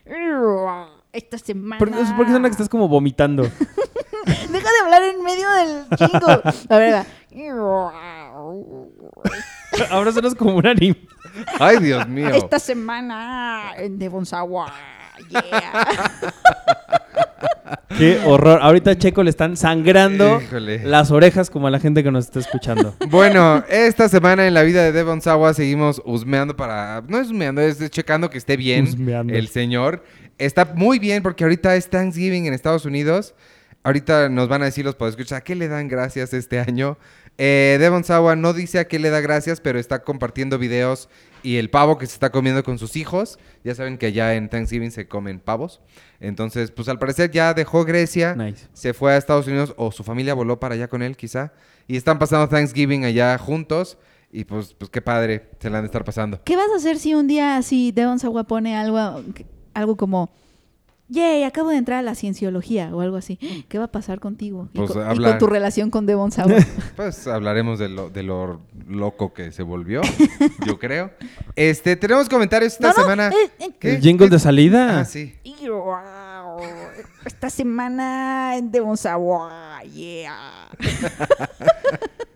Esta 1.14 1.38
semana. 1.38 1.80
¿Por, 1.80 1.90
¿por 1.90 2.26
qué 2.26 2.32
suena 2.32 2.50
que 2.50 2.52
estás 2.52 2.70
como 2.70 2.88
vomitando? 2.88 3.44
Deja 4.26 4.70
de 4.70 4.80
hablar 4.84 5.04
en 5.04 5.24
medio 5.24 5.50
del 5.50 5.86
chingo. 5.98 6.42
A 6.70 6.78
ver, 6.78 6.94
va. 6.94 7.06
Ahora 9.92 10.12
suenas 10.12 10.36
como 10.36 10.56
un 10.56 10.68
anime. 10.68 10.98
Ay, 11.60 11.78
Dios 11.80 12.08
mío. 12.08 12.30
Esta 12.30 12.60
semana 12.60 13.74
en 13.78 13.98
Devonsawa. 13.98 14.72
Yeah. 15.30 16.34
Qué 17.98 18.20
horror. 18.26 18.60
Ahorita 18.62 18.92
a 18.92 18.98
Checo 18.98 19.24
le 19.24 19.30
están 19.30 19.58
sangrando 19.58 20.42
Híjole. 20.42 20.84
las 20.86 21.12
orejas 21.12 21.50
como 21.50 21.68
a 21.68 21.72
la 21.72 21.80
gente 21.80 22.04
que 22.04 22.12
nos 22.12 22.26
está 22.26 22.40
escuchando. 22.40 22.96
Bueno, 23.10 23.64
esta 23.70 24.08
semana 24.08 24.48
en 24.48 24.54
la 24.54 24.64
vida 24.64 24.84
de 24.84 24.92
Devon 24.92 25.22
Sawa 25.22 25.54
seguimos 25.54 26.02
husmeando 26.06 26.56
para. 26.56 27.04
No 27.08 27.20
es 27.20 27.28
husmeando, 27.28 27.62
es 27.62 27.90
checando 27.90 28.30
que 28.30 28.38
esté 28.38 28.56
bien 28.56 28.86
Husmeando. 28.86 29.34
el 29.34 29.48
señor. 29.48 30.04
Está 30.38 30.66
muy 30.76 31.00
bien 31.00 31.22
porque 31.24 31.44
ahorita 31.44 31.76
es 31.76 31.90
Thanksgiving 31.90 32.46
en 32.46 32.54
Estados 32.54 32.86
Unidos. 32.86 33.34
Ahorita 33.84 34.30
nos 34.30 34.48
van 34.48 34.62
a 34.62 34.66
decir 34.66 34.86
los 34.86 34.96
podescuchas 34.96 35.34
a 35.40 35.42
qué 35.42 35.56
le 35.56 35.68
dan 35.68 35.88
gracias 35.88 36.34
este 36.34 36.60
año. 36.60 36.98
Eh, 37.38 37.78
Devon 37.80 38.04
Sawa 38.04 38.36
no 38.36 38.54
dice 38.54 38.80
a 38.80 38.88
qué 38.88 39.00
le 39.00 39.10
da 39.10 39.22
gracias, 39.22 39.60
pero 39.62 39.80
está 39.80 40.04
compartiendo 40.04 40.58
videos 40.58 41.10
y 41.44 41.58
el 41.58 41.70
pavo 41.70 41.98
que 41.98 42.06
se 42.06 42.14
está 42.14 42.32
comiendo 42.32 42.64
con 42.64 42.78
sus 42.78 42.96
hijos. 42.96 43.40
Ya 43.64 43.76
saben 43.76 43.98
que 43.98 44.08
allá 44.08 44.36
en 44.36 44.50
Thanksgiving 44.50 44.92
se 44.92 45.08
comen 45.08 45.40
pavos. 45.40 45.82
Entonces, 46.20 46.72
pues 46.72 46.88
al 46.90 47.00
parecer 47.00 47.32
ya 47.32 47.54
dejó 47.54 47.86
Grecia 47.86 48.36
Nice. 48.36 48.68
se 48.74 48.94
fue 48.94 49.14
a 49.14 49.18
Estados 49.18 49.48
Unidos 49.48 49.74
o 49.78 49.92
su 49.92 50.04
familia 50.04 50.34
voló 50.34 50.60
para 50.60 50.76
allá 50.76 50.88
con 50.88 51.02
él, 51.02 51.16
quizá. 51.18 51.54
Y 51.88 51.98
están 51.98 52.20
pasando 52.20 52.48
Thanksgiving 52.48 53.06
allá 53.06 53.38
juntos. 53.38 53.98
Y 54.32 54.44
pues, 54.44 54.76
pues 54.76 54.92
qué 54.92 55.02
padre, 55.02 55.50
se 55.60 55.70
la 55.70 55.80
han 55.80 55.84
de 55.84 55.88
estar 55.88 56.04
pasando. 56.04 56.40
¿Qué 56.44 56.56
vas 56.56 56.70
a 56.72 56.76
hacer 56.78 57.00
si 57.00 57.16
un 57.16 57.28
día 57.28 57.58
así 57.58 57.92
Devon 57.92 58.20
Sawa 58.20 58.44
pone 58.44 58.76
algo, 58.78 59.24
algo 59.74 59.96
como. 59.96 60.30
Yay, 61.12 61.43
acabo 61.43 61.70
de 61.72 61.78
entrar 61.78 61.99
a 61.99 62.01
la 62.03 62.14
cienciología 62.16 62.91
o 62.93 63.01
algo 63.01 63.18
así. 63.18 63.38
¿Qué 63.68 63.78
va 63.80 63.86
a 63.86 63.91
pasar 63.91 64.20
contigo? 64.20 64.70
Y, 64.74 64.78
Pues, 64.78 64.91
con, 64.91 65.01
y 65.01 65.05
hablar. 65.10 65.32
con 65.32 65.39
tu 65.39 65.47
relación 65.47 65.89
con 65.89 66.05
Devon 66.05 66.32
Sawa. 66.32 66.53
Pues 66.95 67.26
hablaremos 67.28 67.80
de 67.80 67.89
lo, 67.89 68.10
de 68.10 68.24
lo 68.24 68.62
loco 68.88 69.34
que 69.34 69.51
se 69.51 69.64
volvió, 69.64 70.01
yo 70.68 70.78
creo. 70.78 71.12
Este, 71.55 71.95
tenemos 71.95 72.30
comentarios 72.30 72.74
esta 72.74 72.89
No, 72.89 72.93
no, 72.95 73.01
semana. 73.01 73.30
eh, 73.30 73.51
eh, 73.60 73.70
¿Qué? 73.80 73.95
¿El 73.95 74.01
jingle 74.01 74.28
¿Qué? 74.28 74.34
de 74.34 74.39
salida? 74.39 74.99
Ah, 74.99 75.05
sí. 75.05 75.34
Esta 77.26 77.49
semana 77.49 78.55
en 78.57 78.72
Devon 78.72 78.97
Sawa. 78.97 79.82
Yeah. 79.93 80.68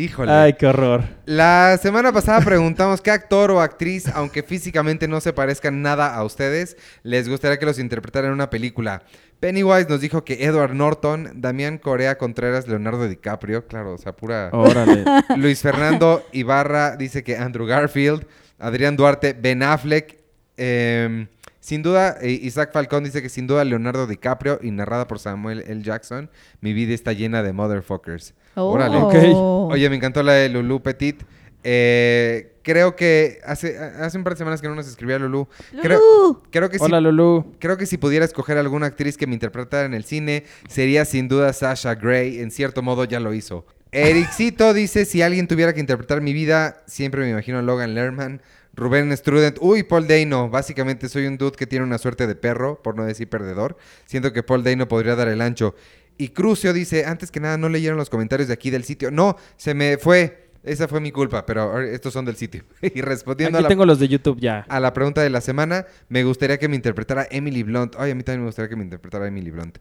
Híjole. 0.00 0.32
Ay, 0.32 0.54
qué 0.54 0.66
horror. 0.66 1.04
La 1.26 1.76
semana 1.76 2.10
pasada 2.10 2.40
preguntamos 2.40 3.02
qué 3.02 3.10
actor 3.10 3.50
o 3.50 3.60
actriz, 3.60 4.08
aunque 4.08 4.42
físicamente 4.42 5.06
no 5.08 5.20
se 5.20 5.34
parezcan 5.34 5.82
nada 5.82 6.14
a 6.14 6.24
ustedes, 6.24 6.78
les 7.02 7.28
gustaría 7.28 7.58
que 7.58 7.66
los 7.66 7.78
interpretara 7.78 8.28
en 8.28 8.32
una 8.32 8.48
película. 8.48 9.02
Pennywise 9.40 9.90
nos 9.90 10.00
dijo 10.00 10.24
que 10.24 10.42
Edward 10.46 10.72
Norton, 10.72 11.32
Damián 11.34 11.76
Corea 11.76 12.16
Contreras, 12.16 12.66
Leonardo 12.66 13.08
DiCaprio, 13.08 13.66
claro, 13.66 13.92
o 13.92 13.98
sea, 13.98 14.16
pura... 14.16 14.48
Órale. 14.54 15.04
Luis 15.36 15.60
Fernando 15.60 16.24
Ibarra 16.32 16.96
dice 16.96 17.22
que 17.22 17.36
Andrew 17.36 17.66
Garfield, 17.66 18.26
Adrián 18.58 18.96
Duarte, 18.96 19.34
Ben 19.34 19.62
Affleck, 19.62 20.16
em, 20.56 21.26
sin 21.60 21.82
duda, 21.82 22.16
eh, 22.22 22.30
Isaac 22.30 22.72
Falcón 22.72 23.04
dice 23.04 23.20
que 23.20 23.28
sin 23.28 23.46
duda 23.46 23.64
Leonardo 23.64 24.06
DiCaprio 24.06 24.60
y 24.62 24.70
narrada 24.70 25.06
por 25.06 25.18
Samuel 25.18 25.62
L. 25.66 25.82
Jackson, 25.82 26.30
mi 26.62 26.72
vida 26.72 26.94
está 26.94 27.12
llena 27.12 27.42
de 27.42 27.52
motherfuckers. 27.52 28.32
Órale. 28.54 28.96
Oh. 28.98 29.68
Oye, 29.72 29.88
me 29.88 29.96
encantó 29.96 30.22
la 30.22 30.32
de 30.32 30.48
Lulu 30.48 30.82
Petit. 30.82 31.22
Eh, 31.62 32.54
creo 32.62 32.96
que 32.96 33.38
hace, 33.44 33.76
hace 33.78 34.16
un 34.16 34.24
par 34.24 34.32
de 34.34 34.38
semanas 34.38 34.60
que 34.60 34.68
no 34.68 34.74
nos 34.74 34.88
escribía 34.88 35.18
Lulu. 35.18 35.46
Creo, 35.82 36.00
Lulú. 36.00 36.42
creo 36.50 36.70
que 36.70 36.78
Hola, 36.80 37.00
Lulu. 37.00 37.54
Creo 37.58 37.76
que 37.76 37.86
si 37.86 37.98
pudiera 37.98 38.24
escoger 38.24 38.58
alguna 38.58 38.86
actriz 38.86 39.16
que 39.16 39.26
me 39.26 39.34
interpretara 39.34 39.84
en 39.84 39.94
el 39.94 40.04
cine, 40.04 40.44
sería 40.68 41.04
sin 41.04 41.28
duda 41.28 41.52
Sasha 41.52 41.94
Grey. 41.94 42.40
En 42.40 42.50
cierto 42.50 42.82
modo 42.82 43.04
ya 43.04 43.20
lo 43.20 43.34
hizo. 43.34 43.66
Ericito 43.92 44.72
dice, 44.74 45.04
si 45.04 45.22
alguien 45.22 45.48
tuviera 45.48 45.72
que 45.72 45.80
interpretar 45.80 46.20
mi 46.20 46.32
vida, 46.32 46.82
siempre 46.86 47.22
me 47.22 47.30
imagino 47.30 47.58
a 47.58 47.62
Logan 47.62 47.94
Lerman. 47.94 48.40
Rubén 48.72 49.14
Strudent, 49.16 49.58
uy, 49.60 49.82
Paul 49.82 50.06
Dano. 50.06 50.48
Básicamente 50.48 51.08
soy 51.08 51.26
un 51.26 51.36
dude 51.36 51.56
que 51.56 51.66
tiene 51.66 51.84
una 51.84 51.98
suerte 51.98 52.26
de 52.26 52.34
perro, 52.36 52.80
por 52.82 52.96
no 52.96 53.04
decir 53.04 53.28
perdedor. 53.28 53.76
Siento 54.06 54.32
que 54.32 54.42
Paul 54.42 54.62
Dano 54.62 54.88
podría 54.88 55.16
dar 55.16 55.28
el 55.28 55.40
ancho. 55.40 55.74
Y 56.20 56.28
Crucio 56.28 56.74
dice, 56.74 57.06
antes 57.06 57.30
que 57.30 57.40
nada, 57.40 57.56
no 57.56 57.70
leyeron 57.70 57.96
los 57.96 58.10
comentarios 58.10 58.48
de 58.48 58.52
aquí 58.52 58.68
del 58.68 58.84
sitio. 58.84 59.10
No, 59.10 59.36
se 59.56 59.72
me 59.72 59.96
fue. 59.96 60.50
Esa 60.62 60.86
fue 60.86 61.00
mi 61.00 61.10
culpa, 61.10 61.46
pero 61.46 61.80
estos 61.80 62.12
son 62.12 62.26
del 62.26 62.36
sitio. 62.36 62.62
y 62.82 63.00
respondiendo 63.00 63.56
a 63.56 63.62
la 63.62 63.68
tengo 63.68 63.86
los 63.86 63.98
de 63.98 64.06
YouTube 64.06 64.38
ya. 64.38 64.66
a 64.68 64.80
la 64.80 64.92
pregunta 64.92 65.22
de 65.22 65.30
la 65.30 65.40
semana, 65.40 65.86
me 66.10 66.22
gustaría 66.22 66.58
que 66.58 66.68
me 66.68 66.76
interpretara 66.76 67.26
Emily 67.30 67.62
Blunt. 67.62 67.94
Ay, 67.98 68.10
a 68.10 68.14
mí 68.14 68.22
también 68.22 68.42
me 68.42 68.48
gustaría 68.48 68.68
que 68.68 68.76
me 68.76 68.84
interpretara 68.84 69.28
Emily 69.28 69.50
Blunt. 69.50 69.78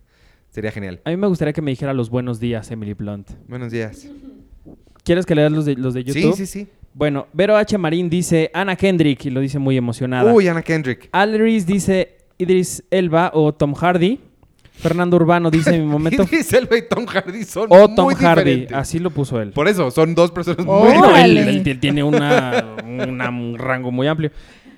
Sería 0.49 0.71
genial. 0.71 1.01
A 1.03 1.09
mí 1.09 1.17
me 1.17 1.27
gustaría 1.27 1.51
que 1.51 1.61
me 1.61 1.71
dijera 1.71 1.91
los 1.93 2.09
buenos 2.09 2.39
días, 2.39 2.71
Emily 2.71 2.93
Blunt. 2.93 3.31
Buenos 3.49 3.73
días. 3.73 4.07
¿Quieres 5.03 5.25
que 5.25 5.35
leas 5.35 5.51
los 5.51 5.65
de, 5.65 5.75
los 5.75 5.93
de 5.93 6.05
YouTube? 6.05 6.35
Sí, 6.35 6.45
sí, 6.45 6.59
sí. 6.59 6.67
Bueno, 6.93 7.27
Vero 7.33 7.57
H. 7.57 7.77
Marín 7.77 8.09
dice 8.09 8.49
Ana 8.53 8.77
Kendrick 8.77 9.25
y 9.25 9.29
lo 9.29 9.41
dice 9.41 9.59
muy 9.59 9.75
emocionada. 9.75 10.33
Uy, 10.33 10.47
Anna 10.47 10.61
Kendrick. 10.61 11.09
Alris 11.11 11.65
dice 11.65 12.15
Idris 12.37 12.81
Elba 12.89 13.31
o 13.33 13.53
Tom 13.53 13.73
Hardy. 13.73 14.21
Fernando 14.79 15.17
Urbano 15.17 15.51
dice 15.51 15.77
mi 15.77 15.85
momento. 15.85 16.23
Idris 16.23 16.53
Elba 16.53 16.77
y 16.77 16.87
Tom 16.87 17.05
Hardy 17.05 17.43
son 17.43 17.67
o 17.69 17.93
Tom 17.93 18.05
muy 18.05 18.15
Hardy. 18.15 18.41
diferentes. 18.43 18.77
Así 18.77 18.99
lo 18.99 19.09
puso 19.11 19.41
él. 19.41 19.51
Por 19.51 19.67
eso, 19.67 19.91
son 19.91 20.15
dos 20.15 20.31
personas 20.31 20.65
Oh. 20.67 20.79
muy 20.85 20.89
Bueno, 20.97 21.03
él, 21.17 21.37
Órale. 21.37 21.41
él- 21.57 21.63
él 21.67 21.79
tiene 21.79 22.03
una, 22.03 22.75
una- 22.85 23.29
un 23.29 23.57
rango 23.57 23.91
muy 23.91 24.07
amplio. 24.07 24.31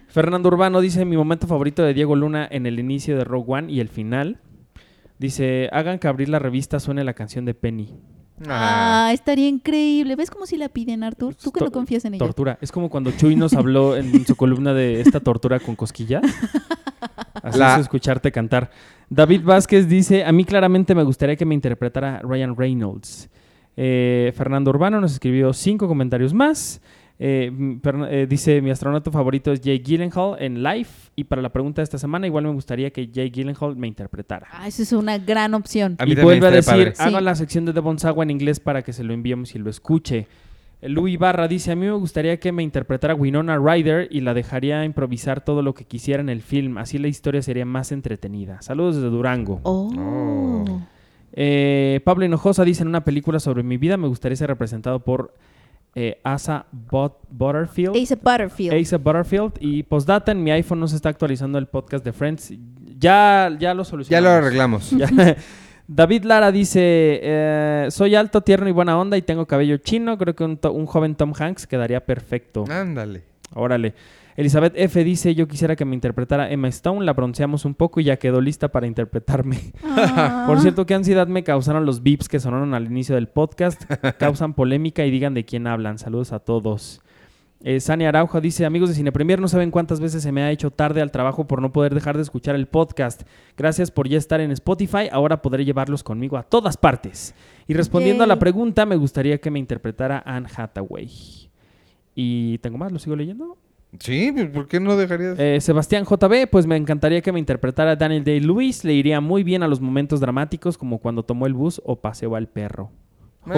Fernando 0.07 0.49
Urbano 0.49 0.81
dice 0.81 1.05
mi 1.05 1.15
momento 1.15 1.47
favorito 1.47 1.83
de 1.83 1.93
Diego 1.93 2.15
Luna 2.15 2.47
en 2.51 2.65
el 2.65 2.79
inicio 2.79 3.15
de 3.17 3.23
Rogue 3.23 3.45
One 3.53 3.71
y 3.71 3.79
el 3.79 3.87
final. 3.87 4.39
Dice, 5.19 5.69
hagan 5.71 5.99
que 5.99 6.07
abrir 6.07 6.29
la 6.29 6.39
revista 6.39 6.79
suene 6.79 7.03
la 7.03 7.13
canción 7.13 7.45
de 7.45 7.53
Penny. 7.53 7.93
Ah. 8.47 9.09
Estaría 9.13 9.47
increíble. 9.47 10.15
¿Ves 10.15 10.29
cómo 10.31 10.45
si 10.45 10.57
la 10.57 10.69
piden, 10.69 11.03
Artur? 11.03 11.35
Tú 11.35 11.51
que 11.51 11.63
no 11.63 11.71
confías 11.71 12.05
en 12.05 12.13
ella. 12.15 12.19
Tortura. 12.25 12.57
Es 12.61 12.71
como 12.71 12.89
cuando 12.89 13.11
Chuy 13.11 13.35
nos 13.35 13.53
habló 13.53 13.95
en 13.95 14.25
su 14.25 14.35
columna 14.35 14.73
de 14.73 15.01
esta 15.01 15.19
tortura 15.19 15.59
con 15.59 15.75
cosquillas. 15.75 16.23
Así 17.43 17.57
La- 17.59 17.75
es 17.75 17.81
escucharte 17.81 18.31
cantar. 18.31 18.71
David 19.09 19.41
Vázquez 19.43 19.87
dice, 19.87 20.23
a 20.23 20.31
mí 20.31 20.45
claramente 20.45 20.95
me 20.95 21.03
gustaría 21.03 21.35
que 21.35 21.45
me 21.45 21.53
interpretara 21.55 22.19
Ryan 22.23 22.55
Reynolds. 22.55 23.29
Eh, 23.77 24.33
Fernando 24.35 24.69
Urbano 24.69 24.99
nos 25.01 25.13
escribió 25.13 25.53
cinco 25.53 25.87
comentarios 25.87 26.33
más. 26.33 26.81
Eh, 27.23 27.77
pero, 27.83 28.07
eh, 28.07 28.25
dice, 28.25 28.61
mi 28.63 28.71
astronauta 28.71 29.11
favorito 29.11 29.51
es 29.51 29.61
Jay 29.63 29.77
Gyllenhaal 29.77 30.37
en 30.39 30.63
Life. 30.63 31.11
Y 31.15 31.25
para 31.25 31.41
la 31.43 31.49
pregunta 31.49 31.81
de 31.81 31.83
esta 31.83 31.99
semana, 31.99 32.25
igual 32.25 32.45
me 32.45 32.49
gustaría 32.51 32.89
que 32.89 33.11
Jay 33.13 33.29
Gyllenhaal 33.29 33.75
me 33.75 33.87
interpretara. 33.87 34.47
Ah, 34.51 34.67
esa 34.67 34.81
es 34.81 34.91
una 34.91 35.19
gran 35.19 35.53
opción. 35.53 35.97
A 35.99 36.05
mí 36.07 36.13
y 36.13 36.15
vuelve 36.15 36.47
a 36.47 36.51
decir, 36.51 36.73
padre. 36.73 36.93
haga 36.97 37.19
Sí. 37.19 37.23
la 37.25 37.35
sección 37.35 37.65
de 37.65 37.73
Devon 37.73 37.99
Sawa 37.99 38.23
en 38.23 38.31
inglés 38.31 38.59
para 38.59 38.81
que 38.81 38.91
se 38.91 39.03
lo 39.03 39.13
enviemos 39.13 39.53
y 39.53 39.59
lo 39.59 39.69
escuche. 39.69 40.25
Luis 40.81 41.19
Barra 41.19 41.47
dice, 41.47 41.71
a 41.73 41.75
mí 41.75 41.85
me 41.85 41.91
gustaría 41.91 42.39
que 42.39 42.51
me 42.51 42.63
interpretara 42.63 43.13
Winona 43.13 43.55
Ryder 43.59 44.07
y 44.09 44.21
la 44.21 44.33
dejaría 44.33 44.83
improvisar 44.83 45.45
todo 45.45 45.61
lo 45.61 45.75
que 45.75 45.85
quisiera 45.85 46.21
en 46.21 46.29
el 46.29 46.41
film. 46.41 46.79
Así 46.79 46.97
la 46.97 47.07
historia 47.07 47.43
sería 47.43 47.65
más 47.65 47.91
entretenida. 47.91 48.63
Saludos 48.63 48.95
desde 48.95 49.09
Durango. 49.11 49.59
Oh. 49.61 49.91
Oh. 49.95 50.81
Eh, 51.33 52.01
Pablo 52.03 52.25
Hinojosa 52.25 52.63
dice, 52.65 52.81
en 52.81 52.87
una 52.87 53.03
película 53.03 53.39
sobre 53.39 53.61
mi 53.61 53.77
vida 53.77 53.95
me 53.97 54.07
gustaría 54.07 54.35
ser 54.35 54.47
representado 54.47 55.01
por 55.01 55.35
eh, 55.95 56.19
Asa 56.23 56.65
Butterfield. 56.71 57.95
Ace 57.95 58.15
Butterfield. 58.15 58.73
Asa 58.73 58.97
Butterfield. 58.97 59.53
Y 59.59 59.83
postdata, 59.83 60.31
en 60.31 60.43
mi 60.43 60.51
iPhone 60.51 60.79
no 60.79 60.87
se 60.87 60.95
está 60.95 61.09
actualizando 61.09 61.57
el 61.57 61.67
podcast 61.67 62.03
de 62.05 62.13
Friends. 62.13 62.53
Ya, 62.99 63.49
ya 63.59 63.73
lo 63.73 63.83
Ya 63.83 63.89
solucionamos. 63.89 64.23
lo 64.31 64.37
arreglamos. 64.37 64.91
Ya. 64.97 65.35
David 65.87 66.23
Lara 66.23 66.53
dice, 66.53 66.79
eh, 67.21 67.87
soy 67.89 68.15
alto, 68.15 68.39
tierno 68.41 68.69
y 68.69 68.71
buena 68.71 68.97
onda 68.97 69.17
y 69.17 69.21
tengo 69.21 69.45
cabello 69.45 69.75
chino. 69.77 70.17
Creo 70.17 70.33
que 70.35 70.43
un, 70.45 70.55
to- 70.57 70.71
un 70.71 70.85
joven 70.85 71.15
Tom 71.15 71.33
Hanks 71.37 71.67
quedaría 71.67 72.05
perfecto. 72.05 72.63
Ándale. 72.69 73.23
Órale. 73.55 73.93
Elizabeth 74.41 74.73
F. 74.75 75.03
dice, 75.03 75.35
yo 75.35 75.47
quisiera 75.47 75.75
que 75.75 75.85
me 75.85 75.93
interpretara 75.93 76.49
Emma 76.49 76.67
Stone. 76.69 77.05
La 77.05 77.13
bronceamos 77.13 77.63
un 77.63 77.75
poco 77.75 77.99
y 77.99 78.05
ya 78.05 78.17
quedó 78.17 78.41
lista 78.41 78.69
para 78.69 78.87
interpretarme. 78.87 79.73
Ah. 79.83 80.45
Por 80.47 80.59
cierto, 80.59 80.87
qué 80.87 80.95
ansiedad 80.95 81.27
me 81.27 81.43
causaron 81.43 81.85
los 81.85 82.01
beeps 82.01 82.27
que 82.27 82.39
sonaron 82.39 82.73
al 82.73 82.85
inicio 82.85 83.13
del 83.13 83.27
podcast. 83.27 83.83
Causan 84.17 84.55
polémica 84.55 85.05
y 85.05 85.11
digan 85.11 85.35
de 85.35 85.45
quién 85.45 85.67
hablan. 85.67 85.99
Saludos 85.99 86.33
a 86.33 86.39
todos. 86.39 87.01
Eh, 87.63 87.79
Sani 87.79 88.05
Araujo 88.05 88.41
dice, 88.41 88.65
amigos 88.65 88.89
de 88.89 88.95
Cine 88.95 89.11
Premier, 89.11 89.39
no 89.39 89.47
saben 89.47 89.69
cuántas 89.69 89.99
veces 89.99 90.23
se 90.23 90.31
me 90.31 90.41
ha 90.41 90.49
hecho 90.49 90.71
tarde 90.71 91.01
al 91.01 91.11
trabajo 91.11 91.45
por 91.45 91.61
no 91.61 91.71
poder 91.71 91.93
dejar 91.93 92.15
de 92.15 92.23
escuchar 92.23 92.55
el 92.55 92.65
podcast. 92.65 93.21
Gracias 93.55 93.91
por 93.91 94.09
ya 94.09 94.17
estar 94.17 94.41
en 94.41 94.49
Spotify, 94.49 95.07
ahora 95.11 95.43
podré 95.43 95.65
llevarlos 95.65 96.03
conmigo 96.03 96.37
a 96.37 96.43
todas 96.43 96.77
partes. 96.77 97.35
Y 97.67 97.75
respondiendo 97.75 98.23
a 98.23 98.27
la 98.27 98.39
pregunta, 98.39 98.87
me 98.87 98.95
gustaría 98.95 99.37
que 99.37 99.51
me 99.51 99.59
interpretara 99.59 100.23
Anne 100.25 100.49
Hathaway. 100.55 101.11
Y 102.15 102.57
tengo 102.57 102.79
más, 102.79 102.91
lo 102.91 102.97
sigo 102.97 103.15
leyendo. 103.15 103.55
Sí, 103.99 104.31
pues, 104.31 104.47
¿por 104.49 104.67
qué 104.67 104.79
no 104.79 104.95
dejarías? 104.95 105.37
Eh, 105.37 105.59
Sebastián 105.59 106.05
JB, 106.05 106.47
pues 106.49 106.65
me 106.65 106.77
encantaría 106.77 107.21
que 107.21 107.31
me 107.31 107.39
interpretara 107.39 107.95
Daniel 107.95 108.23
Day-Lewis. 108.23 108.83
Le 108.85 108.93
iría 108.93 109.19
muy 109.19 109.43
bien 109.43 109.63
a 109.63 109.67
los 109.67 109.81
momentos 109.81 110.19
dramáticos, 110.19 110.77
como 110.77 110.99
cuando 110.99 111.23
tomó 111.23 111.45
el 111.45 111.53
bus 111.53 111.81
o 111.83 111.97
paseó 111.97 112.35
al 112.35 112.47
perro. 112.47 112.89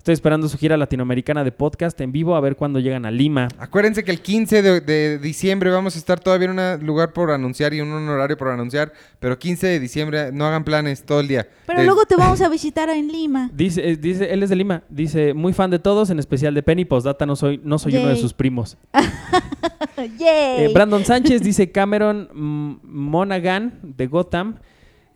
Estoy 0.00 0.14
esperando 0.14 0.48
su 0.48 0.56
gira 0.56 0.78
latinoamericana 0.78 1.44
de 1.44 1.52
podcast 1.52 2.00
en 2.00 2.10
vivo, 2.10 2.34
a 2.34 2.40
ver 2.40 2.56
cuándo 2.56 2.78
llegan 2.80 3.04
a 3.04 3.10
Lima. 3.10 3.48
Acuérdense 3.58 4.02
que 4.02 4.10
el 4.10 4.22
15 4.22 4.62
de, 4.62 4.80
de 4.80 5.18
diciembre 5.18 5.68
vamos 5.70 5.94
a 5.94 5.98
estar 5.98 6.18
todavía 6.18 6.48
en 6.50 6.58
un 6.58 6.86
lugar 6.86 7.12
por 7.12 7.30
anunciar 7.30 7.74
y 7.74 7.80
en 7.80 7.88
un 7.88 8.08
horario 8.08 8.38
por 8.38 8.48
anunciar, 8.48 8.94
pero 9.18 9.38
15 9.38 9.66
de 9.66 9.78
diciembre 9.78 10.32
no 10.32 10.46
hagan 10.46 10.64
planes 10.64 11.04
todo 11.04 11.20
el 11.20 11.28
día. 11.28 11.46
Pero 11.66 11.80
De- 11.80 11.84
luego 11.84 12.06
te 12.06 12.16
vamos 12.16 12.40
a 12.40 12.48
visitar 12.48 12.88
en 12.88 13.08
Lima. 13.08 13.50
Dice, 13.52 13.90
eh, 13.90 13.96
dice, 13.98 14.32
él 14.32 14.42
es 14.42 14.48
de 14.48 14.56
Lima. 14.56 14.84
Dice, 14.88 15.34
muy 15.34 15.52
fan 15.52 15.70
de 15.70 15.78
todos, 15.78 16.08
en 16.08 16.18
especial 16.18 16.54
de 16.54 16.62
Penny. 16.62 16.86
Postdata, 16.86 17.26
no 17.26 17.36
soy, 17.36 17.60
no 17.62 17.78
soy 17.78 17.94
uno 17.94 18.08
de 18.08 18.16
sus 18.16 18.32
primos. 18.32 18.78
Yay. 19.98 20.64
Eh, 20.64 20.70
Brandon 20.72 21.04
Sánchez 21.04 21.42
dice 21.42 21.70
Cameron 21.70 22.30
Monaghan 22.32 23.78
de 23.82 24.06
Gotham. 24.06 24.54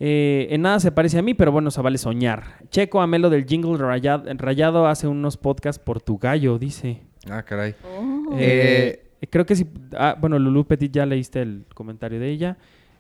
Eh, 0.01 0.49
en 0.51 0.63
nada 0.63 0.81
se 0.81 0.93
parece 0.93 1.19
a 1.19 1.23
mí, 1.23 1.35
pero 1.35 1.53
bueno, 1.53 1.71
se 1.71 1.81
vale 1.81 1.99
soñar. 1.99 2.59
Checo 2.71 3.01
Amelo 3.01 3.31
del 3.31 3.47
Jingle 3.47 3.77
Rayado, 3.77 4.25
rayado 4.35 4.87
hace 4.87 5.07
unos 5.07 5.37
podcasts 5.37 5.83
por 5.83 6.01
tu 6.01 6.19
gallo, 6.19 6.59
dice. 6.59 7.03
Ah, 7.31 7.43
caray. 7.43 7.75
Oh. 7.97 8.37
Eh, 8.39 9.03
creo 9.31 9.47
que 9.47 9.57
sí. 9.57 9.67
ah, 9.97 10.17
bueno, 10.21 10.39
Lulu 10.39 10.67
Petit 10.67 10.93
ya 10.93 11.07
leíste 11.07 11.43
el 11.43 11.65
comentario 11.75 12.19
de 12.21 12.31
ella. 12.31 12.57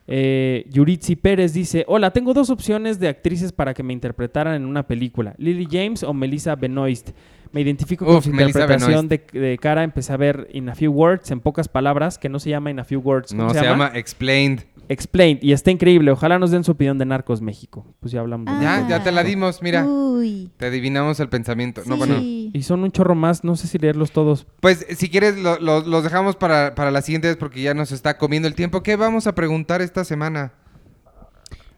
Eh, 0.06 0.66
Yuritsi 0.70 1.16
Pérez 1.16 1.52
dice: 1.52 1.84
Hola, 1.88 2.10
tengo 2.12 2.34
dos 2.34 2.50
opciones 2.50 3.00
de 3.00 3.08
actrices 3.08 3.52
para 3.52 3.74
que 3.74 3.82
me 3.82 3.92
interpretaran 3.92 4.54
en 4.54 4.66
una 4.66 4.86
película: 4.86 5.34
Lily 5.38 5.66
James 5.70 6.02
o 6.02 6.12
Melissa 6.12 6.54
Benoist. 6.56 7.10
Me 7.54 7.60
identifico 7.60 8.04
con 8.04 8.16
Uf, 8.16 8.24
su 8.24 8.30
Melissa 8.32 8.60
interpretación 8.62 9.08
de, 9.08 9.24
de 9.32 9.58
cara. 9.58 9.84
Empecé 9.84 10.12
a 10.12 10.16
ver 10.16 10.48
In 10.52 10.68
a 10.68 10.74
Few 10.74 10.92
Words, 10.92 11.30
en 11.30 11.40
pocas 11.40 11.68
palabras, 11.68 12.18
que 12.18 12.28
no 12.28 12.38
se 12.40 12.50
llama 12.50 12.70
In 12.70 12.80
a 12.80 12.84
Few 12.84 13.00
Words. 13.00 13.30
¿cómo 13.30 13.44
No, 13.44 13.54
se, 13.54 13.62
llama 13.62 13.92
Explained. 13.94 14.64
Explained. 14.88 15.38
Y 15.42 15.52
está 15.52 15.70
increíble. 15.70 16.10
Ojalá 16.10 16.38
nos 16.38 16.50
den 16.50 16.62
su 16.64 16.72
opinión 16.72 16.98
de 16.98 17.06
Narcos 17.06 17.40
México. 17.40 17.86
Pues 18.00 18.12
ya 18.12 18.20
hablamos. 18.20 18.46
de 18.46 18.66
Ah. 18.66 18.78
eso. 18.80 18.88
Ya, 18.88 18.98
ya 18.98 19.04
te 19.04 19.12
la 19.12 19.22
dimos, 19.24 19.62
mira. 19.62 19.86
Uy. 19.86 20.50
Te 20.58 20.66
adivinamos 20.66 21.20
el 21.20 21.28
pensamiento. 21.30 21.80
No, 21.86 21.94
Sí. 21.94 21.98
bueno. 21.98 22.16
Y 22.20 22.62
son 22.64 22.82
un 22.82 22.90
chorro 22.92 23.14
más. 23.14 23.44
No 23.44 23.56
sé 23.56 23.66
si 23.68 23.78
leerlos 23.78 24.10
todos. 24.10 24.46
Pues 24.60 24.84
si 24.96 25.08
quieres 25.08 25.38
lo- 25.38 25.58
lo- 25.58 25.80
los 25.86 26.04
dejamos 26.04 26.36
para, 26.36 26.74
para 26.74 26.90
la 26.90 27.00
siguiente 27.02 27.28
vez 27.28 27.36
porque 27.38 27.62
ya 27.62 27.72
nos 27.72 27.92
está 27.92 28.18
comiendo 28.18 28.46
el 28.48 28.54
tiempo. 28.56 28.82
¿Qué 28.82 28.96
vamos 28.96 29.26
a 29.26 29.34
preguntar 29.34 29.80
esta 29.80 30.04
semana? 30.04 30.52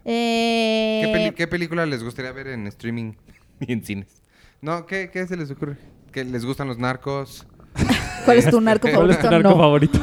Eh, 0.05 1.03
¿Qué, 1.05 1.13
peli- 1.13 1.35
qué 1.35 1.47
película 1.47 1.85
les 1.87 2.03
gustaría 2.03 2.33
ver 2.33 2.49
en 2.49 2.67
streaming 2.67 3.13
y 3.61 3.73
en 3.73 3.85
cines? 3.85 4.23
No, 4.67 4.85
¿qué, 4.85 5.11
qué 5.13 5.25
se 5.29 5.37
les 5.37 5.49
ocurre? 5.49 5.77
¿Que 6.11 6.25
les 6.25 6.45
gustan 6.45 6.67
los 6.67 6.77
narcos? 6.77 7.47
¿Cuál 8.25 8.39
es 8.39 8.51
tu 8.51 8.61
narco 8.61 8.89
¿Cuál 8.93 9.11
es 9.13 9.17
favorito? 9.17 9.29
tu 9.29 9.31
narco 9.31 9.49
no. 9.51 9.57
favorito? 9.57 9.99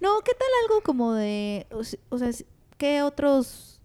No, 0.00 0.20
¿qué 0.24 0.32
tal 0.32 0.48
algo 0.64 0.80
como 0.82 1.12
de, 1.12 1.66
o 1.70 1.84
se- 1.84 2.00
o 2.08 2.16
sea, 2.16 2.28
s- 2.30 2.46
qué 2.78 3.02
otros, 3.02 3.78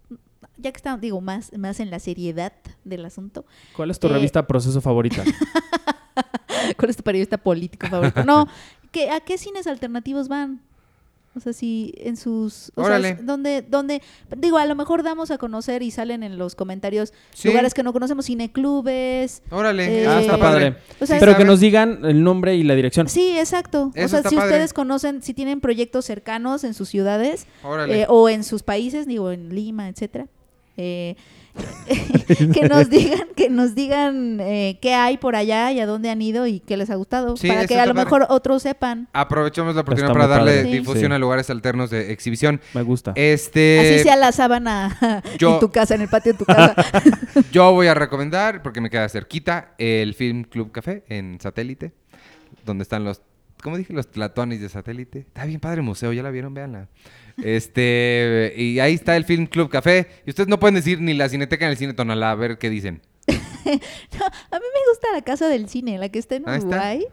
ya 0.56 0.72
que 0.72 0.76
estamos, 0.78 1.02
digo, 1.02 1.20
más, 1.20 1.52
más 1.58 1.80
en 1.80 1.90
la 1.90 1.98
seriedad 1.98 2.54
del 2.84 3.04
asunto, 3.04 3.44
¿Cuál 3.76 3.90
es 3.90 4.00
tu 4.00 4.06
Eh, 4.06 4.12
revista 4.14 4.46
Proceso 4.46 4.80
favorita? 4.80 5.22
¿cuál 6.78 6.88
es 6.90 6.96
tu 6.96 7.02
periodista 7.02 7.36
político 7.36 7.88
favorito? 7.88 8.24
No, 8.24 8.46
¿qué, 8.90 9.10
¿a 9.10 9.20
qué 9.20 9.36
cines 9.36 9.66
alternativos 9.66 10.28
van? 10.28 10.62
O 11.36 11.40
sea, 11.40 11.52
si 11.52 11.94
en 11.98 12.16
sus... 12.16 12.72
O 12.74 12.82
Órale. 12.82 13.14
sea, 13.16 13.22
donde, 13.22 13.62
donde, 13.62 14.02
digo, 14.36 14.58
a 14.58 14.66
lo 14.66 14.74
mejor 14.74 15.02
damos 15.04 15.30
a 15.30 15.38
conocer 15.38 15.82
y 15.82 15.90
salen 15.92 16.22
en 16.24 16.36
los 16.36 16.54
comentarios 16.56 17.12
Sí. 17.32 17.48
lugares 17.48 17.74
que 17.74 17.82
no 17.84 17.92
conocemos, 17.92 18.26
cineclubes. 18.26 19.42
Órale. 19.50 20.02
Eh, 20.02 20.06
Ah, 20.08 20.20
está 20.20 20.38
padre. 20.38 20.76
O 21.00 21.06
sea, 21.06 21.20
Pero 21.20 21.36
que 21.36 21.44
nos 21.44 21.60
digan 21.60 22.04
el 22.04 22.22
nombre 22.24 22.54
y 22.56 22.62
la 22.64 22.74
dirección. 22.74 23.08
Sí, 23.08 23.38
exacto. 23.38 23.92
Eso 23.94 24.06
o 24.06 24.08
sea, 24.08 24.18
está 24.20 24.30
si 24.30 24.36
padre. 24.36 24.50
ustedes 24.50 24.72
conocen, 24.72 25.22
si 25.22 25.34
tienen 25.34 25.60
proyectos 25.60 26.04
cercanos 26.06 26.64
en 26.64 26.74
sus 26.74 26.88
ciudades 26.88 27.46
Órale. 27.62 28.02
eh, 28.02 28.06
o 28.08 28.28
en 28.28 28.42
sus 28.42 28.62
países, 28.62 29.06
digo, 29.06 29.30
en 29.30 29.54
Lima, 29.54 29.88
etcétera, 29.88 30.26
eh, 30.76 31.14
que 32.52 32.68
nos 32.68 32.88
digan, 32.90 33.20
que 33.36 33.48
nos 33.50 33.74
digan 33.74 34.38
eh, 34.40 34.78
qué 34.82 34.94
hay 34.94 35.16
por 35.18 35.36
allá 35.36 35.72
y 35.72 35.80
a 35.80 35.86
dónde 35.86 36.10
han 36.10 36.20
ido 36.22 36.46
y 36.46 36.60
qué 36.60 36.76
les 36.76 36.90
ha 36.90 36.94
gustado, 36.96 37.36
Sí, 37.36 37.48
para 37.48 37.66
que 37.66 37.78
a 37.78 37.86
lo 37.86 37.94
padre. 37.94 38.04
mejor 38.04 38.26
otros 38.30 38.62
sepan. 38.62 39.08
Aprovechamos 39.12 39.74
la 39.74 39.80
oportunidad 39.82 40.10
Está 40.10 40.20
para 40.26 40.36
darle. 40.36 40.62
Sí. 40.64 40.72
difusión 40.78 41.10
Sí. 41.10 41.14
a 41.14 41.18
lugares 41.18 41.50
alternos 41.50 41.90
de 41.90 42.12
exhibición. 42.12 42.60
Me 42.74 42.82
gusta. 42.82 43.12
Este, 43.14 43.80
Así 43.80 44.02
sea 44.04 44.16
la 44.16 44.32
sábana 44.32 45.22
yo- 45.38 45.54
en 45.54 45.60
tu 45.60 45.70
casa, 45.70 45.94
en 45.94 46.02
el 46.02 46.08
patio 46.08 46.32
de 46.32 46.38
tu 46.38 46.44
casa. 46.44 46.74
yo 47.52 47.72
voy 47.72 47.86
a 47.86 47.94
recomendar, 47.94 48.62
porque 48.62 48.80
me 48.80 48.90
queda 48.90 49.08
cerquita, 49.08 49.74
el 49.78 50.14
Film 50.14 50.44
Club 50.44 50.72
Café 50.72 51.04
en 51.08 51.38
Satélite, 51.40 51.92
donde 52.64 52.82
están 52.82 53.04
los, 53.04 53.22
¿cómo 53.62 53.76
dije? 53.76 53.92
Los 53.92 54.10
tlatonis 54.10 54.60
de 54.60 54.68
Satélite. 54.68 55.20
Está 55.20 55.44
bien 55.44 55.60
padre 55.60 55.76
el 55.78 55.82
museo, 55.82 56.12
¿ya 56.12 56.22
la 56.22 56.30
vieron? 56.30 56.54
Véanla. 56.54 56.88
Este, 57.42 58.52
y 58.56 58.80
ahí 58.80 58.94
está 58.94 59.16
el 59.16 59.24
Film 59.24 59.46
Club 59.46 59.68
Café. 59.70 60.08
Y 60.26 60.30
ustedes 60.30 60.48
no 60.48 60.58
pueden 60.58 60.74
decir 60.74 61.00
ni 61.00 61.14
la 61.14 61.28
Cineteca 61.28 61.66
ni 61.66 61.72
el 61.72 61.76
Cine 61.78 61.94
Tonalá, 61.94 62.30
a 62.32 62.34
ver 62.34 62.58
qué 62.58 62.70
dicen. 62.70 63.02
No, 63.68 64.24
a 64.24 64.58
mí 64.60 64.66
me 64.74 64.90
gusta 64.90 65.08
la 65.12 65.20
casa 65.20 65.46
del 65.48 65.68
cine, 65.68 65.98
la 65.98 66.08
que 66.08 66.18
está 66.18 66.36
en 66.36 66.48
está. 66.48 66.56
Uruguay. 66.66 67.06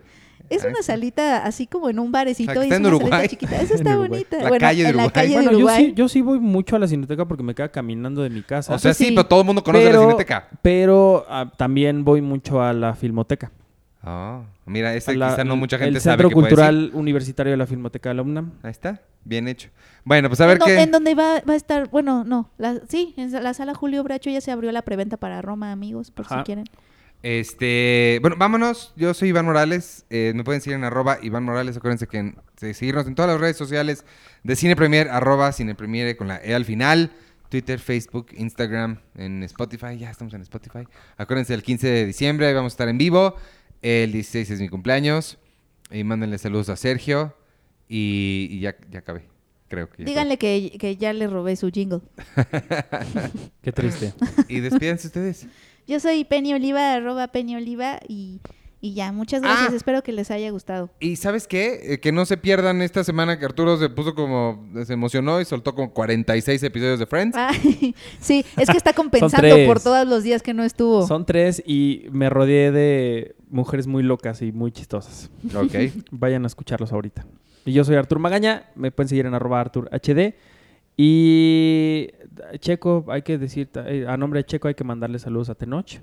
Es 0.50 0.64
una 0.64 0.82
salita 0.84 1.44
así 1.44 1.68
como 1.68 1.90
en 1.90 2.00
un 2.00 2.12
barecito 2.12 2.54
y 2.62 2.66
está 2.66 2.76
es 2.76 2.80
en 2.80 2.86
una 2.86 2.96
Uruguay. 2.96 3.12
salita 3.12 3.28
chiquita. 3.30 3.56
Esa 3.62 3.76
está 3.76 3.98
bonita. 3.98 4.38
La 4.38 4.50
bueno, 4.50 4.60
calle 4.60 4.84
de 4.84 4.90
en 4.90 4.96
la 4.98 5.04
Uruguay. 5.06 5.12
calle 5.28 5.34
Bueno, 5.36 5.52
de 5.52 5.60
yo 5.60 5.70
sí, 5.70 5.94
yo 5.96 6.08
sí 6.08 6.22
voy 6.22 6.40
mucho 6.40 6.76
a 6.76 6.80
la 6.80 6.88
cineteca 6.88 7.26
porque 7.28 7.44
me 7.44 7.54
queda 7.56 7.70
caminando 7.70 8.22
de 8.22 8.30
mi 8.30 8.42
casa. 8.42 8.74
O 8.74 8.80
sea, 8.80 8.94
sí, 8.94 9.06
sí. 9.06 9.12
pero 9.12 9.26
todo 9.26 9.42
el 9.42 9.46
mundo 9.48 9.64
conoce 9.64 9.92
la 9.92 10.00
Cineteca. 10.00 10.48
pero 10.62 11.26
ah, 11.28 11.52
también 11.58 12.06
voy 12.06 12.22
mucho 12.22 12.62
a 12.62 12.72
la 12.74 12.96
filmoteca. 12.96 13.52
Ah, 14.08 14.44
mira, 14.68 14.94
ese 14.94 15.12
A 15.12 15.16
la- 15.16 15.30
quizá 15.32 15.44
no 15.44 15.56
mucha 15.56 15.78
gente 15.80 15.96
el 15.98 16.02
sabe 16.02 16.18
Centro 16.18 16.30
que 16.30 16.34
puede 16.36 16.48
Cultural 16.50 16.92
Universitario 16.94 17.52
de 17.52 17.58
la 17.58 17.66
Filmoteca 17.66 18.10
de 18.10 18.16
la 18.16 18.22
UNAM. 18.22 18.52
Ahí 18.62 18.70
está, 18.72 19.02
bien 19.24 19.48
hecho. 19.48 19.70
Bueno, 20.04 20.30
pues 20.30 20.40
a 20.42 20.46
ver 20.46 20.54
en, 20.58 20.60
do- 20.60 20.66
qué... 20.66 20.82
en 20.82 20.92
donde 20.92 21.16
va, 21.16 21.42
va 21.42 21.54
a 21.54 21.56
estar, 21.56 21.90
bueno, 21.90 22.24
no, 22.24 22.52
la, 22.60 22.80
sí, 22.88 23.14
en 23.18 23.32
la 23.32 23.54
sala 23.56 23.74
Julio 23.74 24.04
Bracho 24.04 24.30
ya 24.30 24.42
se 24.42 24.52
abrió 24.52 24.72
la 24.72 24.84
preventa 24.84 25.18
para 25.18 25.42
Roma, 25.42 25.72
amigos, 25.72 26.12
por 26.12 26.26
Ajá. 26.28 26.38
si 26.40 26.44
quieren. 26.44 26.66
Este, 27.24 28.20
bueno, 28.22 28.36
vámonos. 28.38 28.94
Yo 28.96 29.16
soy 29.16 29.30
Iván 29.30 29.46
Morales. 29.46 30.06
Eh, 30.12 30.34
me 30.36 30.44
pueden 30.44 30.62
seguir 30.62 30.78
en 30.78 30.84
arroba 30.84 31.18
Iván 31.24 31.44
Morales. 31.44 31.76
Acuérdense 31.76 32.06
que 32.06 32.18
en- 32.20 32.36
de 32.62 32.74
seguirnos 32.76 33.08
en 33.08 33.16
todas 33.16 33.32
las 33.32 33.42
redes 33.42 33.58
sociales 33.58 34.06
de 34.44 34.56
Cine 34.56 34.76
Premier, 34.76 35.10
arroba 35.10 35.52
Cine 35.52 35.74
Premier 35.74 36.16
con 36.18 36.28
la 36.28 36.38
E 36.44 36.54
al 36.54 36.66
final. 36.66 37.12
Twitter, 37.50 37.80
Facebook, 37.80 38.28
Instagram, 38.38 39.00
en 39.16 39.42
Spotify. 39.44 39.98
Ya 39.98 40.12
estamos 40.12 40.34
en 40.36 40.42
Spotify. 40.42 40.88
Acuérdense 41.18 41.54
el 41.56 41.64
15 41.64 41.88
de 41.88 42.06
diciembre, 42.06 42.48
ahí 42.48 42.54
vamos 42.54 42.74
a 42.74 42.76
estar 42.76 42.90
en 42.90 42.98
vivo. 43.00 43.36
El 43.86 44.12
16 44.14 44.50
es 44.50 44.60
mi 44.60 44.68
cumpleaños. 44.68 45.38
Y 45.92 46.04
mándenle 46.04 46.40
saludos 46.40 46.70
a 46.70 46.76
Sergio. 46.76 47.36
Y, 47.88 48.48
y 48.50 48.60
ya, 48.62 48.76
ya 48.90 48.98
acabé. 48.98 49.28
Creo 49.68 49.92
que 49.92 50.02
ya 50.02 50.06
Díganle 50.06 50.38
que, 50.40 50.76
que 50.80 50.98
ya 50.98 51.14
le 51.14 51.28
robé 51.28 51.56
su 51.56 51.70
jingle. 51.70 52.00
Qué 53.62 53.72
triste. 53.72 54.16
Y 54.48 54.60
despídense 54.62 55.06
ustedes. 55.06 55.46
Yo 55.86 56.00
soy 56.00 56.24
Penny 56.24 56.56
Oliva, 56.56 56.96
arroba 56.96 57.28
Penny 57.28 57.58
Oliva, 57.58 58.00
y, 58.08 58.42
Y 58.82 58.96
ya, 58.96 59.12
muchas 59.12 59.44
gracias. 59.44 59.70
Ah. 59.72 59.76
Espero 59.76 60.02
que 60.02 60.12
les 60.14 60.32
haya 60.32 60.50
gustado. 60.50 60.90
Y 61.00 61.16
¿sabes 61.18 61.48
qué? 61.48 61.94
Eh, 61.94 62.00
que 62.00 62.12
no 62.12 62.26
se 62.26 62.38
pierdan 62.38 62.82
esta 62.82 63.04
semana 63.04 63.38
que 63.38 63.46
Arturo 63.46 63.78
se 63.78 63.90
puso 63.90 64.16
como... 64.16 64.68
Se 64.86 64.94
emocionó 64.94 65.40
y 65.42 65.46
soltó 65.46 65.76
como 65.76 65.94
46 65.94 66.64
episodios 66.64 66.98
de 66.98 67.06
Friends. 67.06 67.38
Ay, 67.38 67.96
sí, 68.20 68.44
es 68.58 68.68
que 68.68 68.78
está 68.78 68.94
compensando 68.94 69.56
por 69.68 69.80
todos 69.80 70.08
los 70.08 70.24
días 70.24 70.42
que 70.42 70.56
no 70.56 70.64
estuvo. 70.64 71.06
Son 71.06 71.26
tres 71.26 71.62
y 71.66 72.06
me 72.12 72.32
rodeé 72.32 72.72
de 72.72 73.36
mujeres 73.56 73.88
muy 73.88 74.04
locas 74.04 74.42
y 74.42 74.52
muy 74.52 74.72
chistosas. 74.72 75.32
Ok. 75.56 75.74
Vayan 76.12 76.44
a 76.44 76.48
escucharlos 76.48 76.92
ahorita. 76.92 77.26
Y 77.66 77.72
yo 77.74 77.84
soy 77.84 77.96
Artur 77.96 78.20
Magaña, 78.20 78.66
me 78.76 78.92
pueden 78.92 79.10
seguir 79.10 79.26
en 79.26 79.34
arroba 79.34 79.60
Artur 79.62 79.90
HD. 79.92 80.36
Y 80.98 82.10
Checo, 82.60 83.06
hay 83.10 83.22
que 83.22 83.38
decir, 83.38 83.70
eh, 83.86 84.06
a 84.08 84.18
nombre 84.18 84.40
de 84.42 84.46
Checo 84.46 84.68
hay 84.68 84.76
que 84.76 84.84
mandarle 84.84 85.20
saludos 85.20 85.50
a 85.50 85.56
Tenoch, 85.56 85.94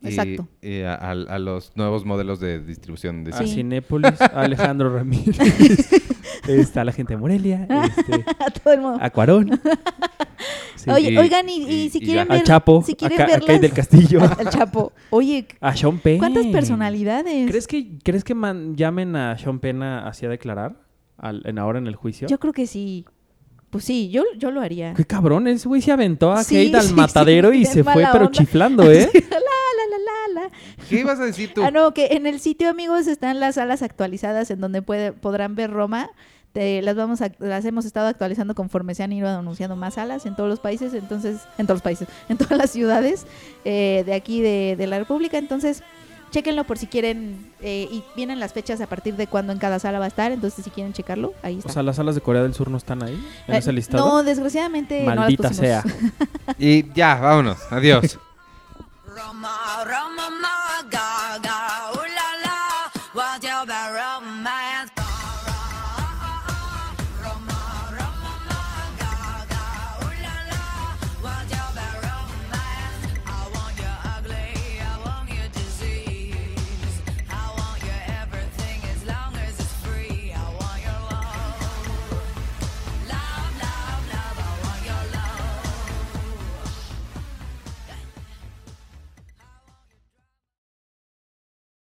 Y- 0.00 0.08
Exacto. 0.08 0.48
Y, 0.60 0.80
a, 0.82 0.94
a- 0.94 1.10
a 1.12 1.38
los 1.38 1.76
nuevos 1.76 2.04
modelos 2.04 2.40
de 2.40 2.60
distribución 2.60 3.22
de 3.24 3.30
a 3.32 3.38
cine. 3.38 3.48
Cinépolis, 3.54 4.20
a 4.20 4.26
Alejandro 4.42 4.92
Ramírez, 4.94 5.38
a 6.76 6.84
la 6.84 6.92
gente 6.92 7.14
de 7.14 7.18
Morelia, 7.18 7.66
este, 7.98 8.24
a 8.38 8.50
todo 8.50 8.74
el 8.74 8.80
mundo. 8.80 8.98
a 9.00 9.10
Cuarón, 9.10 9.60
sí, 10.76 10.90
Oye, 10.90 11.12
y- 11.12 11.18
oigan, 11.18 11.48
y, 11.48 11.62
y 11.62 11.72
y- 11.84 11.90
si 11.90 11.98
y 11.98 12.00
quieren 12.00 12.24
ya. 12.28 12.32
ver... 12.32 12.40
al 12.40 12.42
Chapo, 12.46 12.82
si 12.84 12.92
a, 12.92 12.96
quieren 12.96 13.16
Ca- 13.18 13.24
a 13.24 13.58
del 13.58 13.72
Castillo, 13.72 14.20
Al 14.38 14.48
Chapo. 14.50 14.92
Oye, 15.10 15.46
a 15.60 15.76
Sean 15.76 15.98
Penn. 15.98 16.18
¿cuántas 16.18 16.46
personalidades? 16.46 17.48
¿Crees 17.50 17.66
que, 17.66 17.98
¿crees 18.02 18.24
que 18.24 18.34
man- 18.34 18.74
llamen 18.76 19.14
a 19.16 19.38
Sean 19.38 19.58
Penn 19.60 19.82
a- 19.82 20.08
así 20.08 20.26
a 20.26 20.28
declarar 20.28 20.76
al- 21.18 21.42
en 21.44 21.58
ahora 21.58 21.78
en 21.78 21.86
el 21.86 21.94
juicio? 21.96 22.26
Yo 22.28 22.38
creo 22.38 22.52
que 22.52 22.66
sí. 22.66 23.04
Pues 23.72 23.84
sí, 23.86 24.10
yo, 24.10 24.22
yo 24.36 24.50
lo 24.50 24.60
haría. 24.60 24.92
Qué 24.92 25.06
cabrón, 25.06 25.48
ese 25.48 25.66
güey 25.66 25.80
se 25.80 25.90
aventó 25.92 26.30
a 26.30 26.44
Sí, 26.44 26.66
Kate 26.66 26.76
al 26.76 26.86
sí, 26.88 26.94
matadero 26.94 27.52
sí, 27.52 27.62
y 27.62 27.64
se 27.64 27.82
fue, 27.82 28.04
pero 28.12 28.26
onda. 28.26 28.30
chiflando, 28.30 28.82
¿eh? 28.90 29.08
la, 29.14 29.20
la, 29.30 29.86
la, 29.90 30.40
la, 30.42 30.42
la. 30.42 30.50
¿Qué 30.90 31.00
ibas 31.00 31.18
a 31.18 31.24
decir 31.24 31.54
tú? 31.54 31.62
Ah, 31.64 31.70
no, 31.70 31.94
que 31.94 32.08
en 32.12 32.26
el 32.26 32.38
sitio, 32.38 32.68
amigos, 32.68 33.06
están 33.06 33.40
las 33.40 33.54
salas 33.54 33.80
actualizadas 33.80 34.50
en 34.50 34.60
donde 34.60 34.82
puede, 34.82 35.12
podrán 35.12 35.54
ver 35.54 35.70
Roma. 35.70 36.10
Te- 36.52 36.82
las 36.82 36.96
vamos 36.96 37.22
a- 37.22 37.32
las 37.38 37.64
hemos 37.64 37.86
estado 37.86 38.08
actualizando 38.08 38.54
conforme 38.54 38.94
se 38.94 39.02
han 39.02 39.12
ido 39.14 39.26
anunciando 39.26 39.74
más 39.74 39.94
salas 39.94 40.26
en 40.26 40.36
todos 40.36 40.50
los 40.50 40.60
países, 40.60 40.92
entonces, 40.92 41.38
en 41.56 41.66
todos 41.66 41.76
los 41.76 41.82
países, 41.82 42.08
en 42.28 42.36
todas 42.36 42.58
las 42.58 42.70
ciudades 42.70 43.26
eh, 43.64 44.02
de 44.04 44.12
aquí 44.12 44.42
de, 44.42 44.74
de 44.76 44.86
la 44.86 44.98
República. 44.98 45.38
Entonces, 45.38 45.82
Chequenlo 46.32 46.64
por 46.64 46.78
si 46.78 46.86
quieren, 46.86 47.52
eh, 47.60 47.86
y 47.90 48.02
vienen 48.16 48.40
las 48.40 48.54
fechas 48.54 48.80
a 48.80 48.86
partir 48.86 49.16
de 49.16 49.26
cuándo 49.26 49.52
en 49.52 49.58
cada 49.58 49.78
sala 49.78 49.98
va 49.98 50.06
a 50.06 50.08
estar, 50.08 50.32
entonces 50.32 50.64
si 50.64 50.70
quieren 50.70 50.94
checarlo, 50.94 51.34
ahí 51.42 51.58
está. 51.58 51.68
O 51.68 51.72
sea, 51.72 51.82
las 51.82 51.96
salas 51.96 52.14
de 52.14 52.22
Corea 52.22 52.42
del 52.42 52.54
Sur 52.54 52.70
no 52.70 52.78
están 52.78 53.02
ahí, 53.02 53.22
en 53.46 53.54
eh, 53.54 53.58
ese 53.58 53.70
listado. 53.70 54.04
No, 54.04 54.22
desgraciadamente 54.22 55.04
Maldita 55.04 55.52
sea. 55.52 55.84
y 56.58 56.90
ya, 56.94 57.16
vámonos, 57.16 57.58
adiós. 57.70 58.18
Roma, 59.06 59.84
Roma, 59.84 60.30
Ga. 60.90 61.11